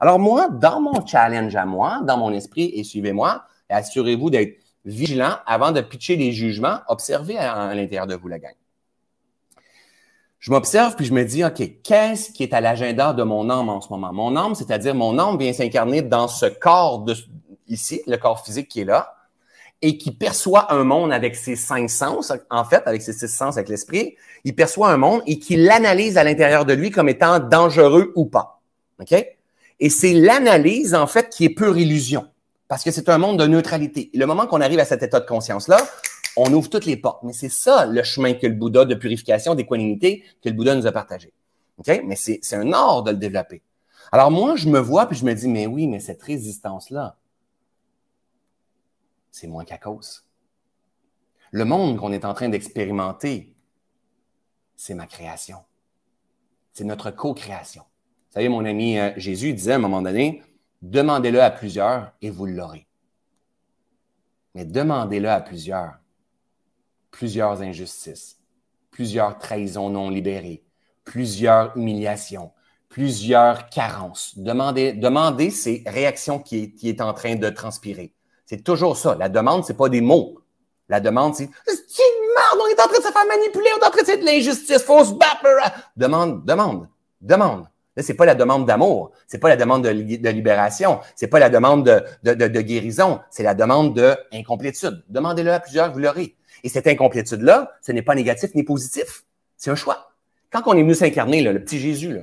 Alors 0.00 0.20
moi, 0.20 0.48
dans 0.50 0.80
mon 0.80 1.04
challenge 1.04 1.56
à 1.56 1.66
moi, 1.66 2.00
dans 2.04 2.16
mon 2.16 2.32
esprit, 2.32 2.70
et 2.74 2.84
suivez-moi, 2.84 3.42
assurez-vous 3.68 4.30
d'être 4.30 4.56
vigilant 4.84 5.36
avant 5.46 5.72
de 5.72 5.80
pitcher 5.80 6.16
des 6.16 6.32
jugements. 6.32 6.78
Observez 6.88 7.38
à, 7.38 7.74
l'intérieur 7.74 8.06
de 8.06 8.14
vous 8.14 8.28
la 8.28 8.38
gang. 8.38 8.54
Je 10.38 10.50
m'observe 10.52 10.94
puis 10.94 11.04
je 11.04 11.12
me 11.12 11.24
dis, 11.24 11.44
OK, 11.44 11.60
qu'est-ce 11.82 12.30
qui 12.30 12.42
est 12.42 12.54
à 12.54 12.60
l'agenda 12.60 13.12
de 13.12 13.22
mon 13.22 13.50
âme 13.50 13.68
en 13.68 13.80
ce 13.80 13.88
moment? 13.90 14.12
Mon 14.12 14.36
âme, 14.36 14.54
c'est-à-dire 14.54 14.94
mon 14.94 15.18
âme 15.18 15.36
vient 15.38 15.52
s'incarner 15.52 16.02
dans 16.02 16.28
ce 16.28 16.46
corps 16.46 17.04
ici, 17.66 18.02
le 18.06 18.16
corps 18.16 18.44
physique 18.44 18.68
qui 18.68 18.80
est 18.80 18.84
là, 18.84 19.14
et 19.82 19.96
qui 19.96 20.10
perçoit 20.10 20.72
un 20.72 20.84
monde 20.84 21.12
avec 21.12 21.36
ses 21.36 21.56
cinq 21.56 21.88
sens, 21.88 22.32
en 22.50 22.64
fait, 22.64 22.82
avec 22.86 23.02
ses 23.02 23.12
six 23.12 23.28
sens, 23.28 23.56
avec 23.56 23.68
l'esprit. 23.68 24.16
Il 24.44 24.54
perçoit 24.54 24.90
un 24.90 24.96
monde 24.96 25.22
et 25.26 25.38
qui 25.38 25.56
l'analyse 25.56 26.16
à 26.18 26.24
l'intérieur 26.24 26.64
de 26.64 26.72
lui 26.72 26.90
comme 26.90 27.08
étant 27.08 27.38
dangereux 27.38 28.12
ou 28.16 28.26
pas. 28.26 28.60
OK? 29.00 29.14
Et 29.80 29.90
c'est 29.90 30.14
l'analyse, 30.14 30.94
en 30.94 31.06
fait, 31.06 31.28
qui 31.30 31.44
est 31.44 31.50
pure 31.50 31.78
illusion. 31.78 32.26
Parce 32.68 32.84
que 32.84 32.90
c'est 32.90 33.08
un 33.08 33.18
monde 33.18 33.38
de 33.38 33.46
neutralité. 33.46 34.10
le 34.14 34.26
moment 34.26 34.46
qu'on 34.46 34.60
arrive 34.60 34.78
à 34.78 34.84
cet 34.84 35.02
état 35.02 35.20
de 35.20 35.26
conscience-là, 35.26 35.78
on 36.36 36.52
ouvre 36.52 36.68
toutes 36.68 36.84
les 36.84 36.96
portes. 36.96 37.22
Mais 37.22 37.32
c'est 37.32 37.48
ça 37.48 37.86
le 37.86 38.02
chemin 38.02 38.34
que 38.34 38.46
le 38.46 38.54
Bouddha 38.54 38.84
de 38.84 38.94
purification, 38.94 39.54
d'équanimité, 39.54 40.22
que 40.42 40.50
le 40.50 40.54
Bouddha 40.54 40.74
nous 40.74 40.86
a 40.86 40.92
partagé. 40.92 41.32
OK? 41.78 42.02
Mais 42.04 42.16
c'est 42.16 42.40
un 42.54 42.72
art 42.72 43.02
de 43.02 43.10
le 43.10 43.16
développer. 43.16 43.62
Alors 44.12 44.30
moi, 44.30 44.56
je 44.56 44.68
me 44.68 44.78
vois 44.78 45.06
puis 45.06 45.16
je 45.16 45.24
me 45.24 45.34
dis, 45.34 45.48
mais 45.48 45.66
oui, 45.66 45.86
mais 45.86 45.98
cette 45.98 46.22
résistance-là, 46.22 47.16
c'est 49.30 49.46
moins 49.46 49.64
qu'à 49.64 49.78
cause. 49.78 50.24
Le 51.50 51.64
monde 51.64 51.96
qu'on 51.96 52.12
est 52.12 52.24
en 52.24 52.34
train 52.34 52.48
d'expérimenter, 52.48 53.54
c'est 54.76 54.94
ma 54.94 55.06
création. 55.06 55.58
C'est 56.72 56.84
notre 56.84 57.10
co-création. 57.10 57.82
Vous 57.82 58.34
savez, 58.34 58.48
mon 58.48 58.64
ami 58.64 58.98
euh, 58.98 59.10
Jésus 59.16 59.52
disait 59.54 59.72
à 59.72 59.76
un 59.76 59.80
moment 59.80 60.02
donné, 60.02 60.42
Demandez-le 60.82 61.42
à 61.42 61.50
plusieurs 61.50 62.12
et 62.22 62.30
vous 62.30 62.46
l'aurez. 62.46 62.86
Mais 64.54 64.64
demandez-le 64.64 65.28
à 65.28 65.40
plusieurs. 65.40 65.94
Plusieurs 67.10 67.62
injustices, 67.62 68.38
plusieurs 68.90 69.38
trahisons 69.38 69.90
non 69.90 70.10
libérées, 70.10 70.62
plusieurs 71.04 71.76
humiliations, 71.76 72.52
plusieurs 72.88 73.70
carences. 73.70 74.38
Demandez, 74.38 74.92
demandez 74.92 75.50
ces 75.50 75.82
réactions 75.86 76.38
qui 76.38 76.74
est, 76.82 77.00
en 77.00 77.12
train 77.12 77.34
de 77.34 77.48
transpirer. 77.48 78.14
C'est 78.46 78.62
toujours 78.62 78.96
ça. 78.96 79.16
La 79.16 79.28
demande, 79.28 79.64
c'est 79.64 79.76
pas 79.76 79.88
des 79.88 80.00
mots. 80.00 80.40
La 80.88 81.00
demande, 81.00 81.34
c'est 81.34 81.50
c'est 81.66 82.02
merde, 82.36 82.60
on 82.62 82.66
est 82.68 82.80
en 82.80 82.86
train 82.86 82.98
de 82.98 83.04
se 83.04 83.12
faire 83.12 83.26
manipuler, 83.26 83.68
on 83.76 83.82
est 83.82 83.86
en 83.86 83.90
train 83.90 84.16
de 84.16 84.24
l'injustice, 84.24 84.82
faut 84.82 85.04
se 85.04 85.12
battre. 85.12 85.44
Demande, 85.96 86.44
demande, 86.44 86.88
demande. 87.20 87.66
Là, 87.98 88.04
c'est 88.04 88.14
pas 88.14 88.26
la 88.26 88.36
demande 88.36 88.64
d'amour, 88.64 89.10
c'est 89.26 89.38
pas 89.38 89.48
la 89.48 89.56
demande 89.56 89.82
de, 89.82 89.90
de 89.90 90.28
libération, 90.28 91.00
c'est 91.16 91.26
pas 91.26 91.40
la 91.40 91.50
demande 91.50 91.84
de, 91.84 92.32
de, 92.32 92.46
de 92.46 92.60
guérison, 92.60 93.18
c'est 93.28 93.42
la 93.42 93.54
demande 93.54 93.92
d'incomplétude. 93.92 95.02
Demandez-le 95.08 95.52
à 95.52 95.58
plusieurs, 95.58 95.90
vous 95.90 95.98
l'aurez. 95.98 96.36
Et 96.62 96.68
cette 96.68 96.86
incomplétude-là, 96.86 97.72
ce 97.82 97.90
n'est 97.90 98.02
pas 98.02 98.14
négatif 98.14 98.54
ni 98.54 98.62
positif. 98.62 99.24
C'est 99.56 99.72
un 99.72 99.74
choix. 99.74 100.12
Quand 100.52 100.62
on 100.66 100.74
est 100.74 100.82
venu 100.82 100.94
s'incarner, 100.94 101.42
le 101.42 101.58
petit 101.58 101.80
Jésus, 101.80 102.12
là, 102.14 102.20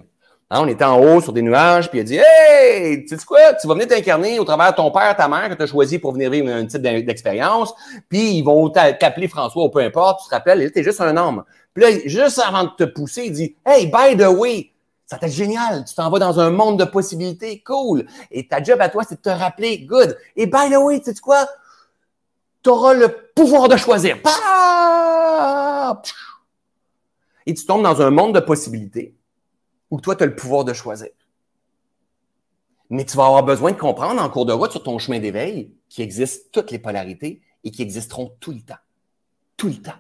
hein, 0.50 0.62
on 0.62 0.68
était 0.70 0.86
en 0.86 0.98
haut 0.98 1.20
sur 1.20 1.34
des 1.34 1.42
nuages, 1.42 1.90
puis 1.90 2.00
il 2.00 2.04
a 2.04 2.06
dit 2.06 2.20
Hey, 2.26 3.04
tu 3.04 3.18
sais 3.18 3.26
quoi, 3.26 3.54
tu 3.56 3.68
vas 3.68 3.74
venir 3.74 3.90
t'incarner 3.90 4.40
au 4.40 4.46
travers 4.46 4.72
de 4.72 4.78
ton 4.78 4.92
père, 4.92 5.14
ta 5.18 5.28
mère 5.28 5.50
que 5.50 5.56
tu 5.56 5.64
as 5.64 5.68
choisi 5.68 6.00
pour 6.00 6.14
venir 6.14 6.32
vivre 6.32 6.48
un 6.48 6.66
type 6.66 6.84
d'expérience, 6.84 7.74
puis 8.08 8.38
ils 8.38 8.44
vont 8.44 8.70
t'appeler 8.70 9.28
François 9.28 9.66
ou 9.66 9.70
peu 9.70 9.80
importe, 9.80 10.22
tu 10.24 10.30
te 10.30 10.36
rappelles, 10.36 10.72
tu 10.72 10.80
es 10.80 10.84
juste 10.84 11.02
un 11.02 11.18
homme. 11.18 11.44
Puis 11.74 11.84
là, 11.84 11.90
juste 12.06 12.40
avant 12.40 12.64
de 12.64 12.70
te 12.78 12.86
pousser, 12.86 13.24
il 13.26 13.34
dit 13.34 13.58
Hey, 13.66 13.88
by 13.88 14.16
the 14.16 14.30
way, 14.30 14.72
ça 15.06 15.18
t'est 15.18 15.30
génial. 15.30 15.86
Tu 15.86 15.94
t'en 15.94 16.10
vas 16.10 16.20
dans 16.20 16.40
un 16.40 16.50
monde 16.50 16.80
de 16.80 16.86
possibilités. 16.86 17.62
Cool. 17.62 18.06
Et 18.32 18.48
ta 18.48 18.62
job 18.62 18.82
à 18.82 18.90
toi, 18.90 19.04
c'est 19.08 19.16
de 19.16 19.22
te 19.22 19.30
rappeler. 19.30 19.80
Good. 19.80 20.18
Et 20.36 20.48
by 20.48 20.70
the 20.72 20.78
way, 20.78 21.00
tu 21.00 21.14
sais 21.14 21.20
quoi? 21.22 21.48
Tu 22.64 22.70
auras 22.70 22.94
le 22.94 23.30
pouvoir 23.36 23.68
de 23.68 23.78
choisir. 23.78 24.18
Et 27.46 27.54
tu 27.54 27.66
tombes 27.66 27.84
dans 27.84 28.02
un 28.02 28.10
monde 28.10 28.34
de 28.34 28.40
possibilités 28.40 29.16
où 29.92 30.02
toi, 30.02 30.16
tu 30.16 30.24
as 30.24 30.26
le 30.26 30.36
pouvoir 30.36 30.66
de 30.66 30.74
choisir. 30.74 31.10
Mais 32.90 33.06
tu 33.06 33.16
vas 33.18 33.26
avoir 33.26 33.44
besoin 33.44 33.72
de 33.72 33.78
comprendre 33.78 34.22
en 34.22 34.30
cours 34.30 34.46
de 34.46 34.54
route 34.54 34.72
sur 34.72 34.82
ton 34.82 34.98
chemin 34.98 35.20
d'éveil 35.20 35.72
qu'il 35.90 36.04
existe 36.04 36.52
toutes 36.52 36.72
les 36.72 36.80
polarités 36.80 37.42
et 37.64 37.72
qui 37.72 37.84
existeront 37.84 38.36
tout 38.40 38.52
le 38.52 38.62
temps. 38.62 38.76
Tout 39.58 39.68
le 39.68 39.76
temps. 39.76 39.94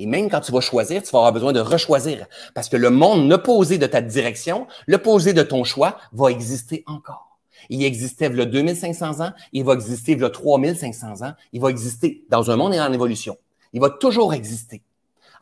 Et 0.00 0.06
même 0.06 0.30
quand 0.30 0.40
tu 0.40 0.50
vas 0.50 0.62
choisir, 0.62 1.02
tu 1.02 1.10
vas 1.10 1.18
avoir 1.18 1.32
besoin 1.34 1.52
de 1.52 1.60
rechoisir. 1.60 2.26
Parce 2.54 2.70
que 2.70 2.76
le 2.78 2.88
monde 2.88 3.30
opposé 3.30 3.76
de 3.76 3.86
ta 3.86 4.00
direction, 4.00 4.66
l'opposé 4.86 5.34
de 5.34 5.42
ton 5.42 5.62
choix, 5.62 5.98
va 6.12 6.30
exister 6.30 6.84
encore. 6.86 7.36
Il 7.68 7.84
existait 7.84 8.28
il 8.28 8.38
y 8.38 8.40
a 8.40 8.46
2500 8.46 9.20
ans, 9.20 9.32
il 9.52 9.62
va 9.62 9.74
exister 9.74 10.12
il 10.12 10.20
y 10.20 10.24
a 10.24 10.30
3500 10.30 11.22
ans, 11.22 11.34
il 11.52 11.60
va 11.60 11.68
exister 11.68 12.24
dans 12.30 12.50
un 12.50 12.56
monde 12.56 12.72
en 12.72 12.92
évolution. 12.94 13.36
Il 13.74 13.80
va 13.82 13.90
toujours 13.90 14.32
exister. 14.32 14.80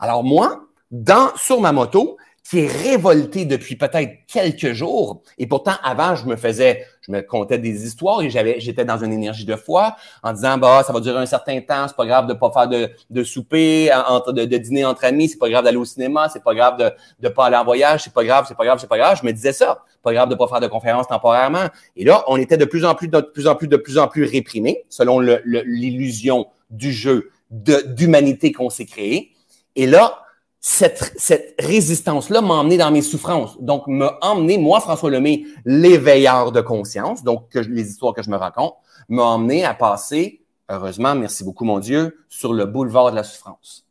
Alors 0.01 0.25
moi, 0.25 0.65
dans, 0.91 1.31
sur 1.37 1.61
ma 1.61 1.71
moto, 1.71 2.17
qui 2.49 2.61
est 2.61 2.67
révolté 2.67 3.45
depuis 3.45 3.77
peut-être 3.77 4.25
quelques 4.27 4.73
jours. 4.73 5.23
Et 5.37 5.47
pourtant, 5.47 5.75
avant, 5.83 6.15
je 6.15 6.25
me 6.25 6.37
faisais, 6.37 6.87
je 7.03 7.13
me 7.13 7.21
contais 7.21 7.59
des 7.59 7.85
histoires 7.85 8.23
et 8.23 8.31
j'avais, 8.31 8.59
j'étais 8.59 8.87
dans 8.87 8.97
une 8.97 9.13
énergie 9.13 9.45
de 9.45 9.55
foi 9.55 9.97
en 10.23 10.33
disant, 10.33 10.57
bah, 10.57 10.83
ça 10.87 10.93
va 10.93 11.01
durer 11.01 11.19
un 11.19 11.27
certain 11.27 11.61
temps, 11.61 11.87
c'est 11.89 11.97
pas 11.97 12.07
grave 12.07 12.27
de 12.27 12.33
pas 12.33 12.51
faire 12.51 12.69
de, 12.69 13.23
souper, 13.23 13.91
de, 14.29 14.57
dîner 14.57 14.85
entre 14.85 15.05
amis, 15.05 15.29
c'est 15.29 15.39
pas 15.39 15.51
grave 15.51 15.65
d'aller 15.65 15.77
au 15.77 15.85
cinéma, 15.85 16.29
c'est 16.31 16.43
pas 16.43 16.55
grave 16.55 16.79
de, 16.79 16.91
de 17.21 17.29
pas 17.29 17.47
aller 17.47 17.57
en 17.57 17.65
voyage, 17.65 18.05
c'est 18.05 18.15
pas 18.15 18.25
grave, 18.25 18.47
c'est 18.49 18.57
pas 18.57 18.65
grave, 18.65 18.79
c'est 18.81 18.89
pas 18.89 18.99
grave. 18.99 19.19
Je 19.21 19.27
me 19.27 19.33
disais 19.33 19.53
ça. 19.53 19.85
Pas 20.03 20.13
grave 20.13 20.29
de 20.29 20.35
pas 20.35 20.47
faire 20.47 20.61
de 20.61 20.69
conférence 20.69 21.09
temporairement. 21.09 21.67
Et 21.97 22.05
là, 22.05 22.25
on 22.29 22.37
était 22.37 22.57
de 22.57 22.65
plus 22.65 22.85
en 22.85 22.95
plus, 22.95 23.09
de 23.09 23.21
plus 23.21 23.47
en 23.47 23.57
plus, 23.57 23.69
de 23.69 23.77
plus 23.77 23.99
en 23.99 24.09
plus 24.09 24.25
réprimés, 24.25 24.85
selon 24.89 25.21
l'illusion 25.21 26.47
du 26.71 26.93
jeu 26.93 27.31
d'humanité 27.51 28.53
qu'on 28.53 28.71
s'est 28.71 28.87
créé. 28.87 29.33
Et 29.77 29.87
là, 29.87 30.23
cette, 30.61 31.55
résistance-là 31.59 32.41
m'a 32.41 32.55
emmené 32.55 32.77
dans 32.77 32.91
mes 32.91 33.03
souffrances. 33.03 33.61
Donc, 33.61 33.87
m'a 33.87 34.19
emmené, 34.23 34.59
moi, 34.59 34.81
François 34.81 35.11
Lemay, 35.11 35.45
l'éveilleur 35.65 36.53
de 36.53 36.61
conscience, 36.61 37.23
donc 37.23 37.55
les 37.55 37.89
histoires 37.89 38.15
que 38.15 38.23
je 38.23 38.31
me 38.31 38.37
raconte, 38.37 38.75
m'a 39.09 39.23
emmené 39.23 39.65
à 39.65 39.75
passer, 39.75 40.45
heureusement, 40.69 41.15
merci 41.15 41.45
beaucoup, 41.45 41.65
mon 41.65 41.79
Dieu, 41.79 42.25
sur 42.29 42.53
le 42.53 42.67
boulevard 42.67 43.11
de 43.11 43.17
la 43.17 43.25
souffrance. 43.25 43.87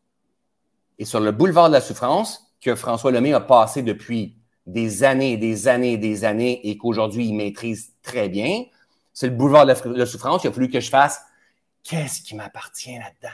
Et 1.00 1.06
sur 1.06 1.20
le 1.20 1.32
boulevard 1.32 1.70
de 1.70 1.74
la 1.74 1.82
souffrance, 1.82 2.48
que 2.60 2.76
François 2.76 3.12
Lemay 3.12 3.34
a 3.34 3.40
passé 3.40 3.82
depuis 3.82 4.38
des 4.66 5.04
années 5.04 5.38
des 5.38 5.68
années 5.68 5.98
des 5.98 6.26
années 6.26 6.70
et 6.70 6.78
qu'aujourd'hui 6.78 7.28
il 7.28 7.34
maîtrise 7.34 7.94
très 8.04 8.30
bien, 8.30 8.66
c'est 9.14 9.28
le 9.28 9.36
boulevard 9.36 9.66
de 9.66 9.74
la, 9.96 10.06
souffrance. 10.06 10.44
Il 10.44 10.48
a 10.48 10.52
fallu 10.52 10.70
que 10.70 10.80
je 10.80 10.90
fasse 10.90 11.22
qu'est-ce 11.84 12.22
qui 12.22 12.36
m'appartient 12.36 12.98
là-dedans? 12.98 13.34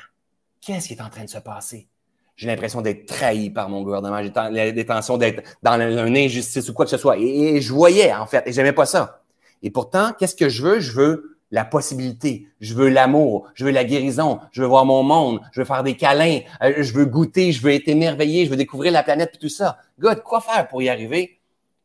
Qu'est-ce 0.62 0.88
qui 0.88 0.94
est 0.94 1.02
en 1.02 1.10
train 1.10 1.26
de 1.26 1.30
se 1.30 1.40
passer? 1.40 1.90
J'ai 2.36 2.48
l'impression 2.48 2.82
d'être 2.82 3.06
trahi 3.06 3.50
par 3.50 3.70
mon 3.70 3.84
gouvernement. 3.84 4.22
J'ai 4.22 4.72
l'intention 4.72 5.18
d'être 5.18 5.44
dans 5.62 5.80
une 5.80 6.18
injustice 6.18 6.68
ou 6.70 6.74
quoi 6.74 6.86
que 6.86 6.92
ce 6.92 6.98
soit. 6.98 7.18
Et, 7.18 7.62
je 7.62 7.72
voyais, 7.72 8.14
en 8.14 8.26
fait, 8.26 8.44
et 8.48 8.52
j'aimais 8.52 8.74
pas 8.74 8.86
ça. 8.86 9.22
Et 9.62 9.70
pourtant, 9.70 10.14
qu'est-ce 10.18 10.36
que 10.36 10.50
je 10.50 10.64
veux? 10.64 10.80
Je 10.80 10.92
veux 10.94 11.38
la 11.52 11.64
possibilité. 11.64 12.48
Je 12.60 12.74
veux 12.74 12.90
l'amour. 12.90 13.48
Je 13.54 13.66
veux 13.66 13.72
la 13.72 13.84
guérison. 13.84 14.40
Je 14.52 14.62
veux 14.62 14.68
voir 14.68 14.86
mon 14.86 15.04
monde. 15.04 15.40
Je 15.52 15.62
veux 15.62 15.66
faire 15.66 15.84
des 15.84 15.96
câlins. 15.96 16.40
Euh, 16.64 16.74
je 16.80 16.94
veux 16.94 17.06
goûter. 17.06 17.52
Je 17.52 17.62
veux 17.62 17.72
être 17.72 17.88
émerveillé. 17.88 18.46
Je 18.46 18.50
veux 18.50 18.58
découvrir 18.58 18.92
la 18.92 19.04
planète 19.04 19.34
et 19.36 19.38
tout 19.38 19.50
ça. 19.50 19.78
God, 20.00 20.24
quoi 20.24 20.42
faire 20.42 20.68
pour 20.68 20.82
y 20.82 20.90
arriver? 20.90 21.40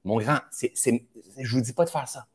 Mon 0.04 0.18
grand, 0.18 0.38
c'est, 0.50 0.72
c'est, 0.74 1.04
je 1.38 1.54
vous 1.54 1.60
dis 1.60 1.74
pas 1.74 1.84
de 1.84 1.90
faire 1.90 2.08
ça. 2.08 2.26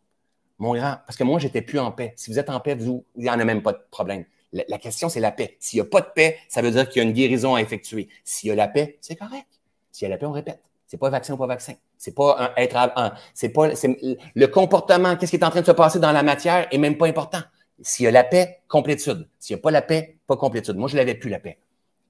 Mon 0.60 0.76
grand, 0.76 0.98
parce 1.08 1.18
que 1.18 1.24
moi, 1.24 1.40
j'étais 1.40 1.64
plus 1.64 1.80
en 1.80 1.92
paix. 1.92 2.14
Si 2.16 2.32
vous 2.32 2.38
êtes 2.38 2.50
en 2.50 2.60
paix, 2.60 2.76
vous, 2.76 3.04
il 3.16 3.24
n'y 3.24 3.30
en 3.30 3.40
a 3.40 3.44
même 3.44 3.64
pas 3.64 3.74
de 3.74 3.82
problème. 3.90 4.26
La, 4.54 4.78
question, 4.78 5.10
c'est 5.10 5.20
la 5.20 5.32
paix. 5.32 5.58
S'il 5.60 5.78
n'y 5.78 5.82
a 5.82 5.90
pas 5.90 6.02
de 6.02 6.08
paix, 6.14 6.38
ça 6.48 6.62
veut 6.62 6.72
dire 6.72 6.88
qu'il 6.88 7.02
y 7.02 7.06
a 7.06 7.08
une 7.08 7.14
guérison 7.14 7.56
à 7.56 7.62
effectuer. 7.62 8.08
S'il 8.24 8.50
y 8.50 8.52
a 8.52 8.56
la 8.56 8.68
paix, 8.68 8.98
c'est 9.02 9.16
correct. 9.16 9.48
S'il 9.92 10.04
y 10.04 10.06
a 10.06 10.10
la 10.10 10.18
paix, 10.18 10.28
on 10.28 10.32
répète. 10.32 10.62
C'est 10.86 10.98
pas 10.98 11.10
vaccin 11.10 11.34
ou 11.34 11.38
pas 11.38 11.48
vaccin. 11.48 11.74
C'est 11.98 12.14
pas 12.14 12.36
un, 12.40 12.62
être 12.62 12.76
un, 12.78 13.14
c'est 13.34 13.50
pas 13.50 13.68
le 13.68 14.46
comportement, 14.46 15.16
qu'est-ce 15.16 15.32
qui 15.32 15.38
est 15.38 15.44
en 15.44 15.50
train 15.50 15.62
de 15.62 15.66
se 15.66 15.72
passer 15.72 16.00
dans 16.00 16.12
la 16.12 16.22
matière 16.22 16.68
est 16.72 16.78
même 16.78 16.98
pas 16.98 17.08
important. 17.08 17.42
S'il 17.82 18.06
y 18.06 18.08
a 18.08 18.12
la 18.12 18.24
paix, 18.24 18.62
complétude. 18.68 19.28
S'il 19.40 19.56
n'y 19.56 19.60
a 19.60 19.64
pas 19.64 19.72
la 19.72 19.82
paix, 19.82 20.18
pas 20.28 20.38
complétude. 20.38 20.76
Moi, 20.76 20.88
je 20.88 20.98
l'avais 20.98 21.16
plus 21.16 21.30
la 21.30 21.40
paix. 21.40 21.58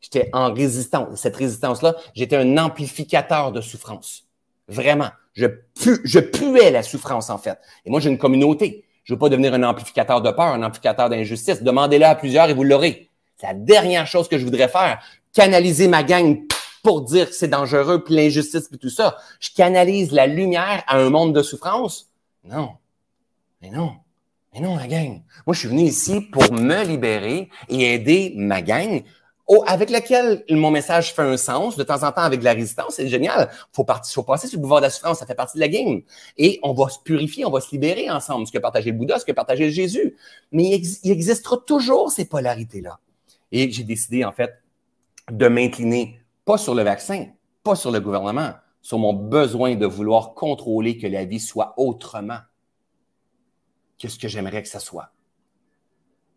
J'étais 0.01 0.29
en 0.33 0.53
résistance. 0.53 1.21
Cette 1.21 1.37
résistance-là, 1.37 1.95
j'étais 2.13 2.35
un 2.35 2.57
amplificateur 2.57 3.53
de 3.53 3.61
souffrance. 3.61 4.27
Vraiment. 4.67 5.09
Je, 5.33 5.45
pu, 5.45 6.01
je 6.03 6.19
puais 6.19 6.69
la 6.69 6.83
souffrance, 6.83 7.29
en 7.29 7.37
fait. 7.37 7.57
Et 7.85 7.89
moi, 7.89 8.01
j'ai 8.01 8.09
une 8.09 8.17
communauté. 8.17 8.85
Je 9.03 9.13
ne 9.13 9.15
veux 9.15 9.19
pas 9.19 9.29
devenir 9.29 9.53
un 9.53 9.63
amplificateur 9.63 10.21
de 10.21 10.31
peur, 10.31 10.47
un 10.47 10.63
amplificateur 10.63 11.09
d'injustice. 11.09 11.61
Demandez-le 11.61 12.05
à 12.05 12.15
plusieurs 12.15 12.49
et 12.49 12.53
vous 12.53 12.63
l'aurez. 12.63 13.09
C'est 13.37 13.47
la 13.47 13.53
dernière 13.53 14.07
chose 14.07 14.27
que 14.27 14.37
je 14.37 14.45
voudrais 14.45 14.69
faire. 14.69 15.01
Canaliser 15.33 15.87
ma 15.87 16.03
gang 16.03 16.39
pour 16.83 17.01
dire 17.01 17.29
que 17.29 17.35
c'est 17.35 17.47
dangereux, 17.47 18.03
puis 18.03 18.15
l'injustice, 18.15 18.67
puis 18.67 18.77
tout 18.77 18.89
ça. 18.89 19.17
Je 19.39 19.49
canalise 19.55 20.11
la 20.11 20.27
lumière 20.27 20.83
à 20.87 20.97
un 20.97 21.09
monde 21.09 21.33
de 21.33 21.41
souffrance? 21.41 22.11
Non. 22.43 22.73
Mais 23.61 23.69
non. 23.69 23.93
Mais 24.53 24.59
non, 24.59 24.75
la 24.75 24.87
gang. 24.87 25.21
Moi, 25.47 25.53
je 25.53 25.59
suis 25.59 25.67
venu 25.69 25.83
ici 25.83 26.21
pour 26.21 26.51
me 26.51 26.83
libérer 26.83 27.49
et 27.69 27.93
aider 27.93 28.33
ma 28.35 28.61
gang 28.61 29.03
avec 29.67 29.89
lequel 29.89 30.43
mon 30.49 30.71
message 30.71 31.13
fait 31.13 31.21
un 31.21 31.37
sens, 31.37 31.75
de 31.75 31.83
temps 31.83 32.03
en 32.03 32.11
temps 32.11 32.21
avec 32.21 32.39
de 32.39 32.45
la 32.45 32.53
résistance, 32.53 32.95
c'est 32.95 33.07
génial. 33.07 33.49
Faut, 33.73 33.83
partir, 33.83 34.13
faut 34.13 34.23
passer 34.23 34.47
sur 34.47 34.57
le 34.57 34.61
pouvoir 34.61 34.79
de 34.79 34.85
la 34.85 34.89
souffrance, 34.89 35.19
ça 35.19 35.25
fait 35.25 35.35
partie 35.35 35.57
de 35.57 35.61
la 35.61 35.67
game. 35.67 36.01
Et 36.37 36.59
on 36.63 36.73
va 36.73 36.89
se 36.89 36.99
purifier, 36.99 37.45
on 37.45 37.51
va 37.51 37.59
se 37.59 37.71
libérer 37.71 38.09
ensemble, 38.09 38.47
ce 38.47 38.51
que 38.51 38.57
partager 38.57 38.91
le 38.91 38.97
Bouddha, 38.97 39.19
ce 39.19 39.25
que 39.25 39.31
partager 39.31 39.69
Jésus. 39.69 40.15
Mais 40.51 40.81
il, 41.03 41.11
existera 41.11 41.57
toujours 41.57 42.11
ces 42.11 42.25
polarités-là. 42.25 42.99
Et 43.51 43.69
j'ai 43.69 43.83
décidé, 43.83 44.23
en 44.23 44.31
fait, 44.31 44.51
de 45.29 45.47
m'incliner 45.47 46.19
pas 46.45 46.57
sur 46.57 46.73
le 46.73 46.83
vaccin, 46.83 47.27
pas 47.63 47.75
sur 47.75 47.91
le 47.91 47.99
gouvernement, 47.99 48.53
sur 48.81 48.97
mon 48.97 49.13
besoin 49.13 49.75
de 49.75 49.85
vouloir 49.85 50.33
contrôler 50.33 50.97
que 50.97 51.07
la 51.07 51.25
vie 51.25 51.39
soit 51.39 51.73
autrement 51.77 52.39
que 53.99 54.07
ce 54.07 54.17
que 54.17 54.27
j'aimerais 54.27 54.63
que 54.63 54.69
ça 54.69 54.79
soit. 54.79 55.11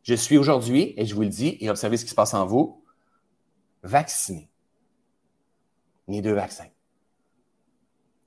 Je 0.03 0.15
suis 0.15 0.39
aujourd'hui, 0.39 0.95
et 0.97 1.05
je 1.05 1.15
vous 1.15 1.23
le 1.23 1.29
dis, 1.29 1.57
et 1.61 1.69
observez 1.69 1.97
ce 1.97 2.05
qui 2.05 2.11
se 2.11 2.15
passe 2.15 2.35
en 2.35 2.47
vous, 2.47 2.81
vacciné. 3.87 4.51
Mes 6.09 6.21
deux 6.21 6.35
vaccins. 6.35 6.69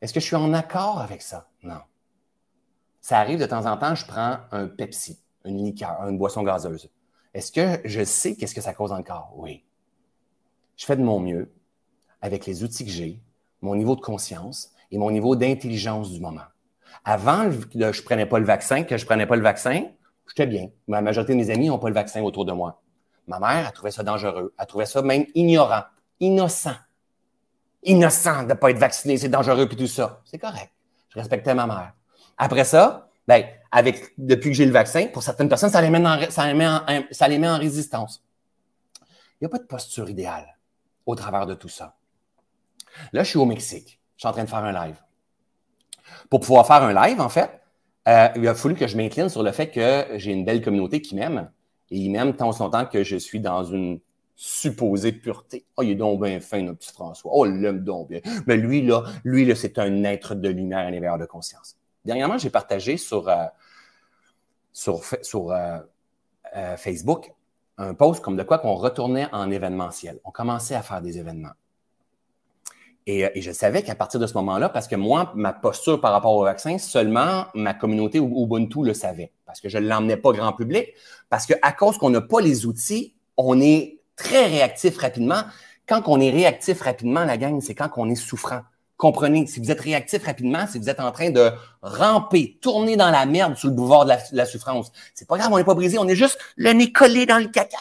Est-ce 0.02 0.14
que 0.14 0.20
je 0.20 0.26
suis 0.26 0.36
en 0.36 0.54
accord 0.54 1.00
avec 1.00 1.22
ça? 1.22 1.50
Non. 1.62 1.82
Ça 3.02 3.20
arrive 3.20 3.40
de 3.40 3.46
temps 3.46 3.66
en 3.66 3.78
temps, 3.78 3.96
je 3.96 4.06
prends 4.06 4.40
un 4.52 4.68
Pepsi, 4.68 5.20
une 5.46 5.64
liqueur, 5.64 6.02
une 6.08 6.18
boisson 6.18 6.44
gazeuse. 6.44 6.90
Est-ce 7.34 7.52
que 7.52 7.82
je 7.86 8.04
sais 8.04 8.36
qu'est-ce 8.36 8.56
que 8.56 8.62
ça 8.62 8.74
cause 8.74 8.92
encore? 8.92 9.34
Oui. 9.36 9.66
Je 10.76 10.86
fais 10.86 10.96
de 10.96 11.04
mon 11.04 11.20
mieux 11.20 11.54
avec 12.22 12.46
les 12.46 12.64
outils 12.64 12.86
que 12.86 12.92
j'ai, 12.92 13.22
mon 13.62 13.76
niveau 13.76 13.96
de 13.96 14.02
conscience 14.02 14.72
et 14.92 14.98
mon 14.98 15.12
niveau 15.12 15.36
d'intelligence 15.36 16.12
du 16.12 16.20
moment. 16.20 16.48
Avant, 17.06 17.52
je 17.52 17.78
ne 17.78 18.04
prenais 18.04 18.26
pas 18.26 18.40
le 18.40 18.46
vaccin, 18.46 18.84
que 18.84 18.98
je 18.98 19.04
ne 19.04 19.08
prenais 19.08 19.28
pas 19.28 19.36
le 19.36 19.44
vaccin, 19.44 19.86
j'étais 20.28 20.48
bien. 20.48 20.70
La 20.88 21.02
majorité 21.02 21.34
de 21.34 21.38
mes 21.38 21.50
amis 21.50 21.68
n'ont 21.68 21.80
pas 21.80 21.90
le 21.90 21.96
vaccin 21.96 22.22
autour 22.22 22.46
de 22.46 22.52
moi. 22.52 22.82
Ma 23.30 23.40
mère, 23.40 23.68
a 23.68 23.72
trouvé 23.72 23.92
ça 23.92 24.02
dangereux. 24.02 24.54
Elle 24.58 24.66
trouvait 24.66 24.88
ça 24.88 25.04
même 25.04 25.26
ignorant, 25.36 25.84
innocent. 26.20 26.76
Innocent 27.84 28.44
de 28.44 28.50
ne 28.50 28.54
pas 28.56 28.72
être 28.72 28.80
vacciné, 28.80 29.18
c'est 29.18 29.30
dangereux 29.30 29.68
puis 29.68 29.78
tout 29.78 29.88
ça. 29.88 30.20
C'est 30.26 30.40
correct. 30.40 30.72
Je 31.10 31.20
respectais 31.20 31.54
ma 31.54 31.68
mère. 31.68 31.94
Après 32.40 32.64
ça, 32.64 33.08
ben, 33.28 33.46
depuis 34.18 34.50
que 34.50 34.56
j'ai 34.56 34.66
le 34.66 34.72
vaccin, 34.72 35.08
pour 35.14 35.22
certaines 35.22 35.48
personnes, 35.48 35.70
ça 35.70 35.80
les 35.80 35.90
met 35.92 37.48
en 37.48 37.58
résistance. 37.58 38.24
Il 39.40 39.44
n'y 39.44 39.46
a 39.46 39.50
pas 39.50 39.60
de 39.60 39.68
posture 39.68 40.10
idéale 40.10 40.58
au 41.06 41.14
travers 41.14 41.46
de 41.46 41.54
tout 41.54 41.70
ça. 41.70 41.96
Là, 43.14 43.24
je 43.24 43.30
suis 43.30 43.38
au 43.38 43.46
Mexique. 43.46 44.02
Je 44.18 44.22
suis 44.22 44.28
en 44.28 44.32
train 44.32 44.44
de 44.44 44.50
faire 44.50 44.64
un 44.64 44.74
live. 44.74 44.98
Pour 46.32 46.40
pouvoir 46.40 46.66
faire 46.66 46.82
un 46.82 46.94
live, 47.08 47.22
en 47.22 47.30
fait, 47.30 47.62
euh, 48.08 48.30
il 48.36 48.48
a 48.48 48.56
fallu 48.56 48.74
que 48.74 48.88
je 48.88 48.98
m'incline 48.98 49.30
sur 49.30 49.44
le 49.44 49.52
fait 49.52 49.70
que 49.70 50.08
j'ai 50.16 50.32
une 50.32 50.46
belle 50.46 50.64
communauté 50.64 51.00
qui 51.00 51.16
m'aime 51.16 51.52
et 51.92 52.10
m'aime 52.10 52.36
tant 52.36 52.52
longtemps 52.60 52.86
que 52.86 53.04
je 53.04 53.18
suis 53.18 53.40
dans 53.40 53.64
une 53.64 54.00
supposée 54.36 55.12
pureté. 55.12 55.66
Oh, 55.76 55.84
il 55.84 55.92
est 55.92 55.96
donc 55.96 56.24
bien 56.24 56.40
fin, 56.40 56.62
notre 56.62 56.80
petit 56.80 56.94
François. 56.94 57.32
Oh, 57.34 57.46
l'aime 57.46 57.84
donc 57.84 58.08
bien. 58.08 58.22
Mais 58.48 58.56
lui, 58.56 58.82
là, 58.82 59.04
lui, 59.26 59.44
là, 59.46 59.54
c'est 59.54 59.78
un 59.80 60.04
être 60.06 60.34
de 60.34 60.48
lumière, 60.48 60.80
un 60.80 60.94
éveilleur 60.94 61.18
de 61.18 61.26
conscience. 61.26 61.78
Dernièrement, 62.06 62.38
j'ai 62.38 62.50
partagé 62.50 62.96
sur, 62.96 63.28
euh, 63.28 63.46
sur, 64.72 65.04
sur 65.22 65.52
euh, 65.52 65.80
euh, 66.56 66.78
Facebook 66.78 67.34
un 67.78 67.94
post 67.94 68.22
comme 68.22 68.38
de 68.38 68.44
quoi 68.44 68.60
qu'on 68.60 68.76
retournait 68.76 69.28
en 69.34 69.52
événementiel. 69.52 70.20
On 70.24 70.32
commençait 70.32 70.76
à 70.76 70.82
faire 70.82 71.02
des 71.02 71.18
événements. 71.18 71.54
Et, 73.10 73.28
et 73.34 73.42
je 73.42 73.52
savais 73.52 73.82
qu'à 73.82 73.96
partir 73.96 74.20
de 74.20 74.28
ce 74.28 74.34
moment-là, 74.36 74.70
parce 74.70 74.88
que 74.88 74.96
moi, 74.96 75.32
ma 75.36 75.54
posture 75.54 76.00
par 76.00 76.12
rapport 76.12 76.36
au 76.36 76.44
vaccin, 76.44 76.78
seulement 76.78 77.46
ma 77.56 77.74
communauté 77.74 78.20
Ubuntu 78.20 78.84
le 78.84 78.94
savait 78.94 79.32
parce 79.50 79.62
que 79.62 79.68
je 79.68 79.80
ne 79.80 79.88
l'emmenais 79.88 80.16
pas 80.16 80.32
grand 80.32 80.54
public, 80.54 80.94
parce 81.28 81.48
qu'à 81.48 81.72
cause 81.72 81.98
qu'on 81.98 82.12
n'a 82.12 82.22
pas 82.22 82.40
les 82.40 82.68
outils, 82.68 83.16
on 83.36 83.60
est 83.60 83.98
très 84.16 84.46
réactif 84.46 84.96
rapidement. 85.00 85.42
Quand 85.88 86.04
on 86.06 86.22
est 86.22 86.30
réactif 86.30 86.82
rapidement, 86.82 87.26
la 87.26 87.36
gang, 87.36 87.60
c'est 87.60 87.74
quand 87.74 87.90
on 87.98 88.08
est 88.12 88.16
souffrant. 88.16 88.62
Comprenez, 88.96 89.48
si 89.48 89.60
vous 89.60 89.72
êtes 89.72 89.82
réactif 89.82 90.24
rapidement, 90.24 90.68
si 90.68 90.78
vous 90.78 90.88
êtes 90.88 91.00
en 91.00 91.12
train 91.12 91.32
de 91.32 91.50
ramper, 91.82 92.60
tourner 92.62 92.96
dans 92.96 93.10
la 93.10 93.26
merde 93.26 93.58
sous 93.58 93.70
le 93.70 93.74
boulevard 93.74 94.06
de 94.06 94.14
la, 94.34 94.46
souffrance, 94.46 94.92
c'est 95.16 95.28
pas 95.28 95.40
grave, 95.40 95.52
on 95.52 95.58
n'est 95.58 95.64
pas 95.64 95.74
brisé, 95.74 95.98
on 95.98 96.08
est 96.08 96.16
juste 96.16 96.38
le 96.56 96.72
nez 96.74 96.92
collé 96.92 97.26
dans 97.26 97.40
le 97.40 97.48
caca. 97.48 97.80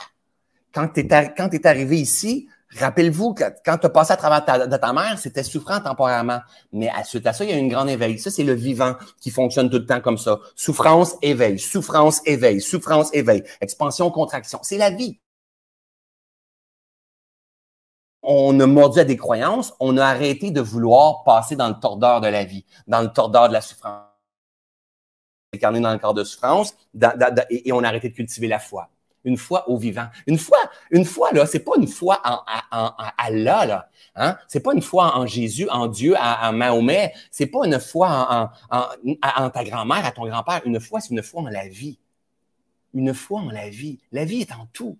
Quand 0.72 0.88
tu 0.88 1.00
es, 1.00 1.66
arrivé 1.66 1.98
ici, 1.98 2.48
rappelle-vous 2.78 3.34
que 3.34 3.44
quand 3.64 3.78
tu 3.78 3.86
as 3.86 3.90
passé 3.90 4.12
à 4.12 4.16
travers 4.16 4.44
ta, 4.44 4.66
de 4.66 4.76
ta 4.76 4.92
mère, 4.92 5.18
c'était 5.18 5.42
souffrant 5.42 5.80
temporairement. 5.80 6.40
Mais 6.72 6.88
à, 6.88 7.04
suite 7.04 7.26
à 7.26 7.32
ça, 7.32 7.44
il 7.44 7.50
y 7.50 7.52
a 7.52 7.56
une 7.56 7.68
grande 7.68 7.90
éveil. 7.90 8.18
Ça, 8.18 8.30
c'est 8.30 8.44
le 8.44 8.54
vivant 8.54 8.94
qui 9.20 9.30
fonctionne 9.30 9.70
tout 9.70 9.78
le 9.78 9.86
temps 9.86 10.00
comme 10.00 10.18
ça. 10.18 10.38
Souffrance, 10.56 11.16
éveil, 11.22 11.58
souffrance, 11.58 12.20
éveil, 12.26 12.60
souffrance, 12.60 13.12
éveil, 13.12 13.44
expansion, 13.60 14.10
contraction. 14.10 14.60
C'est 14.62 14.78
la 14.78 14.90
vie. 14.90 15.20
On 18.22 18.58
a 18.60 18.66
mordu 18.66 19.00
à 19.00 19.04
des 19.04 19.16
croyances, 19.16 19.72
on 19.80 19.96
a 19.96 20.04
arrêté 20.04 20.50
de 20.50 20.60
vouloir 20.60 21.22
passer 21.24 21.56
dans 21.56 21.68
le 21.68 21.78
tordeur 21.80 22.20
de 22.20 22.28
la 22.28 22.44
vie, 22.44 22.64
dans 22.86 23.00
le 23.00 23.08
tordeur 23.08 23.48
de 23.48 23.52
la 23.54 23.60
souffrance 23.60 24.08
incarné 25.54 25.80
dans 25.80 25.92
le 25.92 25.98
corps 25.98 26.14
de 26.14 26.24
souffrance, 26.24 26.76
et, 27.50 27.72
on 27.72 27.82
a 27.82 27.88
arrêté 27.88 28.08
de 28.10 28.14
cultiver 28.14 28.48
la 28.48 28.58
foi. 28.58 28.90
Une 29.28 29.36
foi 29.36 29.68
au 29.68 29.76
vivant. 29.76 30.08
Une 30.26 30.38
foi, 30.38 30.56
une 30.90 31.04
foi, 31.04 31.32
là, 31.32 31.44
c'est 31.44 31.58
pas 31.58 31.72
une 31.76 31.86
foi 31.86 32.18
en, 32.24 32.40
en, 32.72 32.92
Allah, 33.18 33.66
là. 33.66 33.90
Hein? 34.16 34.38
C'est 34.48 34.60
pas 34.60 34.72
une 34.72 34.80
foi 34.80 35.18
en 35.18 35.26
Jésus, 35.26 35.68
en 35.68 35.86
Dieu, 35.86 36.14
en, 36.16 36.52
Mahomet. 36.54 37.12
C'est 37.30 37.46
pas 37.46 37.66
une 37.66 37.78
foi 37.78 38.50
en, 38.70 38.86
en 39.22 39.50
ta 39.50 39.64
grand-mère, 39.64 40.06
à 40.06 40.12
ton 40.12 40.26
grand-père. 40.26 40.62
Une 40.64 40.80
foi, 40.80 41.00
c'est 41.00 41.10
une 41.10 41.22
foi 41.22 41.42
en 41.42 41.48
la 41.48 41.68
vie. 41.68 41.98
Une 42.94 43.12
foi 43.12 43.40
en 43.40 43.50
la 43.50 43.68
vie. 43.68 43.98
La 44.12 44.24
vie 44.24 44.40
est 44.40 44.52
en 44.52 44.66
tout. 44.72 44.96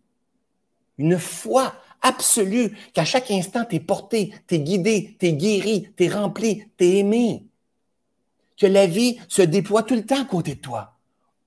Une 0.99 1.19
foi 1.19 1.73
absolue 2.03 2.77
qu'à 2.93 3.07
chaque 3.07 3.31
instant, 3.31 3.65
tu 3.65 3.77
es 3.77 3.81
porté, 3.81 4.35
tu 4.47 4.57
es 4.57 4.61
guidé, 4.61 5.17
tu 5.19 5.27
es 5.27 5.33
guéri, 5.33 5.89
tu 5.97 6.13
rempli, 6.13 6.65
tu 6.77 6.85
aimé 6.85 7.47
que 8.59 8.67
la 8.67 8.87
vie 8.87 9.19
se 9.29 9.41
déploie 9.41 9.85
tout 9.85 9.95
le 9.95 10.05
temps 10.05 10.21
à 10.21 10.25
côté 10.27 10.57
de 10.57 10.61
toi. 10.61 10.98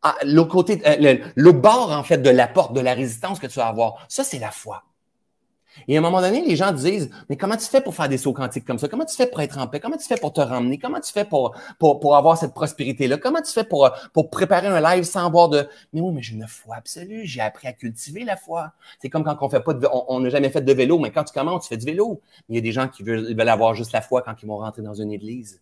Ah, 0.04 0.16
le, 0.24 0.44
côté, 0.44 0.82
euh, 0.86 1.18
le, 1.36 1.52
bord, 1.52 1.92
en 1.92 2.04
fait, 2.04 2.18
de 2.18 2.30
la 2.30 2.48
porte, 2.48 2.74
de 2.74 2.80
la 2.80 2.94
résistance 2.94 3.40
que 3.40 3.48
tu 3.48 3.60
vas 3.60 3.68
avoir. 3.68 4.06
Ça, 4.10 4.24
c'est 4.24 4.40
la 4.40 4.50
foi. 4.50 4.84
Et 5.88 5.96
à 5.96 6.00
un 6.00 6.02
moment 6.02 6.22
donné, 6.22 6.44
les 6.46 6.56
gens 6.56 6.72
disent, 6.72 7.10
mais 7.30 7.38
comment 7.38 7.56
tu 7.56 7.66
fais 7.66 7.82
pour 7.82 7.96
faire 7.96 8.10
des 8.10 8.18
sauts 8.18 8.34
quantiques 8.34 8.66
comme 8.66 8.78
ça? 8.78 8.88
Comment 8.88 9.06
tu 9.06 9.16
fais 9.16 9.28
pour 9.28 9.40
être 9.42 9.58
en 9.58 9.68
paix? 9.68 9.80
Comment 9.80 9.98
tu 9.98 10.06
fais 10.06 10.18
pour 10.18 10.34
te 10.34 10.42
ramener? 10.42 10.78
Comment 10.78 11.00
tu 11.00 11.14
fais 11.14 11.24
pour, 11.24 11.56
pour, 11.80 12.00
pour 12.00 12.16
avoir 12.18 12.38
cette 12.38 12.54
prospérité-là? 12.54 13.18
Comment 13.18 13.42
tu 13.42 13.52
fais 13.52 13.64
pour, 13.64 13.90
pour 14.12 14.30
préparer 14.30 14.68
un 14.68 14.82
live 14.82 15.04
sans 15.04 15.26
avoir 15.26 15.50
de, 15.50 15.68
mais 15.94 16.02
oui, 16.02 16.12
mais 16.14 16.22
j'ai 16.22 16.34
une 16.36 16.48
foi 16.48 16.76
absolue. 16.76 17.22
J'ai 17.26 17.42
appris 17.42 17.68
à 17.68 17.74
cultiver 17.74 18.24
la 18.26 18.36
foi. 18.36 18.74
C'est 19.00 19.10
comme 19.10 19.24
quand 19.24 19.38
on 19.40 19.50
fait 19.50 19.62
pas 19.62 19.74
de, 19.74 19.88
on 19.92 20.20
n'a 20.20 20.30
jamais 20.30 20.50
fait 20.50 20.62
de 20.62 20.74
vélo, 20.74 21.00
mais 21.00 21.12
quand 21.12 21.24
tu 21.24 21.34
commences, 21.34 21.64
tu 21.64 21.70
fais 21.70 21.78
du 21.78 21.86
vélo. 21.86 22.22
Il 22.50 22.56
y 22.56 22.58
a 22.58 22.62
des 22.62 22.72
gens 22.72 22.88
qui 22.88 23.04
veulent, 23.04 23.34
veulent 23.34 23.50
avoir 23.50 23.74
juste 23.76 23.94
la 23.94 24.02
foi 24.02 24.24
quand 24.24 24.36
ils 24.42 24.48
vont 24.48 24.58
rentrer 24.58 24.82
dans 24.82 24.96
une 24.96 25.12
église. 25.12 25.62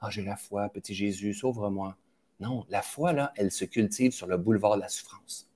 Ah, 0.00 0.10
j'ai 0.10 0.22
la 0.22 0.36
foi, 0.36 0.68
petit 0.68 0.94
Jésus, 0.94 1.32
sauve-moi. 1.32 1.96
Non, 2.40 2.66
la 2.68 2.82
foi, 2.82 3.12
là, 3.12 3.32
elle 3.36 3.50
se 3.50 3.64
cultive 3.64 4.12
sur 4.12 4.26
le 4.26 4.36
boulevard 4.36 4.76
de 4.76 4.82
la 4.82 4.88
souffrance. 4.88 5.48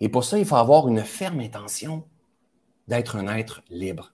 Et 0.00 0.08
pour 0.08 0.24
ça, 0.24 0.38
il 0.38 0.44
faut 0.44 0.56
avoir 0.56 0.88
une 0.88 1.02
ferme 1.02 1.40
intention 1.40 2.06
d'être 2.88 3.16
un 3.16 3.34
être 3.34 3.62
libre. 3.70 4.12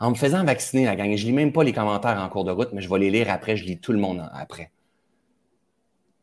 En 0.00 0.10
me 0.10 0.14
faisant 0.14 0.44
vacciner, 0.44 0.84
la 0.84 0.96
gang, 0.96 1.16
je 1.16 1.24
lis 1.24 1.32
même 1.32 1.52
pas 1.52 1.64
les 1.64 1.72
commentaires 1.72 2.20
en 2.20 2.28
cours 2.28 2.44
de 2.44 2.52
route, 2.52 2.72
mais 2.72 2.82
je 2.82 2.88
vais 2.88 2.98
les 2.98 3.10
lire 3.10 3.30
après, 3.30 3.56
je 3.56 3.64
lis 3.64 3.80
tout 3.80 3.92
le 3.92 3.98
monde 3.98 4.28
après. 4.32 4.70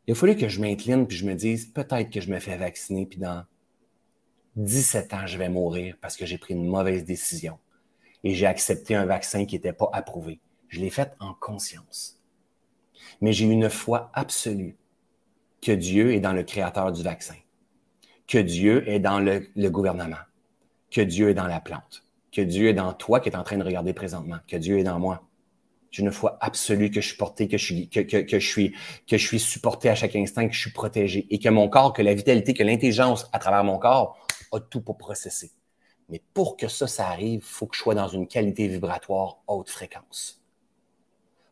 Il 0.07 0.11
a 0.11 0.15
fallu 0.15 0.35
que 0.35 0.47
je 0.47 0.61
m'incline 0.61 1.07
puis 1.07 1.17
je 1.17 1.25
me 1.25 1.33
dise 1.33 1.65
peut-être 1.65 2.11
que 2.11 2.21
je 2.21 2.29
me 2.29 2.39
fais 2.39 2.57
vacciner 2.57 3.07
puis 3.07 3.17
dans 3.17 3.43
17 4.55 5.13
ans, 5.13 5.25
je 5.25 5.37
vais 5.37 5.49
mourir 5.49 5.97
parce 5.99 6.15
que 6.15 6.25
j'ai 6.25 6.37
pris 6.37 6.53
une 6.53 6.67
mauvaise 6.67 7.03
décision 7.03 7.57
et 8.23 8.35
j'ai 8.35 8.45
accepté 8.45 8.95
un 8.95 9.05
vaccin 9.05 9.45
qui 9.45 9.55
n'était 9.55 9.73
pas 9.73 9.89
approuvé. 9.93 10.39
Je 10.69 10.79
l'ai 10.79 10.91
faite 10.91 11.15
en 11.19 11.33
conscience. 11.33 12.19
Mais 13.21 13.33
j'ai 13.33 13.45
une 13.45 13.69
foi 13.69 14.11
absolue 14.13 14.77
que 15.61 15.71
Dieu 15.71 16.13
est 16.13 16.19
dans 16.19 16.33
le 16.33 16.43
créateur 16.43 16.91
du 16.91 17.01
vaccin, 17.01 17.35
que 18.27 18.37
Dieu 18.37 18.87
est 18.87 18.99
dans 18.99 19.19
le, 19.19 19.47
gouvernement, 19.69 20.23
que 20.91 21.01
Dieu 21.01 21.29
est 21.29 21.33
dans 21.33 21.47
la 21.47 21.59
plante, 21.59 22.03
que 22.31 22.41
Dieu 22.41 22.69
est 22.69 22.73
dans 22.73 22.93
toi 22.93 23.19
qui 23.19 23.29
est 23.29 23.35
en 23.35 23.43
train 23.43 23.57
de 23.57 23.63
regarder 23.63 23.93
présentement, 23.93 24.37
que 24.47 24.57
Dieu 24.57 24.77
est 24.77 24.83
dans 24.83 24.99
moi. 24.99 25.23
J'ai 25.91 26.03
une 26.03 26.11
foi 26.11 26.37
absolue 26.41 26.91
que 26.91 26.99
je 27.01 27.07
suis 27.07 27.17
porté, 27.17 27.47
que 27.47 27.57
je 27.57 27.65
suis, 27.65 27.89
que, 27.89 28.01
que, 28.01 28.39
je 28.39 28.47
suis, 28.47 28.75
que 29.07 29.17
je 29.17 29.25
suis 29.25 29.39
supporté 29.39 29.89
à 29.89 29.95
chaque 29.95 30.15
instant, 30.15 30.47
que 30.47 30.53
je 30.53 30.59
suis 30.59 30.71
protégé 30.71 31.25
et 31.29 31.39
que 31.39 31.49
mon 31.49 31.69
corps, 31.69 31.93
que 31.93 32.01
la 32.01 32.13
vitalité, 32.13 32.53
que 32.53 32.63
l'intelligence 32.63 33.29
à 33.31 33.39
travers 33.39 33.63
mon 33.63 33.79
corps 33.79 34.17
a 34.51 34.59
tout 34.59 34.81
pour 34.81 34.97
processer. 34.97 35.51
Mais 36.09 36.21
pour 36.33 36.57
que 36.57 36.67
ça, 36.67 36.85
ça 36.85 37.07
arrive, 37.07 37.39
il 37.39 37.41
faut 37.41 37.65
que 37.65 37.75
je 37.75 37.81
sois 37.81 37.95
dans 37.95 38.07
une 38.07 38.27
qualité 38.27 38.67
vibratoire 38.67 39.39
haute 39.47 39.69
fréquence. 39.69 40.44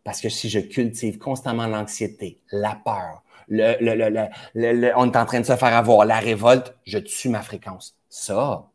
Parce 0.04 0.20
que 0.22 0.30
si 0.30 0.50
je 0.50 0.60
cultive 0.60 1.18
constamment 1.18 1.68
l'anxiété, 1.68 2.42
la 2.52 2.76
peur, 2.84 3.24
le, 3.48 3.76
le, 3.80 4.10
le, 4.54 4.92
on 4.96 5.12
est 5.12 5.18
en 5.18 5.26
train 5.26 5.40
de 5.40 5.46
se 5.46 5.56
faire 5.56 5.76
avoir, 5.76 6.06
la 6.06 6.20
révolte, 6.20 6.76
je 6.86 6.98
tue 6.98 7.30
ma 7.30 7.42
fréquence. 7.42 7.98
Ça, 8.10 8.70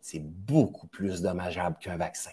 c'est 0.00 0.22
beaucoup 0.22 0.86
plus 0.86 1.22
dommageable 1.22 1.76
qu'un 1.80 1.96
vaccin. 1.96 2.30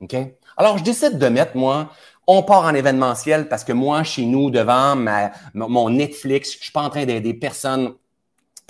OK? 0.00 0.16
Alors, 0.56 0.78
je 0.78 0.84
décide 0.84 1.18
de 1.18 1.28
mettre, 1.28 1.56
moi, 1.56 1.90
on 2.26 2.42
part 2.42 2.64
en 2.64 2.74
événementiel 2.74 3.48
parce 3.48 3.64
que 3.64 3.72
moi, 3.72 4.02
chez 4.02 4.24
nous, 4.24 4.50
devant 4.50 4.96
ma, 4.96 5.32
mon 5.54 5.90
Netflix, 5.90 6.54
je 6.54 6.64
suis 6.64 6.72
pas 6.72 6.82
en 6.82 6.90
train 6.90 7.04
d'aider 7.04 7.34
personne 7.34 7.94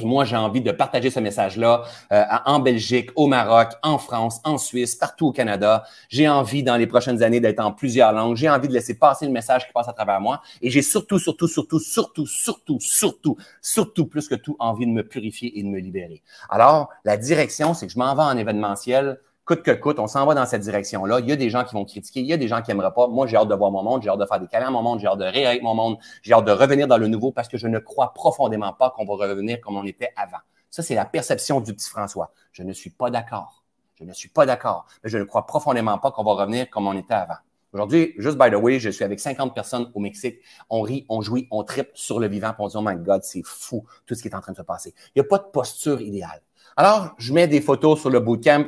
moi, 0.04 0.24
j'ai 0.24 0.36
envie 0.36 0.60
de 0.60 0.72
partager 0.72 1.10
ce 1.10 1.20
message-là 1.20 1.82
euh, 2.12 2.24
en 2.46 2.58
Belgique, 2.58 3.10
au 3.16 3.26
Maroc, 3.26 3.68
en 3.82 3.98
France, 3.98 4.40
en 4.44 4.58
Suisse, 4.58 4.94
partout 4.94 5.28
au 5.28 5.32
Canada. 5.32 5.84
J'ai 6.08 6.28
envie, 6.28 6.62
dans 6.62 6.76
les 6.76 6.86
prochaines 6.86 7.22
années, 7.22 7.40
d'être 7.40 7.60
en 7.60 7.72
plusieurs 7.72 8.12
langues. 8.12 8.36
J'ai 8.36 8.48
envie 8.48 8.68
de 8.68 8.72
laisser 8.72 8.98
passer 8.98 9.26
le 9.26 9.32
message 9.32 9.66
qui 9.66 9.72
passe 9.72 9.88
à 9.88 9.92
travers 9.92 10.20
moi. 10.20 10.42
Et 10.62 10.70
j'ai 10.70 10.82
surtout, 10.82 11.18
surtout, 11.18 11.48
surtout, 11.48 11.78
surtout, 11.78 12.26
surtout, 12.26 12.78
surtout, 12.80 13.36
surtout, 13.60 14.06
plus 14.06 14.28
que 14.28 14.34
tout, 14.34 14.56
envie 14.58 14.86
de 14.86 14.92
me 14.92 15.06
purifier 15.06 15.58
et 15.58 15.62
de 15.62 15.68
me 15.68 15.78
libérer. 15.78 16.22
Alors, 16.48 16.90
la 17.04 17.16
direction, 17.16 17.74
c'est 17.74 17.86
que 17.86 17.92
je 17.92 17.98
m'en 17.98 18.14
vais 18.14 18.22
en 18.22 18.36
événementiel 18.36 19.18
coûte 19.50 19.62
que 19.64 19.72
coûte, 19.72 19.98
on 19.98 20.06
s'en 20.06 20.24
va 20.26 20.34
dans 20.34 20.46
cette 20.46 20.62
direction-là. 20.62 21.18
Il 21.18 21.28
y 21.28 21.32
a 21.32 21.36
des 21.36 21.50
gens 21.50 21.64
qui 21.64 21.74
vont 21.74 21.84
critiquer, 21.84 22.20
il 22.20 22.26
y 22.26 22.32
a 22.32 22.36
des 22.36 22.46
gens 22.46 22.62
qui 22.62 22.70
n'aimeraient 22.70 22.94
pas. 22.94 23.08
Moi, 23.08 23.26
j'ai 23.26 23.36
hâte 23.36 23.48
de 23.48 23.54
voir 23.56 23.72
mon 23.72 23.82
monde, 23.82 24.00
j'ai 24.00 24.08
hâte 24.08 24.20
de 24.20 24.24
faire 24.24 24.38
des 24.38 24.46
câlins 24.46 24.68
à 24.68 24.70
mon 24.70 24.80
monde, 24.80 25.00
j'ai 25.00 25.08
hâte 25.08 25.18
de 25.18 25.24
rire 25.24 25.58
mon 25.60 25.74
monde, 25.74 25.98
j'ai 26.22 26.34
hâte 26.34 26.44
de 26.44 26.52
revenir 26.52 26.86
dans 26.86 26.98
le 26.98 27.08
nouveau 27.08 27.32
parce 27.32 27.48
que 27.48 27.58
je 27.58 27.66
ne 27.66 27.80
crois 27.80 28.14
profondément 28.14 28.72
pas 28.72 28.90
qu'on 28.90 29.04
va 29.04 29.14
revenir 29.26 29.60
comme 29.60 29.76
on 29.76 29.84
était 29.84 30.12
avant. 30.14 30.38
Ça, 30.70 30.84
c'est 30.84 30.94
la 30.94 31.04
perception 31.04 31.60
du 31.60 31.74
petit 31.74 31.90
François. 31.90 32.32
Je 32.52 32.62
ne 32.62 32.72
suis 32.72 32.90
pas 32.90 33.10
d'accord. 33.10 33.64
Je 33.98 34.04
ne 34.04 34.12
suis 34.12 34.28
pas 34.28 34.46
d'accord. 34.46 34.86
Mais 35.02 35.10
je 35.10 35.18
ne 35.18 35.24
crois 35.24 35.46
profondément 35.46 35.98
pas 35.98 36.12
qu'on 36.12 36.22
va 36.22 36.34
revenir 36.34 36.70
comme 36.70 36.86
on 36.86 36.96
était 36.96 37.14
avant. 37.14 37.34
Aujourd'hui, 37.72 38.14
juste 38.18 38.38
by 38.38 38.50
the 38.52 38.54
way, 38.54 38.78
je 38.78 38.90
suis 38.90 39.04
avec 39.04 39.18
50 39.18 39.52
personnes 39.52 39.90
au 39.94 40.00
Mexique. 40.00 40.38
On 40.70 40.80
rit, 40.82 41.06
on 41.08 41.22
jouit, 41.22 41.48
on 41.50 41.64
tripe 41.64 41.90
sur 41.94 42.20
le 42.20 42.28
vivant, 42.28 42.52
pour 42.54 42.66
on 42.66 42.68
dit, 42.68 42.76
oh 42.76 42.82
my 42.82 42.94
God, 42.94 43.24
c'est 43.24 43.42
fou 43.44 43.84
tout 44.06 44.14
ce 44.14 44.22
qui 44.22 44.28
est 44.28 44.34
en 44.34 44.40
train 44.40 44.52
de 44.52 44.56
se 44.56 44.62
passer. 44.62 44.94
Il 45.16 45.20
n'y 45.20 45.26
a 45.26 45.28
pas 45.28 45.38
de 45.38 45.50
posture 45.50 46.00
idéale. 46.00 46.40
Alors, 46.76 47.14
je 47.18 47.32
mets 47.32 47.48
des 47.48 47.60
photos 47.60 48.00
sur 48.00 48.10
le 48.10 48.20
bootcamp 48.20 48.64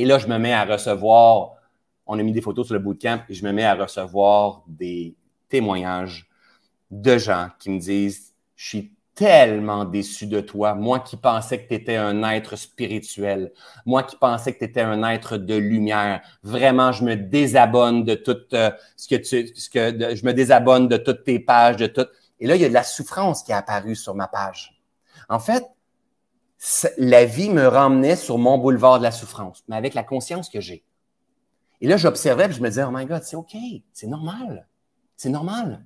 et 0.00 0.04
là, 0.06 0.18
je 0.18 0.26
me 0.26 0.38
mets 0.38 0.52
à 0.52 0.64
recevoir, 0.64 1.56
on 2.06 2.18
a 2.18 2.22
mis 2.22 2.32
des 2.32 2.40
photos 2.40 2.66
sur 2.66 2.74
le 2.74 2.80
bootcamp, 2.80 3.20
et 3.28 3.34
je 3.34 3.44
me 3.44 3.52
mets 3.52 3.64
à 3.64 3.74
recevoir 3.74 4.62
des 4.66 5.14
témoignages 5.48 6.28
de 6.90 7.18
gens 7.18 7.48
qui 7.58 7.70
me 7.70 7.78
disent, 7.78 8.32
je 8.56 8.66
suis 8.66 8.92
tellement 9.14 9.84
déçu 9.84 10.26
de 10.26 10.40
toi, 10.40 10.74
moi 10.74 11.00
qui 11.00 11.18
pensais 11.18 11.62
que 11.62 11.68
tu 11.68 11.74
étais 11.74 11.96
un 11.96 12.22
être 12.30 12.56
spirituel, 12.56 13.52
moi 13.84 14.02
qui 14.02 14.16
pensais 14.16 14.54
que 14.54 14.60
tu 14.60 14.64
étais 14.64 14.80
un 14.80 15.02
être 15.02 15.36
de 15.36 15.54
lumière. 15.54 16.22
Vraiment, 16.42 16.92
je 16.92 17.04
me 17.04 17.16
désabonne 17.16 18.04
de 18.04 18.14
tout 18.14 18.38
euh, 18.54 18.70
ce 18.96 19.08
que 19.08 19.16
tu, 19.16 19.52
je 19.54 20.24
me 20.24 20.32
désabonne 20.32 20.88
de 20.88 20.96
toutes 20.96 21.24
tes 21.24 21.38
pages, 21.38 21.76
de 21.76 21.88
tout. 21.88 22.06
Et 22.38 22.46
là, 22.46 22.56
il 22.56 22.62
y 22.62 22.64
a 22.64 22.70
de 22.70 22.74
la 22.74 22.82
souffrance 22.82 23.42
qui 23.42 23.52
est 23.52 23.56
apparue 23.56 23.96
sur 23.96 24.14
ma 24.14 24.28
page. 24.28 24.80
En 25.28 25.38
fait, 25.38 25.66
la 26.98 27.24
vie 27.24 27.50
me 27.50 27.66
ramenait 27.66 28.16
sur 28.16 28.38
mon 28.38 28.58
boulevard 28.58 28.98
de 28.98 29.04
la 29.04 29.12
souffrance, 29.12 29.64
mais 29.68 29.76
avec 29.76 29.94
la 29.94 30.04
conscience 30.04 30.48
que 30.48 30.60
j'ai. 30.60 30.84
Et 31.80 31.88
là, 31.88 31.96
j'observais 31.96 32.46
et 32.46 32.52
je 32.52 32.60
me 32.60 32.68
disais, 32.68 32.84
oh 32.84 32.90
my 32.92 33.06
God, 33.06 33.22
c'est 33.22 33.36
OK, 33.36 33.56
c'est 33.92 34.06
normal. 34.06 34.68
C'est 35.16 35.30
normal. 35.30 35.84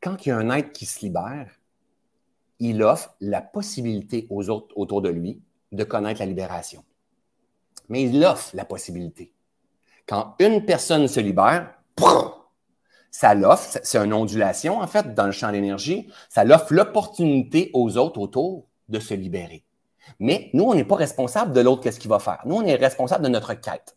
Quand 0.00 0.24
il 0.24 0.30
y 0.30 0.32
a 0.32 0.38
un 0.38 0.50
être 0.50 0.72
qui 0.72 0.86
se 0.86 1.00
libère, 1.00 1.50
il 2.58 2.82
offre 2.82 3.14
la 3.20 3.40
possibilité 3.40 4.26
aux 4.30 4.50
autres 4.50 4.76
autour 4.76 5.02
de 5.02 5.08
lui 5.08 5.40
de 5.72 5.84
connaître 5.84 6.20
la 6.20 6.26
libération. 6.26 6.84
Mais 7.88 8.02
il 8.04 8.24
offre 8.24 8.50
la 8.54 8.64
possibilité. 8.64 9.32
Quand 10.06 10.34
une 10.38 10.64
personne 10.64 11.08
se 11.08 11.20
libère, 11.20 11.74
ça 13.10 13.34
l'offre, 13.34 13.78
c'est 13.82 13.98
une 13.98 14.12
ondulation 14.12 14.80
en 14.80 14.86
fait 14.86 15.14
dans 15.14 15.26
le 15.26 15.32
champ 15.32 15.52
d'énergie, 15.52 16.08
ça 16.28 16.44
l'offre 16.44 16.74
l'opportunité 16.74 17.70
aux 17.72 17.96
autres 17.96 18.20
autour 18.20 18.66
de 18.88 18.98
se 18.98 19.14
libérer. 19.14 19.64
Mais 20.18 20.50
nous, 20.52 20.64
on 20.64 20.74
n'est 20.74 20.84
pas 20.84 20.96
responsable 20.96 21.52
de 21.52 21.60
l'autre, 21.60 21.82
qu'est-ce 21.82 21.98
qu'il 22.00 22.10
va 22.10 22.18
faire. 22.18 22.40
Nous, 22.44 22.54
on 22.56 22.64
est 22.64 22.74
responsable 22.76 23.24
de 23.24 23.30
notre 23.30 23.54
quête. 23.54 23.96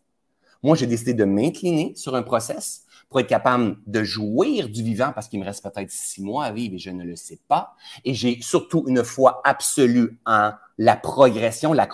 Moi, 0.62 0.74
j'ai 0.76 0.86
décidé 0.86 1.14
de 1.14 1.24
m'incliner 1.24 1.92
sur 1.94 2.14
un 2.14 2.22
process 2.22 2.84
pour 3.08 3.20
être 3.20 3.26
capable 3.28 3.76
de 3.86 4.02
jouir 4.02 4.68
du 4.68 4.82
vivant 4.82 5.12
parce 5.14 5.28
qu'il 5.28 5.40
me 5.40 5.44
reste 5.44 5.62
peut-être 5.62 5.90
six 5.90 6.22
mois 6.22 6.44
à 6.44 6.52
vivre 6.52 6.74
et 6.74 6.78
je 6.78 6.90
ne 6.90 7.04
le 7.04 7.16
sais 7.16 7.38
pas. 7.48 7.74
Et 8.04 8.12
j'ai 8.12 8.40
surtout 8.42 8.84
une 8.86 9.04
foi 9.04 9.40
absolue 9.44 10.18
en 10.26 10.50
la 10.78 10.96
progression, 10.96 11.72
la, 11.72 11.88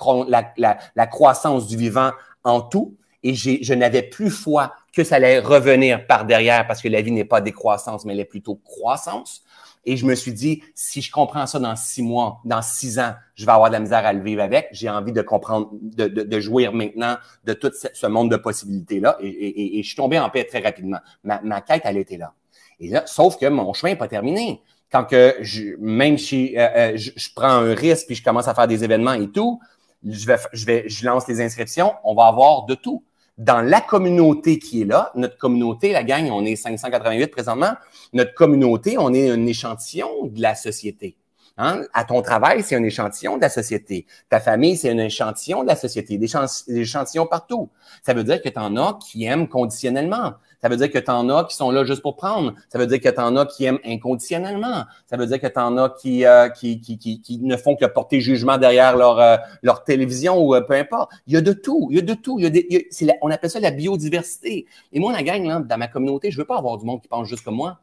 la, 0.57 0.78
la 0.97 1.07
croissance 1.07 1.66
du 1.66 1.76
vivant 1.76 2.11
en 2.42 2.61
tout. 2.62 2.97
et 3.22 3.34
je 3.34 3.74
n'avais 3.74 4.03
plus 4.03 4.30
foi 4.30 4.72
que 4.92 5.03
ça 5.03 5.16
allait 5.16 5.38
revenir 5.38 6.07
par 6.07 6.24
derrière 6.24 6.66
parce 6.66 6.82
que 6.82 6.88
la 6.88 7.01
vie 7.01 7.11
n'est 7.11 7.24
pas 7.24 7.40
décroissance, 7.40 8.05
mais 8.05 8.12
elle 8.12 8.20
est 8.20 8.24
plutôt 8.24 8.57
croissance. 8.57 9.42
Et 9.87 9.97
je 9.97 10.07
me 10.07 10.14
suis 10.14 10.32
dit, 10.32 10.62
si 10.74 11.03
je 11.03 11.11
comprends 11.11 11.47
ça 11.47 11.59
dans 11.59 11.76
six 11.76 12.03
mois, 12.03 12.41
dans 12.45 12.62
six 12.62 12.99
ans, 12.99 13.14
je 13.35 13.45
vais 13.45 13.53
avoir 13.53 13.68
de 13.68 13.74
la 13.74 13.80
misère 13.80 14.07
à 14.07 14.12
le 14.12 14.22
vivre 14.22 14.43
avec. 14.43 14.68
J'ai 14.72 14.89
envie 14.89 15.12
de 15.12 15.22
comprendre, 15.22 15.68
de, 15.72 16.07
de, 16.07 16.22
de, 16.22 16.41
jouir 16.41 16.72
maintenant 16.72 17.16
de 17.45 17.53
tout 17.53 17.70
ce, 17.72 18.07
monde 18.07 18.30
de 18.30 18.37
possibilités-là. 18.37 19.18
Et, 19.20 19.28
et, 19.28 19.78
et, 19.78 19.82
je 19.82 19.89
suis 19.89 19.97
tombé 19.97 20.18
en 20.18 20.30
paix 20.30 20.45
très 20.45 20.61
rapidement. 20.61 20.99
Ma, 21.22 21.41
ma 21.43 21.61
quête, 21.61 21.82
elle 21.85 21.99
était 21.99 22.16
là. 22.16 22.32
Et 22.80 22.89
là, 22.89 23.03
sauf 23.07 23.37
que 23.37 23.47
mon 23.47 23.72
chemin 23.72 23.93
n'est 23.93 23.99
pas 23.99 24.09
terminé. 24.09 24.62
Quand 24.91 25.05
que 25.05 25.37
je, 25.41 25.76
même 25.78 26.18
si 26.18 26.57
euh, 26.57 26.68
euh, 26.76 26.93
je, 26.97 27.11
je, 27.16 27.28
prends 27.35 27.49
un 27.49 27.74
risque 27.74 28.07
puis 28.07 28.14
je 28.14 28.22
commence 28.22 28.49
à 28.49 28.55
faire 28.55 28.68
des 28.68 28.85
événements 28.85 29.14
et 29.14 29.30
tout, 29.30 29.61
je 30.07 30.26
vais, 30.26 30.37
je 30.53 30.66
vais, 30.66 30.89
je 30.89 31.05
lance 31.05 31.26
les 31.26 31.41
inscriptions, 31.41 31.95
on 32.05 32.14
va 32.14 32.26
avoir 32.26 32.66
de 32.66 32.74
tout 32.74 33.03
dans 33.39 33.61
la 33.61 33.80
communauté 33.80 34.59
qui 34.59 34.82
est 34.82 34.85
là, 34.85 35.11
notre 35.14 35.37
communauté, 35.37 35.93
la 35.93 36.05
gang, 36.05 36.28
on 36.30 36.45
est 36.45 36.57
588 36.57 37.28
présentement, 37.28 37.74
notre 38.12 38.35
communauté, 38.35 38.97
on 38.99 39.12
est 39.12 39.30
un 39.30 39.47
échantillon 39.47 40.26
de 40.26 40.41
la 40.41 40.55
société. 40.55 41.16
Hein? 41.57 41.82
À 41.93 42.05
ton 42.05 42.20
travail, 42.22 42.62
c'est 42.62 42.74
un 42.74 42.82
échantillon 42.82 43.37
de 43.37 43.43
la 43.43 43.49
société. 43.49 44.07
Ta 44.28 44.41
famille, 44.41 44.76
c'est 44.76 44.91
un 44.91 44.99
échantillon 44.99 45.62
de 45.62 45.68
la 45.68 45.76
société, 45.76 46.18
des, 46.18 46.30
échantillons 46.68 47.26
partout. 47.26 47.70
Ça 48.03 48.12
veut 48.12 48.24
dire 48.24 48.43
que 48.43 48.49
tu 48.49 48.59
en 48.59 48.76
as 48.76 48.99
qui 49.01 49.24
aiment 49.24 49.49
conditionnellement. 49.49 50.35
Ça 50.65 50.71
veut 50.71 50.79
dire 50.79 50.91
que 50.91 50.99
tu 50.99 51.11
en 51.11 51.29
as 51.29 51.45
qui 51.45 51.55
sont 51.55 51.71
là 51.71 51.85
juste 51.85 52.01
pour 52.01 52.17
prendre. 52.17 52.55
Ça 52.71 52.79
veut 52.79 52.87
dire 52.87 52.99
que 52.99 53.11
tu 53.11 53.21
en 53.21 53.37
as 53.37 53.45
qui 53.45 53.67
aiment 53.67 53.81
inconditionnellement. 53.85 54.85
Ça 55.05 55.19
veut 55.19 55.27
dire 55.27 55.39
que 55.39 55.47
tu 55.47 55.59
en 55.59 55.77
as 55.77 55.91
qui, 55.91 56.25
euh, 56.25 56.49
qui, 56.49 57.39
ne 57.43 57.55
font 57.59 57.77
que 57.77 57.85
porter 57.85 58.23
jugement 58.23 58.57
derrière 58.57 58.97
leur, 58.97 59.21
euh, 59.21 59.37
télévision 59.85 60.43
ou 60.43 60.55
euh, 60.55 60.62
peu 60.62 60.73
importe. 60.73 61.11
Il 61.27 61.35
y 61.35 61.37
a 61.37 61.43
de 61.43 61.53
tout. 61.53 61.89
Il 61.91 61.97
y 61.97 61.99
a 61.99 62.03
de 62.03 62.15
tout. 62.15 62.39
Il 62.39 62.47
y 62.47 63.11
a 63.11 63.15
on 63.21 63.31
appelle 63.31 63.51
ça 63.51 63.61
la 63.61 63.73
biodiversité. 63.73 64.65
Et 64.91 65.01
moi, 65.01 65.12
la 65.12 65.23
gang, 65.23 65.45
là, 65.45 65.61
dans 65.61 65.77
ma 65.77 65.87
communauté, 65.87 66.31
je 66.31 66.39
veux 66.39 66.47
pas 66.47 66.57
avoir 66.57 66.79
du 66.79 66.87
monde 66.87 67.03
qui 67.03 67.09
pense 67.09 67.29
juste 67.29 67.45
comme 67.45 67.57
moi. 67.57 67.81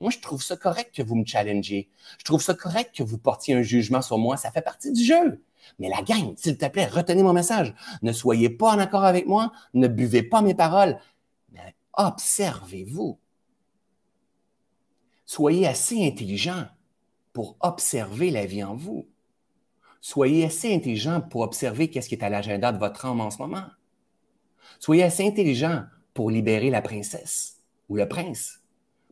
Moi, 0.00 0.10
je 0.10 0.18
trouve 0.18 0.42
ça 0.42 0.56
correct 0.56 0.92
que 0.92 1.02
vous 1.04 1.14
me 1.14 1.24
challengez. 1.24 1.88
Je 2.18 2.24
trouve 2.24 2.42
ça 2.42 2.54
correct 2.54 2.96
que 2.96 3.04
vous 3.04 3.16
portiez 3.16 3.54
un 3.54 3.62
jugement 3.62 4.02
sur 4.02 4.18
moi. 4.18 4.36
Ça 4.36 4.50
fait 4.50 4.60
partie 4.60 4.90
du 4.90 5.04
jeu. 5.04 5.40
Mais 5.78 5.88
la 5.88 6.02
gang, 6.02 6.34
s'il 6.36 6.58
te 6.58 6.66
plaît, 6.66 6.86
retenez 6.86 7.22
mon 7.22 7.32
message. 7.32 7.74
Ne 8.02 8.12
soyez 8.12 8.50
pas 8.50 8.72
en 8.72 8.78
accord 8.80 9.04
avec 9.04 9.26
moi. 9.26 9.52
Ne 9.72 9.88
buvez 9.88 10.22
pas 10.22 10.42
mes 10.42 10.54
paroles. 10.54 10.98
Observez-vous. 11.96 13.18
Soyez 15.26 15.66
assez 15.66 16.06
intelligent 16.06 16.66
pour 17.32 17.56
observer 17.60 18.30
la 18.30 18.46
vie 18.46 18.64
en 18.64 18.76
vous. 18.76 19.08
Soyez 20.00 20.44
assez 20.44 20.74
intelligent 20.74 21.20
pour 21.20 21.40
observer 21.40 21.88
qu'est-ce 21.88 22.08
qui 22.08 22.14
est 22.14 22.24
à 22.24 22.28
l'agenda 22.28 22.72
de 22.72 22.78
votre 22.78 23.06
âme 23.06 23.20
en 23.20 23.30
ce 23.30 23.38
moment. 23.38 23.64
Soyez 24.78 25.02
assez 25.02 25.26
intelligent 25.26 25.84
pour 26.12 26.30
libérer 26.30 26.70
la 26.70 26.82
princesse 26.82 27.60
ou 27.88 27.96
le 27.96 28.08
prince. 28.08 28.60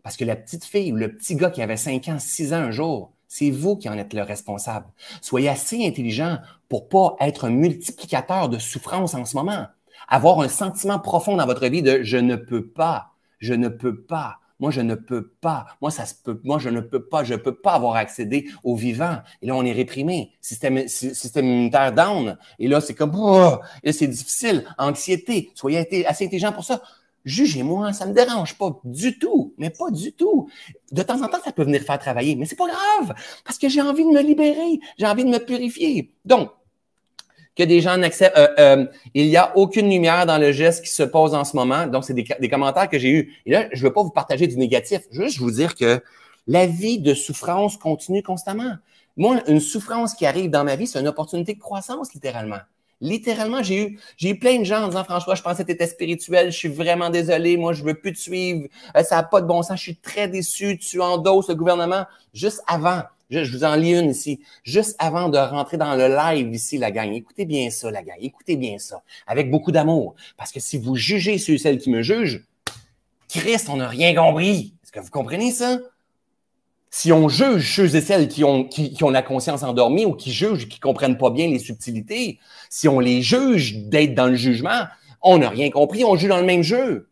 Parce 0.02 0.16
que 0.16 0.24
la 0.24 0.36
petite 0.36 0.64
fille 0.64 0.92
ou 0.92 0.96
le 0.96 1.16
petit 1.16 1.36
gars 1.36 1.50
qui 1.50 1.62
avait 1.62 1.76
5 1.76 2.08
ans, 2.08 2.18
6 2.18 2.52
ans 2.52 2.56
un 2.56 2.70
jour, 2.70 3.12
c'est 3.28 3.50
vous 3.50 3.76
qui 3.76 3.88
en 3.88 3.96
êtes 3.96 4.12
le 4.12 4.22
responsable. 4.22 4.86
Soyez 5.22 5.48
assez 5.48 5.86
intelligent 5.86 6.38
pour 6.68 6.88
pas 6.88 7.16
être 7.20 7.46
un 7.46 7.50
multiplicateur 7.50 8.48
de 8.48 8.58
souffrance 8.58 9.14
en 9.14 9.24
ce 9.24 9.36
moment. 9.36 9.68
Avoir 10.08 10.40
un 10.40 10.48
sentiment 10.48 10.98
profond 10.98 11.36
dans 11.36 11.46
votre 11.46 11.66
vie 11.66 11.82
de 11.82 12.02
je 12.02 12.16
ne 12.16 12.36
peux 12.36 12.66
pas, 12.66 13.12
je 13.38 13.54
ne 13.54 13.68
peux 13.68 14.02
pas. 14.02 14.38
Moi, 14.60 14.70
je 14.70 14.80
ne 14.80 14.94
peux 14.94 15.26
pas. 15.40 15.66
Moi, 15.80 15.90
ça 15.90 16.06
se 16.06 16.14
peut. 16.14 16.40
Moi, 16.44 16.60
je 16.60 16.68
ne 16.68 16.80
peux 16.80 17.04
pas. 17.04 17.24
Je 17.24 17.34
ne 17.34 17.38
peux 17.38 17.56
pas 17.56 17.72
avoir 17.72 17.96
accédé 17.96 18.48
au 18.62 18.76
vivant. 18.76 19.18
Et 19.40 19.46
là, 19.48 19.56
on 19.56 19.64
est 19.64 19.72
réprimé. 19.72 20.30
Système, 20.40 20.86
système 20.86 21.46
immunitaire 21.46 21.92
down. 21.92 22.38
Et 22.60 22.68
là, 22.68 22.80
c'est 22.80 22.94
comme, 22.94 23.12
oh, 23.16 23.58
c'est 23.90 24.06
difficile. 24.06 24.64
Anxiété. 24.78 25.50
Soyez 25.56 26.06
assez 26.06 26.26
intelligent 26.26 26.52
pour 26.52 26.62
ça. 26.62 26.80
Jugez-moi, 27.24 27.92
ça 27.92 28.04
ne 28.04 28.10
me 28.10 28.14
dérange 28.14 28.56
pas 28.58 28.80
du 28.84 29.18
tout, 29.18 29.54
mais 29.58 29.70
pas 29.70 29.90
du 29.90 30.12
tout. 30.12 30.48
De 30.90 31.02
temps 31.02 31.22
en 31.22 31.28
temps, 31.28 31.38
ça 31.44 31.52
peut 31.52 31.62
venir 31.64 31.82
faire 31.82 31.98
travailler, 31.98 32.34
mais 32.34 32.46
c'est 32.46 32.56
pas 32.56 32.66
grave, 32.66 33.14
parce 33.44 33.58
que 33.58 33.68
j'ai 33.68 33.80
envie 33.80 34.04
de 34.04 34.10
me 34.10 34.22
libérer, 34.22 34.80
j'ai 34.98 35.06
envie 35.06 35.24
de 35.24 35.30
me 35.30 35.38
purifier. 35.38 36.12
Donc, 36.24 36.50
que 37.56 37.62
des 37.62 37.80
gens 37.80 37.96
n'acceptent. 37.96 38.36
Euh, 38.36 38.48
euh, 38.58 38.86
il 39.14 39.28
n'y 39.28 39.36
a 39.36 39.56
aucune 39.56 39.88
lumière 39.88 40.26
dans 40.26 40.38
le 40.38 40.52
geste 40.52 40.84
qui 40.84 40.90
se 40.90 41.02
pose 41.02 41.34
en 41.34 41.44
ce 41.44 41.56
moment. 41.56 41.86
Donc, 41.86 42.04
c'est 42.04 42.14
des, 42.14 42.48
commentaires 42.48 42.88
que 42.88 42.98
j'ai 42.98 43.10
eus. 43.10 43.34
Et 43.46 43.52
là, 43.52 43.68
je 43.72 43.82
ne 43.82 43.88
veux 43.88 43.92
pas 43.92 44.02
vous 44.02 44.10
partager 44.10 44.46
du 44.46 44.56
négatif, 44.56 45.02
juste 45.10 45.38
vous 45.38 45.50
dire 45.50 45.74
que 45.74 46.00
la 46.46 46.66
vie 46.66 46.98
de 46.98 47.14
souffrance 47.14 47.76
continue 47.76 48.22
constamment. 48.22 48.76
Moi, 49.16 49.40
une 49.46 49.60
souffrance 49.60 50.14
qui 50.14 50.26
arrive 50.26 50.50
dans 50.50 50.64
ma 50.64 50.76
vie, 50.76 50.86
c'est 50.86 50.98
une 50.98 51.08
opportunité 51.08 51.54
de 51.54 51.60
croissance, 51.60 52.14
littéralement. 52.14 52.60
Littéralement, 53.00 53.62
j'ai 53.62 53.88
eu, 53.88 53.98
j'ai 54.16 54.30
eu 54.30 54.38
plein 54.38 54.60
de 54.60 54.64
gens 54.64 54.84
en 54.84 54.88
disant 54.88 55.04
François, 55.04 55.34
je 55.34 55.42
pensais 55.42 55.64
que 55.64 55.66
tu 55.68 55.74
étais 55.74 55.88
spirituel, 55.88 56.52
je 56.52 56.56
suis 56.56 56.68
vraiment 56.68 57.10
désolé, 57.10 57.56
moi, 57.56 57.72
je 57.72 57.82
veux 57.82 57.94
plus 57.94 58.12
te 58.12 58.18
suivre, 58.18 58.68
euh, 58.96 59.02
ça 59.02 59.16
n'a 59.16 59.22
pas 59.24 59.40
de 59.40 59.46
bon 59.46 59.62
sens, 59.62 59.76
je 59.78 59.82
suis 59.82 59.96
très 59.96 60.28
déçu, 60.28 60.78
tu 60.78 61.00
endosses 61.00 61.48
le 61.48 61.56
gouvernement. 61.56 62.06
Juste 62.32 62.62
avant, 62.66 63.02
je, 63.30 63.50
vous 63.50 63.64
en 63.64 63.74
lis 63.74 63.94
une 63.94 64.10
ici, 64.10 64.40
juste 64.62 64.96
avant 64.98 65.28
de 65.28 65.38
rentrer 65.38 65.76
dans 65.76 65.94
le 65.94 66.08
live 66.08 66.52
ici, 66.54 66.78
la 66.78 66.90
gang, 66.90 67.12
écoutez 67.12 67.44
bien 67.44 67.70
ça, 67.70 67.90
la 67.90 68.02
gang, 68.02 68.16
écoutez 68.20 68.56
bien 68.56 68.78
ça, 68.78 69.02
avec 69.26 69.50
beaucoup 69.50 69.72
d'amour. 69.72 70.14
Parce 70.36 70.52
que 70.52 70.60
si 70.60 70.78
vous 70.78 70.96
jugez 70.96 71.38
ceux 71.38 71.54
et 71.54 71.58
celles 71.58 71.78
qui 71.78 71.90
me 71.90 72.02
jugent, 72.02 72.44
Christ, 73.28 73.68
on 73.70 73.76
n'a 73.76 73.88
rien 73.88 74.14
compris. 74.14 74.74
Est-ce 74.82 74.92
que 74.92 75.00
vous 75.00 75.10
comprenez 75.10 75.52
ça? 75.52 75.78
si 76.94 77.10
on 77.10 77.26
juge 77.26 77.74
ceux 77.74 77.96
et 77.96 78.02
celles 78.02 78.28
qui 78.28 78.44
ont, 78.44 78.64
qui, 78.64 79.02
ont 79.02 79.08
la 79.08 79.22
conscience 79.22 79.62
endormie 79.62 80.04
ou 80.04 80.12
qui 80.12 80.30
jugent, 80.30 80.68
qui 80.68 80.78
comprennent 80.78 81.16
pas 81.16 81.30
bien 81.30 81.48
les 81.48 81.58
subtilités, 81.58 82.38
si 82.68 82.86
on 82.86 83.00
les 83.00 83.22
juge 83.22 83.78
d'être 83.86 84.14
dans 84.14 84.26
le 84.26 84.36
jugement, 84.36 84.84
on 85.22 85.38
n'a 85.38 85.48
rien 85.48 85.70
compris, 85.70 86.04
on 86.04 86.16
joue 86.16 86.28
dans 86.28 86.36
le 86.36 86.44
même 86.44 86.62
jeu. 86.62 87.08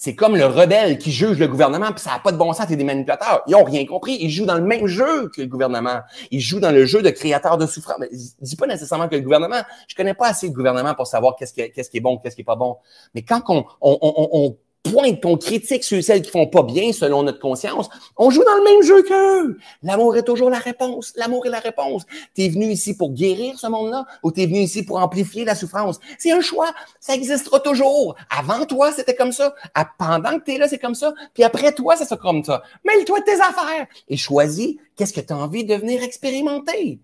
C'est 0.00 0.14
comme 0.14 0.36
le 0.36 0.46
rebelle 0.46 0.96
qui 0.96 1.10
juge 1.10 1.40
le 1.40 1.48
gouvernement, 1.48 1.90
puis 1.90 2.00
ça 2.00 2.10
n'a 2.10 2.18
pas 2.20 2.30
de 2.30 2.36
bon 2.36 2.52
sens, 2.52 2.66
c'est 2.68 2.76
des 2.76 2.84
manipulateurs. 2.84 3.42
Ils 3.48 3.50
n'ont 3.50 3.64
rien 3.64 3.84
compris. 3.84 4.16
Ils 4.20 4.30
jouent 4.30 4.46
dans 4.46 4.54
le 4.54 4.62
même 4.62 4.86
jeu 4.86 5.28
que 5.28 5.40
le 5.40 5.48
gouvernement. 5.48 6.02
Ils 6.30 6.40
jouent 6.40 6.60
dans 6.60 6.70
le 6.70 6.86
jeu 6.86 7.02
de 7.02 7.10
créateur 7.10 7.58
de 7.58 7.66
souffrance. 7.66 7.96
Je 8.12 8.44
dis 8.44 8.54
pas 8.54 8.68
nécessairement 8.68 9.08
que 9.08 9.16
le 9.16 9.22
gouvernement. 9.22 9.60
Je 9.88 9.96
connais 9.96 10.14
pas 10.14 10.28
assez 10.28 10.46
le 10.46 10.52
gouvernement 10.52 10.94
pour 10.94 11.08
savoir 11.08 11.34
qu'est-ce 11.34 11.52
qui, 11.52 11.60
est 11.60 12.00
bon, 12.00 12.18
qu'est-ce 12.18 12.36
qui 12.36 12.42
est 12.42 12.44
pas 12.44 12.54
bon. 12.54 12.76
Mais 13.12 13.22
quand 13.22 13.42
on, 13.48 13.66
on 13.80 14.56
pointe, 14.90 15.22
qu'on 15.22 15.36
critique 15.36 15.84
sur 15.84 16.02
celles 16.02 16.22
qui 16.22 16.30
font 16.30 16.46
pas 16.46 16.62
bien 16.62 16.92
selon 16.92 17.22
notre 17.22 17.38
conscience, 17.38 17.88
on 18.16 18.30
joue 18.30 18.44
dans 18.44 18.56
le 18.56 18.64
même 18.64 18.82
jeu 18.82 19.02
qu'eux. 19.02 19.58
L'amour 19.82 20.16
est 20.16 20.22
toujours 20.22 20.50
la 20.50 20.58
réponse. 20.58 21.12
L'amour 21.16 21.46
est 21.46 21.50
la 21.50 21.60
réponse. 21.60 22.04
Tu 22.34 22.44
es 22.44 22.48
venu 22.48 22.66
ici 22.66 22.96
pour 22.96 23.12
guérir 23.12 23.58
ce 23.58 23.66
monde-là 23.66 24.06
ou 24.22 24.32
tu 24.32 24.42
es 24.42 24.46
venu 24.46 24.60
ici 24.60 24.82
pour 24.84 24.98
amplifier 24.98 25.44
la 25.44 25.54
souffrance? 25.54 25.98
C'est 26.18 26.32
un 26.32 26.40
choix. 26.40 26.72
Ça 27.00 27.14
existera 27.14 27.60
toujours. 27.60 28.16
Avant 28.30 28.64
toi, 28.66 28.92
c'était 28.92 29.14
comme 29.14 29.32
ça. 29.32 29.54
Pendant 29.98 30.38
que 30.38 30.44
tu 30.44 30.54
es 30.54 30.58
là, 30.58 30.68
c'est 30.68 30.78
comme 30.78 30.94
ça. 30.94 31.12
Puis 31.34 31.44
après 31.44 31.72
toi, 31.72 31.96
ça 31.96 32.04
sera 32.04 32.16
comme 32.16 32.44
ça. 32.44 32.62
Mêle-toi 32.84 33.20
de 33.20 33.24
tes 33.24 33.40
affaires 33.40 33.86
et 34.08 34.16
choisis 34.16 34.76
qu'est-ce 34.96 35.12
que 35.12 35.20
tu 35.20 35.32
as 35.32 35.36
envie 35.36 35.64
de 35.64 35.74
venir 35.74 36.02
expérimenter. 36.02 37.00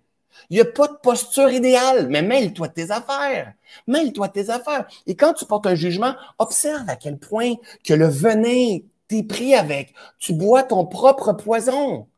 Il 0.50 0.54
n'y 0.56 0.60
a 0.60 0.64
pas 0.64 0.88
de 0.88 0.96
posture 1.02 1.50
idéale, 1.50 2.08
mais 2.08 2.22
mêle-toi 2.22 2.68
de 2.68 2.72
tes 2.74 2.90
affaires. 2.90 3.54
Mêle-toi 3.86 4.28
de 4.28 4.32
tes 4.32 4.50
affaires. 4.50 4.86
Et 5.06 5.16
quand 5.16 5.34
tu 5.34 5.46
portes 5.46 5.66
un 5.66 5.74
jugement, 5.74 6.14
observe 6.38 6.88
à 6.88 6.96
quel 6.96 7.18
point 7.18 7.54
que 7.84 7.94
le 7.94 8.06
venin 8.06 8.78
t'es 9.08 9.22
pris 9.22 9.54
avec. 9.54 9.94
Tu 10.18 10.32
bois 10.32 10.62
ton 10.62 10.86
propre 10.86 11.32
poison. 11.32 12.08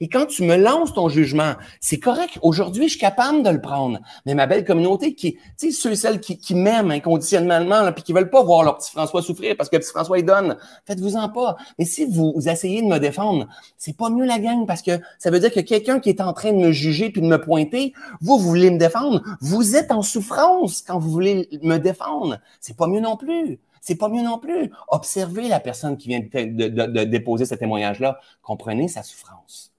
Et 0.00 0.08
quand 0.08 0.26
tu 0.26 0.42
me 0.42 0.56
lances 0.56 0.92
ton 0.94 1.08
jugement, 1.08 1.54
c'est 1.80 1.98
correct. 1.98 2.38
Aujourd'hui, 2.42 2.84
je 2.84 2.90
suis 2.90 3.00
capable 3.00 3.42
de 3.42 3.50
le 3.50 3.60
prendre. 3.60 3.98
Mais 4.24 4.34
ma 4.34 4.46
belle 4.46 4.64
communauté, 4.64 5.14
qui, 5.14 5.34
tu 5.34 5.40
sais, 5.56 5.70
ceux 5.70 5.92
et 5.92 5.96
celles 5.96 6.20
qui, 6.20 6.38
qui 6.38 6.54
m'aiment 6.54 6.90
inconditionnellement, 6.90 7.82
là, 7.82 7.92
puis 7.92 8.02
qui 8.02 8.12
veulent 8.12 8.30
pas 8.30 8.42
voir 8.42 8.62
leur 8.62 8.78
petit 8.78 8.90
François 8.90 9.22
souffrir 9.22 9.56
parce 9.56 9.68
que 9.68 9.76
petit 9.76 9.90
François, 9.90 10.18
il 10.18 10.24
donne, 10.24 10.56
faites-vous-en 10.86 11.28
pas. 11.28 11.56
Mais 11.78 11.84
si 11.84 12.04
vous, 12.04 12.34
essayez 12.46 12.82
de 12.82 12.86
me 12.86 12.98
défendre, 12.98 13.46
c'est 13.78 13.96
pas 13.96 14.10
mieux 14.10 14.24
la 14.24 14.38
gang 14.38 14.66
parce 14.66 14.82
que 14.82 15.00
ça 15.18 15.30
veut 15.30 15.40
dire 15.40 15.52
que 15.52 15.60
quelqu'un 15.60 16.00
qui 16.00 16.08
est 16.08 16.20
en 16.20 16.32
train 16.32 16.52
de 16.52 16.58
me 16.58 16.72
juger 16.72 17.10
puis 17.10 17.20
de 17.20 17.26
me 17.26 17.40
pointer, 17.40 17.92
vous, 18.20 18.38
vous 18.38 18.48
voulez 18.48 18.70
me 18.70 18.78
défendre. 18.78 19.22
Vous 19.40 19.76
êtes 19.76 19.90
en 19.90 20.02
souffrance 20.02 20.82
quand 20.82 20.98
vous 20.98 21.10
voulez 21.10 21.48
me 21.62 21.78
défendre. 21.78 22.38
C'est 22.60 22.76
pas 22.76 22.86
mieux 22.86 23.00
non 23.00 23.16
plus. 23.16 23.58
C'est 23.80 23.94
pas 23.94 24.08
mieux 24.08 24.22
non 24.22 24.38
plus. 24.38 24.72
Observez 24.88 25.48
la 25.48 25.60
personne 25.60 25.96
qui 25.96 26.08
vient 26.08 26.20
de, 26.20 26.68
de 26.68 27.04
déposer 27.04 27.44
ce 27.44 27.54
témoignage-là. 27.54 28.18
Comprenez 28.42 28.88
sa 28.88 29.04
souffrance. 29.04 29.75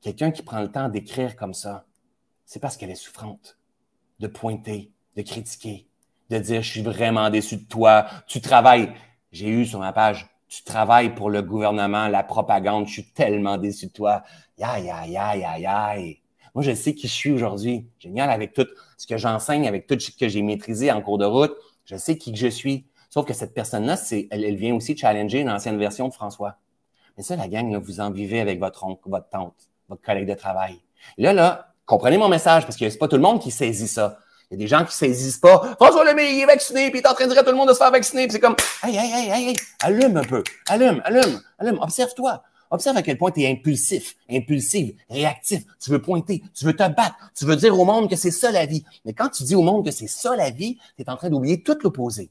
Quelqu'un 0.00 0.30
qui 0.30 0.42
prend 0.42 0.62
le 0.62 0.72
temps 0.72 0.88
d'écrire 0.88 1.36
comme 1.36 1.52
ça, 1.52 1.84
c'est 2.46 2.58
parce 2.58 2.78
qu'elle 2.78 2.90
est 2.90 2.94
souffrante, 2.94 3.58
de 4.18 4.28
pointer, 4.28 4.92
de 5.14 5.20
critiquer, 5.20 5.88
de 6.30 6.38
dire 6.38 6.62
je 6.62 6.70
suis 6.70 6.82
vraiment 6.82 7.28
déçu 7.28 7.58
de 7.58 7.66
toi, 7.68 8.06
tu 8.26 8.40
travailles. 8.40 8.94
J'ai 9.30 9.48
eu 9.48 9.66
sur 9.66 9.78
ma 9.78 9.92
page, 9.92 10.26
tu 10.48 10.64
travailles 10.64 11.14
pour 11.14 11.28
le 11.28 11.42
gouvernement, 11.42 12.08
la 12.08 12.22
propagande, 12.22 12.86
je 12.86 12.92
suis 12.92 13.12
tellement 13.12 13.58
déçu 13.58 13.88
de 13.88 13.92
toi. 13.92 14.22
Aïe, 14.58 14.88
aïe, 14.90 15.18
aïe, 15.18 15.44
aïe, 15.44 15.66
aïe. 15.66 16.20
Moi, 16.54 16.64
je 16.64 16.74
sais 16.74 16.94
qui 16.94 17.06
je 17.06 17.12
suis 17.12 17.30
aujourd'hui. 17.30 17.86
Génial 17.98 18.30
avec 18.30 18.54
tout 18.54 18.66
ce 18.96 19.06
que 19.06 19.18
j'enseigne, 19.18 19.68
avec 19.68 19.86
tout 19.86 20.00
ce 20.00 20.10
que 20.10 20.28
j'ai 20.28 20.42
maîtrisé 20.42 20.90
en 20.90 21.02
cours 21.02 21.18
de 21.18 21.26
route. 21.26 21.54
Je 21.84 21.96
sais 21.96 22.16
qui 22.16 22.32
que 22.32 22.38
je 22.38 22.48
suis. 22.48 22.86
Sauf 23.10 23.26
que 23.26 23.34
cette 23.34 23.52
personne-là, 23.52 23.96
c'est, 23.96 24.28
elle, 24.30 24.56
vient 24.56 24.74
aussi 24.74 24.96
challenger 24.96 25.44
l'ancienne 25.44 25.78
version 25.78 26.08
de 26.08 26.14
François. 26.14 26.56
Mais 27.16 27.22
ça, 27.22 27.36
la 27.36 27.48
gang, 27.48 27.70
là, 27.70 27.78
vous 27.78 28.00
en 28.00 28.10
vivez 28.10 28.40
avec 28.40 28.58
votre 28.58 28.84
oncle, 28.84 29.08
votre 29.08 29.28
tante 29.28 29.69
votre 29.90 30.02
collègue 30.02 30.28
de 30.28 30.34
travail. 30.34 30.80
là, 31.18 31.34
là, 31.34 31.74
comprenez 31.84 32.16
mon 32.16 32.28
message 32.28 32.64
parce 32.64 32.76
que 32.76 32.88
c'est 32.88 32.98
pas 32.98 33.08
tout 33.08 33.16
le 33.16 33.22
monde 33.22 33.40
qui 33.40 33.50
saisit 33.50 33.88
ça. 33.88 34.18
Il 34.50 34.54
y 34.54 34.56
a 34.56 34.58
des 34.58 34.68
gens 34.68 34.84
qui 34.84 34.94
saisissent 34.94 35.38
pas. 35.38 35.74
François 35.76 36.04
Lemay, 36.04 36.34
il 36.34 36.40
est 36.40 36.46
vacciné, 36.46 36.90
puis 36.90 37.00
il 37.00 37.02
est 37.02 37.08
en 37.08 37.14
train 37.14 37.26
de 37.26 37.30
dire 37.30 37.40
à 37.40 37.44
tout 37.44 37.50
le 37.50 37.56
monde 37.56 37.68
de 37.68 37.72
se 37.72 37.78
faire 37.78 37.90
vacciner. 37.90 38.24
Puis 38.24 38.32
c'est 38.32 38.40
comme, 38.40 38.56
hey, 38.82 38.96
hey, 38.96 39.12
hey, 39.12 39.30
hey, 39.30 39.48
hey, 39.50 39.56
allume 39.80 40.16
un 40.16 40.24
peu. 40.24 40.42
Allume, 40.68 41.00
allume, 41.04 41.40
allume. 41.58 41.78
Observe-toi. 41.80 42.42
Observe 42.72 42.96
à 42.96 43.02
quel 43.02 43.18
point 43.18 43.32
tu 43.32 43.42
es 43.42 43.50
impulsif, 43.50 44.16
impulsif, 44.30 44.92
réactif. 45.08 45.62
Tu 45.80 45.90
veux 45.90 46.00
pointer, 46.00 46.42
tu 46.54 46.64
veux 46.64 46.72
te 46.72 46.88
battre, 46.88 47.16
tu 47.36 47.44
veux 47.44 47.56
dire 47.56 47.78
au 47.78 47.84
monde 47.84 48.08
que 48.08 48.14
c'est 48.14 48.30
ça 48.30 48.52
la 48.52 48.64
vie. 48.64 48.84
Mais 49.04 49.12
quand 49.12 49.28
tu 49.28 49.42
dis 49.42 49.56
au 49.56 49.62
monde 49.62 49.84
que 49.84 49.90
c'est 49.90 50.06
ça 50.06 50.36
la 50.36 50.50
vie, 50.50 50.78
tu 50.96 51.02
es 51.02 51.10
en 51.10 51.16
train 51.16 51.30
d'oublier 51.30 51.62
tout 51.62 51.76
l'opposé. 51.82 52.30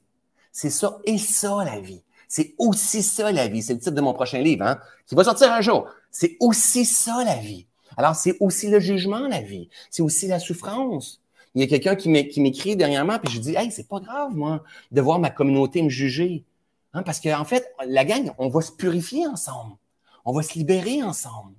C'est 0.50 0.70
ça 0.70 0.98
et 1.04 1.18
ça 1.18 1.58
la 1.64 1.78
vie. 1.80 2.02
C'est 2.26 2.54
aussi 2.58 3.02
ça 3.02 3.30
la 3.32 3.48
vie. 3.48 3.62
C'est 3.62 3.74
le 3.74 3.80
titre 3.80 3.94
de 3.94 4.00
mon 4.00 4.14
prochain 4.14 4.38
livre, 4.38 4.64
hein, 4.64 4.78
qui 5.06 5.14
va 5.14 5.24
sortir 5.24 5.52
un 5.52 5.60
jour. 5.60 5.88
C'est 6.10 6.36
aussi 6.40 6.84
ça 6.84 7.24
la 7.24 7.36
vie. 7.36 7.66
Alors, 7.96 8.14
c'est 8.14 8.36
aussi 8.40 8.68
le 8.68 8.80
jugement, 8.80 9.28
la 9.28 9.40
vie. 9.40 9.68
C'est 9.90 10.02
aussi 10.02 10.26
la 10.26 10.38
souffrance. 10.38 11.20
Il 11.54 11.60
y 11.60 11.64
a 11.64 11.66
quelqu'un 11.66 11.96
qui 11.96 12.08
m'écrit 12.40 12.76
dernièrement, 12.76 13.18
puis 13.18 13.32
je 13.32 13.40
dis 13.40 13.54
Hey, 13.56 13.70
c'est 13.72 13.88
pas 13.88 14.00
grave, 14.00 14.34
moi, 14.34 14.62
de 14.92 15.00
voir 15.00 15.18
ma 15.18 15.30
communauté 15.30 15.82
me 15.82 15.88
juger. 15.88 16.44
Hein, 16.92 17.02
parce 17.02 17.20
qu'en 17.20 17.40
en 17.40 17.44
fait, 17.44 17.72
la 17.86 18.04
gang, 18.04 18.32
on 18.38 18.48
va 18.48 18.60
se 18.60 18.72
purifier 18.72 19.26
ensemble. 19.26 19.76
On 20.24 20.32
va 20.32 20.42
se 20.42 20.54
libérer 20.54 21.02
ensemble. 21.02 21.54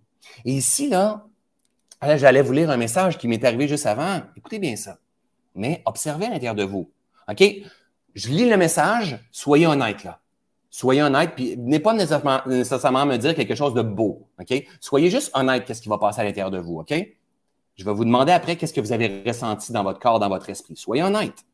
Et 0.45 0.53
ici, 0.53 0.89
là, 0.89 1.25
j'allais 2.01 2.41
vous 2.41 2.53
lire 2.53 2.69
un 2.69 2.77
message 2.77 3.17
qui 3.17 3.27
m'est 3.27 3.43
arrivé 3.43 3.67
juste 3.67 3.85
avant. 3.85 4.21
Écoutez 4.35 4.59
bien 4.59 4.75
ça. 4.75 4.97
Mais 5.55 5.81
observez 5.85 6.25
à 6.25 6.29
l'intérieur 6.29 6.55
de 6.55 6.63
vous. 6.63 6.89
OK? 7.29 7.43
Je 8.13 8.29
lis 8.29 8.49
le 8.49 8.57
message, 8.57 9.19
soyez 9.31 9.67
honnête 9.67 10.03
là. 10.03 10.20
Soyez 10.71 11.03
honnête, 11.03 11.33
puis 11.35 11.55
n'est 11.57 11.79
pas 11.79 11.93
nécessairement, 11.93 13.05
me 13.05 13.17
dire 13.17 13.35
quelque 13.35 13.55
chose 13.55 13.73
de 13.73 13.81
beau. 13.81 14.27
Soyez 14.79 15.09
juste 15.09 15.29
honnête, 15.35 15.65
qu'est-ce 15.65 15.81
qui 15.81 15.89
va 15.89 15.97
passer 15.99 16.21
à 16.21 16.23
l'intérieur 16.23 16.49
de 16.49 16.59
vous. 16.59 16.79
OK? 16.79 16.93
Je 17.75 17.85
vais 17.85 17.93
vous 17.93 18.05
demander 18.05 18.31
après 18.31 18.55
qu'est-ce 18.55 18.73
que 18.73 18.81
vous 18.81 18.93
avez 18.93 19.21
ressenti 19.25 19.71
dans 19.71 19.83
votre 19.83 19.99
corps, 19.99 20.19
dans 20.19 20.29
votre 20.29 20.49
esprit. 20.49 20.75
Soyez 20.75 21.03
honnête 21.03 21.45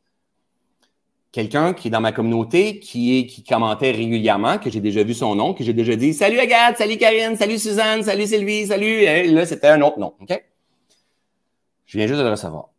quelqu'un 1.37 1.73
qui 1.73 1.89
est 1.89 1.91
dans 1.91 2.01
ma 2.01 2.11
communauté, 2.11 2.79
qui, 2.79 3.43
commentait 3.47 3.91
régulièrement, 3.91 4.57
que 4.57 4.71
j'ai 4.71 4.79
déjà 4.79 5.03
vu 5.03 5.13
son 5.13 5.35
nom, 5.35 5.53
que 5.53 5.63
j'ai 5.63 5.73
déjà 5.73 5.95
dit 5.95 6.13
Salut 6.13 6.39
Agathe, 6.39 6.77
salut 6.77 6.97
Karine, 6.97 7.35
salut 7.35 7.59
Suzanne, 7.59 8.01
salut 8.01 8.25
Sylvie, 8.25 8.65
salut. 8.65 9.05
Là, 9.33 9.45
c'était 9.45 9.67
un 9.67 9.81
autre 9.81 9.99
nom. 9.99 10.13
Je 11.85 11.97
viens 11.97 12.07
juste 12.07 12.19
de 12.19 12.23
le 12.23 12.31
recevoir. 12.31 12.69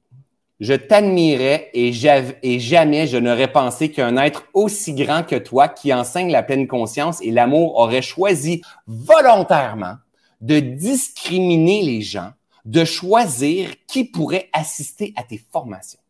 Je 0.61 0.75
t'admirais 0.75 1.71
et, 1.73 1.93
jamais 1.93 3.07
je 3.07 3.17
n'aurais 3.17 3.53
pensé 3.53 3.93
qu'un 3.93 4.17
être 4.17 4.45
aussi 4.55 4.93
grand 4.93 5.23
que 5.23 5.37
toi 5.37 5.69
qui 5.69 5.95
enseigne 5.95 6.33
la 6.33 6.43
pleine 6.43 6.67
conscience 6.67 7.23
et 7.23 7.31
l'amour 7.31 7.77
aurait 7.79 8.03
choisi 8.03 8.63
volontairement 8.89 9.95
de 10.41 10.59
discriminer 10.59 11.83
les 11.83 12.01
gens, 12.01 12.33
de 12.65 12.85
choisir 12.85 13.71
qui 13.87 14.05
pourrait 14.05 14.51
assister 14.53 15.13
à 15.17 15.23
tes 15.23 15.41
formations. 15.53 16.01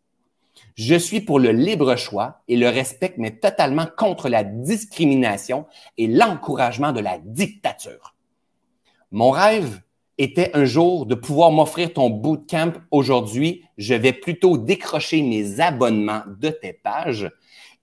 Je 0.76 0.94
suis 0.94 1.20
pour 1.20 1.40
le 1.40 1.50
libre 1.50 1.96
choix 1.96 2.40
et 2.48 2.56
le 2.56 2.68
respect, 2.68 3.14
mais 3.18 3.32
totalement 3.32 3.86
contre 3.96 4.28
la 4.28 4.44
discrimination 4.44 5.66
et 5.98 6.06
l'encouragement 6.06 6.92
de 6.92 7.00
la 7.00 7.18
dictature. 7.18 8.14
Mon 9.10 9.30
rêve 9.30 9.80
était 10.18 10.50
un 10.54 10.64
jour 10.64 11.06
de 11.06 11.14
pouvoir 11.14 11.50
m'offrir 11.50 11.92
ton 11.92 12.10
bootcamp. 12.10 12.72
Aujourd'hui, 12.90 13.64
je 13.78 13.94
vais 13.94 14.12
plutôt 14.12 14.58
décrocher 14.58 15.22
mes 15.22 15.60
abonnements 15.60 16.24
de 16.26 16.50
tes 16.50 16.72
pages 16.72 17.30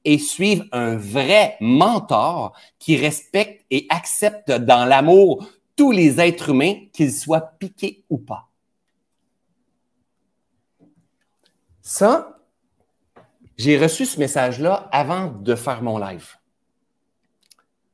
et 0.04 0.20
suivre 0.20 0.66
un 0.72 0.96
vrai 0.98 1.58
mentor 1.60 2.56
qui 2.78 2.98
respecte 2.98 3.66
et 3.72 3.88
accepte 3.90 4.52
dans 4.52 4.86
l'amour 4.86 5.48
tous 5.76 5.92
les 5.92 6.22
êtres 6.22 6.50
humains, 6.50 6.76
qu'ils 6.94 7.12
soient 7.12 7.42
piqués 7.60 8.06
ou 8.10 8.18
pas. 8.18 8.50
Ça, 11.82 12.40
j'ai 13.58 13.78
reçu 13.78 14.06
ce 14.06 14.20
message-là 14.20 14.90
avant 14.92 15.32
de 15.32 15.56
faire 15.56 15.82
mon 15.82 15.98
live. 15.98 16.36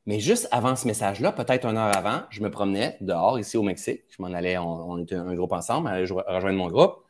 Mais 0.06 0.18
juste 0.18 0.48
avant 0.50 0.74
ce 0.74 0.86
message-là, 0.86 1.32
peut-être 1.32 1.64
une 1.64 1.76
heure 1.76 1.96
avant, 1.96 2.22
je 2.30 2.42
me 2.42 2.50
promenais 2.50 2.96
dehors 3.00 3.38
ici 3.38 3.56
au 3.56 3.62
Mexique. 3.62 4.02
Je 4.08 4.20
m'en 4.20 4.32
allais, 4.32 4.58
on, 4.58 4.98
était 4.98 5.14
un 5.14 5.34
groupe 5.34 5.52
ensemble, 5.52 5.88
allais 5.88 6.04
rejoindre 6.04 6.58
mon 6.58 6.68
groupe. 6.68 7.04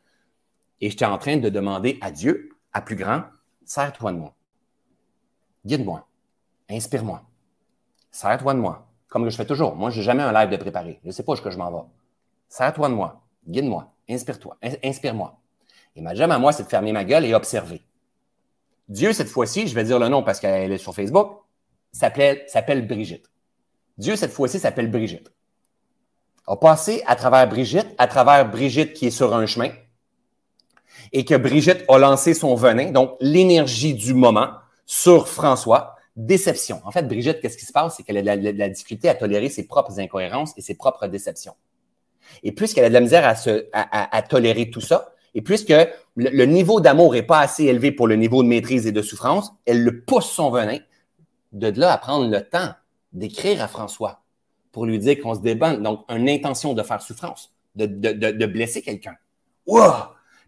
Et 0.79 0.89
j'étais 0.89 1.05
en 1.05 1.17
train 1.17 1.37
de 1.37 1.49
demander 1.49 1.97
à 2.01 2.11
Dieu, 2.11 2.49
à 2.71 2.81
plus 2.81 2.95
grand, 2.95 3.23
serre-toi 3.65 4.11
de 4.11 4.17
moi. 4.17 4.35
Guide-moi. 5.65 6.07
Inspire-moi. 6.69 7.23
Serre-toi 8.11 8.53
de 8.53 8.59
moi. 8.59 8.87
Comme 9.07 9.29
je 9.29 9.35
fais 9.35 9.45
toujours. 9.45 9.75
Moi, 9.75 9.89
je 9.89 9.99
n'ai 9.99 10.03
jamais 10.03 10.23
un 10.23 10.33
live 10.33 10.49
de 10.49 10.57
préparer. 10.57 10.99
Je 11.03 11.07
ne 11.07 11.11
sais 11.11 11.23
pas 11.23 11.33
où 11.33 11.35
je 11.35 11.57
m'en 11.57 11.71
vais. 11.71 11.87
Serre-toi 12.49 12.89
de 12.89 12.93
moi. 12.93 13.23
Guide-moi. 13.47 13.87
Inspire-toi. 14.09 14.57
Inspire-moi. 14.83 15.39
Et 15.95 16.01
ma 16.01 16.13
job 16.13 16.29
à 16.29 16.37
moi, 16.37 16.51
c'est 16.51 16.63
de 16.63 16.69
fermer 16.69 16.91
ma 16.91 17.05
gueule 17.05 17.25
et 17.25 17.33
observer. 17.33 17.81
Dieu, 18.89 19.13
cette 19.13 19.29
fois-ci, 19.29 19.67
je 19.67 19.75
vais 19.75 19.83
dire 19.83 19.99
le 19.99 20.09
nom 20.09 20.23
parce 20.23 20.39
qu'elle 20.39 20.71
est 20.71 20.77
sur 20.77 20.93
Facebook, 20.93 21.42
s'appelle 21.93 22.87
Brigitte. 22.87 23.29
Dieu, 23.97 24.15
cette 24.15 24.31
fois-ci, 24.31 24.59
s'appelle 24.59 24.89
Brigitte. 24.89 25.31
A 26.47 26.57
passé 26.57 27.03
à 27.05 27.15
travers 27.15 27.47
Brigitte, 27.47 27.87
à 27.97 28.07
travers 28.07 28.49
Brigitte 28.49 28.93
qui 28.93 29.07
est 29.07 29.11
sur 29.11 29.33
un 29.33 29.45
chemin, 29.45 29.71
et 31.13 31.23
que 31.23 31.35
Brigitte 31.35 31.85
a 31.87 31.97
lancé 31.97 32.33
son 32.33 32.55
venin, 32.55 32.91
donc 32.91 33.15
l'énergie 33.21 33.93
du 33.93 34.13
moment, 34.13 34.49
sur 34.85 35.27
François. 35.27 35.95
Déception. 36.15 36.79
En 36.85 36.91
fait, 36.91 37.07
Brigitte, 37.07 37.39
qu'est-ce 37.41 37.57
qui 37.57 37.65
se 37.65 37.71
passe? 37.71 37.95
C'est 37.97 38.03
qu'elle 38.03 38.29
a 38.29 38.37
de 38.37 38.51
la, 38.51 38.69
difficulté 38.69 39.09
à 39.09 39.15
tolérer 39.15 39.49
ses 39.49 39.65
propres 39.65 39.99
incohérences 39.99 40.53
et 40.57 40.61
ses 40.61 40.75
propres 40.75 41.07
déceptions. 41.07 41.55
Et 42.43 42.51
puisqu'elle 42.51 42.85
a 42.85 42.89
de 42.89 42.93
la 42.93 42.99
misère 42.99 43.25
à 43.73 44.21
tolérer 44.21 44.69
tout 44.69 44.79
ça, 44.79 45.13
et 45.35 45.41
puisque 45.41 45.73
le, 46.15 46.45
niveau 46.45 46.79
d'amour 46.79 47.13
n'est 47.13 47.23
pas 47.23 47.39
assez 47.39 47.65
élevé 47.65 47.91
pour 47.91 48.07
le 48.07 48.15
niveau 48.15 48.43
de 48.43 48.47
maîtrise 48.47 48.85
et 48.85 48.91
de 48.91 49.01
souffrance, 49.01 49.51
elle 49.65 49.83
le 49.83 50.01
pousse 50.01 50.29
son 50.29 50.51
venin. 50.51 50.77
De 51.53 51.67
là 51.79 51.93
à 51.93 51.97
prendre 51.97 52.27
le 52.29 52.41
temps 52.41 52.73
d'écrire 53.13 53.61
à 53.61 53.67
François 53.67 54.21
pour 54.71 54.85
lui 54.85 54.99
dire 54.99 55.21
qu'on 55.21 55.35
se 55.35 55.39
débat, 55.39 55.77
donc 55.77 56.03
une 56.09 56.27
intention 56.27 56.73
de 56.73 56.81
faire 56.81 57.01
souffrance, 57.01 57.53
de, 57.75 57.85
de, 57.85 58.45
blesser 58.45 58.81
quelqu'un. 58.81 59.15
Wow! 59.67 59.93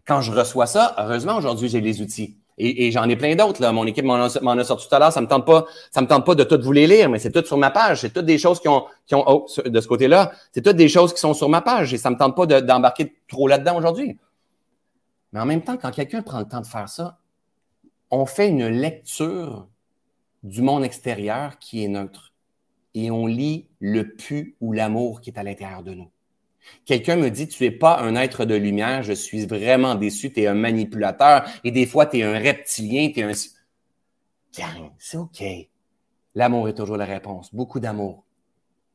Quand 0.04 0.20
je 0.20 0.32
reçois 0.32 0.66
ça, 0.66 0.94
heureusement, 0.98 1.36
aujourd'hui, 1.36 1.68
j'ai 1.68 1.80
les 1.80 2.02
outils. 2.02 2.36
Et, 2.58 2.90
j'en 2.90 3.08
ai 3.08 3.16
plein 3.16 3.36
d'autres. 3.36 3.60
Là. 3.60 3.70
Mon 3.70 3.86
équipe 3.86 4.04
m'en 4.04 4.14
a, 4.14 4.64
sorti 4.64 4.88
tout 4.88 4.94
à 4.94 4.98
l'heure. 4.98 5.12
Ça 5.12 5.20
me 5.20 5.26
tente 5.26 5.44
pas, 5.44 5.66
ça 5.90 6.00
me 6.00 6.06
tente 6.06 6.24
pas 6.24 6.34
de 6.34 6.42
toutes 6.42 6.62
vous 6.62 6.72
les 6.72 6.86
lire, 6.86 7.10
mais 7.10 7.18
c'est 7.18 7.30
tout 7.30 7.44
sur 7.44 7.58
ma 7.58 7.70
page. 7.70 8.00
C'est 8.00 8.10
toutes 8.10 8.24
des 8.24 8.38
choses 8.38 8.60
qui 8.60 8.68
ont, 8.68 8.86
qui 9.06 9.14
ont 9.14 9.24
oh, 9.26 9.46
de 9.64 9.80
ce 9.80 9.86
côté-là. 9.86 10.32
C'est 10.52 10.62
toutes 10.62 10.76
des 10.76 10.88
choses 10.88 11.12
qui 11.12 11.20
sont 11.20 11.34
sur 11.34 11.50
ma 11.50 11.60
page 11.60 11.92
et 11.92 11.98
ça 11.98 12.10
me 12.10 12.16
tente 12.16 12.34
pas 12.34 12.46
d'embarquer 12.46 13.14
trop 13.28 13.46
là-dedans 13.46 13.76
aujourd'hui. 13.76 14.18
Mais 15.32 15.40
en 15.40 15.44
même 15.44 15.62
temps, 15.62 15.76
quand 15.76 15.90
quelqu'un 15.90 16.22
prend 16.22 16.38
le 16.38 16.48
temps 16.48 16.62
de 16.62 16.66
faire 16.66 16.88
ça, 16.88 17.18
on 18.10 18.24
fait 18.24 18.48
une 18.48 18.68
lecture 18.68 19.66
du 20.42 20.62
monde 20.62 20.84
extérieur 20.84 21.58
qui 21.58 21.84
est 21.84 21.88
neutre 21.88 22.32
et 22.94 23.10
on 23.10 23.26
lit 23.26 23.68
le 23.78 24.14
pu 24.14 24.56
ou 24.60 24.72
l'amour 24.72 25.20
qui 25.20 25.30
est 25.30 25.38
à 25.38 25.42
l'intérieur 25.42 25.82
de 25.82 25.94
nous. 25.94 26.10
Quelqu'un 26.84 27.16
me 27.16 27.30
dit, 27.30 27.46
tu 27.46 27.62
n'es 27.62 27.70
pas 27.70 28.00
un 28.00 28.16
être 28.16 28.44
de 28.44 28.54
lumière, 28.54 29.02
je 29.02 29.12
suis 29.12 29.46
vraiment 29.46 29.94
déçu, 29.94 30.32
tu 30.32 30.40
es 30.40 30.46
un 30.46 30.54
manipulateur 30.54 31.48
et 31.62 31.70
des 31.70 31.86
fois 31.86 32.06
tu 32.06 32.18
es 32.18 32.22
un 32.22 32.38
reptilien, 32.38 33.10
tu 33.12 33.20
es 33.20 33.22
un... 33.22 33.32
C'est 34.98 35.18
OK. 35.18 35.42
L'amour 36.34 36.68
est 36.68 36.74
toujours 36.74 36.96
la 36.96 37.04
réponse. 37.04 37.54
Beaucoup 37.54 37.80
d'amour. 37.80 38.24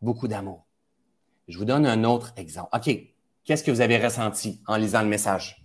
Beaucoup 0.01 0.27
d'amour. 0.27 0.65
Je 1.47 1.57
vous 1.57 1.65
donne 1.65 1.85
un 1.85 2.03
autre 2.03 2.33
exemple. 2.37 2.69
OK. 2.73 2.89
Qu'est-ce 3.43 3.63
que 3.63 3.71
vous 3.71 3.81
avez 3.81 3.97
ressenti 3.97 4.61
en 4.67 4.77
lisant 4.77 5.01
le 5.01 5.07
message? 5.07 5.63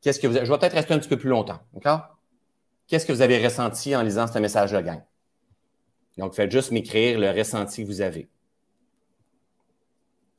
Qu'est-ce 0.00 0.20
que 0.20 0.26
vous 0.26 0.34
Je 0.34 0.50
vais 0.50 0.58
peut-être 0.58 0.74
rester 0.74 0.94
un 0.94 0.98
petit 0.98 1.08
peu 1.08 1.18
plus 1.18 1.28
longtemps, 1.28 1.60
d'accord? 1.72 2.16
Qu'est-ce 2.90 3.06
que 3.06 3.12
vous 3.12 3.22
avez 3.22 3.42
ressenti 3.42 3.94
en 3.94 4.02
lisant 4.02 4.26
ce 4.26 4.40
message-là, 4.40 4.82
gang? 4.82 5.00
Donc, 6.18 6.34
faites 6.34 6.50
juste 6.50 6.72
m'écrire 6.72 7.20
le 7.20 7.30
ressenti 7.30 7.84
que 7.84 7.86
vous 7.86 8.00
avez. 8.00 8.28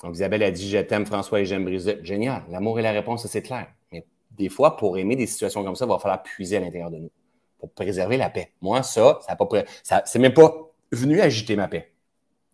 Donc, 0.04 0.16
Isabelle 0.16 0.44
a 0.44 0.52
dit 0.52 0.70
Je 0.70 0.80
t'aime, 0.80 1.06
François, 1.06 1.40
et 1.40 1.46
j'aime 1.46 1.64
Brigitte. 1.64 2.04
Génial. 2.04 2.44
L'amour 2.50 2.78
est 2.78 2.84
la 2.84 2.92
réponse, 2.92 3.26
c'est 3.26 3.42
clair. 3.42 3.68
Mais 3.94 4.06
des 4.32 4.50
fois, 4.50 4.76
pour 4.76 4.98
aimer 4.98 5.16
des 5.16 5.28
situations 5.28 5.64
comme 5.64 5.78
ça, 5.78 5.86
il 5.86 5.88
va 5.88 5.98
falloir 5.98 6.22
puiser 6.24 6.58
à 6.58 6.60
l'intérieur 6.60 6.92
de 6.92 6.98
nous 6.98 7.12
pour 7.58 7.72
préserver 7.72 8.18
la 8.18 8.30
paix. 8.30 8.52
Moi, 8.60 8.84
ça, 8.84 9.20
ça 9.26 9.38
ça, 9.82 10.04
c'est 10.06 10.20
même 10.20 10.34
pas 10.34 10.54
venu 10.92 11.22
agiter 11.22 11.56
ma 11.56 11.70
paix. 11.70 11.94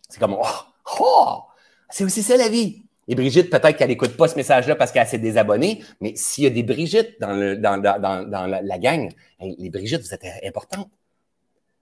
C'est 0.09 0.19
comme, 0.19 0.37
oh, 0.39 0.45
oh, 0.99 1.39
c'est 1.89 2.03
aussi 2.03 2.21
ça 2.21 2.37
la 2.37 2.49
vie. 2.49 2.86
Et 3.07 3.15
Brigitte, 3.15 3.49
peut-être 3.49 3.77
qu'elle 3.77 3.87
n'écoute 3.87 4.17
pas 4.17 4.27
ce 4.27 4.35
message-là 4.35 4.75
parce 4.75 4.91
qu'elle 4.91 5.07
s'est 5.07 5.17
désabonnée, 5.17 5.83
mais 6.01 6.15
s'il 6.15 6.43
y 6.43 6.47
a 6.47 6.49
des 6.49 6.63
Brigitte 6.63 7.19
dans, 7.21 7.33
la, 7.33 8.77
gang, 8.79 9.09
les 9.39 9.69
Brigitte, 9.69 10.01
vous 10.01 10.13
êtes 10.13 10.25
importantes. 10.45 10.89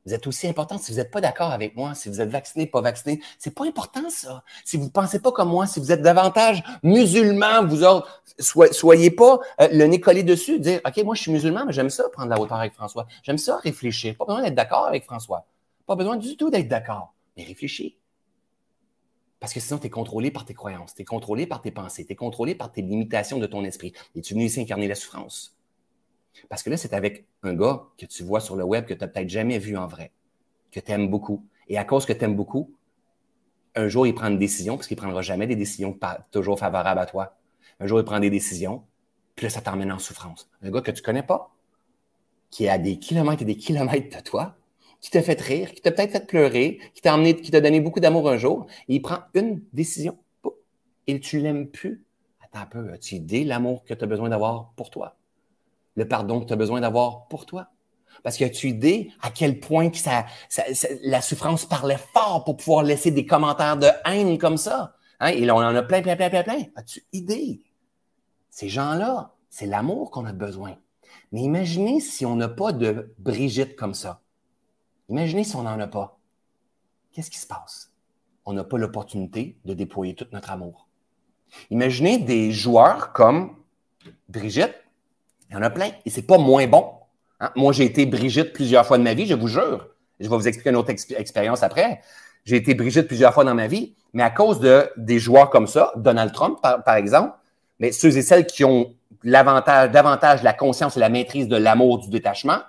Vous 0.06 0.14
êtes 0.14 0.28
aussi 0.28 0.48
importantes. 0.48 0.82
Si 0.84 0.92
vous 0.92 1.00
n'êtes 1.00 1.10
pas 1.10 1.22
d'accord 1.22 1.52
avec 1.52 1.76
moi, 1.76 1.96
si 1.96 2.10
vous 2.10 2.22
êtes 2.22 2.30
vacciné, 2.30 2.68
pas 2.68 2.82
vacciné, 2.82 3.22
c'est 3.40 3.56
pas 3.56 3.66
important 3.66 4.08
ça. 4.12 4.44
Si 4.64 4.78
vous 4.78 4.86
ne 4.86 4.90
pensez 4.90 5.20
pas 5.20 5.32
comme 5.32 5.50
moi, 5.50 5.66
si 5.66 5.80
vous 5.80 5.92
êtes 5.92 6.04
davantage 6.04 6.64
musulman, 6.84 7.66
vous 7.66 7.84
soyez 8.38 9.10
pas 9.10 9.40
euh, 9.62 9.68
le 9.72 9.86
nez 9.86 10.00
collé 10.00 10.22
dessus, 10.22 10.60
dire 10.60 10.80
OK, 10.86 11.04
moi 11.04 11.16
je 11.16 11.22
suis 11.22 11.32
musulman, 11.32 11.66
mais 11.66 11.74
j'aime 11.74 11.90
ça 11.90 12.08
prendre 12.10 12.30
la 12.30 12.40
hauteur 12.40 12.60
avec 12.60 12.74
François. 12.74 13.08
J'aime 13.24 13.40
ça 13.40 13.58
réfléchir. 13.58 14.16
Pas 14.16 14.26
besoin 14.26 14.44
d'être 14.44 14.54
d'accord 14.54 14.86
avec 14.86 15.06
François. 15.06 15.48
Pas 15.88 15.96
besoin 15.96 16.18
du 16.18 16.38
tout 16.38 16.52
d'être 16.52 16.68
d'accord, 16.68 17.16
mais 17.36 17.44
réfléchis. 17.44 17.98
Parce 19.40 19.54
que 19.54 19.60
sinon, 19.60 19.80
tu 19.80 19.88
es 19.88 19.90
contrôlé 19.90 20.32
par 20.32 20.46
tes 20.46 20.54
croyances, 20.54 20.96
tu 20.96 21.02
es 21.02 21.06
contrôlé 21.06 21.46
par 21.46 21.62
tes 21.62 21.72
pensées, 21.72 22.06
tu 22.06 22.14
es 22.14 22.16
contrôlé 22.16 22.56
par 22.56 22.72
tes 22.72 22.82
limitations 22.82 23.38
de 23.38 23.46
ton 23.46 23.64
esprit. 23.64 23.94
Et 24.16 24.22
tu 24.22 24.38
es 24.40 24.44
ici 24.44 24.62
incarner 24.62 24.88
la 24.88 24.96
souffrance? 24.96 25.56
Parce 26.50 26.64
que 26.64 26.70
là, 26.70 26.78
c'est 26.78 26.94
avec 26.94 27.26
un 27.44 27.54
gars 27.54 27.84
que 27.98 28.06
tu 28.06 28.24
vois 28.24 28.40
sur 28.40 28.56
le 28.56 28.64
web 28.64 28.86
que 28.86 28.94
tu 28.94 29.00
n'as 29.00 29.08
peut-être 29.08 29.30
jamais 29.30 29.60
vu 29.60 29.78
en 29.78 29.88
vrai, 29.88 30.12
que 30.72 30.80
tu 30.80 30.92
aimes 30.92 31.10
beaucoup. 31.10 31.46
Et 31.68 31.78
à 31.78 31.86
cause 31.86 32.06
que 32.06 32.14
tu 32.14 32.24
aimes 32.24 32.36
beaucoup, 32.36 32.74
un 33.76 33.88
jour, 33.88 34.08
il 34.08 34.14
prend 34.14 34.28
une 34.28 34.40
décision, 34.40 34.78
parce 34.78 34.88
qu'il 34.88 34.96
ne 34.96 35.02
prendra 35.02 35.22
jamais 35.22 35.48
des 35.48 35.56
décisions 35.56 35.98
toujours 36.32 36.58
favorables 36.60 37.00
à 37.00 37.06
toi. 37.06 37.38
Un 37.80 37.88
jour, 37.88 38.00
il 38.00 38.06
prend 38.06 38.20
des 38.20 38.30
décisions, 38.30 38.84
puis 39.36 39.46
là, 39.46 39.50
ça 39.50 39.62
t'emmène 39.62 39.92
en 39.92 40.00
souffrance. 40.00 40.50
Un 40.62 40.72
gars 40.72 40.82
que 40.82 40.92
tu 40.92 41.02
ne 41.02 41.06
connais 41.06 41.24
pas, 41.24 41.54
qui 42.52 42.66
est 42.66 42.70
à 42.70 42.78
des 42.78 43.00
kilomètres 43.00 43.42
et 43.42 43.46
des 43.46 43.58
kilomètres 43.58 44.16
de 44.16 44.24
toi, 44.24 44.56
qui 45.06 45.12
t'a 45.12 45.22
fait 45.22 45.40
rire, 45.40 45.72
qui 45.72 45.82
t'a 45.82 45.92
peut-être 45.92 46.14
fait 46.14 46.26
pleurer, 46.26 46.80
qui 46.96 47.02
t'a 47.04 47.14
emmené, 47.14 47.40
qui 47.40 47.52
t'a 47.52 47.62
donné 47.62 47.80
beaucoup 47.80 48.00
d'amour 48.00 48.28
un 48.28 48.38
jour, 48.38 48.66
et 48.88 48.96
il 48.96 49.04
prend 49.04 49.20
une 49.36 49.62
décision, 49.72 50.18
et 51.06 51.20
tu 51.20 51.38
l'aimes 51.38 51.68
plus. 51.68 52.04
Attends 52.44 52.62
un 52.62 52.66
peu, 52.66 52.92
as-tu 52.92 53.14
idée 53.14 53.44
l'amour 53.44 53.84
que 53.84 53.94
tu 53.94 54.04
as 54.04 54.08
besoin 54.08 54.30
d'avoir 54.30 54.72
pour 54.76 54.90
toi? 54.90 55.16
Le 55.94 56.08
pardon 56.08 56.40
que 56.40 56.46
tu 56.46 56.54
as 56.54 56.56
besoin 56.56 56.82
d'avoir 56.82 57.28
pour 57.28 57.46
toi? 57.46 57.68
Parce 58.24 58.36
que 58.36 58.46
as-tu 58.46 58.70
idée 58.70 59.12
à 59.22 59.30
quel 59.30 59.60
point 59.60 59.92
que 59.92 59.98
ça, 59.98 60.26
la 61.04 61.22
souffrance 61.22 61.66
parlait 61.66 62.00
fort 62.12 62.44
pour 62.44 62.58
pouvoir 62.58 62.82
laisser 62.82 63.12
des 63.12 63.28
commentaires 63.28 63.78
de 63.78 63.90
haine 64.06 64.40
comme 64.40 64.58
ça? 64.58 64.96
Hein? 65.20 65.28
Et 65.28 65.46
là, 65.46 65.56
on 65.56 65.60
en 65.60 65.76
a 65.76 65.84
plein, 65.84 66.02
plein, 66.02 66.16
plein, 66.16 66.32
plein, 66.32 66.42
plein. 66.42 66.64
As-tu 66.76 67.06
idée? 67.14 67.62
Ces 68.50 68.70
gens-là, 68.70 69.36
c'est 69.52 69.68
l'amour 69.68 70.10
qu'on 70.10 70.26
a 70.26 70.34
besoin. 70.34 70.78
Mais 71.32 71.42
imaginez 71.42 72.00
si 72.00 72.26
on 72.26 72.36
n'a 72.36 72.50
pas 72.50 72.72
de 72.72 73.14
Brigitte 73.20 73.76
comme 73.76 73.94
ça. 73.94 74.24
Imaginez 75.10 75.44
si 75.44 75.56
on 75.56 75.64
n'en 75.64 75.80
a 75.80 75.88
pas. 75.88 76.18
Qu'est-ce 77.12 77.30
qui 77.30 77.38
se 77.38 77.48
passe? 77.48 77.92
On 78.46 78.54
n'a 78.54 78.64
pas 78.64 78.78
l'opportunité 78.78 79.58
de 79.66 79.74
déployer 79.74 80.16
tout 80.16 80.28
notre 80.32 80.52
amour. 80.52 80.88
Imaginez 81.70 82.18
des 82.18 82.52
joueurs 82.52 83.14
comme 83.14 83.56
Brigitte. 84.30 84.76
Il 85.50 85.54
y 85.54 85.56
en 85.58 85.62
a 85.62 85.70
plein. 85.70 85.92
Et 86.06 86.10
c'est 86.10 86.24
pas 86.24 86.38
moins 86.38 86.68
bon. 86.68 86.92
Hein? 87.40 87.52
Moi, 87.56 87.74
j'ai 87.74 87.86
été 87.86 88.06
Brigitte 88.06 88.54
plusieurs 88.54 88.86
fois 88.86 88.98
de 88.98 89.04
ma 89.04 89.14
vie, 89.14 89.26
je 89.26 89.36
vous 89.36 89.48
jure. 89.48 89.90
Je 90.20 90.30
vais 90.30 90.36
vous 90.36 90.48
expliquer 90.48 90.70
une 90.70 90.76
autre 90.76 90.92
expérience 90.92 91.64
après. 91.64 92.02
J'ai 92.46 92.58
été 92.58 92.74
Brigitte 92.76 93.08
plusieurs 93.08 93.34
fois 93.34 93.44
dans 93.44 93.56
ma 93.56 93.68
vie, 93.68 93.96
mais 94.14 94.24
à 94.24 94.30
cause 94.30 94.60
de 94.60 94.90
des 94.98 95.20
joueurs 95.20 95.50
comme 95.50 95.68
ça, 95.68 95.92
Donald 95.96 96.32
Trump, 96.32 96.60
par, 96.62 96.96
exemple, 96.96 97.34
mais 97.80 97.92
ceux 97.92 98.16
et 98.18 98.22
celles 98.22 98.46
qui 98.46 98.64
ont 98.64 98.94
davantage 99.24 100.44
la 100.44 100.54
conscience 100.54 100.96
et 100.96 101.00
la 101.00 101.10
maîtrise 101.10 101.48
de 101.48 101.58
l'amour, 101.58 102.00
du 102.00 102.10
détachement, 102.10 102.60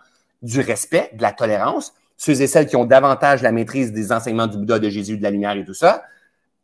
du 0.42 0.60
respect, 0.60 1.10
de 1.12 1.22
la 1.22 1.32
tolérance, 1.32 1.92
ceux 2.16 2.40
et 2.40 2.46
celles 2.46 2.66
qui 2.66 2.76
ont 2.76 2.84
davantage 2.84 3.42
la 3.42 3.52
maîtrise 3.52 3.92
des 3.92 4.12
enseignements 4.12 4.46
du 4.46 4.56
Bouddha, 4.56 4.78
de 4.78 4.88
Jésus, 4.88 5.18
de 5.18 5.22
la 5.22 5.30
lumière 5.30 5.56
et 5.56 5.64
tout 5.64 5.74
ça, 5.74 6.04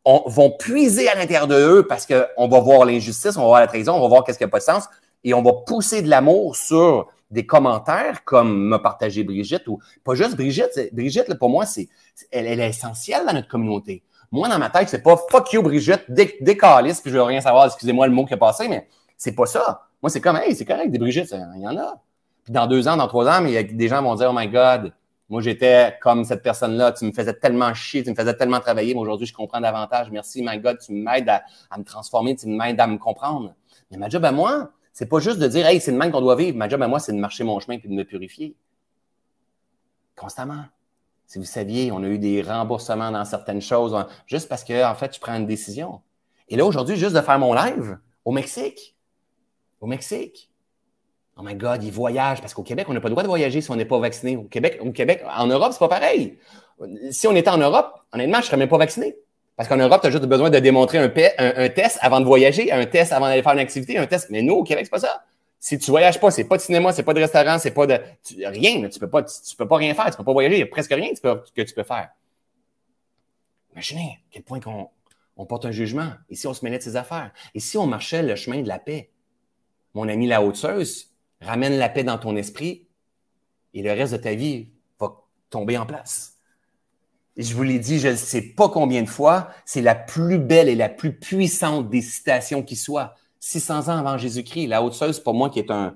on, 0.05 0.23
vont 0.27 0.51
puiser 0.51 1.07
à 1.09 1.15
l'intérieur 1.15 1.47
de 1.47 1.55
eux 1.55 1.87
parce 1.87 2.05
qu'on 2.05 2.47
va 2.47 2.59
voir 2.59 2.85
l'injustice, 2.85 3.37
on 3.37 3.41
va 3.41 3.47
voir 3.47 3.59
la 3.61 3.67
trahison, 3.67 3.93
on 3.93 4.01
va 4.01 4.07
voir 4.07 4.23
qu'est-ce 4.23 4.37
qui 4.37 4.43
n'a 4.43 4.49
pas 4.49 4.59
de 4.59 4.63
sens, 4.63 4.85
et 5.23 5.33
on 5.33 5.41
va 5.41 5.53
pousser 5.65 6.01
de 6.01 6.09
l'amour 6.09 6.55
sur 6.55 7.07
des 7.31 7.45
commentaires 7.45 8.23
comme 8.25 8.67
m'a 8.67 8.79
partagé 8.79 9.23
Brigitte 9.23 9.67
ou 9.67 9.79
pas 10.03 10.13
juste 10.15 10.35
Brigitte. 10.35 10.89
Brigitte, 10.91 11.33
pour 11.35 11.49
moi, 11.49 11.65
c'est, 11.65 11.87
elle, 12.31 12.47
est 12.47 12.69
essentielle 12.69 13.25
dans 13.25 13.33
notre 13.33 13.47
communauté. 13.47 14.03
Moi, 14.31 14.49
dans 14.49 14.59
ma 14.59 14.69
tête, 14.69 14.89
c'est 14.89 15.01
pas 15.03 15.15
fuck 15.29 15.53
you, 15.53 15.61
Brigitte, 15.61 16.05
dé, 16.09 16.37
décalisse, 16.41 17.01
puis 17.01 17.11
je 17.11 17.17
veux 17.17 17.23
rien 17.23 17.41
savoir, 17.41 17.65
excusez-moi 17.65 18.07
le 18.07 18.13
mot 18.13 18.25
qui 18.25 18.33
est 18.33 18.37
passé, 18.37 18.67
mais 18.67 18.87
c'est 19.17 19.33
pas 19.33 19.45
ça. 19.45 19.83
Moi, 20.01 20.09
c'est 20.09 20.21
comme, 20.21 20.37
hey, 20.37 20.55
c'est 20.55 20.65
correct, 20.65 20.89
des 20.89 20.99
Brigitte, 20.99 21.33
il 21.55 21.61
y 21.61 21.67
en 21.67 21.77
a. 21.77 22.01
Puis 22.43 22.51
dans 22.51 22.67
deux 22.67 22.87
ans, 22.87 22.97
dans 22.97 23.07
trois 23.07 23.27
ans, 23.27 23.41
mais 23.41 23.63
des 23.63 23.87
gens 23.87 24.01
vont 24.01 24.15
dire, 24.15 24.29
oh 24.31 24.37
my 24.37 24.47
God, 24.47 24.91
moi, 25.33 25.41
j'étais 25.41 25.97
comme 25.99 26.25
cette 26.25 26.43
personne-là, 26.43 26.91
tu 26.91 27.05
me 27.05 27.11
faisais 27.11 27.33
tellement 27.33 27.73
chier, 27.73 28.03
tu 28.03 28.11
me 28.11 28.15
faisais 28.15 28.35
tellement 28.35 28.59
travailler, 28.59 28.93
mais 28.93 28.99
aujourd'hui, 28.99 29.25
je 29.25 29.33
comprends 29.33 29.59
davantage. 29.59 30.11
Merci, 30.11 30.43
my 30.45 30.59
God, 30.59 30.77
tu 30.77 30.93
m'aides 30.93 31.27
à, 31.27 31.41
me 31.75 31.83
transformer, 31.83 32.35
tu 32.35 32.47
m'aides 32.47 32.79
à 32.79 32.85
me 32.85 32.99
comprendre. 32.99 33.55
Mais 33.89 33.97
ma 33.97 34.09
job 34.09 34.23
à 34.25 34.31
moi, 34.31 34.71
c'est 34.91 35.07
pas 35.07 35.17
juste 35.17 35.39
de 35.39 35.47
dire, 35.47 35.65
hey, 35.65 35.81
c'est 35.81 35.89
le 35.89 35.97
même 35.97 36.11
qu'on 36.11 36.21
doit 36.21 36.35
vivre. 36.35 36.55
Ma 36.55 36.69
job 36.69 36.83
à 36.83 36.87
moi, 36.87 36.99
c'est 36.99 37.13
de 37.13 37.17
marcher 37.17 37.43
mon 37.43 37.59
chemin 37.59 37.79
et 37.83 37.87
de 37.87 37.91
me 37.91 38.03
purifier. 38.03 38.55
Constamment. 40.15 40.65
Si 41.25 41.39
vous 41.39 41.45
saviez, 41.45 41.91
on 41.91 42.03
a 42.03 42.07
eu 42.09 42.19
des 42.19 42.43
remboursements 42.43 43.09
dans 43.09 43.25
certaines 43.25 43.61
choses, 43.61 43.95
hein, 43.95 44.07
juste 44.27 44.47
parce 44.47 44.63
que, 44.63 44.85
en 44.85 44.93
fait, 44.93 45.09
tu 45.09 45.19
prends 45.19 45.35
une 45.35 45.47
décision. 45.47 46.01
Et 46.47 46.55
là, 46.55 46.63
aujourd'hui, 46.63 46.95
juste 46.95 47.15
de 47.15 47.21
faire 47.21 47.39
mon 47.39 47.55
live 47.55 47.97
au 48.23 48.31
Mexique. 48.31 48.95
Au 49.81 49.87
Mexique. 49.87 50.52
Oh 51.35 51.41
my 51.41 51.55
God, 51.55 51.83
ils 51.83 51.91
voyagent. 51.91 52.41
Parce 52.41 52.53
qu'au 52.53 52.63
Québec, 52.63 52.85
on 52.89 52.93
n'a 52.93 53.01
pas 53.01 53.07
le 53.07 53.13
droit 53.13 53.23
de 53.23 53.27
voyager 53.27 53.61
si 53.61 53.71
on 53.71 53.75
n'est 53.75 53.85
pas 53.85 53.99
vacciné. 53.99 54.37
Au 54.37 54.43
Québec, 54.43 54.79
au 54.81 54.91
Québec, 54.91 55.23
en 55.35 55.47
Europe, 55.47 55.71
c'est 55.73 55.79
pas 55.79 55.87
pareil. 55.87 56.37
Si 57.11 57.27
on 57.27 57.35
était 57.35 57.49
en 57.49 57.57
Europe, 57.57 57.99
honnêtement, 58.11 58.37
je 58.37 58.41
ne 58.41 58.45
serais 58.45 58.57
même 58.57 58.69
pas 58.69 58.77
vacciné. 58.77 59.15
Parce 59.55 59.69
qu'en 59.69 59.77
Europe, 59.77 60.01
tu 60.01 60.07
as 60.07 60.11
juste 60.11 60.25
besoin 60.25 60.49
de 60.49 60.59
démontrer 60.59 60.97
un, 60.97 61.09
test 61.69 61.99
avant 62.01 62.19
de 62.19 62.25
voyager, 62.25 62.71
un 62.71 62.85
test 62.85 63.11
avant 63.13 63.27
d'aller 63.27 63.43
faire 63.43 63.53
une 63.53 63.59
activité, 63.59 63.97
un 63.97 64.07
test. 64.07 64.29
Mais 64.29 64.41
nous, 64.41 64.55
au 64.55 64.63
Québec, 64.63 64.85
c'est 64.85 64.91
pas 64.91 64.99
ça. 64.99 65.23
Si 65.59 65.77
tu 65.77 65.91
voyages 65.91 66.19
pas, 66.19 66.29
c'est 66.31 66.43
pas 66.43 66.57
de 66.57 66.61
cinéma, 66.61 66.91
c'est 66.91 67.03
pas 67.03 67.13
de 67.13 67.21
restaurant, 67.21 67.57
c'est 67.57 67.71
pas 67.71 67.87
de 67.87 67.99
rien. 68.45 68.89
Tu 68.89 68.99
peux 68.99 69.09
pas, 69.09 69.23
tu, 69.23 69.55
peux 69.55 69.67
pas 69.67 69.77
rien 69.77 69.93
faire, 69.93 70.09
tu 70.09 70.17
peux 70.17 70.23
pas 70.23 70.33
voyager. 70.33 70.55
Il 70.55 70.59
y 70.59 70.63
a 70.63 70.67
presque 70.67 70.91
rien 70.91 71.11
que 71.13 71.61
tu 71.61 71.73
peux 71.73 71.83
faire. 71.83 72.09
Imaginez 73.71 74.19
à 74.19 74.25
quel 74.31 74.43
point 74.43 74.59
qu'on 74.59 74.89
on 75.37 75.45
porte 75.45 75.65
un 75.65 75.71
jugement. 75.71 76.11
Si 76.31 76.47
on 76.47 76.53
se 76.53 76.65
mêlait 76.65 76.79
de 76.79 76.83
ses 76.83 76.95
affaires? 76.95 77.31
Et 77.55 77.59
si 77.59 77.77
on 77.77 77.87
marchait 77.87 78.23
le 78.23 78.35
chemin 78.35 78.61
de 78.61 78.67
la 78.67 78.79
paix? 78.79 79.09
Mon 79.93 80.09
ami 80.09 80.27
la 80.27 80.41
haute 80.41 80.55
ramène 81.43 81.77
la 81.77 81.89
paix 81.89 82.03
dans 82.03 82.17
ton 82.17 82.35
esprit 82.35 82.87
et 83.73 83.81
le 83.81 83.91
reste 83.91 84.13
de 84.13 84.17
ta 84.17 84.33
vie 84.33 84.69
va 84.99 85.23
tomber 85.49 85.77
en 85.77 85.85
place 85.85 86.33
je 87.37 87.53
vous 87.55 87.63
l'ai 87.63 87.79
dit, 87.79 87.99
je 87.99 88.09
ne 88.09 88.15
sais 88.15 88.41
pas 88.41 88.69
combien 88.69 89.01
de 89.01 89.09
fois, 89.09 89.49
c'est 89.65 89.81
la 89.81 89.95
plus 89.95 90.37
belle 90.37 90.69
et 90.69 90.75
la 90.75 90.89
plus 90.89 91.13
puissante 91.13 91.89
des 91.89 92.01
citations 92.01 92.63
qui 92.63 92.75
soit. 92.75 93.15
600 93.39 93.89
ans 93.89 93.97
avant 93.97 94.17
Jésus-Christ, 94.17 94.67
la 94.67 94.81
haute 94.81 95.21
pour 95.23 95.33
moi, 95.33 95.49
qui 95.49 95.59
est 95.59 95.69
un, 95.69 95.95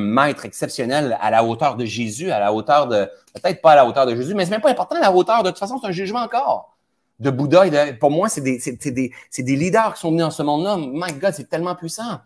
maître 0.00 0.44
exceptionnel 0.44 1.18
à 1.20 1.30
la 1.30 1.44
hauteur 1.44 1.76
de 1.76 1.84
Jésus, 1.84 2.30
à 2.30 2.38
la 2.38 2.52
hauteur 2.52 2.86
de, 2.86 3.08
peut-être 3.34 3.60
pas 3.60 3.72
à 3.72 3.76
la 3.76 3.86
hauteur 3.86 4.06
de 4.06 4.14
Jésus, 4.14 4.34
mais 4.34 4.44
c'est 4.44 4.52
même 4.52 4.60
pas 4.60 4.70
important 4.70 4.98
la 5.00 5.12
hauteur, 5.12 5.42
de 5.42 5.50
toute 5.50 5.58
façon, 5.58 5.78
c'est 5.80 5.88
un 5.88 5.92
jugement 5.92 6.20
encore. 6.20 6.76
De 7.18 7.30
Bouddha, 7.30 7.66
et 7.66 7.70
de, 7.70 7.92
pour 7.98 8.10
moi, 8.10 8.28
c'est 8.28 8.40
des, 8.40 8.58
des, 8.58 9.12
des 9.38 9.56
leaders 9.56 9.94
qui 9.94 10.00
sont 10.00 10.10
venus 10.10 10.22
dans 10.22 10.30
ce 10.30 10.42
monde-là. 10.42 10.76
My 10.78 11.12
God, 11.12 11.32
c'est 11.34 11.48
tellement 11.48 11.74
puissant. 11.74 12.20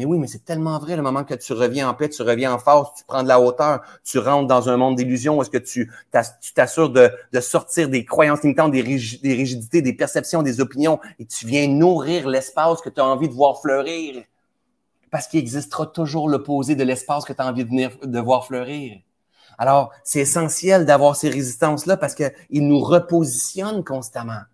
Mais 0.00 0.06
oui, 0.06 0.18
mais 0.18 0.28
c'est 0.28 0.46
tellement 0.46 0.78
vrai 0.78 0.96
le 0.96 1.02
moment 1.02 1.24
que 1.24 1.34
tu 1.34 1.52
reviens 1.52 1.86
en 1.90 1.92
paix, 1.92 2.08
tu 2.08 2.22
reviens 2.22 2.54
en 2.54 2.58
force, 2.58 2.94
tu 2.96 3.04
prends 3.04 3.22
de 3.22 3.28
la 3.28 3.38
hauteur, 3.38 3.82
tu 4.02 4.18
rentres 4.18 4.46
dans 4.46 4.70
un 4.70 4.78
monde 4.78 4.96
d'illusions. 4.96 5.42
Est-ce 5.42 5.50
que 5.50 5.58
tu 5.58 5.92
t'assures 6.54 6.88
de, 6.88 7.10
sortir 7.42 7.90
des 7.90 8.06
croyances 8.06 8.40
limitantes, 8.40 8.72
des, 8.72 8.82
des 8.82 9.34
rigidités, 9.34 9.82
des 9.82 9.92
perceptions, 9.92 10.42
des 10.42 10.62
opinions 10.62 11.00
et 11.18 11.26
tu 11.26 11.44
viens 11.44 11.68
nourrir 11.68 12.30
l'espace 12.30 12.80
que 12.80 12.88
tu 12.88 12.98
as 12.98 13.04
envie 13.04 13.28
de 13.28 13.34
voir 13.34 13.60
fleurir? 13.60 14.24
Parce 15.10 15.26
qu'il 15.26 15.40
existera 15.40 15.84
toujours 15.84 16.30
l'opposé 16.30 16.76
de 16.76 16.82
l'espace 16.82 17.26
que 17.26 17.34
tu 17.34 17.42
as 17.42 17.46
envie 17.46 17.66
de, 17.66 18.06
de 18.06 18.20
voir 18.20 18.46
fleurir. 18.46 19.02
Alors, 19.58 19.90
c'est 20.02 20.20
essentiel 20.20 20.86
d'avoir 20.86 21.14
ces 21.14 21.28
résistances-là 21.28 21.98
parce 21.98 22.14
qu'ils 22.14 22.66
nous 22.66 22.80
repositionnent 22.80 23.84
constamment. 23.84 24.44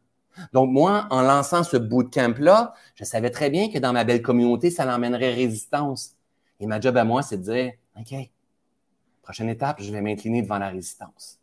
Donc, 0.53 0.70
moi, 0.70 1.07
en 1.11 1.22
lançant 1.22 1.62
ce 1.62 1.76
bootcamp-là, 1.76 2.74
je 2.95 3.05
savais 3.05 3.30
très 3.30 3.51
bien 3.51 3.70
que 3.70 3.78
dans 3.78 3.93
ma 3.93 4.05
belle 4.05 4.22
communauté, 4.22 4.70
ça 4.70 4.84
l'emmènerait 4.84 5.34
résistance. 5.34 6.14
Et 6.61 6.66
ma 6.66 6.80
job 6.80 6.97
à 6.97 7.05
moi, 7.05 7.22
c'est 7.22 7.39
de 7.39 7.43
dire, 7.43 7.72
OK, 7.99 8.14
prochaine 9.22 9.49
étape, 9.49 9.80
je 9.80 9.91
vais 9.91 10.01
m'incliner 10.01 10.43
devant 10.43 10.59
la 10.59 10.68
résistance. 10.68 11.39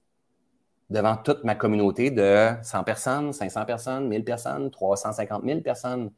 Devant 0.90 1.18
toute 1.18 1.44
ma 1.44 1.56
communauté 1.56 2.12
de 2.12 2.50
100 2.62 2.84
personnes, 2.84 3.34
500 3.34 3.66
personnes, 3.66 4.08
1000 4.08 4.24
personnes, 4.24 4.70
350 4.70 5.44
000 5.44 5.62
personnes 5.62 6.12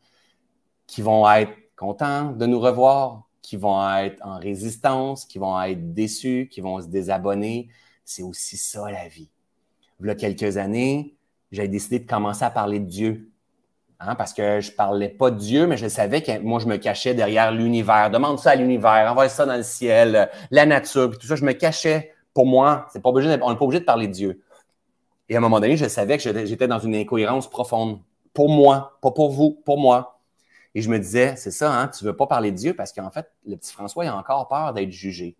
qui 0.87 1.01
vont 1.01 1.29
être 1.31 1.53
contents 1.75 2.31
de 2.31 2.45
nous 2.45 2.59
revoir, 2.59 3.23
qui 3.41 3.57
vont 3.57 3.95
être 3.97 4.19
en 4.25 4.37
résistance, 4.37 5.25
qui 5.25 5.39
vont 5.39 5.61
être 5.61 5.93
déçus, 5.93 6.49
qui 6.51 6.61
vont 6.61 6.81
se 6.81 6.87
désabonner. 6.87 7.69
C'est 8.03 8.23
aussi 8.23 8.57
ça 8.57 8.89
la 8.91 9.07
vie. 9.07 9.29
Il 9.99 10.07
y 10.07 10.09
a 10.09 10.15
quelques 10.15 10.57
années, 10.57 11.14
j'ai 11.55 11.67
décidé 11.67 11.99
de 11.99 12.07
commencer 12.07 12.43
à 12.43 12.49
parler 12.49 12.79
de 12.79 12.85
Dieu. 12.85 13.31
Hein, 13.99 14.15
parce 14.15 14.33
que 14.33 14.59
je 14.59 14.71
ne 14.71 14.75
parlais 14.75 15.07
pas 15.07 15.31
de 15.31 15.37
Dieu, 15.37 15.67
mais 15.67 15.77
je 15.77 15.87
savais 15.87 16.21
que 16.21 16.37
moi, 16.39 16.59
je 16.59 16.67
me 16.67 16.75
cachais 16.75 17.13
derrière 17.13 17.51
l'univers. 17.51 18.11
Demande 18.11 18.39
ça 18.39 18.51
à 18.51 18.55
l'univers, 18.55 19.09
envoie 19.09 19.29
ça 19.29 19.45
dans 19.45 19.55
le 19.55 19.63
ciel, 19.63 20.29
la 20.51 20.65
nature, 20.65 21.09
puis 21.09 21.19
tout 21.19 21.27
ça. 21.27 21.35
Je 21.35 21.45
me 21.45 21.53
cachais 21.53 22.13
pour 22.33 22.45
moi. 22.45 22.87
Pas 22.93 23.09
obligé, 23.09 23.29
on 23.41 23.51
n'est 23.51 23.57
pas 23.57 23.65
obligé 23.65 23.79
de 23.79 23.85
parler 23.85 24.07
de 24.07 24.13
Dieu. 24.13 24.41
Et 25.29 25.35
à 25.35 25.37
un 25.37 25.41
moment 25.41 25.59
donné, 25.59 25.77
je 25.77 25.87
savais 25.87 26.17
que 26.17 26.23
j'étais 26.45 26.67
dans 26.67 26.79
une 26.79 26.93
incohérence 26.93 27.49
profonde. 27.49 27.99
Pour 28.33 28.49
moi, 28.49 28.97
pas 29.01 29.11
pour 29.11 29.31
vous, 29.31 29.51
pour 29.65 29.79
moi. 29.79 30.19
Et 30.75 30.81
je 30.81 30.89
me 30.89 30.99
disais, 30.99 31.35
c'est 31.37 31.51
ça, 31.51 31.73
hein, 31.73 31.87
tu 31.87 32.03
ne 32.03 32.09
veux 32.09 32.17
pas 32.17 32.27
parler 32.27 32.51
de 32.51 32.57
Dieu 32.57 32.75
parce 32.75 32.91
qu'en 32.91 33.09
fait, 33.09 33.31
le 33.47 33.55
petit 33.55 33.71
François 33.71 34.03
il 34.03 34.09
a 34.09 34.17
encore 34.17 34.49
peur 34.49 34.73
d'être 34.73 34.91
jugé. 34.91 35.37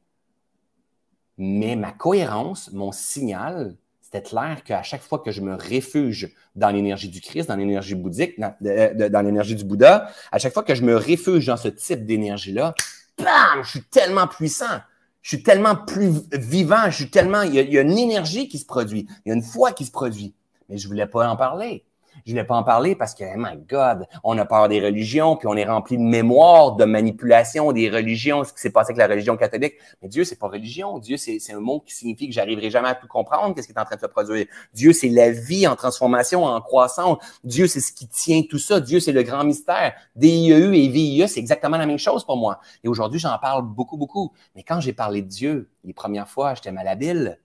Mais 1.37 1.75
ma 1.75 1.91
cohérence, 1.91 2.71
mon 2.71 2.93
signal, 2.93 3.75
c'était 4.15 4.29
clair 4.29 4.63
qu'à 4.63 4.83
chaque 4.83 5.01
fois 5.01 5.19
que 5.19 5.31
je 5.31 5.41
me 5.41 5.55
réfugie 5.55 6.33
dans 6.55 6.69
l'énergie 6.69 7.09
du 7.09 7.21
Christ, 7.21 7.47
dans 7.47 7.55
l'énergie 7.55 7.95
bouddhique, 7.95 8.39
dans, 8.39 9.21
l'énergie 9.25 9.55
du 9.55 9.63
Bouddha, 9.63 10.09
à 10.31 10.39
chaque 10.39 10.53
fois 10.53 10.63
que 10.63 10.75
je 10.75 10.83
me 10.83 10.95
réfugie 10.95 11.47
dans 11.47 11.57
ce 11.57 11.67
type 11.67 12.05
d'énergie-là, 12.05 12.73
bam, 13.17 13.63
je 13.63 13.69
suis 13.69 13.83
tellement 13.83 14.27
puissant. 14.27 14.79
Je 15.21 15.29
suis 15.29 15.43
tellement 15.43 15.75
plus 15.75 16.21
vivant, 16.33 16.85
je 16.85 16.95
suis 16.95 17.09
tellement, 17.09 17.41
il 17.41 17.55
y, 17.55 17.77
a, 17.77 17.81
une 17.81 17.97
énergie 17.97 18.47
qui 18.47 18.59
se 18.59 18.65
produit, 18.65 19.07
il 19.25 19.29
y 19.29 19.31
a 19.31 19.35
une 19.35 19.41
foi 19.41 19.71
qui 19.71 19.83
se 19.83 19.91
produit. 19.91 20.35
Mais 20.69 20.77
je 20.77 20.87
voulais 20.87 21.07
pas 21.07 21.27
en 21.27 21.35
parler. 21.35 21.83
Je 22.25 22.31
voulais 22.31 22.43
pas 22.43 22.55
en 22.55 22.63
parler 22.63 22.95
parce 22.95 23.13
que, 23.13 23.23
my 23.35 23.57
God, 23.67 24.07
on 24.23 24.37
a 24.37 24.45
peur 24.45 24.67
des 24.67 24.79
religions, 24.79 25.35
puis 25.35 25.47
on 25.47 25.55
est 25.55 25.65
rempli 25.65 25.97
de 25.97 26.03
mémoire, 26.03 26.75
de 26.75 26.85
manipulation 26.85 27.71
des 27.71 27.89
religions, 27.89 28.43
ce 28.43 28.53
qui 28.53 28.59
s'est 28.59 28.69
passé 28.69 28.91
avec 28.91 28.97
la 28.97 29.07
religion 29.07 29.37
catholique. 29.37 29.73
Mais 30.01 30.07
Dieu, 30.07 30.23
c'est 30.23 30.37
pas 30.37 30.47
religion. 30.47 30.99
Dieu, 30.99 31.17
c'est 31.17 31.39
un 31.53 31.59
mot 31.59 31.81
qui 31.81 31.93
signifie 31.93 32.27
que 32.27 32.33
j'arriverai 32.33 32.69
jamais 32.69 32.89
à 32.89 32.95
tout 32.95 33.07
comprendre, 33.07 33.53
qu'est-ce 33.53 33.67
qui 33.67 33.73
est 33.73 33.79
en 33.79 33.85
train 33.85 33.95
de 33.95 34.01
se 34.01 34.05
produire. 34.07 34.45
Dieu, 34.73 34.93
c'est 34.93 35.09
la 35.09 35.31
vie 35.31 35.67
en 35.67 35.75
transformation, 35.75 36.45
en 36.45 36.61
croissance. 36.61 37.17
Dieu, 37.43 37.67
c'est 37.67 37.81
ce 37.81 37.91
qui 37.91 38.07
tient 38.07 38.43
tout 38.49 38.59
ça. 38.59 38.79
Dieu, 38.79 38.99
c'est 38.99 39.11
le 39.11 39.23
grand 39.23 39.43
mystère. 39.43 39.93
DIEU 40.15 40.73
et 40.73 40.87
VIE, 40.87 41.27
c'est 41.27 41.39
exactement 41.39 41.77
la 41.77 41.85
même 41.85 41.99
chose 41.99 42.25
pour 42.25 42.37
moi. 42.37 42.59
Et 42.83 42.87
aujourd'hui, 42.87 43.19
j'en 43.19 43.37
parle 43.39 43.63
beaucoup, 43.63 43.97
beaucoup. 43.97 44.31
Mais 44.55 44.63
quand 44.63 44.79
j'ai 44.79 44.93
parlé 44.93 45.21
de 45.21 45.27
Dieu, 45.27 45.69
les 45.83 45.93
premières 45.93 46.29
fois, 46.29 46.55
j'étais 46.55 46.71
malhabile. 46.71 47.39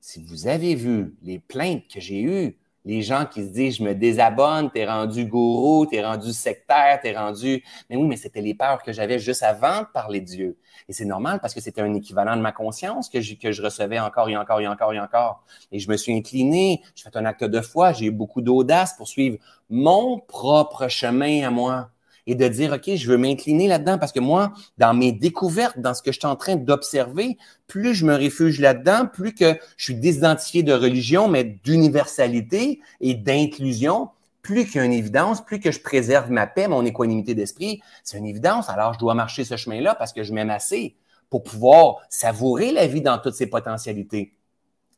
Si 0.00 0.22
vous 0.22 0.48
avez 0.48 0.74
vu 0.74 1.14
les 1.22 1.38
plaintes 1.38 1.84
que 1.92 2.00
j'ai 2.00 2.22
eues, 2.22 2.58
les 2.84 3.02
gens 3.02 3.26
qui 3.26 3.42
se 3.44 3.52
disent 3.52 3.76
je 3.76 3.84
me 3.84 3.94
désabonne, 3.94 4.70
t'es 4.70 4.86
rendu 4.86 5.26
gourou, 5.26 5.86
t'es 5.86 6.04
rendu 6.04 6.32
sectaire, 6.32 6.98
t'es 7.00 7.16
rendu. 7.16 7.62
Mais 7.88 7.96
oui, 7.96 8.06
mais 8.06 8.16
c'était 8.16 8.40
les 8.40 8.54
peurs 8.54 8.82
que 8.82 8.92
j'avais 8.92 9.18
juste 9.18 9.42
avant 9.42 9.80
de 9.80 9.86
parler 9.92 10.20
de 10.20 10.26
Dieu. 10.26 10.56
Et 10.88 10.92
c'est 10.92 11.04
normal 11.04 11.38
parce 11.40 11.54
que 11.54 11.60
c'était 11.60 11.80
un 11.80 11.94
équivalent 11.94 12.36
de 12.36 12.42
ma 12.42 12.52
conscience 12.52 13.08
que 13.08 13.20
je, 13.20 13.34
que 13.34 13.52
je 13.52 13.62
recevais 13.62 14.00
encore 14.00 14.28
et 14.28 14.36
encore 14.36 14.60
et 14.60 14.66
encore 14.66 14.92
et 14.92 15.00
encore. 15.00 15.44
Et 15.70 15.78
je 15.78 15.88
me 15.88 15.96
suis 15.96 16.12
incliné, 16.12 16.82
j'ai 16.94 17.04
fait 17.04 17.16
un 17.16 17.24
acte 17.24 17.44
de 17.44 17.60
foi, 17.60 17.92
j'ai 17.92 18.06
eu 18.06 18.10
beaucoup 18.10 18.40
d'audace 18.40 18.94
pour 18.96 19.08
suivre 19.08 19.38
mon 19.70 20.18
propre 20.18 20.88
chemin 20.88 21.46
à 21.46 21.50
moi 21.50 21.90
et 22.26 22.34
de 22.34 22.46
dire, 22.48 22.72
OK, 22.72 22.94
je 22.94 23.08
veux 23.08 23.16
m'incliner 23.16 23.68
là-dedans 23.68 23.98
parce 23.98 24.12
que 24.12 24.20
moi, 24.20 24.52
dans 24.78 24.94
mes 24.94 25.12
découvertes, 25.12 25.78
dans 25.78 25.94
ce 25.94 26.02
que 26.02 26.12
je 26.12 26.18
suis 26.18 26.26
en 26.26 26.36
train 26.36 26.56
d'observer, 26.56 27.36
plus 27.66 27.94
je 27.94 28.06
me 28.06 28.14
réfugie 28.14 28.62
là-dedans, 28.62 29.06
plus 29.12 29.34
que 29.34 29.58
je 29.76 29.84
suis 29.84 29.94
désidentifié 29.94 30.62
de 30.62 30.72
religion, 30.72 31.28
mais 31.28 31.44
d'universalité 31.44 32.80
et 33.00 33.14
d'inclusion, 33.14 34.10
plus 34.42 34.66
qu'il 34.66 34.76
y 34.76 34.78
a 34.80 34.84
une 34.84 34.92
évidence, 34.92 35.44
plus 35.44 35.60
que 35.60 35.70
je 35.70 35.80
préserve 35.80 36.30
ma 36.30 36.46
paix, 36.46 36.68
mon 36.68 36.84
équanimité 36.84 37.34
d'esprit, 37.34 37.80
c'est 38.02 38.18
une 38.18 38.26
évidence. 38.26 38.68
Alors, 38.68 38.92
je 38.92 38.98
dois 38.98 39.14
marcher 39.14 39.44
ce 39.44 39.56
chemin-là 39.56 39.94
parce 39.94 40.12
que 40.12 40.22
je 40.22 40.32
m'aime 40.32 40.50
assez 40.50 40.96
pour 41.30 41.42
pouvoir 41.42 42.00
savourer 42.10 42.72
la 42.72 42.86
vie 42.86 43.00
dans 43.00 43.18
toutes 43.18 43.34
ses 43.34 43.46
potentialités. 43.46 44.34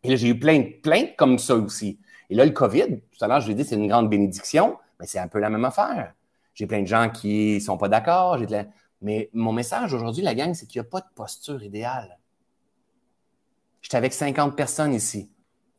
Et 0.02 0.08
là, 0.08 0.16
j'ai 0.16 0.28
eu 0.28 0.38
plein 0.38 0.58
de 0.58 0.68
plaintes 0.82 1.14
comme 1.16 1.38
ça 1.38 1.54
aussi. 1.54 1.98
Et 2.30 2.34
là, 2.34 2.44
le 2.44 2.50
COVID, 2.50 3.00
tout 3.12 3.24
à 3.24 3.28
l'heure, 3.28 3.40
je 3.40 3.48
l'ai 3.48 3.54
dit, 3.54 3.64
c'est 3.64 3.76
une 3.76 3.86
grande 3.86 4.08
bénédiction, 4.08 4.76
mais 4.98 5.06
c'est 5.06 5.18
un 5.18 5.28
peu 5.28 5.38
la 5.38 5.50
même 5.50 5.64
affaire. 5.64 6.12
J'ai 6.54 6.66
plein 6.66 6.82
de 6.82 6.86
gens 6.86 7.10
qui 7.10 7.60
sont 7.60 7.76
pas 7.76 7.88
d'accord. 7.88 8.38
Mais 9.02 9.28
mon 9.32 9.52
message 9.52 9.92
aujourd'hui, 9.92 10.22
la 10.22 10.34
gang, 10.34 10.54
c'est 10.54 10.66
qu'il 10.66 10.80
n'y 10.80 10.86
a 10.86 10.90
pas 10.90 11.00
de 11.00 11.06
posture 11.14 11.62
idéale. 11.62 12.18
J'étais 13.82 13.96
avec 13.96 14.12
50 14.12 14.56
personnes 14.56 14.94
ici. 14.94 15.30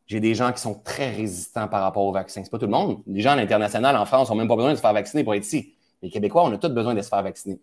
J'ai 0.05 0.19
des 0.19 0.35
gens 0.35 0.51
qui 0.51 0.61
sont 0.61 0.75
très 0.75 1.09
résistants 1.09 1.67
par 1.67 1.81
rapport 1.81 2.03
au 2.03 2.11
vaccin. 2.11 2.43
C'est 2.43 2.51
pas 2.51 2.59
tout 2.59 2.67
le 2.67 2.71
monde. 2.71 3.01
Les 3.07 3.21
gens 3.21 3.31
à 3.31 3.35
l'international, 3.35 3.97
en 3.97 4.05
France, 4.05 4.29
n'ont 4.29 4.35
même 4.35 4.47
pas 4.47 4.55
besoin 4.55 4.71
de 4.71 4.75
se 4.75 4.81
faire 4.81 4.93
vacciner 4.93 5.23
pour 5.23 5.33
être 5.33 5.43
ici. 5.43 5.73
Les 6.03 6.09
Québécois, 6.11 6.43
on 6.43 6.51
a 6.51 6.57
tous 6.57 6.69
besoin 6.69 6.93
de 6.93 7.01
se 7.01 7.09
faire 7.09 7.23
vacciner. 7.23 7.59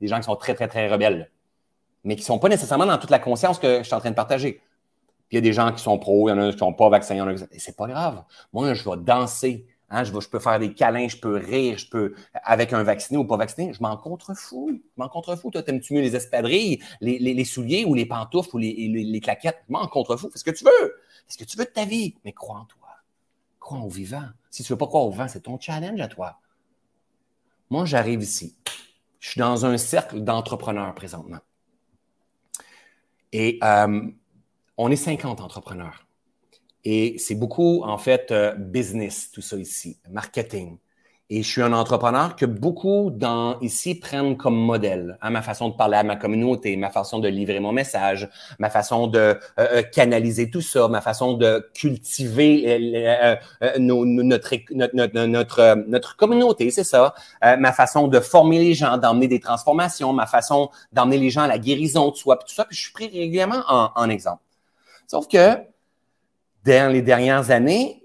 Des 0.00 0.06
gens 0.06 0.18
qui 0.18 0.24
sont 0.24 0.36
très, 0.36 0.54
très, 0.54 0.68
très 0.68 0.88
rebelles, 0.88 1.32
mais 2.04 2.14
qui 2.14 2.22
ne 2.22 2.26
sont 2.26 2.38
pas 2.38 2.48
nécessairement 2.48 2.86
dans 2.86 2.98
toute 2.98 3.10
la 3.10 3.18
conscience 3.18 3.58
que 3.58 3.78
je 3.78 3.82
suis 3.82 3.94
en 3.94 4.00
train 4.00 4.10
de 4.10 4.14
partager. 4.14 4.60
Puis 5.28 5.32
il 5.32 5.34
y 5.36 5.38
a 5.38 5.40
des 5.40 5.52
gens 5.52 5.72
qui 5.72 5.82
sont 5.82 5.98
pro, 5.98 6.28
il 6.28 6.32
y 6.32 6.34
en 6.34 6.38
a 6.38 6.48
qui 6.50 6.54
ne 6.54 6.58
sont 6.58 6.74
pas 6.74 6.88
vaccinés. 6.88 7.20
Et 7.50 7.58
c'est 7.58 7.76
pas 7.76 7.88
grave. 7.88 8.22
Moi, 8.52 8.74
je 8.74 8.88
vais 8.88 8.96
danser 8.98 9.66
Hein, 9.94 10.04
je, 10.04 10.12
peux 10.12 10.38
faire 10.38 10.58
des 10.58 10.72
câlins, 10.72 11.06
je 11.06 11.18
peux 11.18 11.36
rire, 11.36 11.76
je 11.76 11.86
peux, 11.86 12.14
avec 12.32 12.72
un 12.72 12.82
vacciné 12.82 13.18
ou 13.18 13.26
pas 13.26 13.36
vacciné, 13.36 13.74
je 13.74 13.82
m'en 13.82 13.94
contrefous. 13.98 14.70
Je 14.72 14.80
m'en 14.96 15.10
contrefous. 15.10 15.50
Toi, 15.50 15.62
t'aimes-tu 15.62 15.92
mieux 15.92 16.00
les 16.00 16.16
espadrilles, 16.16 16.82
les, 17.02 17.18
les, 17.18 17.44
souliers 17.44 17.84
ou 17.84 17.94
les 17.94 18.06
pantoufles 18.06 18.56
ou 18.56 18.58
les, 18.58 18.72
les 18.74 19.20
claquettes? 19.20 19.62
Je 19.68 19.72
m'en 19.72 19.86
contrefous. 19.88 20.30
Fais 20.30 20.38
ce 20.38 20.44
que 20.44 20.50
tu 20.50 20.64
veux. 20.64 20.96
Fais 21.26 21.34
ce 21.34 21.36
que 21.36 21.44
tu 21.44 21.58
veux 21.58 21.66
de 21.66 21.70
ta 21.70 21.84
vie. 21.84 22.14
Mais 22.24 22.32
crois 22.32 22.60
en 22.60 22.64
toi. 22.64 22.88
Crois 23.60 23.80
au 23.80 23.90
vivant. 23.90 24.24
Si 24.50 24.62
tu 24.64 24.72
veux 24.72 24.78
pas 24.78 24.86
croire 24.86 25.04
au 25.04 25.10
vent, 25.10 25.28
c'est 25.28 25.42
ton 25.42 25.60
challenge 25.60 26.00
à 26.00 26.08
toi. 26.08 26.40
Moi, 27.68 27.84
j'arrive 27.84 28.22
ici. 28.22 28.56
Je 29.20 29.28
suis 29.28 29.40
dans 29.40 29.66
un 29.66 29.76
cercle 29.76 30.22
d'entrepreneurs 30.22 30.94
présentement. 30.94 31.40
Et 33.32 33.58
euh, 33.62 34.10
on 34.78 34.90
est 34.90 34.96
50 34.96 35.42
entrepreneurs. 35.42 36.06
Et 36.84 37.16
c'est 37.18 37.34
beaucoup, 37.34 37.82
en 37.84 37.98
fait, 37.98 38.30
euh, 38.30 38.54
business, 38.56 39.30
tout 39.32 39.42
ça 39.42 39.56
ici, 39.56 39.98
marketing. 40.10 40.78
Et 41.30 41.42
je 41.42 41.48
suis 41.48 41.62
un 41.62 41.72
entrepreneur 41.72 42.36
que 42.36 42.44
beaucoup 42.44 43.10
dans, 43.10 43.58
ici 43.60 43.94
prennent 43.94 44.36
comme 44.36 44.56
modèle 44.56 45.16
à 45.22 45.28
hein, 45.28 45.30
ma 45.30 45.40
façon 45.40 45.70
de 45.70 45.74
parler 45.74 45.96
à 45.96 46.02
ma 46.02 46.16
communauté, 46.16 46.76
ma 46.76 46.90
façon 46.90 47.20
de 47.20 47.28
livrer 47.28 47.58
mon 47.58 47.72
message, 47.72 48.28
ma 48.58 48.68
façon 48.68 49.06
de 49.06 49.18
euh, 49.18 49.34
euh, 49.58 49.82
canaliser 49.82 50.50
tout 50.50 50.60
ça, 50.60 50.88
ma 50.88 51.00
façon 51.00 51.34
de 51.34 51.66
cultiver 51.72 53.40
notre, 53.78 54.56
notre, 54.74 55.26
notre, 55.26 55.74
notre, 55.88 56.16
communauté, 56.16 56.70
c'est 56.70 56.84
ça. 56.84 57.14
ma 57.40 57.72
façon 57.72 58.08
de 58.08 58.20
former 58.20 58.58
les 58.58 58.74
gens, 58.74 58.98
d'emmener 58.98 59.28
des 59.28 59.40
transformations, 59.40 60.12
ma 60.12 60.26
façon 60.26 60.68
d'emmener 60.92 61.16
les 61.16 61.30
gens 61.30 61.42
à 61.42 61.48
la 61.48 61.58
guérison 61.58 62.10
de 62.10 62.16
soi, 62.16 62.36
tout 62.36 62.52
ça. 62.52 62.66
Puis 62.66 62.76
je 62.76 62.82
suis 62.82 62.92
pris 62.92 63.06
régulièrement 63.06 63.62
en, 63.68 63.90
en 63.94 64.10
exemple. 64.10 64.42
Sauf 65.06 65.28
que 65.28 65.71
dans 66.64 66.92
les 66.92 67.02
dernières 67.02 67.50
années, 67.50 68.02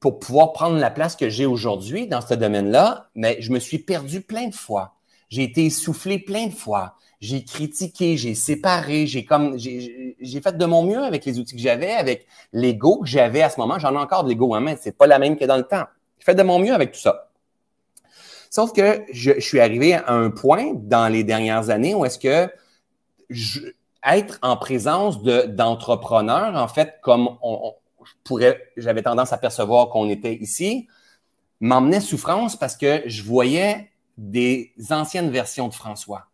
pour 0.00 0.18
pouvoir 0.18 0.52
prendre 0.52 0.78
la 0.78 0.90
place 0.90 1.14
que 1.14 1.28
j'ai 1.28 1.46
aujourd'hui 1.46 2.08
dans 2.08 2.20
ce 2.20 2.34
domaine-là, 2.34 3.08
mais 3.14 3.36
je 3.40 3.52
me 3.52 3.58
suis 3.58 3.78
perdu 3.78 4.20
plein 4.20 4.48
de 4.48 4.54
fois. 4.54 4.94
J'ai 5.28 5.44
été 5.44 5.64
essoufflé 5.66 6.18
plein 6.18 6.48
de 6.48 6.52
fois. 6.52 6.96
J'ai 7.20 7.44
critiqué, 7.44 8.16
j'ai 8.16 8.34
séparé, 8.34 9.06
j'ai 9.06 9.24
comme 9.24 9.56
j'ai 9.56 10.40
fait 10.42 10.58
de 10.58 10.66
mon 10.66 10.82
mieux 10.82 11.02
avec 11.02 11.24
les 11.24 11.38
outils 11.38 11.54
que 11.54 11.62
j'avais, 11.62 11.92
avec 11.92 12.26
l'ego 12.52 12.98
que 12.98 13.06
j'avais 13.06 13.42
à 13.42 13.48
ce 13.48 13.60
moment. 13.60 13.78
J'en 13.78 13.94
ai 13.94 13.98
encore 13.98 14.24
de 14.24 14.28
l'ego, 14.28 14.54
hein, 14.54 14.60
mais 14.60 14.76
c'est 14.80 14.96
pas 14.96 15.06
la 15.06 15.20
même 15.20 15.36
que 15.36 15.44
dans 15.44 15.56
le 15.56 15.62
temps. 15.62 15.84
J'ai 16.18 16.24
fait 16.24 16.34
de 16.34 16.42
mon 16.42 16.58
mieux 16.58 16.74
avec 16.74 16.92
tout 16.92 17.00
ça. 17.00 17.30
Sauf 18.50 18.72
que 18.72 19.02
je, 19.12 19.38
suis 19.40 19.60
arrivé 19.60 19.94
à 19.94 20.12
un 20.12 20.30
point 20.30 20.72
dans 20.74 21.10
les 21.10 21.22
dernières 21.22 21.70
années 21.70 21.94
où 21.94 22.04
est-ce 22.04 22.18
que 22.18 22.52
je, 23.30 23.60
être 24.04 24.38
en 24.42 24.56
présence 24.56 25.22
d'entrepreneurs, 25.22 26.56
en 26.56 26.68
fait, 26.68 26.96
comme 27.02 27.38
on, 27.40 27.74
j'avais 28.76 29.02
tendance 29.02 29.32
à 29.32 29.38
percevoir 29.38 29.88
qu'on 29.88 30.08
était 30.08 30.34
ici, 30.34 30.88
m'emmenait 31.60 32.00
souffrance 32.00 32.56
parce 32.56 32.76
que 32.76 33.02
je 33.06 33.22
voyais 33.22 33.90
des 34.18 34.72
anciennes 34.90 35.30
versions 35.30 35.68
de 35.68 35.74
François 35.74 36.28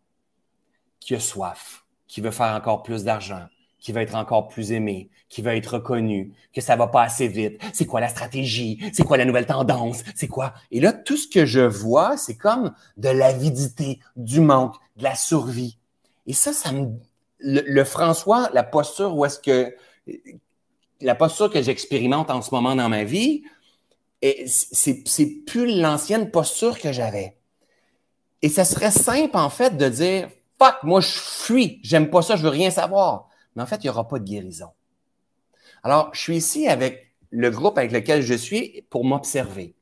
qui 0.99 1.15
a 1.15 1.19
soif, 1.19 1.85
qui 2.07 2.21
veut 2.21 2.31
faire 2.31 2.55
encore 2.55 2.83
plus 2.83 3.03
d'argent, 3.03 3.45
qui 3.79 3.91
veut 3.91 4.01
être 4.01 4.15
encore 4.15 4.47
plus 4.47 4.71
aimé, 4.71 5.09
qui 5.29 5.41
veut 5.41 5.55
être 5.55 5.75
reconnu, 5.75 6.33
que 6.53 6.61
ça 6.61 6.75
va 6.75 6.87
pas 6.87 7.03
assez 7.03 7.27
vite. 7.27 7.61
C'est 7.73 7.85
quoi 7.85 8.01
la 8.01 8.09
stratégie? 8.09 8.79
C'est 8.93 9.03
quoi 9.03 9.17
la 9.17 9.25
nouvelle 9.25 9.45
tendance? 9.45 10.03
C'est 10.15 10.27
quoi? 10.27 10.53
Et 10.71 10.79
là, 10.79 10.91
tout 10.91 11.15
ce 11.15 11.27
que 11.27 11.45
je 11.45 11.61
vois, 11.61 12.17
c'est 12.17 12.35
comme 12.35 12.73
de 12.97 13.09
l'avidité, 13.09 13.99
du 14.15 14.41
manque, 14.41 14.75
de 14.97 15.03
la 15.03 15.15
survie. 15.15 15.77
Et 16.27 16.33
ça, 16.33 16.51
ça 16.51 16.71
me, 16.71 16.89
le 17.39 17.83
François, 17.83 18.49
la 18.53 18.63
posture 18.63 19.15
où 19.15 19.25
est-ce 19.25 19.39
que 19.39 19.73
la 21.01 21.15
posture 21.15 21.49
que 21.49 21.61
j'expérimente 21.61 22.29
en 22.29 22.41
ce 22.41 22.53
moment 22.53 22.75
dans 22.75 22.89
ma 22.89 23.03
vie, 23.03 23.43
c'est 24.45 25.43
plus 25.45 25.79
l'ancienne 25.79 26.31
posture 26.31 26.79
que 26.79 26.91
j'avais. 26.91 27.37
Et 28.41 28.49
ça 28.49 28.65
serait 28.65 28.91
simple, 28.91 29.37
en 29.37 29.49
fait, 29.49 29.77
de 29.77 29.89
dire 29.89 30.29
Fuck, 30.61 30.83
moi, 30.83 30.99
je 30.99 31.07
fuis, 31.07 31.79
j'aime 31.83 32.09
pas 32.09 32.21
ça, 32.21 32.35
je 32.35 32.43
veux 32.43 32.49
rien 32.49 32.69
savoir. 32.69 33.29
Mais 33.55 33.63
en 33.63 33.65
fait, 33.65 33.77
il 33.77 33.83
n'y 33.83 33.89
aura 33.89 34.07
pas 34.07 34.19
de 34.19 34.25
guérison. 34.25 34.69
Alors, 35.83 36.09
je 36.13 36.19
suis 36.19 36.35
ici 36.35 36.67
avec 36.67 37.13
le 37.29 37.49
groupe 37.49 37.77
avec 37.77 37.91
lequel 37.91 38.21
je 38.21 38.33
suis 38.33 38.83
pour 38.89 39.05
m'observer 39.05 39.75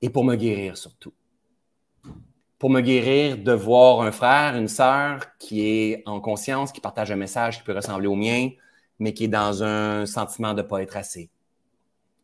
et 0.00 0.08
pour 0.08 0.24
me 0.24 0.36
guérir 0.36 0.76
surtout. 0.78 1.12
Pour 2.58 2.70
me 2.70 2.80
guérir 2.80 3.36
de 3.36 3.52
voir 3.52 4.00
un 4.00 4.12
frère, 4.12 4.56
une 4.56 4.68
sœur 4.68 5.36
qui 5.38 5.66
est 5.66 6.02
en 6.06 6.20
conscience, 6.20 6.72
qui 6.72 6.80
partage 6.80 7.10
un 7.10 7.16
message 7.16 7.58
qui 7.58 7.64
peut 7.64 7.74
ressembler 7.74 8.06
au 8.06 8.14
mien, 8.14 8.48
mais 8.98 9.14
qui 9.14 9.24
est 9.24 9.28
dans 9.28 9.62
un 9.62 10.06
sentiment 10.06 10.54
de 10.54 10.62
ne 10.62 10.66
pas 10.66 10.82
être 10.82 10.96
assez. 10.96 11.30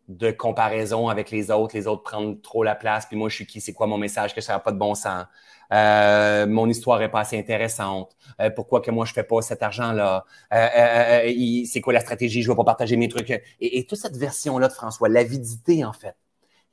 De 0.09 0.31
comparaison 0.31 1.09
avec 1.09 1.31
les 1.31 1.51
autres, 1.51 1.77
les 1.77 1.87
autres 1.87 2.03
prennent 2.03 2.41
trop 2.41 2.65
la 2.65 2.75
place, 2.75 3.07
puis 3.07 3.17
moi 3.17 3.29
je 3.29 3.37
suis 3.37 3.47
qui, 3.47 3.61
c'est 3.61 3.73
quoi 3.73 3.87
mon 3.87 3.99
message, 3.99 4.35
que 4.35 4.41
ça 4.41 4.55
n'a 4.55 4.59
pas 4.59 4.73
de 4.73 4.79
bon 4.79 4.95
sens. 4.95 5.27
Euh, 5.73 6.47
mon 6.47 6.69
histoire 6.69 6.99
n'est 6.99 7.09
pas 7.09 7.21
assez 7.21 7.39
intéressante. 7.39 8.15
Euh, 8.41 8.51
pourquoi 8.51 8.83
que 8.83 8.91
moi 8.91 9.07
je 9.07 9.13
fais 9.13 9.23
pas 9.23 9.41
cet 9.41 9.63
argent-là? 9.63 10.25
Euh, 10.53 11.65
c'est 11.67 11.81
quoi 11.81 11.93
la 11.93 12.01
stratégie? 12.01 12.43
Je 12.43 12.49
ne 12.49 12.53
vais 12.53 12.57
pas 12.57 12.65
partager 12.65 12.97
mes 12.97 13.09
trucs. 13.09 13.33
Et, 13.61 13.87
toute 13.87 13.99
cette 13.99 14.17
version-là 14.17 14.69
de 14.69 14.73
François, 14.73 15.09
l'avidité 15.09 15.85
en 15.85 15.93
fait. 15.93 16.17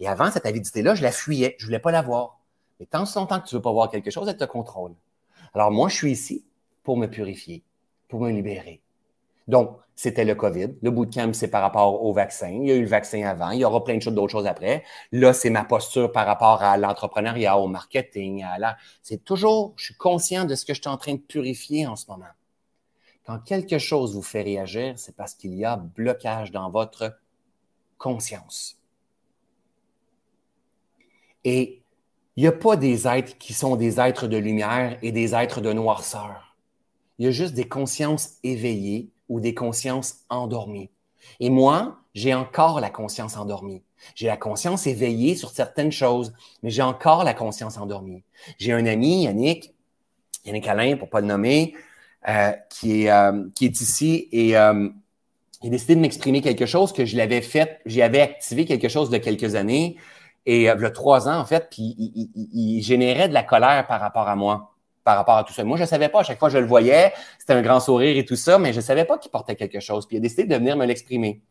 Et 0.01 0.07
avant, 0.07 0.31
cette 0.31 0.45
avidité-là, 0.45 0.95
je 0.95 1.03
la 1.03 1.11
fuyais, 1.11 1.55
je 1.59 1.65
voulais 1.65 1.79
pas 1.79 1.91
la 1.91 2.01
voir. 2.01 2.39
Mais 2.79 2.85
tant 2.85 3.03
longtemps 3.15 3.39
que 3.39 3.47
tu 3.47 3.55
veux 3.55 3.61
pas 3.61 3.71
voir 3.71 3.89
quelque 3.89 4.11
chose, 4.11 4.27
elle 4.27 4.37
te 4.37 4.45
contrôle. 4.45 4.93
Alors 5.53 5.71
moi, 5.71 5.89
je 5.89 5.95
suis 5.95 6.11
ici 6.11 6.45
pour 6.83 6.97
me 6.97 7.07
purifier, 7.07 7.63
pour 8.07 8.21
me 8.21 8.31
libérer. 8.31 8.81
Donc, 9.49 9.79
c'était 9.95 10.25
le 10.25 10.35
COVID. 10.35 10.75
Le 10.81 10.91
bootcamp, 10.91 11.33
c'est 11.33 11.49
par 11.49 11.63
rapport 11.63 12.05
au 12.05 12.13
vaccin. 12.13 12.49
Il 12.49 12.67
y 12.67 12.71
a 12.71 12.75
eu 12.75 12.83
le 12.83 12.87
vaccin 12.87 13.23
avant. 13.23 13.49
Il 13.49 13.59
y 13.59 13.65
aura 13.65 13.83
plein 13.83 13.97
de 13.97 14.01
choses 14.01 14.13
d'autres 14.13 14.31
choses 14.31 14.45
après. 14.45 14.83
Là, 15.11 15.33
c'est 15.33 15.49
ma 15.49 15.65
posture 15.65 16.11
par 16.11 16.27
rapport 16.27 16.61
à 16.61 16.77
l'entrepreneuriat, 16.77 17.57
au 17.57 17.67
marketing. 17.67 18.45
C'est 19.01 19.25
toujours, 19.25 19.73
je 19.75 19.85
suis 19.85 19.95
conscient 19.95 20.45
de 20.45 20.53
ce 20.53 20.65
que 20.65 20.75
je 20.75 20.81
suis 20.81 20.89
en 20.89 20.97
train 20.97 21.15
de 21.15 21.19
purifier 21.19 21.87
en 21.87 21.95
ce 21.95 22.05
moment. 22.07 22.29
Quand 23.25 23.39
quelque 23.39 23.79
chose 23.79 24.13
vous 24.13 24.21
fait 24.21 24.43
réagir, 24.43 24.93
c'est 24.97 25.15
parce 25.15 25.33
qu'il 25.33 25.55
y 25.55 25.65
a 25.65 25.77
blocage 25.77 26.51
dans 26.51 26.69
votre 26.69 27.19
conscience. 27.97 28.79
Et 31.43 31.81
il 32.35 32.43
n'y 32.43 32.47
a 32.47 32.51
pas 32.51 32.75
des 32.75 33.07
êtres 33.07 33.37
qui 33.39 33.53
sont 33.53 33.75
des 33.75 33.99
êtres 33.99 34.27
de 34.27 34.37
lumière 34.37 34.99
et 35.01 35.11
des 35.11 35.33
êtres 35.33 35.59
de 35.59 35.73
noirceur. 35.73 36.55
Il 37.17 37.25
y 37.25 37.27
a 37.27 37.31
juste 37.31 37.55
des 37.55 37.67
consciences 37.67 38.35
éveillées 38.43 39.09
ou 39.29 39.39
des 39.39 39.53
consciences 39.53 40.25
endormies. 40.29 40.89
Et 41.39 41.49
moi, 41.49 41.99
j'ai 42.13 42.33
encore 42.33 42.79
la 42.79 42.89
conscience 42.89 43.37
endormie. 43.37 43.83
J'ai 44.15 44.27
la 44.27 44.37
conscience 44.37 44.87
éveillée 44.87 45.35
sur 45.35 45.51
certaines 45.51 45.91
choses, 45.91 46.33
mais 46.63 46.69
j'ai 46.69 46.81
encore 46.81 47.23
la 47.23 47.33
conscience 47.33 47.77
endormie. 47.77 48.23
J'ai 48.57 48.73
un 48.73 48.85
ami, 48.85 49.23
Yannick, 49.23 49.73
Yannick 50.45 50.67
Alain, 50.67 50.97
pour 50.97 51.09
pas 51.09 51.21
le 51.21 51.27
nommer, 51.27 51.75
euh, 52.27 52.51
qui, 52.69 53.03
est, 53.03 53.11
euh, 53.11 53.47
qui 53.55 53.65
est 53.65 53.79
ici 53.79 54.27
et 54.33 54.57
euh, 54.57 54.89
il 55.61 55.67
a 55.67 55.69
décidé 55.71 55.95
de 55.95 56.01
m'exprimer 56.01 56.41
quelque 56.41 56.65
chose 56.65 56.91
que 56.91 57.05
je 57.05 57.15
l'avais 57.15 57.41
fait, 57.41 57.79
j'y 57.85 58.01
avais 58.01 58.21
activé 58.21 58.65
quelque 58.65 58.89
chose 58.89 59.09
de 59.09 59.17
quelques 59.17 59.55
années 59.55 59.97
et 60.45 60.57
il 60.57 60.63
y 60.63 60.67
a 60.67 60.91
trois 60.91 61.27
ans, 61.27 61.37
en 61.39 61.45
fait, 61.45 61.67
puis 61.69 61.95
il, 61.97 62.29
il, 62.53 62.81
générait 62.81 63.29
de 63.29 63.33
la 63.33 63.43
colère 63.43 63.85
par 63.87 63.99
rapport 63.99 64.27
à 64.27 64.35
moi, 64.35 64.68
par 65.09 65.17
rapport 65.17 65.37
à 65.37 65.43
tout 65.43 65.53
ça. 65.53 65.63
Moi, 65.63 65.75
je 65.75 65.81
ne 65.81 65.87
savais 65.87 66.07
pas. 66.07 66.19
À 66.19 66.23
chaque 66.23 66.37
fois, 66.37 66.49
je 66.49 66.59
le 66.59 66.67
voyais, 66.67 67.13
c'était 67.39 67.53
un 67.53 67.63
grand 67.63 67.79
sourire 67.79 68.15
et 68.15 68.25
tout 68.25 68.35
ça, 68.35 68.59
mais 68.59 68.73
je 68.73 68.77
ne 68.77 68.83
savais 68.83 69.05
pas 69.05 69.17
qu'il 69.17 69.31
portait 69.31 69.55
quelque 69.55 69.79
chose. 69.79 70.05
Puis 70.05 70.17
il 70.17 70.19
a 70.19 70.21
décidé 70.21 70.43
de 70.43 70.55
venir 70.55 70.77
me 70.77 70.85
l'exprimer. 70.85 71.41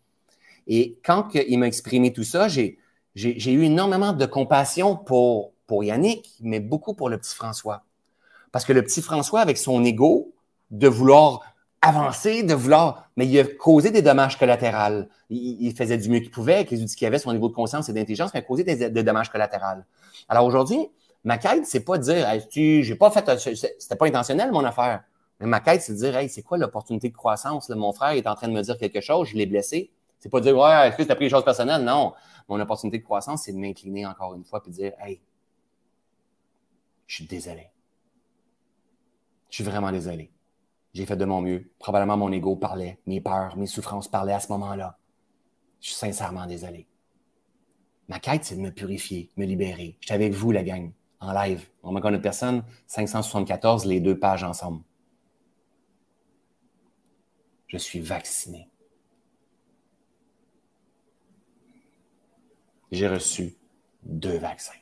Et 0.68 0.96
quand 1.04 1.26
il 1.34 1.58
m'a 1.58 1.66
exprimé 1.66 2.12
tout 2.12 2.22
ça, 2.22 2.46
j'ai 2.46 2.78
eu 3.16 3.64
énormément 3.64 4.12
de 4.12 4.26
compassion 4.26 4.94
pour, 4.94 5.54
Yannick, 5.68 6.36
mais 6.40 6.60
beaucoup 6.60 6.94
pour 6.94 7.08
le 7.08 7.18
petit 7.18 7.34
François. 7.34 7.82
Parce 8.52 8.64
que 8.64 8.72
le 8.72 8.82
petit 8.82 9.02
François, 9.02 9.40
avec 9.40 9.58
son 9.58 9.84
ego, 9.84 10.32
de 10.70 10.86
vouloir 10.86 11.40
avancer, 11.82 12.44
de 12.44 12.54
vouloir, 12.54 13.10
mais 13.16 13.26
il 13.26 13.40
a 13.40 13.44
causé 13.44 13.90
des 13.90 14.02
dommages 14.02 14.38
collatéraux. 14.38 15.06
Il, 15.30 15.74
faisait 15.74 15.98
du 15.98 16.08
mieux 16.10 16.20
qu'il 16.20 16.30
pouvait 16.30 16.54
avec 16.54 16.70
les 16.70 16.80
outils 16.80 16.94
qu'il 16.94 17.08
avait, 17.08 17.18
son 17.18 17.32
niveau 17.32 17.48
de 17.48 17.54
conscience 17.54 17.88
et 17.88 17.92
d'intelligence, 17.92 18.30
mais 18.34 18.38
il 18.38 18.44
a 18.44 18.46
causé 18.46 18.62
des, 18.62 19.02
dommages 19.02 19.30
collatéraux. 19.30 19.82
Alors 20.28 20.44
aujourd'hui, 20.44 20.78
ma 21.28 21.36
quête, 21.36 21.66
c'est 21.66 21.84
pas 21.84 21.98
dire, 21.98 22.26
j'ai 22.50 22.94
pas 22.94 23.10
fait, 23.10 23.38
c'était 23.38 23.96
pas 23.96 24.06
intentionnel 24.06 24.50
mon 24.50 24.64
affaire. 24.64 25.04
Mais 25.40 25.46
ma 25.46 25.60
quête, 25.60 25.82
c'est 25.82 25.92
de 25.92 25.98
dire, 25.98 26.16
hey, 26.16 26.26
c'est 26.30 26.42
quoi 26.42 26.56
l'opportunité 26.56 27.10
de 27.10 27.14
croissance? 27.14 27.68
mon 27.68 27.92
frère 27.92 28.12
est 28.12 28.26
en 28.26 28.34
train 28.34 28.48
de 28.48 28.54
me 28.54 28.62
dire 28.62 28.78
quelque 28.78 29.02
chose, 29.02 29.28
je 29.28 29.36
l'ai 29.36 29.44
blessé. 29.44 29.92
C'est 30.20 30.30
pas 30.30 30.40
de 30.40 30.46
dire, 30.46 30.56
ouais, 30.56 30.88
est-ce 30.88 30.96
que 30.96 31.02
tu 31.02 31.12
as 31.12 31.14
pris 31.14 31.26
les 31.26 31.30
choses 31.30 31.44
personnelles? 31.44 31.84
Non. 31.84 32.14
Mon 32.48 32.58
opportunité 32.58 32.96
de 32.96 33.04
croissance, 33.04 33.42
c'est 33.42 33.52
de 33.52 33.58
m'incliner 33.58 34.06
encore 34.06 34.34
une 34.36 34.42
fois 34.42 34.62
et 34.64 34.70
de 34.70 34.74
dire, 34.74 34.92
hey, 35.00 35.20
je 37.06 37.16
suis 37.16 37.26
désolé. 37.26 37.68
Je 39.50 39.56
suis 39.56 39.64
vraiment 39.64 39.92
désolé. 39.92 40.32
J'ai 40.94 41.04
fait 41.04 41.16
de 41.18 41.26
mon 41.26 41.42
mieux. 41.42 41.70
Probablement 41.78 42.16
mon 42.16 42.32
ego 42.32 42.56
parlait, 42.56 43.00
mes 43.06 43.20
peurs, 43.20 43.54
mes 43.58 43.66
souffrances 43.66 44.08
parlaient 44.08 44.32
à 44.32 44.40
ce 44.40 44.50
moment-là. 44.52 44.96
Je 45.82 45.88
suis 45.88 45.96
sincèrement 45.96 46.46
désolé. 46.46 46.88
Ma 48.08 48.18
quête, 48.18 48.46
c'est 48.46 48.56
de 48.56 48.62
me 48.62 48.70
purifier, 48.70 49.28
me 49.36 49.44
libérer. 49.44 49.98
Je 50.00 50.06
suis 50.06 50.14
avec 50.14 50.32
vous, 50.32 50.52
la 50.52 50.62
gang, 50.62 50.90
en 51.20 51.32
live. 51.32 51.68
On 51.82 51.92
me 51.92 52.00
connaît 52.00 52.20
personne, 52.20 52.64
574, 52.86 53.84
les 53.84 54.00
deux 54.00 54.18
pages 54.18 54.44
ensemble. 54.44 54.82
Je 57.66 57.76
suis 57.76 58.00
vacciné. 58.00 58.70
J'ai 62.90 63.08
reçu 63.08 63.56
deux 64.02 64.38
vaccins. 64.38 64.72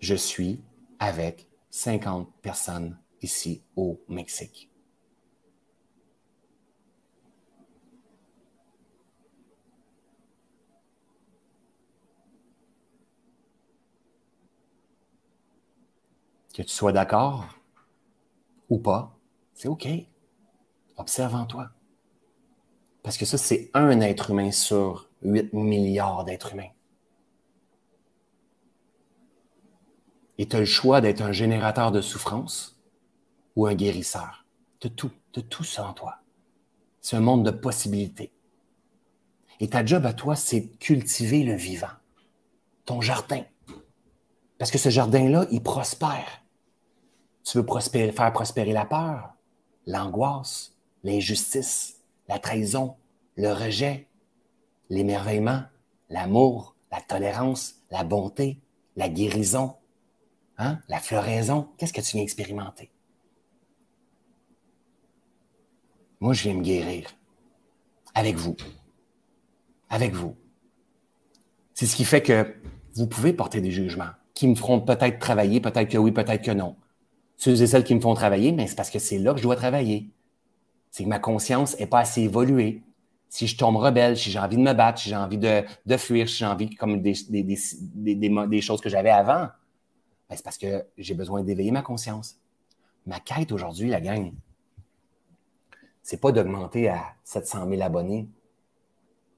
Je 0.00 0.16
suis 0.16 0.62
avec 0.98 1.48
50 1.70 2.32
personnes 2.42 2.98
ici 3.22 3.62
au 3.76 4.00
Mexique. 4.08 4.73
Que 16.54 16.62
tu 16.62 16.68
sois 16.68 16.92
d'accord 16.92 17.46
ou 18.70 18.78
pas, 18.78 19.18
c'est 19.54 19.66
OK. 19.66 19.88
Observe 20.96 21.34
en 21.34 21.46
toi. 21.46 21.70
Parce 23.02 23.18
que 23.18 23.24
ça, 23.26 23.36
c'est 23.36 23.70
un 23.74 24.00
être 24.00 24.30
humain 24.30 24.52
sur 24.52 25.10
8 25.22 25.52
milliards 25.52 26.24
d'êtres 26.24 26.52
humains. 26.52 26.70
Et 30.38 30.46
tu 30.46 30.54
as 30.54 30.60
le 30.60 30.64
choix 30.64 31.00
d'être 31.00 31.22
un 31.22 31.32
générateur 31.32 31.90
de 31.90 32.00
souffrance 32.00 32.80
ou 33.56 33.66
un 33.66 33.74
guérisseur. 33.74 34.46
De 34.80 34.88
tout, 34.88 35.10
de 35.32 35.40
tout 35.40 35.64
ça 35.64 35.88
en 35.88 35.92
toi. 35.92 36.18
C'est 37.00 37.16
un 37.16 37.20
monde 37.20 37.44
de 37.44 37.50
possibilités. 37.50 38.32
Et 39.58 39.70
ta 39.70 39.84
job 39.84 40.06
à 40.06 40.12
toi, 40.12 40.36
c'est 40.36 40.68
cultiver 40.78 41.42
le 41.42 41.54
vivant, 41.54 41.94
ton 42.84 43.00
jardin. 43.00 43.42
Parce 44.58 44.70
que 44.70 44.78
ce 44.78 44.88
jardin-là, 44.88 45.46
il 45.50 45.62
prospère. 45.62 46.43
Tu 47.44 47.58
veux 47.58 48.10
faire 48.12 48.32
prospérer 48.32 48.72
la 48.72 48.86
peur, 48.86 49.34
l'angoisse, 49.86 50.76
l'injustice, 51.02 52.00
la 52.28 52.38
trahison, 52.38 52.96
le 53.36 53.52
rejet, 53.52 54.08
l'émerveillement, 54.88 55.62
l'amour, 56.08 56.74
la 56.90 57.00
tolérance, 57.00 57.76
la 57.90 58.02
bonté, 58.04 58.60
la 58.96 59.08
guérison, 59.08 59.76
Hein? 60.58 60.78
La 60.88 60.98
floraison, 60.98 61.68
qu'est-ce 61.76 61.92
que 61.92 62.00
tu 62.00 62.12
viens 62.12 62.22
expérimenter? 62.22 62.90
Moi, 66.20 66.32
je 66.32 66.44
viens 66.44 66.54
me 66.54 66.62
guérir. 66.62 67.10
Avec 68.14 68.36
vous. 68.36 68.56
Avec 69.90 70.14
vous. 70.14 70.36
C'est 71.74 71.86
ce 71.86 71.96
qui 71.96 72.04
fait 72.04 72.22
que 72.22 72.54
vous 72.94 73.08
pouvez 73.08 73.32
porter 73.32 73.60
des 73.60 73.72
jugements 73.72 74.10
qui 74.32 74.46
me 74.46 74.54
feront 74.54 74.80
peut-être 74.80 75.18
travailler, 75.18 75.60
peut-être 75.60 75.90
que 75.90 75.98
oui, 75.98 76.12
peut-être 76.12 76.42
que 76.42 76.52
non. 76.52 76.76
Ceux 77.44 77.60
et 77.60 77.66
celles 77.66 77.84
qui 77.84 77.94
me 77.94 78.00
font 78.00 78.14
travailler, 78.14 78.52
mais 78.52 78.66
c'est 78.66 78.74
parce 78.74 78.88
que 78.88 78.98
c'est 78.98 79.18
là 79.18 79.34
que 79.34 79.38
je 79.38 79.42
dois 79.42 79.54
travailler. 79.54 80.08
C'est 80.90 81.04
que 81.04 81.10
ma 81.10 81.18
conscience 81.18 81.78
n'est 81.78 81.86
pas 81.86 81.98
assez 81.98 82.22
évoluée. 82.22 82.82
Si 83.28 83.46
je 83.46 83.58
tombe 83.58 83.76
rebelle, 83.76 84.16
si 84.16 84.30
j'ai 84.30 84.38
envie 84.38 84.56
de 84.56 84.62
me 84.62 84.72
battre, 84.72 84.98
si 84.98 85.10
j'ai 85.10 85.16
envie 85.16 85.36
de, 85.36 85.62
fuir, 85.98 86.26
si 86.26 86.36
j'ai 86.36 86.46
envie 86.46 86.74
comme 86.74 87.02
des, 87.02 87.12
des 87.26 88.60
choses 88.62 88.80
que 88.80 88.88
j'avais 88.88 89.10
avant, 89.10 89.48
ben, 90.30 90.36
c'est 90.36 90.42
parce 90.42 90.56
que 90.56 90.86
j'ai 90.96 91.12
besoin 91.12 91.42
d'éveiller 91.42 91.70
ma 91.70 91.82
conscience. 91.82 92.38
Ma 93.04 93.20
quête 93.20 93.52
aujourd'hui, 93.52 93.90
la 93.90 94.00
gang, 94.00 94.32
c'est 96.02 96.22
pas 96.22 96.32
d'augmenter 96.32 96.88
à 96.88 97.12
700 97.24 97.68
000 97.68 97.82
abonnés. 97.82 98.26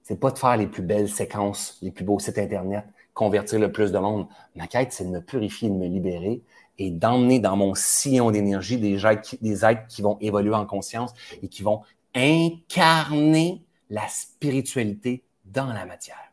C'est 0.05 0.21
pas 0.21 0.31
de 0.31 0.39
faire 0.39 0.57
les 0.57 0.69
plus 0.69 0.85
belles 0.85 1.09
séquences, 1.09 1.77
les 1.83 1.91
plus 1.91 2.05
beaux 2.05 2.21
sites 2.21 2.39
Internet, 2.39 2.85
convertir 3.15 3.59
le 3.59 3.73
plus 3.73 3.91
de 3.91 3.99
monde. 3.99 4.29
Ma 4.55 4.69
quête, 4.69 4.93
c'est 4.93 5.07
de 5.07 5.11
me 5.11 5.21
purifier, 5.21 5.71
de 5.71 5.75
me 5.75 5.89
libérer 5.89 6.41
et 6.79 6.91
d'emmener 6.91 7.39
dans 7.39 7.57
mon 7.57 7.75
sillon 7.75 8.31
d'énergie 8.31 8.79
des 8.79 9.07
êtres 9.07 9.87
qui 9.89 10.03
vont 10.03 10.19
évoluer 10.21 10.55
en 10.55 10.67
conscience 10.67 11.13
et 11.43 11.49
qui 11.49 11.63
vont 11.63 11.83
incarner 12.15 13.63
la 13.91 14.07
spiritualité 14.09 15.23
dans 15.45 15.73
la 15.73 15.87
matière. 15.87 16.33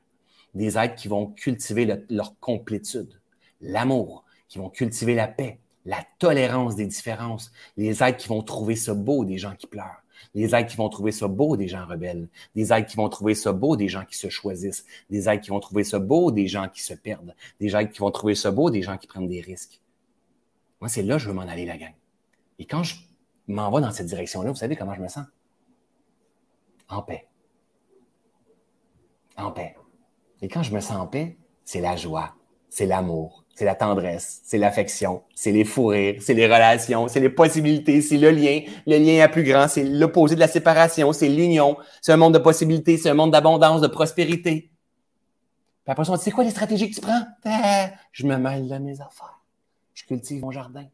Des 0.53 0.77
êtres 0.77 0.95
qui 0.95 1.07
vont 1.07 1.27
cultiver 1.27 2.03
leur 2.09 2.39
complétude, 2.39 3.19
l'amour, 3.61 4.23
qui 4.47 4.59
vont 4.59 4.69
cultiver 4.69 5.15
la 5.15 5.27
paix, 5.27 5.59
la 5.85 5.99
tolérance 6.19 6.75
des 6.75 6.85
différences, 6.85 7.51
les 7.75 8.03
êtres 8.03 8.17
qui 8.17 8.29
vont 8.29 8.43
trouver 8.43 8.75
ça 8.75 8.93
beau 8.93 9.25
des 9.25 9.37
gens 9.37 9.55
qui 9.55 9.67
pleurent, 9.67 10.03
les 10.33 10.55
êtres 10.55 10.69
qui 10.69 10.77
vont 10.77 10.89
trouver 10.89 11.11
ça 11.11 11.27
beau 11.27 11.57
des 11.57 11.67
gens 11.67 11.85
rebelles, 11.85 12.27
des 12.55 12.71
êtres 12.71 12.87
qui 12.87 12.95
vont 12.95 13.09
trouver 13.09 13.35
ça 13.35 13.51
beau 13.51 13.75
des 13.75 13.89
gens 13.89 14.05
qui 14.05 14.17
se 14.17 14.29
choisissent, 14.29 14.85
des 15.09 15.27
êtres 15.27 15.41
qui 15.41 15.49
vont 15.49 15.59
trouver 15.59 15.83
ça 15.83 15.99
beau 15.99 16.31
des 16.31 16.47
gens 16.47 16.69
qui 16.69 16.81
se 16.81 16.93
perdent, 16.93 17.35
des 17.59 17.75
êtres 17.75 17.91
qui 17.91 17.99
vont 17.99 18.11
trouver 18.11 18.35
ça 18.35 18.51
beau 18.51 18.69
des 18.69 18.81
gens 18.81 18.97
qui 18.97 19.07
prennent 19.07 19.27
des 19.27 19.41
risques. 19.41 19.81
Moi, 20.83 20.89
c'est 20.89 21.01
là 21.01 21.15
que 21.15 21.21
je 21.21 21.29
veux 21.29 21.33
m'en 21.33 21.43
aller, 21.43 21.65
la 21.65 21.77
gang. 21.77 21.93
Et 22.59 22.65
quand 22.65 22.83
je 22.83 22.95
m'en 23.47 23.71
vais 23.71 23.79
dans 23.79 23.91
cette 23.91 24.07
direction-là, 24.07 24.51
vous 24.51 24.57
savez 24.57 24.75
comment 24.75 24.93
je 24.93 24.99
me 24.99 25.07
sens? 25.07 25.25
En 26.89 27.01
paix. 27.01 27.25
En 29.37 29.53
paix. 29.53 29.77
Et 30.41 30.49
quand 30.49 30.61
je 30.61 30.73
me 30.73 30.81
sens 30.81 30.97
en 30.97 31.07
paix, 31.07 31.37
c'est 31.63 31.79
la 31.79 31.95
joie, 31.95 32.35
c'est 32.69 32.85
l'amour, 32.85 33.45
c'est 33.55 33.63
la 33.63 33.75
tendresse, 33.75 34.41
c'est 34.43 34.57
l'affection, 34.57 35.23
c'est 35.33 35.53
les 35.53 35.63
fous 35.63 35.85
rires, 35.85 36.17
c'est 36.19 36.33
les 36.33 36.47
relations, 36.47 37.07
c'est 37.07 37.21
les 37.21 37.29
possibilités, 37.29 38.01
c'est 38.01 38.17
le 38.17 38.31
lien. 38.31 38.59
Le 38.85 38.97
lien 38.97 39.23
est 39.23 39.31
plus 39.31 39.45
grand, 39.45 39.69
c'est 39.69 39.85
l'opposé 39.85 40.35
de 40.35 40.41
la 40.41 40.49
séparation, 40.49 41.13
c'est 41.13 41.29
l'union. 41.29 41.77
C'est 42.01 42.11
un 42.11 42.17
monde 42.17 42.33
de 42.33 42.39
possibilités, 42.39 42.97
c'est 42.97 43.09
un 43.09 43.13
monde 43.13 43.31
d'abondance, 43.31 43.79
de 43.79 43.87
prospérité. 43.87 44.73
Puis 45.85 45.91
après 45.93 46.09
on 46.09 46.17
dit, 46.17 46.21
c'est 46.21 46.31
quoi 46.31 46.43
les 46.43 46.51
stratégies 46.51 46.89
que 46.89 46.95
tu 46.95 47.01
prends? 47.01 47.23
Ah, 47.45 47.91
je 48.11 48.27
me 48.27 48.35
mêle 48.35 48.67
de 48.67 48.77
mes 48.79 48.99
affaires. 48.99 49.39
Je 49.93 50.05
cultive 50.05 50.41
mon 50.41 50.51
jardin. 50.51 50.85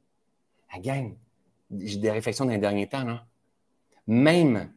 La 0.73 0.79
gang, 0.79 1.15
j'ai 1.71 1.97
des 1.97 2.11
réflexions 2.11 2.45
dans 2.45 2.51
les 2.51 2.57
derniers 2.57 2.87
temps. 2.87 3.03
Là. 3.03 3.25
Même 4.07 4.71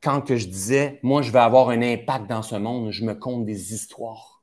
quand 0.00 0.22
que 0.22 0.36
je 0.36 0.46
disais, 0.46 0.98
moi, 1.02 1.22
je 1.22 1.30
vais 1.30 1.38
avoir 1.38 1.68
un 1.70 1.82
impact 1.82 2.26
dans 2.26 2.42
ce 2.42 2.56
monde, 2.56 2.90
je 2.90 3.04
me 3.04 3.14
compte 3.14 3.44
des 3.44 3.74
histoires 3.74 4.40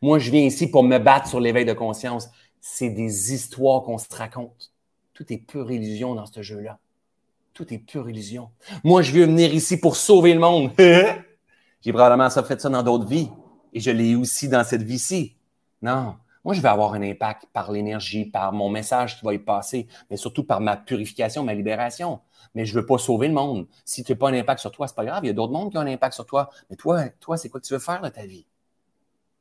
moi, 0.00 0.18
je 0.18 0.30
viens 0.30 0.42
ici 0.42 0.70
pour 0.70 0.84
me 0.84 0.98
battre 0.98 1.28
sur 1.28 1.40
l'éveil 1.40 1.64
de 1.64 1.72
conscience. 1.72 2.28
C'est 2.60 2.90
des 2.90 3.32
histoires 3.32 3.82
qu'on 3.82 3.98
se 3.98 4.06
raconte. 4.10 4.72
Tout 5.14 5.30
est 5.32 5.38
pure 5.38 5.70
illusion 5.70 6.14
dans 6.14 6.26
ce 6.26 6.42
jeu-là. 6.42 6.78
Tout 7.52 7.72
est 7.74 7.78
pure 7.78 8.08
illusion. 8.08 8.50
Moi, 8.84 9.02
je 9.02 9.12
veux 9.12 9.24
venir 9.24 9.52
ici 9.52 9.78
pour 9.78 9.96
sauver 9.96 10.32
le 10.34 10.40
monde. 10.40 10.70
J'ai 11.80 11.92
probablement 11.92 12.30
fait 12.30 12.60
ça 12.60 12.68
dans 12.68 12.82
d'autres 12.82 13.06
vies. 13.06 13.28
et 13.72 13.80
je 13.80 13.90
l'ai 13.90 14.14
aussi 14.14 14.48
dans 14.48 14.64
cette 14.64 14.82
vie-ci. 14.82 15.34
Non. 15.82 16.14
Moi, 16.44 16.54
je 16.54 16.60
vais 16.60 16.68
avoir 16.68 16.94
un 16.94 17.02
impact 17.02 17.46
par 17.52 17.70
l'énergie, 17.70 18.24
par 18.24 18.52
mon 18.52 18.68
message 18.68 19.18
qui 19.18 19.24
va 19.24 19.32
y 19.32 19.38
passer, 19.38 19.86
mais 20.10 20.16
surtout 20.16 20.42
par 20.42 20.60
ma 20.60 20.76
purification, 20.76 21.44
ma 21.44 21.54
libération. 21.54 22.20
Mais 22.54 22.64
je 22.64 22.74
ne 22.74 22.80
veux 22.80 22.86
pas 22.86 22.98
sauver 22.98 23.28
le 23.28 23.34
monde. 23.34 23.68
Si 23.84 24.02
tu 24.02 24.12
n'as 24.12 24.18
pas 24.18 24.28
un 24.28 24.34
impact 24.34 24.60
sur 24.60 24.72
toi, 24.72 24.88
ce 24.88 24.92
n'est 24.92 24.96
pas 24.96 25.04
grave. 25.04 25.24
Il 25.24 25.28
y 25.28 25.30
a 25.30 25.34
d'autres 25.34 25.52
mondes 25.52 25.70
qui 25.70 25.78
ont 25.78 25.82
un 25.82 25.86
impact 25.86 26.14
sur 26.14 26.26
toi. 26.26 26.50
Mais 26.68 26.76
toi, 26.76 27.08
toi, 27.20 27.36
c'est 27.36 27.48
quoi 27.48 27.60
que 27.60 27.66
tu 27.66 27.72
veux 27.72 27.78
faire 27.78 28.02
de 28.02 28.08
ta 28.08 28.26
vie? 28.26 28.46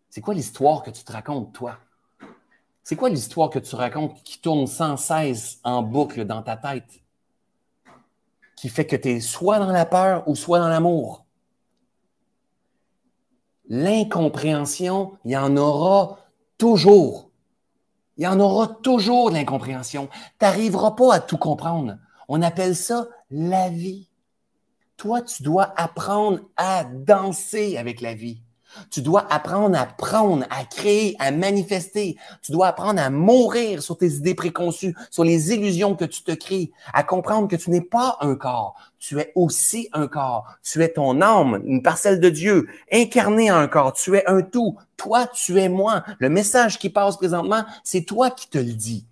C'est 0.10 0.22
quoi 0.22 0.34
l'histoire 0.34 0.84
que 0.84 0.92
tu 0.92 1.04
te 1.04 1.12
racontes, 1.12 1.54
toi? 1.54 1.78
C'est 2.84 2.96
quoi 2.96 3.10
l'histoire 3.10 3.50
que 3.50 3.60
tu 3.60 3.76
racontes 3.76 4.22
qui 4.24 4.40
tourne 4.40 4.68
sans 4.68 4.98
cesse 4.98 5.60
en 5.64 5.82
boucle 5.82 6.26
dans 6.26 6.44
ta 6.44 6.58
tête? 6.58 7.02
Qui 8.56 8.70
fait 8.70 8.86
que 8.86 8.96
tu 8.96 9.10
es 9.10 9.20
soit 9.22 9.60
dans 9.60 9.72
la 9.72 9.86
peur 9.86 10.28
ou 10.28 10.36
soit 10.36 10.60
dans 10.60 10.70
l'amour? 10.70 11.26
L'incompréhension, 13.70 15.18
il 15.24 15.32
y 15.32 15.38
en 15.38 15.56
aura 15.58 16.20
toujours. 16.62 17.32
Il 18.18 18.24
y 18.24 18.28
en 18.28 18.40
aura 18.40 18.68
toujours 18.68 19.32
de 19.32 19.36
l'incompréhension. 19.36 20.10
Tu 20.14 20.46
n'arriveras 20.46 20.92
pas 20.92 21.16
à 21.16 21.20
tout 21.20 21.40
comprendre. 21.40 21.98
On 22.28 22.44
appelle 22.44 22.76
ça 22.76 23.08
la 23.32 23.70
vie. 23.70 24.12
Toi, 24.96 25.24
tu 25.24 25.42
dois 25.42 25.74
apprendre 25.76 26.42
à 26.58 26.84
danser 26.84 27.78
avec 27.78 28.00
la 28.00 28.14
vie. 28.14 28.44
Tu 28.90 29.02
dois 29.02 29.32
apprendre 29.32 29.78
à 29.78 29.86
prendre, 29.86 30.46
à 30.50 30.66
créer, 30.66 31.16
à 31.20 31.32
manifester. 31.32 32.18
Tu 32.42 32.52
dois 32.52 32.68
apprendre 32.68 33.02
à 33.02 33.10
mourir 33.10 33.82
sur 33.82 33.98
tes 33.98 34.14
idées 34.14 34.36
préconçues, 34.36 34.96
sur 35.10 35.24
les 35.24 35.54
illusions 35.54 35.96
que 35.96 36.06
tu 36.06 36.24
te 36.24 36.32
crées, 36.32 36.72
à 36.94 37.04
comprendre 37.04 37.48
que 37.48 37.56
tu 37.56 37.70
n'es 37.70 37.82
pas 37.82 38.18
un 38.22 38.36
corps. 38.36 38.76
Tu 39.00 39.20
es 39.20 39.32
aussi 39.36 39.90
un 39.94 40.08
corps. 40.08 40.46
Tu 40.64 40.84
es 40.84 40.90
ton 40.90 41.22
âme, 41.22 41.62
une 41.66 41.82
parcelle 41.82 42.20
de 42.20 42.30
Dieu, 42.30 42.68
incarnée 42.92 43.52
en 43.52 43.58
un 43.58 43.68
corps. 43.68 43.94
Tu 43.94 44.16
es 44.16 44.26
un 44.28 44.42
tout. 44.42 44.78
Toi, 44.98 45.28
tu 45.28 45.60
es 45.60 45.70
moi. 45.70 46.04
Le 46.20 46.30
message 46.30 46.78
qui 46.78 46.90
passe 46.90 47.18
présentement, 47.18 47.64
c'est 47.84 48.04
toi 48.04 48.30
qui 48.30 48.50
te 48.50 48.58
le 48.58 48.74
dis. 48.74 49.06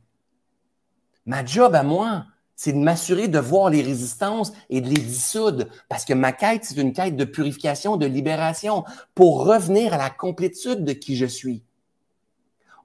Ma 1.25 1.45
job 1.45 1.75
à 1.75 1.83
moi, 1.83 2.25
c'est 2.59 2.73
de 2.73 2.77
m'assurer 2.77 3.29
de 3.29 3.39
voir 3.39 3.69
les 3.69 3.81
résistances 3.81 4.51
et 4.69 4.81
de 4.81 4.89
les 4.89 4.99
dissoudre. 4.99 5.67
Parce 5.87 6.03
que 6.03 6.13
ma 6.13 6.33
quête, 6.33 6.65
c'est 6.65 6.75
une 6.75 6.91
quête 6.91 7.15
de 7.15 7.23
purification, 7.23 7.95
de 7.95 8.05
libération, 8.05 8.83
pour 9.15 9.45
revenir 9.45 9.93
à 9.93 9.97
la 9.97 10.09
complétude 10.09 10.83
de 10.83 10.91
qui 10.91 11.15
je 11.15 11.25
suis. 11.25 11.63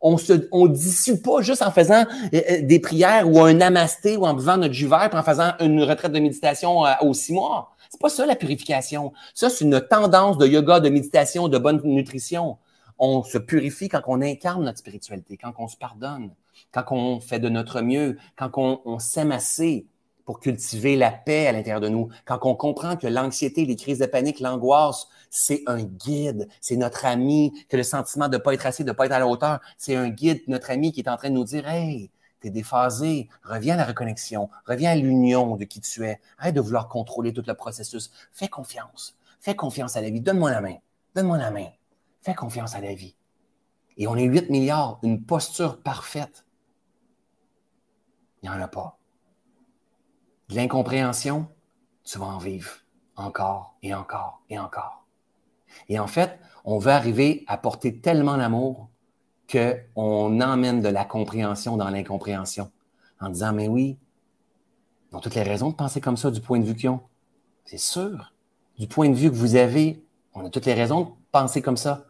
On 0.00 0.16
se, 0.16 0.46
on 0.52 0.68
dissout 0.68 1.20
pas 1.20 1.42
juste 1.42 1.60
en 1.60 1.72
faisant 1.72 2.04
euh, 2.34 2.40
euh, 2.52 2.62
des 2.62 2.78
prières 2.78 3.28
ou 3.28 3.40
un 3.40 3.54
namasté 3.54 4.16
ou 4.16 4.24
en 4.26 4.34
buvant 4.34 4.58
notre 4.58 4.74
jus 4.74 4.86
vert, 4.86 5.10
en 5.12 5.24
faisant 5.24 5.54
une 5.58 5.82
retraite 5.82 6.12
de 6.12 6.20
méditation 6.20 6.86
euh, 6.86 6.92
aux 7.00 7.12
six 7.12 7.32
mois. 7.32 7.74
C'est 7.90 8.00
pas 8.00 8.10
ça 8.10 8.26
la 8.26 8.36
purification. 8.36 9.12
Ça, 9.34 9.50
c'est 9.50 9.64
une 9.64 9.80
tendance 9.80 10.38
de 10.38 10.46
yoga, 10.46 10.78
de 10.78 10.88
méditation, 10.88 11.48
de 11.48 11.58
bonne 11.58 11.80
nutrition. 11.82 12.58
On 12.96 13.24
se 13.24 13.38
purifie 13.38 13.88
quand 13.88 14.02
on 14.06 14.22
incarne 14.22 14.62
notre 14.62 14.78
spiritualité, 14.78 15.36
quand 15.36 15.52
on 15.58 15.66
se 15.66 15.76
pardonne 15.76 16.30
quand 16.72 16.84
on 16.90 17.20
fait 17.20 17.38
de 17.38 17.48
notre 17.48 17.80
mieux, 17.80 18.18
quand 18.36 18.50
on, 18.56 18.98
s'aime 18.98 19.32
assez 19.32 19.86
pour 20.24 20.40
cultiver 20.40 20.96
la 20.96 21.10
paix 21.10 21.46
à 21.46 21.52
l'intérieur 21.52 21.80
de 21.80 21.88
nous, 21.88 22.08
quand 22.24 22.38
on 22.42 22.54
comprend 22.54 22.96
que 22.96 23.06
l'anxiété, 23.06 23.64
les 23.66 23.76
crises 23.76 23.98
de 23.98 24.06
panique, 24.06 24.40
l'angoisse, 24.40 25.08
c'est 25.30 25.62
un 25.66 25.82
guide, 25.82 26.48
c'est 26.60 26.76
notre 26.76 27.04
ami, 27.04 27.52
que 27.68 27.76
le 27.76 27.82
sentiment 27.82 28.28
de 28.28 28.36
ne 28.36 28.42
pas 28.42 28.54
être 28.54 28.66
assez, 28.66 28.84
de 28.84 28.88
ne 28.88 28.94
pas 28.94 29.06
être 29.06 29.12
à 29.12 29.18
la 29.18 29.26
hauteur, 29.26 29.60
c'est 29.76 29.96
un 29.96 30.08
guide, 30.08 30.42
notre 30.48 30.70
ami 30.70 30.92
qui 30.92 31.00
est 31.00 31.08
en 31.08 31.16
train 31.16 31.28
de 31.28 31.34
nous 31.34 31.44
dire, 31.44 31.68
hey, 31.68 32.10
t'es 32.40 32.50
déphasé, 32.50 33.28
reviens 33.42 33.74
à 33.74 33.78
la 33.78 33.84
reconnexion, 33.84 34.50
reviens 34.66 34.90
à 34.90 34.96
l'union 34.96 35.56
de 35.56 35.64
qui 35.64 35.80
tu 35.80 36.04
es, 36.04 36.20
arrête 36.38 36.54
de 36.54 36.60
vouloir 36.60 36.88
contrôler 36.88 37.32
tout 37.32 37.44
le 37.46 37.54
processus, 37.54 38.10
fais 38.32 38.48
confiance, 38.48 39.16
fais 39.40 39.54
confiance 39.54 39.96
à 39.96 40.02
la 40.02 40.10
vie, 40.10 40.20
donne-moi 40.20 40.50
la 40.50 40.60
main, 40.60 40.76
donne-moi 41.14 41.38
la 41.38 41.50
main, 41.50 41.68
fais 42.22 42.34
confiance 42.34 42.74
à 42.74 42.80
la 42.80 42.94
vie. 42.94 43.14
Et 43.96 44.06
on 44.06 44.16
est 44.16 44.24
8 44.24 44.50
milliards, 44.50 44.98
une 45.02 45.22
posture 45.22 45.80
parfaite. 45.80 46.44
Il 48.42 48.50
n'y 48.50 48.56
en 48.56 48.60
a 48.60 48.68
pas. 48.68 48.98
De 50.48 50.56
l'incompréhension, 50.56 51.48
tu 52.04 52.18
vas 52.18 52.26
en 52.26 52.38
vivre 52.38 52.70
encore 53.16 53.76
et 53.82 53.94
encore 53.94 54.42
et 54.50 54.58
encore. 54.58 55.04
Et 55.88 55.98
en 55.98 56.06
fait, 56.06 56.38
on 56.64 56.78
veut 56.78 56.92
arriver 56.92 57.44
à 57.46 57.56
porter 57.56 58.00
tellement 58.00 58.36
d'amour 58.36 58.88
qu'on 59.50 60.40
emmène 60.40 60.80
de 60.80 60.88
la 60.88 61.04
compréhension 61.04 61.76
dans 61.76 61.90
l'incompréhension 61.90 62.70
en 63.20 63.28
disant, 63.28 63.52
mais 63.52 63.68
oui, 63.68 63.98
ils 65.10 65.16
ont 65.16 65.20
toutes 65.20 65.34
les 65.34 65.42
raisons 65.42 65.70
de 65.70 65.74
penser 65.74 66.00
comme 66.00 66.16
ça 66.16 66.30
du 66.30 66.40
point 66.40 66.58
de 66.58 66.64
vue 66.64 66.74
qu'ils 66.74 66.90
ont. 66.90 67.00
C'est 67.64 67.78
sûr. 67.78 68.32
Du 68.78 68.88
point 68.88 69.08
de 69.08 69.14
vue 69.14 69.30
que 69.30 69.36
vous 69.36 69.56
avez, 69.56 70.04
on 70.34 70.44
a 70.44 70.50
toutes 70.50 70.66
les 70.66 70.74
raisons 70.74 71.02
de 71.02 71.08
penser 71.30 71.62
comme 71.62 71.76
ça. 71.76 72.06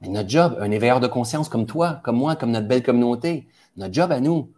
Mais 0.00 0.08
notre 0.08 0.28
job, 0.28 0.56
un 0.60 0.70
éveilleur 0.70 1.00
de 1.00 1.06
conscience 1.06 1.48
comme 1.48 1.66
toi, 1.66 2.00
comme 2.04 2.16
moi, 2.16 2.36
comme 2.36 2.50
notre 2.50 2.68
belle 2.68 2.82
communauté, 2.82 3.48
notre 3.76 3.94
job 3.94 4.12
à 4.12 4.20
nous, 4.20 4.52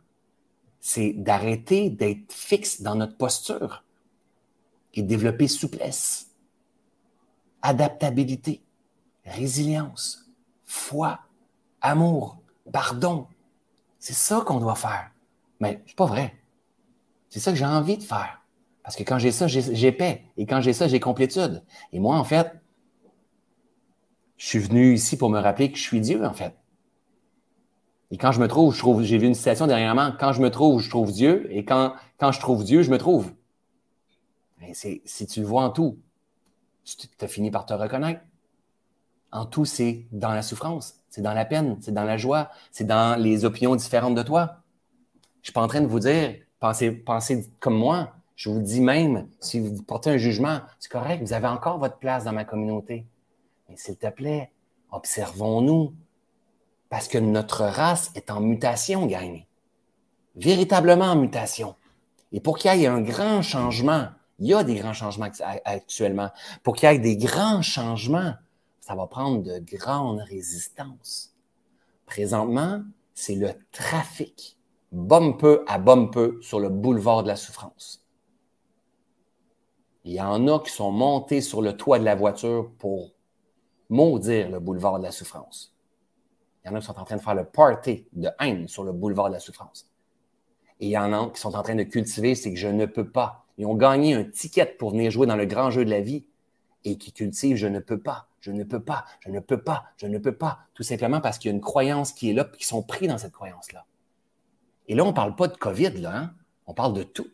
c'est 0.81 1.13
d'arrêter 1.13 1.91
d'être 1.91 2.33
fixe 2.33 2.83
dans 2.83 2.95
notre 2.95 3.17
posture 3.17 3.85
et 4.95 5.03
développer 5.03 5.49
souplesse, 5.49 6.31
adaptabilité, 7.63 8.63
résilience, 9.25 10.29
foi, 10.65 11.21
amour, 11.81 12.39
pardon. 12.73 13.27
C'est 13.99 14.15
ça 14.15 14.43
qu'on 14.47 14.61
doit 14.61 14.75
faire. 14.75 15.11
Mais 15.61 15.83
c'est 15.87 15.97
pas 15.97 16.07
vrai. 16.07 16.35
C'est 17.29 17.41
ça 17.41 17.53
que 17.53 17.59
j'ai 17.59 17.65
envie 17.65 17.99
de 17.99 18.03
faire. 18.03 18.43
Parce 18.83 18.97
que 18.97 19.03
quand 19.03 19.19
j'ai 19.19 19.33
ça, 19.33 19.47
j'ai 19.49 19.93
paix. 19.93 20.25
Et 20.37 20.47
quand 20.47 20.61
j'ai 20.61 20.73
ça, 20.73 20.89
j'ai 20.89 21.01
complétude. 21.01 21.63
Et 21.93 22.01
moi, 22.01 22.17
en 22.17 22.25
fait, 22.25 22.53
je 24.39 24.47
suis 24.47 24.59
venu 24.61 24.95
ici 24.95 25.19
pour 25.19 25.29
me 25.29 25.39
rappeler 25.39 25.71
que 25.71 25.77
je 25.77 25.83
suis 25.83 26.01
Dieu, 26.01 26.25
en 26.25 26.33
fait. 26.33 26.55
Et 28.11 28.17
quand 28.17 28.33
je 28.33 28.41
me 28.41 28.49
trouve, 28.49 28.73
je 28.73 28.79
trouve, 28.79 29.03
j'ai 29.03 29.19
vu 29.19 29.27
une 29.27 29.35
citation 29.35 29.67
dernièrement, 29.67 30.13
quand 30.19 30.33
je 30.33 30.41
me 30.41 30.51
trouve, 30.51 30.81
je 30.81 30.89
trouve 30.89 31.13
Dieu, 31.13 31.47
et 31.51 31.65
quand, 31.65 31.93
je 32.21 32.41
trouve 32.41 32.65
Dieu, 32.65 32.83
je 32.83 32.91
me 32.91 32.99
trouve. 32.99 33.33
si 34.73 35.27
tu 35.27 35.41
le 35.41 35.47
vois 35.47 35.65
en 35.65 35.71
tout, 35.71 35.99
tu 36.85 37.09
as 37.21 37.29
fini 37.29 37.51
par 37.51 37.67
te 37.67 37.75
reconnaître. 37.75 38.23
En 39.31 39.45
tout, 39.45 39.67
c'est 39.67 40.07
dans 40.13 40.33
la 40.33 40.41
souffrance, 40.41 41.01
c'est 41.11 41.21
dans 41.21 41.35
la 41.35 41.45
peine, 41.45 41.77
c'est 41.83 41.93
dans 41.93 42.05
la 42.05 42.17
joie, 42.17 42.49
c'est 42.71 42.87
dans 42.87 43.21
les 43.21 43.45
opinions 43.45 43.77
différentes 43.77 44.15
de 44.15 44.23
toi. 44.23 44.63
Je 45.43 45.49
suis 45.49 45.53
pas 45.53 45.61
en 45.63 45.69
train 45.69 45.83
de 45.83 45.87
vous 45.87 46.01
dire, 46.01 46.37
pensez, 46.61 46.93
pensez 46.93 47.51
comme 47.61 47.77
moi. 47.77 48.13
Je 48.37 48.49
vous 48.49 48.63
dis 48.63 48.81
même, 48.81 49.29
si 49.41 49.59
vous 49.59 49.83
portez 49.83 50.11
un 50.11 50.17
jugement, 50.17 50.61
c'est 50.79 50.91
correct, 50.91 51.23
vous 51.23 51.33
avez 51.33 51.49
encore 51.49 51.79
votre 51.79 51.99
place 51.99 52.25
dans 52.25 52.33
ma 52.33 52.45
communauté. 52.45 53.05
Mais 53.69 53.77
s'il 53.77 53.97
te 53.97 54.09
plaît, 54.09 54.53
observons-nous, 54.91 55.95
parce 56.89 57.09
que 57.09 57.19
notre 57.19 57.65
race 57.65 58.11
est 58.15 58.31
en 58.31 58.41
mutation, 58.41 59.07
gang. 59.07 59.45
Véritablement 60.37 61.07
en 61.07 61.17
mutation. 61.17 61.75
Et 62.33 62.41
pour 62.41 62.59
qu'il 62.59 62.75
y 62.75 62.85
ait 62.85 62.87
un 62.87 63.01
grand 63.01 63.43
changement, 63.43 64.09
il 64.39 64.47
y 64.47 64.55
a 64.55 64.65
des 64.65 64.77
grands 64.77 64.93
changements 64.93 65.29
actuellement. 65.65 66.31
Pour 66.63 66.77
qu'il 66.77 66.91
y 66.91 66.95
ait 66.95 66.99
des 66.99 67.17
grands 67.17 67.63
changements, 67.63 68.35
ça 68.81 68.95
va 68.95 69.07
prendre 69.07 69.43
de 69.43 69.59
grandes 69.59 70.21
résistances. 70.21 71.35
Présentement, 72.07 72.83
c'est 73.15 73.35
le 73.35 73.51
trafic, 73.73 74.57
bumper 74.93 75.59
à 75.67 75.79
bumper, 75.79 76.41
sur 76.41 76.61
le 76.61 76.69
boulevard 76.69 77.23
de 77.23 77.29
la 77.29 77.37
souffrance. 77.37 78.05
Il 80.05 80.13
y 80.13 80.21
en 80.21 80.47
a 80.49 80.61
qui 80.61 80.71
sont 80.71 80.93
montés 80.93 81.43
sur 81.43 81.61
le 81.61 81.77
toit 81.77 81.99
de 81.99 82.05
la 82.05 82.15
voiture 82.15 82.71
pour 82.79 83.11
maudire 83.89 84.51
le 84.51 84.61
boulevard 84.61 84.99
de 84.99 85.05
la 85.05 85.11
souffrance. 85.11 85.75
Il 86.65 86.69
y 86.69 86.71
en 86.71 86.77
a 86.77 86.81
qui 86.81 86.87
sont 86.87 86.99
en 86.99 87.05
train 87.05 87.17
de 87.17 87.23
faire 87.23 87.35
le 87.35 87.45
party 87.45 88.07
de 88.13 88.29
haine 88.41 88.69
sur 88.69 88.85
le 88.85 88.93
boulevard 88.93 89.29
de 89.29 89.35
la 89.35 89.41
souffrance. 89.41 89.89
Et 90.81 90.87
il 90.87 90.91
y 90.91 90.99
en 90.99 91.13
a 91.13 91.31
qui 91.31 91.41
sont 91.41 91.55
en 91.57 91.63
train 91.63 91.75
de 91.75 91.83
cultiver, 91.83 92.35
c'est 92.35 92.53
que 92.53 92.59
je 92.59 92.69
ne 92.69 92.87
peux 92.87 93.09
pas. 93.09 93.47
Ils 93.57 93.67
ont 93.67 93.75
gagné 93.75 94.15
un 94.15 94.25
ticket 94.25 94.77
pour 94.79 94.91
venir 94.91 95.11
jouer 95.11 95.27
dans 95.27 95.37
le 95.37 95.47
grand 95.47 95.71
jeu 95.71 95.85
de 95.85 95.91
la 95.91 96.01
vie 96.01 96.25
et 96.85 96.97
qui 96.97 97.13
cultivent 97.13 97.57
je 97.57 97.67
ne 97.67 97.81
peux 97.81 97.99
pas, 97.99 98.29
je 98.41 98.53
ne 98.53 98.63
peux 98.63 98.81
pas, 98.81 99.05
je 99.21 99.31
ne 99.31 99.41
peux 99.41 99.61
pas, 99.61 99.85
je 99.97 100.07
ne 100.07 100.19
peux 100.19 100.37
pas, 100.37 100.61
tout 100.75 100.83
simplement 100.83 101.21
parce 101.21 101.39
qu'il 101.39 101.51
y 101.51 101.53
a 101.53 101.55
une 101.55 101.61
croyance 101.61 102.13
qui 102.13 102.31
est 102.31 102.33
là 102.33 102.49
et 102.53 102.57
qui 102.57 102.65
sont 102.65 102.83
pris 102.83 103.09
dans 103.09 103.19
cette 103.19 103.33
croyance-là. 103.33 103.85
Et 104.87 104.95
là, 104.95 105.05
on 105.05 105.09
ne 105.09 105.13
parle 105.13 105.35
pas 105.35 105.49
de 105.49 105.57
COVID, 105.57 106.01
là, 106.01 106.17
hein? 106.17 106.35
on 106.67 106.75
parle 106.75 106.95
de 106.95 107.03
tout. 107.03 107.27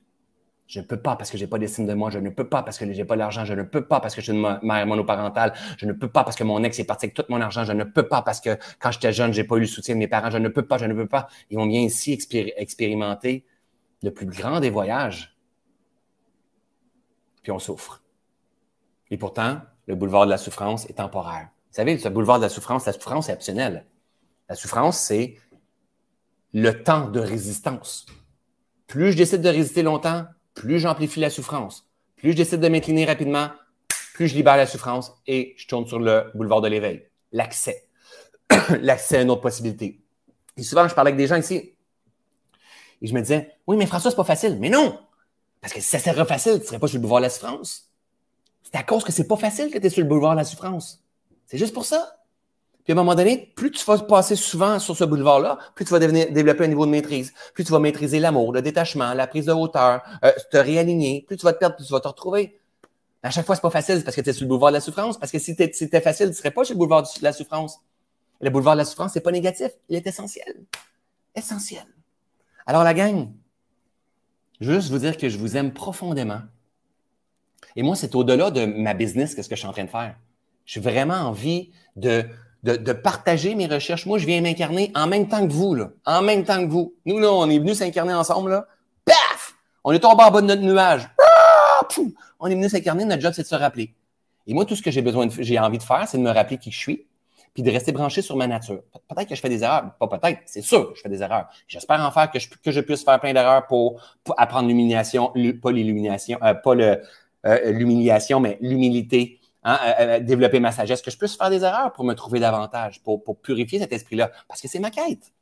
Je 0.66 0.81
ne 0.81 0.85
peux 0.85 0.97
pas 0.97 1.15
parce 1.16 1.31
que 1.31 1.36
je 1.36 1.45
n'ai 1.45 1.49
pas 1.49 1.59
d'estime 1.59 1.86
de 1.86 1.93
moi. 1.93 2.11
Je 2.11 2.19
ne 2.19 2.31
peux 2.31 2.49
pas 2.49 2.62
parce 2.62 2.78
que 2.78 2.86
je 2.86 2.91
n'ai 2.91 3.05
pas 3.05 3.16
l'argent. 3.16 3.45
Je 3.45 3.53
ne 3.53 3.62
peux 3.62 3.86
pas 3.86 4.01
parce 4.01 4.15
que 4.15 4.23
je 4.23 4.32
suis 4.32 4.32
une 4.32 4.59
mère 4.62 4.86
monoparentale. 4.86 5.53
Je 5.77 5.85
ne 5.86 5.93
peux 5.93 6.09
pas 6.09 6.24
parce 6.24 6.36
que 6.36 6.45
mon 6.45 6.62
ex 6.65 6.78
est 6.78 6.85
parti 6.85 7.07
avec 7.07 7.15
tout 7.15 7.24
mon 7.28 7.41
argent. 7.41 7.65
Je 7.65 7.73
ne 7.73 7.85
peux 7.85 8.09
pas 8.09 8.23
parce 8.23 8.41
que 8.41 8.59
quand 8.78 8.91
j'étais 8.91 9.12
jeune, 9.12 9.32
je 9.32 9.43
n'ai 9.43 9.47
pas 9.47 9.57
eu 9.57 9.61
le 9.61 9.66
soutien 9.66 9.95
de 9.95 9.99
mes 9.99 10.09
parents. 10.09 10.31
Je 10.31 10.39
ne 10.39 10.49
peux 10.49 10.66
pas, 10.66 10.78
je 10.78 10.86
ne 10.86 10.95
peux 10.95 11.07
pas. 11.07 11.28
Ils 11.51 11.59
vont 11.59 11.66
bien 11.66 11.81
ici 11.81 12.19
expérimenter 12.57 13.45
le 14.03 14.11
plus 14.11 14.27
grand 14.27 14.61
des 14.61 14.70
voyages. 14.70 15.36
Puis 17.43 17.53
on 17.53 17.59
souffre. 17.59 18.03
Et 19.11 19.19
pourtant, 19.19 19.61
le 19.86 19.95
boulevard 19.95 20.24
de 20.24 20.31
la 20.31 20.39
souffrance 20.39 20.89
est 20.89 20.95
temporaire. 20.95 21.49
Vous 21.70 21.77
savez, 21.77 21.99
ce 21.99 22.09
boulevard 22.09 22.39
de 22.39 22.45
la 22.45 22.49
souffrance, 22.49 22.86
la 22.86 22.93
souffrance 22.95 23.28
est 23.28 23.35
optionnelle. 23.35 23.85
La 24.49 24.55
souffrance, 24.55 24.99
c'est 24.99 25.36
le 26.55 26.82
temps 26.82 27.11
de 27.11 27.20
résistance. 27.20 28.07
Plus 28.86 29.12
je 29.12 29.16
décide 29.16 29.43
de 29.43 29.49
résister 29.49 29.82
longtemps, 29.82 30.24
plus 30.55 30.78
j'amplifie 30.78 31.20
la 31.20 31.31
souffrance, 31.31 31.89
plus 32.16 32.32
je 32.32 32.36
décide 32.36 32.60
de 32.60 32.68
m'incliner 32.68 33.05
rapidement, 33.05 33.51
plus 34.14 34.28
je 34.28 34.35
libère 34.35 34.56
la 34.56 34.66
souffrance 34.66 35.12
et 35.26 35.55
je 35.56 35.66
tourne 35.66 35.86
sur 35.86 35.98
le 35.98 36.31
boulevard 36.35 36.60
de 36.60 36.68
l'éveil. 36.68 37.09
l'accès. 37.32 37.89
l'accès 38.81 39.18
à 39.18 39.22
une 39.22 39.31
autre 39.31 39.40
possibilité. 39.40 40.01
Et 40.56 40.62
souvent, 40.62 40.86
je 40.86 40.94
parlais 40.94 41.10
avec 41.10 41.18
des 41.18 41.26
gens 41.26 41.36
ici 41.36 41.74
et 43.05 43.06
je 43.06 43.14
me 43.14 43.20
disais, 43.20 43.51
oui, 43.66 43.76
mais 43.76 43.86
François, 43.86 44.10
c'est 44.10 44.16
pas 44.16 44.24
facile. 44.24 44.56
Mais 44.60 44.70
non! 44.70 44.98
Parce 45.60 45.74
que 45.74 45.81
si 45.81 45.89
ça 45.89 45.98
serait 45.98 46.24
facile, 46.24 46.59
tu 46.60 46.66
serais 46.66 46.78
pas 46.78 46.86
sur 46.86 46.97
le 46.97 47.02
boulevard 47.02 47.20
de 47.20 47.24
la 47.24 47.31
souffrance. 47.31 47.90
C'est 48.62 48.76
à 48.76 48.82
cause 48.82 49.05
que 49.05 49.12
c'est 49.12 49.26
pas 49.26 49.36
facile 49.36 49.70
que 49.70 49.78
tu 49.78 49.86
es 49.86 49.90
sur 49.90 50.02
le 50.02 50.09
boulevard 50.09 50.32
de 50.32 50.39
la 50.39 50.44
souffrance. 50.44 51.05
C'est 51.47 51.59
juste 51.59 51.74
pour 51.74 51.85
ça. 51.85 52.24
Puis 52.85 52.93
à 52.93 52.94
un 52.94 52.97
moment 52.97 53.15
donné, 53.15 53.52
plus 53.56 53.70
tu 53.70 53.82
vas 53.85 53.98
passer 53.98 54.36
souvent 54.36 54.78
sur 54.78 54.94
ce 54.94 55.05
boulevard-là, 55.05 55.59
plus 55.74 55.86
tu 55.86 55.90
vas 55.90 55.98
développer 55.98 56.65
un 56.65 56.69
niveau 56.69 56.85
de 56.85 56.90
maîtrise, 56.90 57.32
plus 57.55 57.65
tu 57.65 57.73
vas 57.73 57.78
maîtriser 57.78 58.20
l'amour, 58.20 58.52
le 58.52 58.61
détachement, 58.61 59.15
la 59.15 59.27
prise 59.27 59.47
de 59.47 59.52
hauteur, 59.52 60.02
euh, 60.23 60.31
te 60.51 60.59
réaligner, 60.59 61.24
plus 61.27 61.39
tu 61.39 61.44
vas 61.44 61.55
te 61.55 61.59
perdre, 61.59 61.77
plus 61.77 61.86
tu 61.86 61.93
vas 61.93 62.01
te 62.01 62.09
retrouver. 62.09 62.61
À 63.23 63.31
chaque 63.31 63.47
fois, 63.47 63.55
c'est 63.55 63.62
pas 63.62 63.70
facile, 63.70 64.05
parce 64.05 64.15
que 64.15 64.20
tu 64.20 64.28
es 64.28 64.32
sur 64.35 64.44
le 64.44 64.48
boulevard 64.48 64.69
de 64.69 64.74
la 64.74 64.81
souffrance. 64.82 65.19
Parce 65.19 65.32
que 65.32 65.39
si 65.39 65.55
c'était 65.55 66.01
facile, 66.02 66.28
tu 66.28 66.35
serais 66.35 66.51
pas 66.51 66.62
sur 66.62 66.74
le 66.74 66.78
boulevard 66.78 67.02
de 67.02 67.09
la 67.23 67.32
souffrance. 67.32 67.81
Le 68.43 68.51
boulevard 68.51 68.74
de 68.74 68.81
la 68.81 68.85
souffrance, 68.85 69.12
c'est 69.15 69.23
pas 69.23 69.32
négatif, 69.32 69.70
il 69.89 69.97
est 69.97 70.06
essentiel. 70.06 70.62
Essentiel. 71.35 71.86
Alors, 72.66 72.85
la 72.85 72.93
gang, 72.93 73.32
juste 74.61 74.90
vous 74.90 74.98
dire 74.98 75.16
que 75.16 75.31
je 75.31 75.39
vous 75.39 75.56
aime 75.56 75.73
profondément. 75.73 76.43
Et 77.77 77.82
moi, 77.82 77.97
c'est 77.97 78.15
au-delà 78.15 78.51
de 78.51 78.66
ma 78.66 78.93
business, 78.93 79.35
qu'est-ce 79.35 79.48
que 79.48 79.55
je 79.55 79.61
suis 79.61 79.69
en 79.69 79.73
train 79.73 79.85
de 79.85 79.90
faire. 79.90 80.16
J'ai 80.66 80.81
vraiment 80.81 81.15
envie 81.15 81.73
de, 81.97 82.27
de, 82.65 82.93
partager 82.93 83.55
mes 83.55 83.66
recherches. 83.66 84.07
Moi, 84.07 84.19
je 84.19 84.27
viens 84.27 84.41
m'incarner 84.41 84.91
en 84.95 85.07
même 85.07 85.28
temps 85.28 85.47
que 85.47 85.53
vous, 85.53 85.74
là. 85.74 85.91
En 86.07 86.23
même 86.23 86.45
temps 86.45 86.65
que 86.65 86.70
vous. 86.70 86.95
Nous, 87.05 87.19
là, 87.19 87.31
on 87.31 87.49
est 87.51 87.59
venus 87.59 87.78
s'incarner 87.78 88.15
ensemble, 88.15 88.51
là. 88.51 88.66
Paf! 89.05 89.55
On 89.85 89.93
est 89.93 89.99
tombé 89.99 90.24
en 90.24 90.31
bas 90.31 90.41
de 90.41 90.47
notre 90.47 90.62
nuage. 90.62 91.09
Ah! 91.20 91.86
On 92.41 92.47
est 92.47 92.55
venus 92.55 92.73
s'incarner. 92.73 93.05
Notre 93.05 93.20
job, 93.20 93.32
c'est 93.35 93.43
de 93.43 93.47
se 93.47 93.55
rappeler. 93.55 93.95
Et 94.47 94.55
moi, 94.55 94.65
tout 94.65 94.77
ce 94.77 94.82
que 94.82 94.91
j'ai 94.91 95.03
besoin 95.03 95.28
j'ai 95.39 95.59
envie 95.59 95.78
de 95.78 95.82
faire, 95.82 96.07
c'est 96.09 96.19
de 96.19 96.23
me 96.23 96.31
rappeler 96.31 96.59
qui 96.59 96.70
je 96.70 96.78
suis, 96.78 97.07
puis 97.53 97.62
de 97.62 97.70
rester 97.70 97.93
branché 97.93 98.23
sur 98.23 98.36
ma 98.36 98.47
nature. 98.47 98.81
Peut-être 99.09 99.28
que 99.28 99.35
je 99.35 99.41
fais 99.41 99.49
des 99.49 99.62
erreurs. 99.62 99.93
Pas 99.99 100.09
peut-être, 100.09 100.41
c'est 100.47 100.62
sûr 100.62 100.91
que 100.91 100.97
je 100.97 101.03
fais 101.03 101.09
des 101.09 101.23
erreurs. 101.23 101.49
J'espère 101.69 102.01
en 102.01 102.11
faire 102.11 102.31
que 102.31 102.39
je, 102.39 102.81
puisse 102.81 103.05
faire 103.05 103.20
plein 103.20 103.32
d'erreurs 103.32 103.66
pour, 103.66 104.01
apprendre 104.36 104.69
l'humiliation, 104.69 105.32
pas 105.62 105.70
l'illumination, 105.70 106.39
euh, 106.43 106.55
pas 106.55 106.74
euh, 106.74 107.73
l'humiliation, 107.73 108.41
mais 108.41 108.59
l'humilité, 108.61 109.39
Hein, 109.66 110.20
développer 110.20 110.61
ma 110.61 110.73
sagesse, 110.73 111.01
que 111.01 111.11
je 111.11 111.16
puisse 111.16 111.36
faire 111.36 111.49
des 111.49 111.65
erreurs 111.65 111.93
pour 111.95 112.05
me 112.05 112.12
trouver 112.12 112.39
davantage, 112.39 113.03
pour, 113.03 113.23
purifier 113.41 113.78
cet 113.78 113.95
esprit-là, 113.95 114.31
parce 114.47 114.61
que 114.61 114.69
c'est 114.69 114.78
ma 114.78 114.91
quête. 114.91 115.32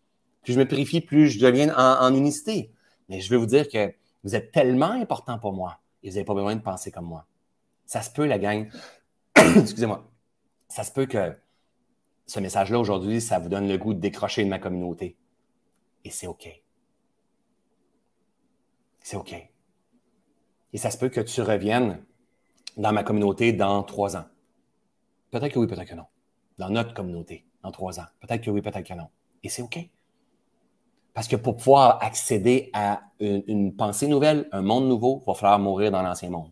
Plus 0.43 0.53
je 0.53 0.61
me 0.61 0.65
purifie, 0.65 1.01
plus 1.01 1.29
je 1.29 1.45
deviens 1.45 1.77
en, 1.77 2.15
unicité. 2.15 2.73
Mais 3.09 3.21
je 3.21 3.29
veux 3.31 3.37
vous 3.37 3.47
dire 3.47 3.69
que 3.69 3.93
vous 4.23 4.37
êtes 4.37 4.53
tellement 4.53 4.93
important 4.93 5.41
pour 5.41 5.53
moi 5.53 5.81
et 6.05 6.09
vous 6.09 6.15
n'avez 6.15 6.25
pas 6.25 6.35
besoin 6.35 6.55
de 6.55 6.61
penser 6.61 6.93
comme 6.93 7.07
moi. 7.07 7.27
Ça 7.85 8.01
se 8.01 8.11
peut, 8.11 8.27
la 8.27 8.39
gang. 8.39 8.69
Excusez-moi. 9.37 10.09
Ça 10.69 10.85
se 10.85 10.93
peut 10.93 11.07
que 11.07 11.37
ce 12.27 12.39
message-là 12.39 12.79
aujourd'hui, 12.79 13.21
ça 13.21 13.41
vous 13.41 13.49
donne 13.49 13.69
le 13.69 13.77
goût 13.77 13.93
de 13.93 13.99
décrocher 14.01 14.45
de 14.45 14.49
ma 14.49 14.61
communauté. 14.61 15.17
Et 16.05 16.11
c'est 16.11 16.29
OK. 16.29 16.49
C'est 19.01 19.17
OK. 19.17 19.35
Et 20.73 20.79
ça 20.79 20.93
se 20.93 20.99
peut 20.99 21.09
que 21.09 21.21
tu 21.21 21.43
reviennes 21.43 22.05
dans 22.77 22.93
ma 22.93 23.03
communauté 23.03 23.53
dans 23.53 23.83
trois 23.83 24.17
ans? 24.17 24.25
Peut-être 25.31 25.53
que 25.53 25.59
oui, 25.59 25.67
peut-être 25.67 25.89
que 25.89 25.95
non. 25.95 26.07
Dans 26.59 26.69
notre 26.69 26.95
communauté, 26.95 27.47
dans 27.63 27.71
trois 27.71 27.99
ans. 28.01 28.07
Peut-être 28.21 28.43
que 28.43 28.51
oui, 28.51 28.63
peut-être 28.63 28.87
que 28.87 28.95
non. 28.95 29.09
Et 29.43 29.49
c'est 29.49 29.63
OK. 29.63 29.79
Parce 31.15 31.29
que 31.29 31.37
pour 31.37 31.57
pouvoir 31.57 32.03
accéder 32.03 32.71
à 32.73 33.03
une, 33.21 33.75
pensée 33.75 34.09
nouvelle, 34.09 34.49
un 34.53 34.63
monde 34.63 34.89
nouveau, 34.89 35.23
il 35.23 35.27
va 35.27 35.35
falloir 35.35 35.59
mourir 35.59 35.91
dans 35.91 36.03
l'ancien 36.03 36.31
monde. 36.31 36.51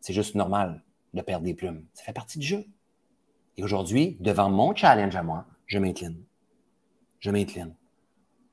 C'est 0.00 0.14
juste 0.14 0.34
normal 0.34 0.82
de 1.12 1.20
perdre 1.22 1.44
des 1.44 1.54
plumes. 1.54 1.84
Ça 1.92 2.04
fait 2.04 2.12
partie 2.12 2.38
du 2.38 2.46
jeu. 2.46 2.64
Et 3.56 3.62
aujourd'hui, 3.62 4.16
devant 4.20 4.48
mon 4.48 4.74
challenge 4.74 5.16
à 5.16 5.22
moi, 5.22 5.44
je 5.66 5.78
m'incline. 5.78 6.22
Je 7.20 7.30
m'incline 7.30 7.74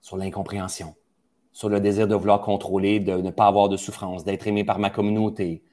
sur 0.01 0.17
l'incompréhension, 0.17 0.95
sur 1.51 1.69
le 1.69 1.79
désir 1.79 2.07
de 2.07 2.15
vouloir 2.15 2.41
contrôler, 2.41 2.99
de 2.99 3.17
ne 3.17 3.31
pas 3.31 3.47
avoir 3.47 3.69
de 3.69 3.77
souffrance, 3.77 4.23
d'être 4.23 4.47
aimé 4.47 4.63
par 4.63 4.79
ma 4.79 4.89
communauté, 4.89 5.63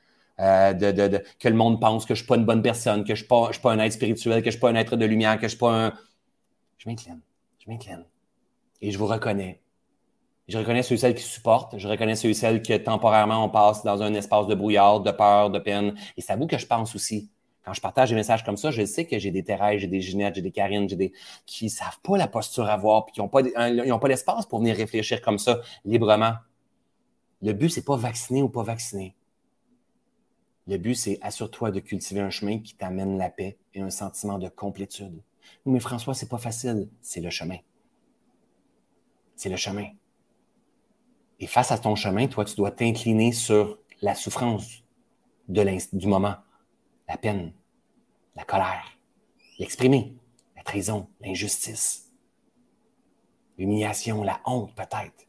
euh, 0.42 1.18
que 1.38 1.48
le 1.48 1.54
monde 1.54 1.80
pense 1.80 2.04
que 2.04 2.14
je 2.14 2.20
ne 2.20 2.24
suis 2.24 2.26
pas 2.26 2.36
une 2.36 2.44
bonne 2.44 2.62
personne, 2.62 3.04
que 3.04 3.14
je 3.14 3.24
ne 3.24 3.52
suis, 3.52 3.60
pas 3.60 3.72
un 3.72 3.78
être 3.78 3.92
spirituel, 3.92 4.40
que 4.40 4.44
je 4.44 4.48
ne 4.48 4.50
suis 4.52 4.60
pas 4.60 4.70
un 4.70 4.74
être 4.74 4.96
de 4.96 5.06
lumière, 5.06 5.36
que 5.36 5.42
je 5.42 5.46
ne 5.46 5.48
suis 5.50 5.58
pas 5.58 5.86
un. 5.86 5.92
Je 6.78 6.88
m'incline. 6.88 7.20
Je 7.64 7.70
m'incline. 7.70 8.04
Et 8.80 8.90
je 8.90 8.98
vous 8.98 9.06
reconnais. 9.06 9.60
Je 10.48 10.58
reconnais 10.58 10.82
ceux 10.82 10.96
et 10.96 10.98
celles 10.98 11.14
qui 11.14 11.22
supportent. 11.22 11.78
Je 11.78 11.86
reconnais 11.86 12.16
ceux 12.16 12.30
et 12.30 12.34
celles 12.34 12.62
que 12.62 12.76
temporairement 12.76 13.44
on 13.44 13.48
passe 13.48 13.84
dans 13.84 14.02
un 14.02 14.12
espace 14.14 14.48
de 14.48 14.54
brouillard, 14.54 15.00
de 15.00 15.12
peur, 15.12 15.50
de 15.50 15.60
peine. 15.60 15.94
Et 16.16 16.20
c'est 16.20 16.32
à 16.32 16.36
vous 16.36 16.48
que 16.48 16.58
je 16.58 16.66
pense 16.66 16.94
aussi. 16.96 17.30
Quand 17.64 17.72
je 17.72 17.80
partage 17.80 18.10
des 18.10 18.16
messages 18.16 18.44
comme 18.44 18.56
ça, 18.56 18.72
je 18.72 18.84
sais 18.84 19.06
que 19.06 19.20
j'ai 19.20 19.30
des 19.30 19.44
Thérèse, 19.44 19.80
j'ai 19.80 19.86
des 19.86 20.00
Ginette, 20.00 20.34
j'ai 20.34 20.42
des 20.42 20.50
Karine, 20.50 20.88
j'ai 20.88 20.96
des 20.96 21.12
qui 21.46 21.66
ne 21.66 21.70
savent 21.70 22.00
pas 22.02 22.16
la 22.16 22.26
posture 22.26 22.64
à 22.64 22.72
avoir, 22.72 23.04
puis 23.04 23.12
qui 23.12 23.20
n'ont 23.20 23.28
pas, 23.28 23.42
pas 23.44 24.08
l'espace 24.08 24.46
pour 24.46 24.58
venir 24.58 24.74
réfléchir 24.74 25.22
comme 25.22 25.38
ça 25.38 25.60
librement. 25.84 26.34
Le 27.40 27.52
but, 27.52 27.68
c'est 27.68 27.84
pas 27.84 27.96
vacciner 27.96 28.42
ou 28.42 28.48
pas 28.48 28.64
vacciner. 28.64 29.14
Le 30.68 30.76
but, 30.78 30.94
c'est 30.94 31.18
assure-toi 31.22 31.70
de 31.70 31.80
cultiver 31.80 32.20
un 32.20 32.30
chemin 32.30 32.60
qui 32.60 32.74
t'amène 32.74 33.18
la 33.18 33.30
paix 33.30 33.58
et 33.74 33.80
un 33.80 33.90
sentiment 33.90 34.38
de 34.38 34.48
complétude. 34.48 35.20
mais 35.66 35.80
François, 35.80 36.14
c'est 36.14 36.28
pas 36.28 36.38
facile. 36.38 36.88
C'est 37.00 37.20
le 37.20 37.30
chemin. 37.30 37.58
C'est 39.34 39.48
le 39.48 39.56
chemin. 39.56 39.88
Et 41.40 41.48
face 41.48 41.72
à 41.72 41.78
ton 41.78 41.96
chemin, 41.96 42.28
toi, 42.28 42.44
tu 42.44 42.54
dois 42.54 42.70
t'incliner 42.70 43.32
sur 43.32 43.78
la 44.00 44.14
souffrance 44.14 44.84
du 45.48 46.06
moment, 46.06 46.36
la 47.08 47.16
peine, 47.16 47.52
la 48.36 48.44
colère, 48.44 48.84
l'exprimer, 49.58 50.14
la 50.56 50.62
trahison, 50.62 51.08
l'injustice, 51.20 52.12
l'humiliation, 53.58 54.22
la 54.22 54.40
honte 54.44 54.72
peut-être, 54.74 55.26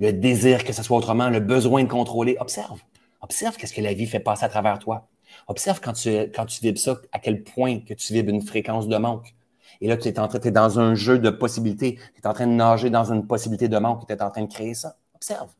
le 0.00 0.12
désir 0.12 0.64
que 0.64 0.72
ce 0.72 0.82
soit 0.82 0.96
autrement, 0.96 1.30
le 1.30 1.40
besoin 1.40 1.84
de 1.84 1.88
contrôler. 1.88 2.36
Observe. 2.40 2.80
Observe 3.22 3.56
qu'est-ce 3.56 3.72
que 3.72 3.80
la 3.80 3.94
vie 3.94 4.06
fait 4.06 4.20
passer 4.20 4.44
à 4.44 4.48
travers 4.48 4.78
toi. 4.78 5.08
Observe 5.46 5.80
quand 5.80 5.92
tu, 5.92 6.10
quand 6.10 6.46
tu 6.46 6.60
vibres 6.60 6.78
ça, 6.78 6.96
à 7.12 7.18
quel 7.18 7.42
point 7.42 7.80
que 7.80 7.94
tu 7.94 8.12
vibres 8.12 8.30
une 8.30 8.42
fréquence 8.42 8.88
de 8.88 8.96
manque. 8.96 9.34
Et 9.80 9.88
là, 9.88 9.96
tu 9.96 10.08
es, 10.08 10.18
en 10.18 10.28
train, 10.28 10.38
dans 10.50 10.78
un 10.78 10.94
jeu 10.94 11.18
de 11.18 11.30
possibilités. 11.30 11.98
Tu 12.14 12.20
es 12.20 12.26
en 12.26 12.34
train 12.34 12.46
de 12.46 12.52
nager 12.52 12.90
dans 12.90 13.12
une 13.12 13.26
possibilité 13.26 13.68
de 13.68 13.78
manque. 13.78 14.06
Tu 14.06 14.12
es 14.12 14.22
en 14.22 14.30
train 14.30 14.42
de 14.42 14.52
créer 14.52 14.74
ça. 14.74 14.96
Observe. 15.14 15.50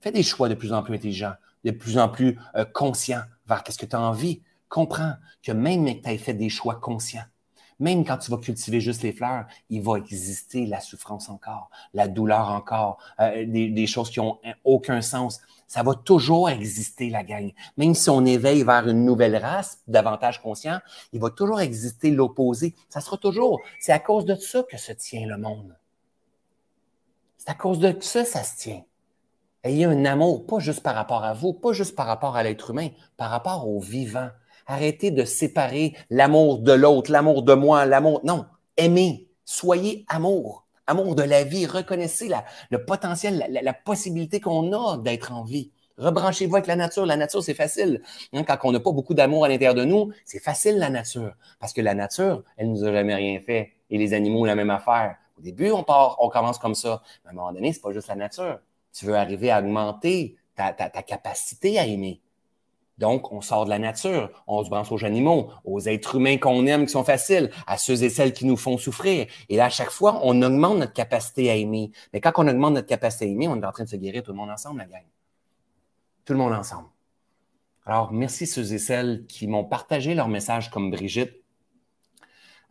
Fais 0.00 0.12
des 0.12 0.22
choix 0.22 0.48
de 0.48 0.54
plus 0.54 0.72
en 0.72 0.82
plus 0.82 0.94
intelligents, 0.94 1.34
de 1.64 1.70
plus 1.70 1.98
en 1.98 2.08
plus 2.08 2.38
euh, 2.54 2.64
conscients 2.64 3.22
vers 3.46 3.62
qu'est-ce 3.62 3.78
que 3.78 3.86
tu 3.86 3.96
as 3.96 4.00
envie. 4.00 4.42
Comprends 4.68 5.14
que 5.42 5.52
même 5.52 5.86
que 5.86 6.02
tu 6.02 6.10
aies 6.10 6.18
fait 6.18 6.34
des 6.34 6.48
choix 6.48 6.76
conscients, 6.76 7.24
même 7.78 8.04
quand 8.04 8.18
tu 8.18 8.30
vas 8.30 8.38
cultiver 8.38 8.80
juste 8.80 9.02
les 9.02 9.12
fleurs, 9.12 9.46
il 9.70 9.82
va 9.82 9.96
exister 9.96 10.66
la 10.66 10.80
souffrance 10.80 11.28
encore, 11.28 11.70
la 11.94 12.08
douleur 12.08 12.50
encore, 12.50 12.98
euh, 13.20 13.44
des, 13.46 13.86
choses 13.86 14.10
qui 14.10 14.20
ont 14.20 14.38
aucun 14.64 15.02
sens. 15.02 15.40
Ça 15.68 15.82
va 15.82 15.94
toujours 15.94 16.48
exister, 16.48 17.10
la 17.10 17.24
gang. 17.24 17.52
Même 17.76 17.94
si 17.94 18.08
on 18.08 18.24
éveille 18.24 18.62
vers 18.62 18.88
une 18.88 19.04
nouvelle 19.04 19.36
race, 19.36 19.78
davantage 19.88 20.40
conscient, 20.40 20.80
il 21.12 21.20
va 21.20 21.30
toujours 21.30 21.60
exister 21.60 22.10
l'opposé. 22.10 22.74
Ça 22.88 23.00
sera 23.00 23.16
toujours. 23.16 23.60
C'est 23.80 23.92
à 23.92 23.98
cause 23.98 24.24
de 24.24 24.36
ça 24.36 24.62
que 24.62 24.76
se 24.76 24.92
tient 24.92 25.26
le 25.26 25.36
monde. 25.36 25.76
C'est 27.36 27.50
à 27.50 27.54
cause 27.54 27.78
de 27.78 27.94
ça, 28.00 28.24
ça 28.24 28.42
se 28.42 28.56
tient. 28.56 28.82
Ayez 29.62 29.84
un 29.84 30.04
amour, 30.04 30.46
pas 30.46 30.60
juste 30.60 30.82
par 30.82 30.94
rapport 30.94 31.24
à 31.24 31.32
vous, 31.32 31.52
pas 31.52 31.72
juste 31.72 31.96
par 31.96 32.06
rapport 32.06 32.36
à 32.36 32.42
l'être 32.44 32.70
humain, 32.70 32.90
par 33.16 33.30
rapport 33.30 33.68
au 33.68 33.80
vivant. 33.80 34.30
Arrêtez 34.66 35.10
de 35.10 35.24
séparer 35.24 35.94
l'amour 36.10 36.58
de 36.58 36.72
l'autre, 36.72 37.10
l'amour 37.10 37.42
de 37.42 37.54
moi, 37.54 37.86
l'amour. 37.86 38.20
Non, 38.24 38.46
aimez, 38.76 39.28
soyez 39.44 40.04
amour 40.08 40.66
amour 40.86 41.14
de 41.14 41.22
la 41.22 41.44
vie, 41.44 41.66
reconnaissez 41.66 42.28
la, 42.28 42.44
le 42.70 42.84
potentiel, 42.84 43.46
la, 43.48 43.74
possibilité 43.74 44.40
qu'on 44.40 44.72
a 44.72 44.96
d'être 44.98 45.32
en 45.32 45.44
vie. 45.44 45.72
Rebranchez-vous 45.98 46.54
avec 46.56 46.66
la 46.66 46.76
nature. 46.76 47.06
La 47.06 47.16
nature, 47.16 47.42
c'est 47.42 47.54
facile. 47.54 48.02
Hein, 48.32 48.44
quand 48.44 48.58
on 48.64 48.72
n'a 48.72 48.80
pas 48.80 48.92
beaucoup 48.92 49.14
d'amour 49.14 49.44
à 49.44 49.48
l'intérieur 49.48 49.74
de 49.74 49.84
nous, 49.84 50.12
c'est 50.24 50.42
facile 50.42 50.78
la 50.78 50.90
nature. 50.90 51.34
Parce 51.58 51.72
que 51.72 51.80
la 51.80 51.94
nature, 51.94 52.44
elle 52.56 52.70
nous 52.70 52.84
a 52.84 52.92
jamais 52.92 53.14
rien 53.14 53.40
fait. 53.40 53.72
Et 53.88 53.96
les 53.96 54.12
animaux, 54.12 54.44
la 54.44 54.54
même 54.54 54.70
affaire. 54.70 55.16
Au 55.38 55.40
début, 55.40 55.70
on 55.70 55.82
part, 55.82 56.16
on 56.20 56.28
commence 56.28 56.58
comme 56.58 56.74
ça. 56.74 57.02
Mais 57.24 57.30
à 57.30 57.32
un 57.32 57.34
moment 57.34 57.52
donné, 57.52 57.72
c'est 57.72 57.80
pas 57.80 57.92
juste 57.92 58.08
la 58.08 58.14
nature. 58.14 58.58
Tu 58.92 59.06
veux 59.06 59.14
arriver 59.14 59.50
à 59.50 59.60
augmenter 59.60 60.36
ta, 60.54 60.72
ta, 60.72 60.90
ta 60.90 61.02
capacité 61.02 61.78
à 61.78 61.86
aimer. 61.86 62.20
Donc, 62.98 63.30
on 63.30 63.42
sort 63.42 63.66
de 63.66 63.70
la 63.70 63.78
nature, 63.78 64.30
on 64.46 64.64
se 64.64 64.70
branche 64.70 64.90
aux 64.90 65.04
animaux, 65.04 65.50
aux 65.64 65.80
êtres 65.80 66.14
humains 66.14 66.38
qu'on 66.38 66.66
aime, 66.66 66.86
qui 66.86 66.92
sont 66.92 67.04
faciles, 67.04 67.50
à 67.66 67.76
ceux 67.76 68.02
et 68.02 68.08
celles 68.08 68.32
qui 68.32 68.46
nous 68.46 68.56
font 68.56 68.78
souffrir. 68.78 69.26
Et 69.50 69.56
là, 69.56 69.66
à 69.66 69.70
chaque 69.70 69.90
fois, 69.90 70.20
on 70.22 70.40
augmente 70.40 70.78
notre 70.78 70.94
capacité 70.94 71.50
à 71.50 71.56
aimer. 71.56 71.90
Mais 72.12 72.20
quand 72.20 72.32
on 72.36 72.48
augmente 72.48 72.72
notre 72.72 72.86
capacité 72.86 73.26
à 73.26 73.28
aimer, 73.28 73.48
on 73.48 73.60
est 73.60 73.66
en 73.66 73.72
train 73.72 73.84
de 73.84 73.88
se 73.88 73.96
guérir 73.96 74.22
tout 74.22 74.30
le 74.30 74.38
monde 74.38 74.50
ensemble, 74.50 74.78
la 74.78 74.86
gang. 74.86 75.04
Tout 76.24 76.32
le 76.32 76.38
monde 76.38 76.54
ensemble. 76.54 76.88
Alors, 77.84 78.12
merci 78.12 78.46
ceux 78.46 78.72
et 78.72 78.78
celles 78.78 79.26
qui 79.26 79.46
m'ont 79.46 79.64
partagé 79.64 80.14
leur 80.14 80.28
message 80.28 80.70
comme 80.70 80.90
Brigitte. 80.90 81.34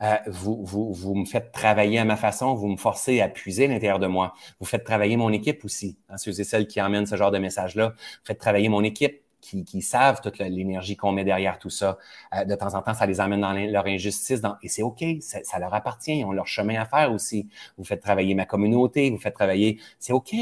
Euh, 0.02 0.18
vous, 0.28 0.66
vous, 0.66 0.92
vous, 0.92 1.16
me 1.16 1.24
faites 1.24 1.54
travailler 1.54 2.00
à 2.00 2.04
ma 2.04 2.18
façon, 2.18 2.54
vous 2.54 2.68
me 2.68 2.76
forcez 2.76 3.22
à 3.22 3.30
puiser 3.30 3.68
l'intérieur 3.68 4.00
de 4.00 4.08
moi. 4.08 4.34
Vous 4.60 4.66
faites 4.66 4.84
travailler 4.84 5.16
mon 5.16 5.32
équipe 5.32 5.64
aussi, 5.64 5.98
hein, 6.10 6.18
ceux 6.18 6.38
et 6.38 6.44
celles 6.44 6.68
qui 6.68 6.82
emmènent 6.82 7.06
ce 7.06 7.16
genre 7.16 7.32
de 7.32 7.38
message-là. 7.38 7.90
Vous 7.96 8.26
faites 8.26 8.40
travailler 8.40 8.68
mon 8.68 8.84
équipe 8.84 9.25
qui, 9.46 9.82
savent 9.82 10.22
toute 10.22 10.40
l'énergie 10.40 10.96
qu'on 10.96 11.12
met 11.12 11.24
derrière 11.24 11.60
tout 11.60 11.70
ça. 11.70 11.98
Euh, 12.34 12.46
de 12.46 12.56
temps 12.56 12.74
en 12.74 12.82
temps, 12.82 12.94
ça 12.94 13.06
les 13.06 13.20
amène 13.20 13.42
dans 13.42 13.54
leur 13.54 13.86
injustice 13.86 14.42
et 14.62 14.68
c'est 14.68 14.84
OK, 14.84 15.04
ça, 15.20 15.60
leur 15.60 15.74
appartient, 15.74 16.20
ils 16.20 16.26
ont 16.26 16.32
leur 16.32 16.48
chemin 16.48 16.80
à 16.80 16.86
faire 16.86 17.12
aussi. 17.12 17.48
Vous 17.78 17.84
faites 17.84 18.02
travailler 18.02 18.36
ma 18.36 18.46
communauté, 18.46 19.10
vous 19.10 19.20
faites 19.20 19.36
travailler, 19.36 19.80
c'est 20.00 20.14
OK. 20.14 20.34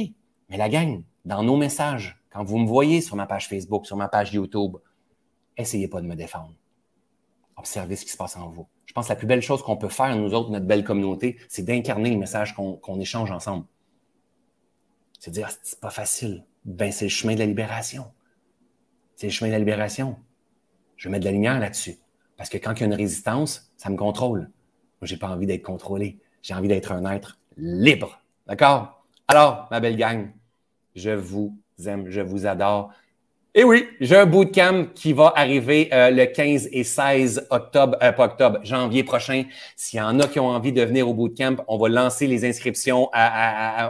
Mais 0.50 0.58
la 0.58 0.70
gang, 0.70 1.04
dans 1.26 1.44
nos 1.44 1.58
messages, 1.58 2.20
quand 2.32 2.44
vous 2.44 2.58
me 2.58 2.68
voyez 2.68 3.02
sur 3.02 3.16
ma 3.16 3.26
page 3.26 3.48
Facebook, 3.48 3.86
sur 3.86 3.98
ma 3.98 4.08
page 4.08 4.34
YouTube, 4.34 4.78
essayez 5.58 5.88
pas 5.88 6.02
de 6.02 6.08
me 6.08 6.16
défendre. 6.16 6.54
Observez 7.58 7.96
ce 7.96 8.06
qui 8.06 8.12
se 8.12 8.18
passe 8.18 8.36
en 8.36 8.50
vous. 8.50 8.68
Je 8.86 8.94
pense 8.94 9.08
que 9.08 9.14
la 9.14 9.16
plus 9.16 9.28
belle 9.28 9.42
chose 9.42 9.62
qu'on 9.64 9.78
peut 9.78 9.90
faire, 9.90 10.16
nous 10.16 10.34
autres, 10.34 10.50
notre 10.50 10.66
belle 10.66 10.84
communauté, 10.84 11.38
c'est 11.48 11.64
d'incarner 11.64 12.10
le 12.10 12.18
message 12.18 12.56
qu'on 12.56 13.00
échange 13.00 13.32
ensemble. 13.32 13.66
C'est 15.20 15.32
dire, 15.32 15.50
c'est 15.62 15.80
pas 15.80 15.90
facile. 15.90 16.46
Ben, 16.66 16.92
c'est 16.92 17.06
le 17.06 17.10
chemin 17.10 17.34
de 17.34 17.40
la 17.40 17.46
libération. 17.46 18.12
C'est 19.16 19.28
le 19.28 19.32
chemin 19.32 19.50
de 19.50 19.54
la 19.54 19.60
libération. 19.60 20.18
Je 20.98 21.10
mets 21.10 21.20
de 21.20 21.26
la 21.26 21.32
lumière 21.32 21.60
là-dessus. 21.60 21.98
Parce 22.38 22.50
que 22.50 22.58
quand 22.58 22.74
il 22.74 22.80
y 22.82 22.84
a 22.84 22.86
une 22.88 22.94
résistance, 22.94 23.72
ça 23.78 23.90
me 23.90 23.96
contrôle. 23.96 24.40
Moi, 24.40 25.08
j'ai 25.08 25.18
pas 25.18 25.30
envie 25.30 25.46
d'être 25.46 25.64
contrôlé. 25.64 26.20
J'ai 26.42 26.54
envie 26.54 26.68
d'être 26.68 26.92
un 26.92 27.10
être 27.12 27.40
libre. 27.58 28.22
D'accord? 28.48 29.06
Alors, 29.28 29.68
ma 29.72 29.80
belle 29.80 29.98
gang, 29.98 30.32
je 30.96 31.12
vous 31.12 31.58
aime, 31.86 32.10
je 32.10 32.22
vous 32.22 32.46
adore. 32.46 32.92
Et 33.56 33.64
oui, 33.64 33.88
j'ai 34.00 34.18
un 34.18 34.26
bootcamp 34.26 34.88
qui 34.96 35.14
va 35.14 35.32
arriver 35.36 35.88
euh, 35.94 36.10
le 36.10 36.26
15 36.26 36.70
et 36.72 36.84
16 36.84 37.50
octobre, 37.52 37.96
euh, 38.02 38.12
pas 38.12 38.26
octobre, 38.26 38.58
janvier 38.64 39.04
prochain. 39.04 39.44
S'il 39.76 40.00
y 40.00 40.02
en 40.02 40.20
a 40.20 40.28
qui 40.28 40.40
ont 40.40 40.48
envie 40.48 40.74
de 40.74 40.82
venir 40.82 41.08
au 41.08 41.14
bootcamp, 41.14 41.58
on 41.68 41.78
va 41.78 41.88
lancer 41.88 42.26
les 42.26 42.46
inscriptions 42.46 43.12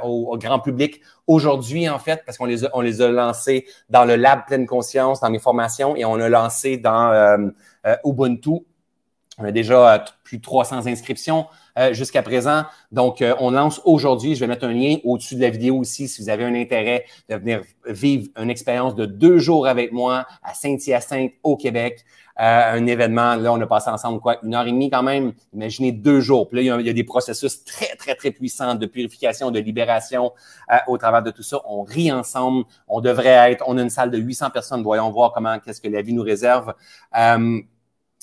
au, 0.03 0.37
grand 0.37 0.59
public 0.59 0.99
aujourd'hui, 1.27 1.87
en 1.87 1.97
fait, 1.97 2.23
parce 2.25 2.37
qu'on 2.37 2.45
les 2.45 2.65
a, 2.65 2.69
on 2.73 2.81
les 2.81 3.01
a 3.01 3.07
lancés 3.07 3.65
dans 3.89 4.03
le 4.03 4.17
Lab 4.17 4.45
Pleine 4.47 4.65
Conscience, 4.65 5.21
dans 5.21 5.29
mes 5.29 5.39
formations, 5.39 5.95
et 5.95 6.03
on 6.03 6.15
a 6.15 6.27
lancé 6.27 6.75
dans 6.75 7.11
euh, 7.13 7.37
Ubuntu. 8.03 8.65
On 9.37 9.45
a 9.45 9.51
déjà 9.53 10.03
plus 10.25 10.39
de 10.39 10.43
300 10.43 10.87
inscriptions. 10.87 11.45
Euh, 11.79 11.91
jusqu'à 11.91 12.21
présent. 12.21 12.65
Donc, 12.91 13.23
euh, 13.23 13.33
on 13.39 13.49
lance 13.49 13.81
aujourd'hui. 13.83 14.35
Je 14.35 14.41
vais 14.41 14.45
mettre 14.45 14.63
un 14.63 14.73
lien 14.73 14.97
au-dessus 15.03 15.33
de 15.33 15.41
la 15.41 15.49
vidéo 15.49 15.77
aussi 15.77 16.07
si 16.07 16.21
vous 16.21 16.29
avez 16.29 16.43
un 16.43 16.53
intérêt 16.53 17.03
de 17.29 17.35
venir 17.35 17.63
vivre 17.87 18.29
une 18.39 18.51
expérience 18.51 18.93
de 18.93 19.07
deux 19.07 19.39
jours 19.39 19.65
avec 19.65 19.91
moi 19.91 20.27
à 20.43 20.53
Saint-Hyacinthe 20.53 21.31
au 21.41 21.57
Québec. 21.57 22.05
Euh, 22.39 22.73
un 22.73 22.85
événement, 22.85 23.35
là, 23.37 23.53
on 23.53 23.59
a 23.59 23.65
passé 23.65 23.89
ensemble 23.89 24.19
quoi, 24.19 24.37
une 24.43 24.53
heure 24.53 24.67
et 24.67 24.71
demie 24.71 24.91
quand 24.91 25.01
même. 25.01 25.33
Imaginez 25.51 25.91
deux 25.91 26.19
jours. 26.19 26.47
Puis 26.47 26.57
là, 26.57 26.77
il 26.79 26.85
y, 26.85 26.89
a, 26.89 26.93
des 26.93 27.03
processus 27.03 27.63
très, 27.63 27.95
très, 27.95 28.13
très 28.13 28.29
puissants 28.29 28.75
de 28.75 28.85
purification, 28.85 29.49
de 29.49 29.59
libération 29.59 30.31
au 30.87 30.99
travers 30.99 31.23
de 31.23 31.31
tout 31.31 31.43
ça. 31.43 31.59
On 31.65 31.81
rit 31.81 32.11
ensemble. 32.11 32.65
On 32.87 33.01
devrait 33.01 33.51
être, 33.51 33.63
on 33.67 33.79
a 33.79 33.81
une 33.81 33.89
salle 33.89 34.11
de 34.11 34.19
800 34.19 34.51
personnes. 34.51 34.83
Voyons 34.83 35.09
voir 35.09 35.31
comment, 35.33 35.57
qu'est-ce 35.57 35.81
que 35.81 35.87
la 35.87 36.03
vie 36.03 36.13
nous 36.13 36.23
réserve. 36.23 36.75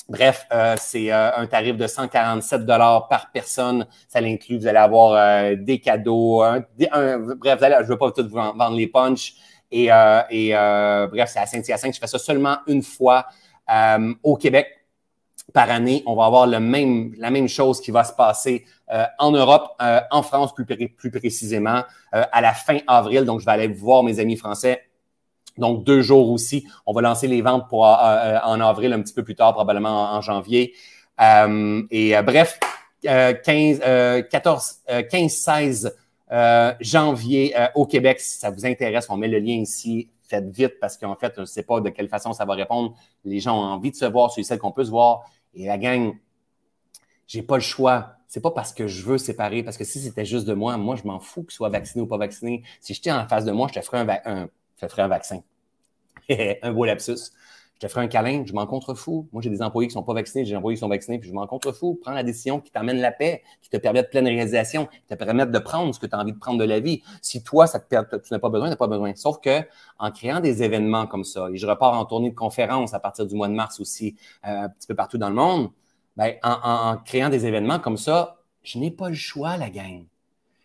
Bref, 0.09 0.47
euh, 0.52 0.74
c'est 0.78 1.12
euh, 1.12 1.31
un 1.36 1.47
tarif 1.47 1.77
de 1.77 1.86
147 1.86 2.64
dollars 2.66 3.09
par 3.09 3.31
personne. 3.31 3.86
Ça 4.09 4.20
l'inclut, 4.20 4.59
vous 4.59 4.66
allez 4.66 4.78
avoir 4.78 5.12
euh, 5.12 5.56
des 5.56 5.78
cadeaux. 5.81 6.43
bref, 6.78 7.59
je 7.60 7.82
ne 7.82 7.85
veux 7.85 7.98
pas 7.98 8.10
tout 8.10 8.28
vous 8.28 8.35
vendre 8.35 8.77
les 8.77 8.86
punchs. 8.86 9.35
Et, 9.70 9.86
bref, 9.89 11.31
c'est 11.32 11.39
à 11.39 11.47
Saint-Hyacinthe. 11.47 11.94
Je 11.94 12.01
fais 12.01 12.06
ça 12.06 12.18
seulement 12.18 12.59
une 12.66 12.82
fois 12.82 13.27
au 14.22 14.36
Québec 14.36 14.66
par 15.55 15.70
année. 15.70 16.02
On 16.06 16.16
va 16.16 16.27
avoir 16.27 16.47
le 16.47 16.59
même, 16.59 17.14
la 17.16 17.31
même 17.31 17.48
chose 17.48 17.81
qui 17.81 17.90
va 17.93 18.02
se 18.02 18.12
passer 18.12 18.64
en 19.18 19.31
Europe, 19.31 19.81
en 20.10 20.22
France 20.22 20.52
plus, 20.55 20.64
plus 20.64 21.10
précisément, 21.12 21.85
à 22.10 22.40
la 22.40 22.52
fin 22.52 22.78
avril. 22.89 23.24
Donc, 23.24 23.40
je 23.40 23.44
vais 23.44 23.52
aller 23.52 23.68
voir 23.68 24.02
mes 24.02 24.18
amis 24.18 24.36
français 24.36 24.89
donc, 25.59 25.85
deux 25.85 26.02
jours 26.02 26.31
aussi. 26.31 26.66
On 26.86 26.93
va 26.93 27.02
lancer 27.02 27.27
les 27.27 27.43
ventes 27.43 27.68
pour, 27.68 27.86
euh, 27.86 27.94
euh, 27.98 28.39
en 28.44 28.60
avril, 28.60 28.93
un 28.93 29.02
petit 29.02 29.14
peu 29.14 29.22
plus 29.22 29.35
tard, 29.35 29.52
probablement 29.52 30.12
en, 30.12 30.20
janvier. 30.20 30.74
Euh, 31.20 31.82
et 31.90 32.14
bref, 32.22 32.59
15, 33.02 33.81
14, 34.31 34.81
15, 35.10 35.32
16 35.32 35.97
janvier 36.81 37.55
au 37.74 37.86
Québec, 37.86 38.20
si 38.20 38.39
ça 38.39 38.51
vous 38.51 38.66
intéresse, 38.66 39.09
on 39.10 39.16
met 39.16 39.28
le 39.28 39.39
lien 39.39 39.55
ici. 39.55 40.09
Faites 40.28 40.48
vite 40.48 40.78
parce 40.81 40.97
qu'en 40.97 41.16
fait, 41.16 41.32
je 41.35 41.40
ne 41.40 41.47
sais 41.47 41.64
pas 41.64 41.81
de 41.81 41.89
quelle 41.89 42.09
façon 42.09 42.32
ça 42.32 42.44
va 42.44 42.55
répondre. 42.55 42.94
Les 43.24 43.40
gens 43.40 43.59
ont 43.59 43.64
envie 43.64 43.90
de 43.90 43.97
se 43.97 44.05
voir, 44.05 44.31
c'est 44.31 44.44
celle 44.44 44.59
qu'on 44.59 44.70
peut 44.70 44.85
se 44.85 44.90
voir. 44.90 45.24
Et 45.55 45.66
la 45.66 45.77
gang, 45.77 46.14
j'ai 47.27 47.43
pas 47.43 47.56
le 47.56 47.62
choix. 47.62 48.14
C'est 48.28 48.40
pas 48.40 48.52
parce 48.52 48.72
que 48.72 48.86
je 48.86 49.02
veux 49.02 49.18
séparer, 49.18 49.64
parce 49.64 49.77
que 49.77 49.82
si 49.82 49.98
c'était 50.01 50.24
juste 50.24 50.47
de 50.47 50.55
moi, 50.55 50.77
moi, 50.77 50.94
je 50.94 51.02
m'en 51.02 51.18
fous 51.18 51.43
que 51.43 51.52
soit 51.52 51.68
vacciné 51.68 52.02
ou 52.02 52.06
pas 52.06 52.16
vacciné. 52.16 52.62
Si 52.81 52.94
j'étais 52.94 53.10
en 53.10 53.27
face 53.27 53.44
de 53.44 53.51
moi, 53.51 53.66
je 53.68 53.81
te 53.81 53.85
ferais 53.85 53.98
un, 53.98 54.43
un, 54.43 54.48
je 54.81 54.86
te 54.86 54.90
ferais 54.90 55.02
un 55.02 55.09
vaccin. 55.09 55.40
un 56.62 56.73
beau 56.73 56.85
lapsus. 56.85 57.32
Je 57.74 57.86
te 57.86 57.90
ferai 57.90 58.05
un 58.05 58.09
câlin, 58.09 58.44
je 58.47 58.52
m'en 58.52 58.66
contrefous. 58.66 59.27
Moi, 59.32 59.40
j'ai 59.40 59.48
des 59.48 59.62
employés 59.62 59.89
qui 59.89 59.94
sont 59.94 60.02
pas 60.02 60.12
vaccinés, 60.12 60.44
j'ai 60.44 60.51
des 60.51 60.57
employés 60.57 60.77
qui 60.77 60.81
sont 60.81 60.89
vaccinés, 60.89 61.19
puis 61.19 61.31
je 61.31 61.35
m'en 61.35 61.47
contrefous. 61.47 61.98
Prends 62.02 62.12
la 62.12 62.23
décision 62.23 62.61
qui 62.61 62.70
t'amène 62.70 62.98
la 62.98 63.11
paix, 63.11 63.43
qui 63.62 63.70
te 63.70 63.78
permet 63.78 64.02
de 64.02 64.09
pleine 64.09 64.27
réalisation, 64.27 64.86
qui 64.86 65.01
te 65.07 65.15
permet 65.15 65.47
de 65.47 65.59
prendre 65.59 65.94
ce 65.94 65.98
que 65.98 66.07
tu 66.07 66.15
as 66.15 66.19
envie 66.19 66.32
de 66.32 66.39
prendre 66.39 66.59
de 66.59 66.65
la 66.65 66.81
vie. 66.81 67.02
Si 67.23 67.43
toi, 67.43 67.66
ça 67.66 67.81
te, 67.81 68.16
tu 68.19 68.32
n'as 68.32 68.39
pas 68.39 68.51
besoin, 68.51 68.69
tu 68.69 68.73
n'as 68.73 68.77
pas 68.77 68.86
besoin. 68.86 69.15
Sauf 69.15 69.40
que 69.40 69.62
en 69.98 70.11
créant 70.11 70.40
des 70.40 70.62
événements 70.62 71.07
comme 71.07 71.24
ça, 71.24 71.48
et 71.51 71.57
je 71.57 71.66
repars 71.66 71.94
en 71.94 72.05
tournée 72.05 72.31
de 72.31 72.35
conférences 72.35 72.93
à 72.93 73.01
partir 73.01 73.27
du 73.27 73.35
mois 73.35 73.48
de 73.48 73.55
mars 73.55 73.81
aussi, 73.81 74.15
euh, 74.47 74.65
un 74.65 74.69
petit 74.69 74.86
peu 74.86 74.94
partout 74.94 75.16
dans 75.16 75.31
le 75.31 75.35
monde, 75.35 75.70
ben, 76.16 76.35
en, 76.43 76.51
en 76.93 76.97
créant 76.98 77.31
des 77.31 77.47
événements 77.47 77.78
comme 77.78 77.97
ça, 77.97 78.36
je 78.62 78.78
n'ai 78.78 78.90
pas 78.90 79.09
le 79.09 79.15
choix, 79.15 79.57
la 79.57 79.70
gang. 79.70 80.05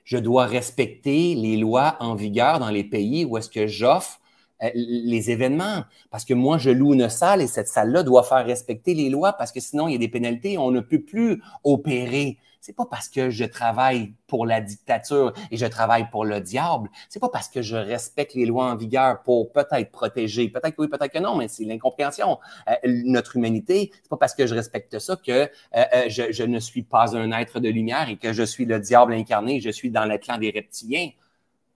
Je 0.05 0.17
dois 0.17 0.45
respecter 0.45 1.35
les 1.35 1.57
lois 1.57 1.97
en 1.99 2.15
vigueur 2.15 2.59
dans 2.59 2.69
les 2.69 2.83
pays 2.83 3.25
où 3.25 3.37
est-ce 3.37 3.49
que 3.49 3.67
j'offre 3.67 4.19
euh, 4.63 4.69
les 4.73 5.31
événements. 5.31 5.83
Parce 6.11 6.23
que 6.23 6.33
moi, 6.33 6.57
je 6.57 6.69
loue 6.69 6.93
une 6.93 7.09
salle 7.09 7.41
et 7.41 7.47
cette 7.47 7.67
salle-là 7.67 8.03
doit 8.03 8.23
faire 8.23 8.45
respecter 8.45 8.93
les 8.93 9.09
lois 9.09 9.33
parce 9.33 9.51
que 9.51 9.59
sinon, 9.59 9.87
il 9.87 9.93
y 9.93 9.95
a 9.95 9.97
des 9.97 10.07
pénalités. 10.07 10.57
On 10.57 10.71
ne 10.71 10.79
peut 10.79 11.01
plus 11.01 11.41
opérer. 11.63 12.37
C'est 12.65 12.73
pas 12.73 12.87
parce 12.87 13.09
que 13.09 13.29
je 13.29 13.45
travaille 13.45 14.15
pour 14.25 14.47
la 14.47 14.59
dictature 14.59 15.33
et 15.51 15.55
je 15.55 15.67
travaille 15.67 16.09
pour 16.09 16.25
le 16.25 16.41
diable. 16.41 16.89
C'est 17.09 17.19
pas 17.19 17.29
parce 17.29 17.47
que 17.47 17.61
je 17.61 17.75
respecte 17.75 18.33
les 18.33 18.47
lois 18.47 18.71
en 18.71 18.75
vigueur 18.75 19.21
pour 19.21 19.51
peut-être 19.51 19.91
protéger. 19.91 20.49
Peut-être 20.49 20.75
que 20.75 20.81
oui, 20.81 20.87
peut-être 20.87 21.13
que 21.13 21.19
non, 21.19 21.35
mais 21.35 21.47
c'est 21.47 21.63
l'incompréhension. 21.63 22.39
Euh, 22.67 22.73
notre 23.05 23.35
humanité, 23.35 23.91
c'est 24.01 24.09
pas 24.09 24.17
parce 24.17 24.33
que 24.33 24.47
je 24.47 24.55
respecte 24.55 24.97
ça 24.97 25.15
que 25.15 25.47
euh, 25.75 25.85
je, 26.07 26.31
je, 26.31 26.43
ne 26.43 26.57
suis 26.57 26.81
pas 26.81 27.15
un 27.15 27.31
être 27.33 27.59
de 27.59 27.69
lumière 27.69 28.09
et 28.09 28.17
que 28.17 28.33
je 28.33 28.41
suis 28.41 28.65
le 28.65 28.79
diable 28.79 29.13
incarné. 29.13 29.61
Je 29.61 29.69
suis 29.69 29.91
dans 29.91 30.05
le 30.05 30.17
clan 30.17 30.39
des 30.39 30.49
reptiliens. 30.49 31.11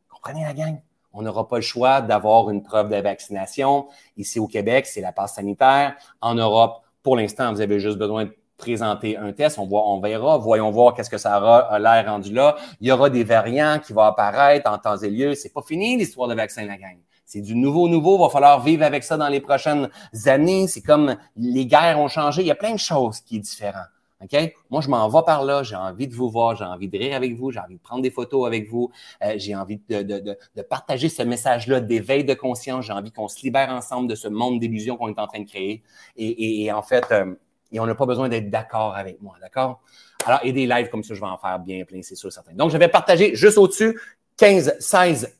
Comprenez 0.09 0.41
la 0.41 0.55
gang? 0.55 0.81
On 1.13 1.21
n'aura 1.21 1.47
pas 1.47 1.57
le 1.57 1.61
choix 1.61 2.01
d'avoir 2.01 2.49
une 2.49 2.63
preuve 2.63 2.89
de 2.89 2.95
vaccination. 2.95 3.89
Ici 4.17 4.39
au 4.39 4.47
Québec, 4.47 4.87
c'est 4.87 5.01
la 5.01 5.11
passe 5.11 5.35
sanitaire. 5.35 5.95
En 6.19 6.33
Europe, 6.33 6.81
pour 7.03 7.15
l'instant, 7.15 7.53
vous 7.53 7.61
avez 7.61 7.79
juste 7.79 7.99
besoin 7.99 8.25
de 8.25 8.35
présenter 8.59 9.17
un 9.17 9.31
test. 9.31 9.57
On, 9.57 9.65
voit, 9.65 9.87
on 9.87 9.99
verra. 9.99 10.37
Voyons 10.37 10.69
voir 10.69 10.93
qu'est-ce 10.93 11.09
que 11.09 11.17
ça 11.17 11.39
aura 11.39 11.79
l'air 11.79 12.05
rendu 12.05 12.31
là. 12.31 12.57
Il 12.79 12.87
y 12.87 12.91
aura 12.91 13.09
des 13.09 13.23
variants 13.23 13.79
qui 13.79 13.93
vont 13.93 14.03
apparaître 14.03 14.69
en 14.69 14.77
temps 14.77 14.97
et 14.97 15.09
lieu. 15.09 15.33
C'est 15.33 15.51
pas 15.51 15.63
fini 15.63 15.97
l'histoire 15.97 16.27
de 16.27 16.35
vaccin, 16.35 16.65
la 16.65 16.77
gang. 16.77 16.97
C'est 17.25 17.41
du 17.41 17.55
nouveau, 17.55 17.89
nouveau. 17.89 18.17
Il 18.17 18.21
va 18.21 18.29
falloir 18.29 18.61
vivre 18.61 18.83
avec 18.83 19.03
ça 19.03 19.17
dans 19.17 19.29
les 19.29 19.41
prochaines 19.41 19.89
années. 20.25 20.67
C'est 20.67 20.81
comme 20.81 21.15
les 21.35 21.65
guerres 21.65 21.99
ont 21.99 22.07
changé. 22.07 22.41
Il 22.41 22.47
y 22.47 22.51
a 22.51 22.55
plein 22.55 22.73
de 22.73 22.79
choses 22.79 23.21
qui 23.21 23.35
sont 23.35 23.41
différentes. 23.41 23.89
OK? 24.21 24.53
Moi, 24.69 24.81
je 24.81 24.89
m'en 24.89 25.07
vais 25.07 25.23
par 25.25 25.45
là, 25.45 25.63
j'ai 25.63 25.75
envie 25.75 26.07
de 26.07 26.13
vous 26.13 26.29
voir, 26.29 26.55
j'ai 26.55 26.65
envie 26.65 26.89
de 26.89 26.97
rire 26.97 27.15
avec 27.15 27.35
vous, 27.35 27.51
j'ai 27.51 27.59
envie 27.59 27.75
de 27.75 27.81
prendre 27.81 28.01
des 28.01 28.11
photos 28.11 28.45
avec 28.45 28.69
vous, 28.69 28.91
euh, 29.23 29.35
j'ai 29.37 29.55
envie 29.55 29.79
de, 29.87 30.01
de, 30.01 30.19
de, 30.19 30.37
de, 30.55 30.61
partager 30.61 31.07
ce 31.07 31.23
message-là 31.23 31.79
d'éveil 31.79 32.25
de 32.25 32.33
conscience, 32.33 32.85
j'ai 32.85 32.91
envie 32.91 33.13
qu'on 33.13 33.29
se 33.29 33.41
libère 33.43 33.69
ensemble 33.69 34.09
de 34.09 34.15
ce 34.15 34.27
monde 34.27 34.59
d'illusions 34.59 34.97
qu'on 34.97 35.07
est 35.07 35.19
en 35.19 35.27
train 35.27 35.39
de 35.39 35.47
créer. 35.47 35.83
Et, 36.17 36.65
et, 36.65 36.71
en 36.73 36.81
fait, 36.81 37.05
euh, 37.11 37.33
et 37.71 37.79
on 37.79 37.85
n'a 37.85 37.95
pas 37.95 38.05
besoin 38.05 38.29
d'être 38.29 38.49
d'accord 38.49 38.95
avec 38.95 39.21
moi, 39.21 39.35
d'accord? 39.41 39.81
Alors, 40.25 40.39
et 40.43 40.51
des 40.51 40.67
lives 40.67 40.89
comme 40.89 41.03
ça, 41.03 41.13
je 41.13 41.19
vais 41.19 41.27
en 41.27 41.37
faire 41.37 41.59
bien 41.59 41.83
plein, 41.85 42.01
c'est 42.01 42.15
sûr, 42.15 42.31
certain. 42.31 42.53
Donc, 42.53 42.71
je 42.71 42.77
vais 42.77 42.87
partager 42.87 43.35
juste 43.35 43.57
au-dessus 43.57 43.99
15, 44.37 44.75
16 44.79 45.39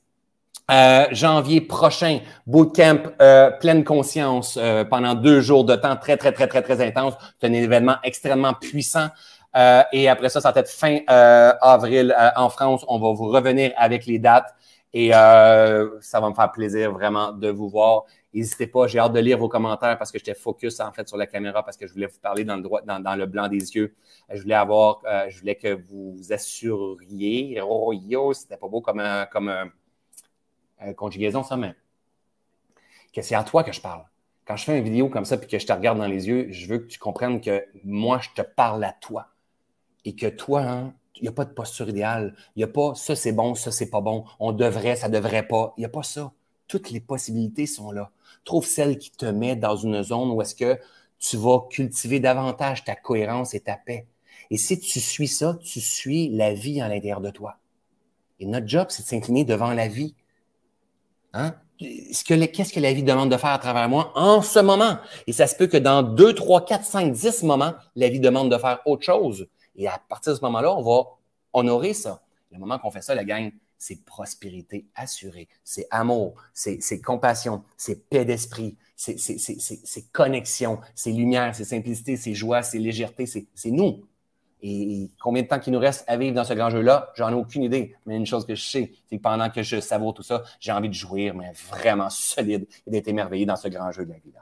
euh, 0.70 1.08
janvier 1.12 1.62
prochain, 1.62 2.20
bootcamp 2.46 3.02
euh, 3.22 3.50
pleine 3.50 3.84
conscience 3.84 4.56
euh, 4.62 4.86
pendant 4.86 5.16
deux 5.16 5.42
jours 5.42 5.66
de 5.66 5.76
temps 5.76 5.96
très, 5.96 6.16
très, 6.16 6.32
très, 6.32 6.48
très, 6.48 6.62
très 6.62 6.86
intense. 6.86 7.16
C'est 7.40 7.48
un 7.48 7.54
événement 7.54 7.96
extrêmement 8.04 8.54
puissant. 8.54 9.08
Et 9.92 10.08
après 10.08 10.30
ça, 10.30 10.42
ça 10.42 10.52
va 10.52 10.60
être 10.62 10.70
fin 10.70 11.00
avril 11.08 12.16
en 12.36 12.50
France. 12.50 12.86
On 12.88 13.00
va 13.00 13.12
vous 13.14 13.30
revenir 13.30 13.72
avec 13.78 14.06
les 14.06 14.20
dates 14.20 14.54
et 14.94 15.10
ça 15.10 16.20
va 16.20 16.30
me 16.30 16.36
faire 16.36 16.52
plaisir 16.52 16.92
vraiment 16.92 17.32
de 17.32 17.50
vous 17.50 17.68
voir. 17.68 18.04
N'hésitez 18.34 18.68
pas, 18.68 18.86
j'ai 18.88 19.00
hâte 19.00 19.14
de 19.14 19.20
lire 19.20 19.38
vos 19.40 19.50
commentaires 19.50 19.98
parce 19.98 20.12
que 20.12 20.20
j'étais 20.20 20.36
focus 20.36 20.80
en 20.80 20.92
fait 20.92 21.08
sur 21.08 21.18
la 21.18 21.26
caméra 21.26 21.64
parce 21.64 21.78
que 21.78 21.88
je 21.88 21.94
voulais 21.94 22.08
vous 22.08 22.20
parler 22.20 22.44
dans 22.44 22.56
le 22.58 23.26
blanc 23.26 23.48
des 23.48 23.58
yeux. 23.76 23.96
Je 24.32 24.42
voulais 24.42 24.54
avoir, 24.54 25.02
je 25.30 25.40
voulais 25.40 25.56
que 25.56 25.74
vous 25.74 26.18
assuriez. 26.30 27.60
Oh 27.64 27.92
yo, 27.92 28.34
c'était 28.34 28.58
pas 28.58 28.68
beau 28.68 28.82
comme 28.82 29.00
un, 29.00 29.26
comme 29.26 29.50
un, 29.50 29.72
euh, 30.82 30.94
conjugaison, 30.94 31.44
ça, 31.44 31.58
mais 31.58 31.76
que 33.14 33.22
c'est 33.22 33.36
à 33.36 33.44
toi 33.44 33.64
que 33.64 33.72
je 33.72 33.82
parle. 33.82 34.06
Quand 34.46 34.56
je 34.56 34.64
fais 34.64 34.78
une 34.78 34.84
vidéo 34.84 35.10
comme 35.10 35.26
ça 35.26 35.38
puis 35.38 35.48
que 35.48 35.60
je 35.60 35.66
te 35.66 35.74
regarde 35.74 35.98
dans 35.98 36.08
les 36.08 36.28
yeux, 36.28 36.48
je 36.52 36.68
veux 36.68 36.80
que 36.80 36.88
tu 36.88 37.00
comprennes 37.00 37.42
que 37.42 37.66
moi, 37.84 38.20
je 38.20 38.30
te 38.30 38.42
parle 38.42 38.84
à 38.84 38.94
toi. 38.94 39.28
Et 40.06 40.16
que 40.16 40.28
toi, 40.28 40.62
hein, 40.62 40.94
il 41.18 41.24
n'y 41.24 41.28
a 41.28 41.32
pas 41.34 41.46
de 41.46 41.54
posture 41.54 41.90
idéale. 41.90 42.36
Il 42.56 42.60
n'y 42.60 42.64
a 42.64 42.68
pas 42.68 42.96
ça 42.96 43.16
c'est 43.16 43.34
bon, 43.34 43.56
ça 43.56 43.72
c'est 43.72 43.90
pas 43.90 44.02
bon. 44.02 44.26
On 44.40 44.54
devrait, 44.54 44.96
ça 44.96 45.10
devrait 45.10 45.48
pas. 45.48 45.74
Il 45.78 45.82
n'y 45.82 45.86
a 45.86 45.90
pas 45.90 46.04
ça. 46.04 46.32
Toutes 46.68 46.92
les 46.92 47.02
possibilités 47.02 47.66
sont 47.66 47.92
là. 47.92 48.12
Trouve 48.50 48.66
celle 48.66 48.98
qui 48.98 49.12
te 49.12 49.28
met 49.28 49.56
dans 49.56 49.76
une 49.76 50.02
zone 50.02 50.32
où 50.32 50.42
est-ce 50.42 50.56
que 50.56 50.80
tu 51.20 51.38
vas 51.38 51.68
cultiver 51.70 52.20
davantage 52.20 52.84
ta 52.84 52.96
cohérence 52.96 53.54
et 53.54 53.60
ta 53.60 53.76
paix. 53.76 54.08
Et 54.50 54.58
si 54.58 54.80
tu 54.80 55.00
suis 55.00 55.28
ça, 55.28 55.60
tu 55.62 55.80
suis 55.80 56.30
la 56.30 56.56
vie 56.56 56.82
à 56.82 56.88
l'intérieur 56.88 57.22
de 57.22 57.30
toi. 57.30 57.58
Et 58.40 58.48
notre 58.48 58.68
job, 58.68 58.88
c'est 58.90 59.04
de 59.04 59.08
s'incliner 59.08 59.46
devant 59.46 59.72
la 59.72 59.88
vie. 59.88 60.16
Hein? 61.34 61.54
Qu'est-ce 61.78 62.74
que 62.74 62.80
la 62.80 62.92
vie 62.92 63.04
demande 63.04 63.30
de 63.30 63.38
faire 63.38 63.52
à 63.52 63.60
travers 63.60 63.88
moi 63.88 64.12
en 64.16 64.42
ce 64.42 64.58
moment? 64.58 64.98
Et 65.28 65.32
ça 65.32 65.46
se 65.46 65.56
peut 65.56 65.68
que 65.68 65.78
dans 65.78 66.02
2, 66.02 66.34
3, 66.34 66.66
4, 66.66 66.84
5, 66.84 67.12
10 67.12 67.44
moments, 67.44 67.76
la 67.96 68.10
vie 68.10 68.20
demande 68.20 68.52
de 68.52 68.58
faire 68.58 68.80
autre 68.88 69.04
chose. 69.04 69.48
Et 69.76 69.88
à 69.88 70.02
partir 70.10 70.34
de 70.34 70.40
ce 70.40 70.42
moment-là, 70.46 70.74
on 70.76 70.82
va 70.82 71.04
honorer 71.54 71.94
ça. 71.94 72.24
Le 72.52 72.58
moment 72.58 72.80
qu'on 72.80 72.90
fait 72.90 73.04
ça, 73.04 73.14
la 73.14 73.26
gang, 73.26 73.52
c'est 73.80 74.06
prospérité 74.06 74.86
assurée, 74.94 75.48
c'est 75.64 75.88
amour, 75.90 76.36
c'est 76.54 77.02
compassion, 77.02 77.64
c'est 77.78 78.08
paix 78.10 78.26
d'esprit, 78.26 78.78
c'est 78.96 80.12
connexion, 80.12 80.80
c'est 80.94 81.12
lumière, 81.12 81.56
c'est 81.56 81.64
simplicité, 81.64 82.18
c'est 82.18 82.36
joie, 82.36 82.62
c'est 82.62 82.78
légèreté, 82.78 83.26
c'est 83.26 83.72
nous. 83.72 84.06
Et 84.62 85.10
combien 85.22 85.42
de 85.42 85.48
temps 85.48 85.60
qu'il 85.60 85.72
nous 85.72 85.80
reste 85.80 86.04
à 86.06 86.18
vivre 86.18 86.36
dans 86.36 86.44
ce 86.44 86.54
grand 86.54 86.70
jeu-là, 86.70 87.14
j'en 87.16 87.30
ai 87.30 87.34
aucune 87.34 87.64
idée. 87.64 87.96
Mais 88.06 88.18
une 88.18 88.26
chose 88.26 88.46
que 88.46 88.56
je 88.56 88.64
sais, 88.64 88.92
c'est 89.10 89.16
que 89.16 89.22
pendant 89.22 89.50
que 89.50 89.64
je 89.64 89.80
savoure 89.80 90.14
tout 90.14 90.22
ça, 90.22 90.44
j'ai 90.60 90.74
envie 90.74 90.90
de 90.90 90.94
jouir, 90.94 91.34
mais 91.34 91.54
vraiment 91.72 92.10
solide 92.10 92.68
et 92.86 92.92
d'être 92.92 93.08
émerveillé 93.08 93.46
dans 93.46 93.56
ce 93.56 93.70
grand 93.70 93.90
jeu 93.94 94.04
de 94.06 94.12
la 94.12 94.18
vie-là. 94.18 94.42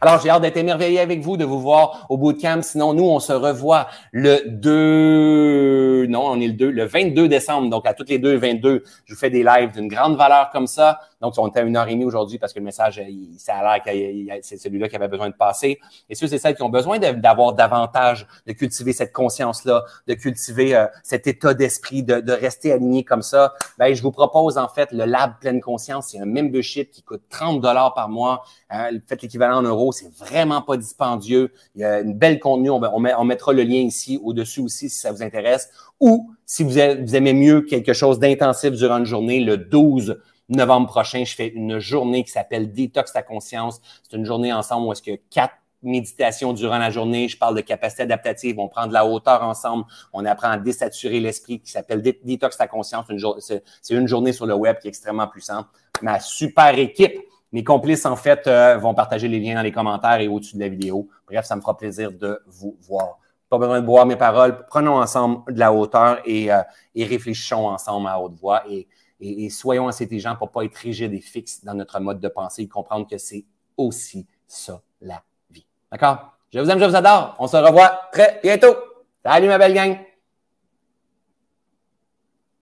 Alors, 0.00 0.18
j'ai 0.22 0.30
hâte 0.30 0.42
d'être 0.42 0.56
émerveillé 0.56 0.98
avec 1.00 1.20
vous, 1.20 1.36
de 1.36 1.44
vous 1.44 1.60
voir 1.60 2.06
au 2.08 2.16
bootcamp. 2.16 2.62
Sinon, 2.62 2.94
nous, 2.94 3.04
on 3.04 3.20
se 3.20 3.34
revoit 3.34 3.86
le 4.10 4.40
2, 4.46 6.06
non, 6.06 6.22
on 6.24 6.40
est 6.40 6.46
le 6.46 6.54
2, 6.54 6.70
le 6.70 6.84
22 6.86 7.28
décembre. 7.28 7.68
Donc, 7.68 7.86
à 7.86 7.92
toutes 7.92 8.08
les 8.08 8.18
deux, 8.18 8.34
22, 8.36 8.82
je 9.04 9.12
vous 9.12 9.18
fais 9.18 9.28
des 9.28 9.42
lives 9.42 9.72
d'une 9.72 9.88
grande 9.88 10.16
valeur 10.16 10.48
comme 10.50 10.66
ça. 10.66 11.00
Donc, 11.22 11.34
on 11.38 11.46
était 11.46 11.60
à 11.60 11.62
une 11.62 11.76
heure 11.76 11.86
et 11.86 11.92
demie 11.92 12.04
aujourd'hui 12.04 12.38
parce 12.38 12.52
que 12.52 12.58
le 12.58 12.64
message, 12.64 13.00
ça 13.38 13.54
a 13.54 13.62
l'air 13.62 13.84
que 13.84 13.90
c'est 14.42 14.56
celui-là 14.56 14.88
qui 14.88 14.96
avait 14.96 15.06
besoin 15.06 15.30
de 15.30 15.34
passer. 15.34 15.78
Et 16.10 16.16
ceux 16.16 16.34
et 16.34 16.38
celles 16.38 16.56
qui 16.56 16.62
ont 16.62 16.68
besoin 16.68 16.98
d'avoir 16.98 17.52
davantage, 17.52 18.26
de 18.44 18.52
cultiver 18.52 18.92
cette 18.92 19.12
conscience-là, 19.12 19.84
de 20.08 20.14
cultiver 20.14 20.74
euh, 20.74 20.86
cet 21.04 21.28
état 21.28 21.54
d'esprit, 21.54 22.02
de, 22.02 22.32
rester 22.32 22.72
aligné 22.72 23.04
comme 23.04 23.22
ça, 23.22 23.54
ben, 23.78 23.94
je 23.94 24.02
vous 24.02 24.10
propose 24.10 24.58
en 24.58 24.66
fait 24.66 24.90
le 24.90 25.04
Lab 25.04 25.34
Pleine 25.40 25.60
Conscience. 25.60 26.08
C'est 26.10 26.18
un 26.18 26.26
membership 26.26 26.90
qui 26.90 27.02
coûte 27.02 27.22
30 27.30 27.60
dollars 27.60 27.94
par 27.94 28.08
mois. 28.08 28.42
Hein, 28.68 28.90
faites 29.06 29.22
l'équivalent 29.22 29.58
en 29.58 29.62
euros, 29.62 29.92
c'est 29.92 30.12
vraiment 30.16 30.60
pas 30.60 30.76
dispendieux. 30.76 31.52
Il 31.76 31.82
y 31.82 31.84
a 31.84 32.00
une 32.00 32.14
belle 32.14 32.40
contenu. 32.40 32.70
On, 32.70 32.82
on, 32.82 33.04
on 33.04 33.24
mettra 33.24 33.52
le 33.52 33.62
lien 33.62 33.78
ici 33.78 34.18
au-dessus 34.24 34.60
aussi 34.60 34.90
si 34.90 34.98
ça 34.98 35.12
vous 35.12 35.22
intéresse. 35.22 35.70
Ou 36.00 36.32
si 36.46 36.64
vous 36.64 36.78
aimez 36.78 37.32
mieux 37.32 37.60
quelque 37.60 37.92
chose 37.92 38.18
d'intensif 38.18 38.72
durant 38.72 38.98
une 38.98 39.06
journée, 39.06 39.38
le 39.38 39.56
12 39.56 40.18
novembre 40.56 40.88
prochain, 40.88 41.24
je 41.24 41.34
fais 41.34 41.48
une 41.48 41.78
journée 41.78 42.24
qui 42.24 42.30
s'appelle 42.30 42.72
Détox 42.72 43.12
ta 43.12 43.22
conscience. 43.22 43.80
C'est 44.02 44.16
une 44.16 44.24
journée 44.24 44.52
ensemble 44.52 44.86
où 44.86 44.92
est-ce 44.92 45.02
que 45.02 45.18
quatre 45.30 45.54
méditations 45.82 46.52
durant 46.52 46.78
la 46.78 46.90
journée. 46.90 47.28
Je 47.28 47.36
parle 47.36 47.56
de 47.56 47.60
capacité 47.60 48.02
adaptative. 48.02 48.58
On 48.58 48.68
prend 48.68 48.86
de 48.86 48.92
la 48.92 49.06
hauteur 49.06 49.42
ensemble. 49.42 49.84
On 50.12 50.24
apprend 50.24 50.50
à 50.50 50.56
désaturer 50.58 51.20
l'esprit 51.20 51.60
qui 51.60 51.70
s'appelle 51.70 52.02
Détox 52.02 52.56
ta 52.56 52.68
conscience. 52.68 53.06
C'est 53.40 53.94
une 53.94 54.06
journée 54.06 54.32
sur 54.32 54.46
le 54.46 54.54
web 54.54 54.78
qui 54.78 54.86
est 54.86 54.90
extrêmement 54.90 55.26
puissante. 55.26 55.66
Ma 56.00 56.20
super 56.20 56.78
équipe, 56.78 57.18
mes 57.52 57.64
complices, 57.64 58.06
en 58.06 58.16
fait, 58.16 58.46
euh, 58.46 58.78
vont 58.78 58.94
partager 58.94 59.28
les 59.28 59.38
liens 59.38 59.56
dans 59.56 59.62
les 59.62 59.72
commentaires 59.72 60.20
et 60.20 60.28
au-dessus 60.28 60.56
de 60.56 60.60
la 60.60 60.68
vidéo. 60.68 61.08
Bref, 61.26 61.44
ça 61.44 61.54
me 61.54 61.60
fera 61.60 61.76
plaisir 61.76 62.10
de 62.10 62.40
vous 62.46 62.76
voir. 62.80 63.18
Pas 63.50 63.58
besoin 63.58 63.80
de 63.80 63.86
boire 63.86 64.06
mes 64.06 64.16
paroles. 64.16 64.64
Prenons 64.66 64.96
ensemble 64.96 65.52
de 65.52 65.58
la 65.58 65.72
hauteur 65.72 66.20
et, 66.24 66.50
euh, 66.50 66.62
et 66.94 67.04
réfléchissons 67.04 67.66
ensemble 67.66 68.08
à 68.08 68.18
haute 68.18 68.36
voix. 68.40 68.62
Et 68.70 68.88
et, 69.22 69.50
soyons 69.50 69.88
assez 69.88 70.04
intelligents 70.04 70.36
pour 70.36 70.50
pas 70.50 70.64
être 70.64 70.76
rigides 70.76 71.14
et 71.14 71.20
fixes 71.20 71.64
dans 71.64 71.74
notre 71.74 71.98
mode 72.00 72.20
de 72.20 72.28
pensée 72.28 72.62
et 72.62 72.68
comprendre 72.68 73.06
que 73.08 73.18
c'est 73.18 73.44
aussi 73.76 74.26
ça 74.46 74.82
la 75.00 75.22
vie. 75.50 75.66
D'accord? 75.90 76.36
Je 76.52 76.58
vous 76.60 76.68
aime, 76.68 76.78
je 76.78 76.84
vous 76.84 76.96
adore. 76.96 77.36
On 77.38 77.46
se 77.46 77.56
revoit 77.56 78.08
très 78.12 78.40
bientôt. 78.42 78.74
Salut 79.24 79.48
ma 79.48 79.58
belle 79.58 79.74
gang! 79.74 80.11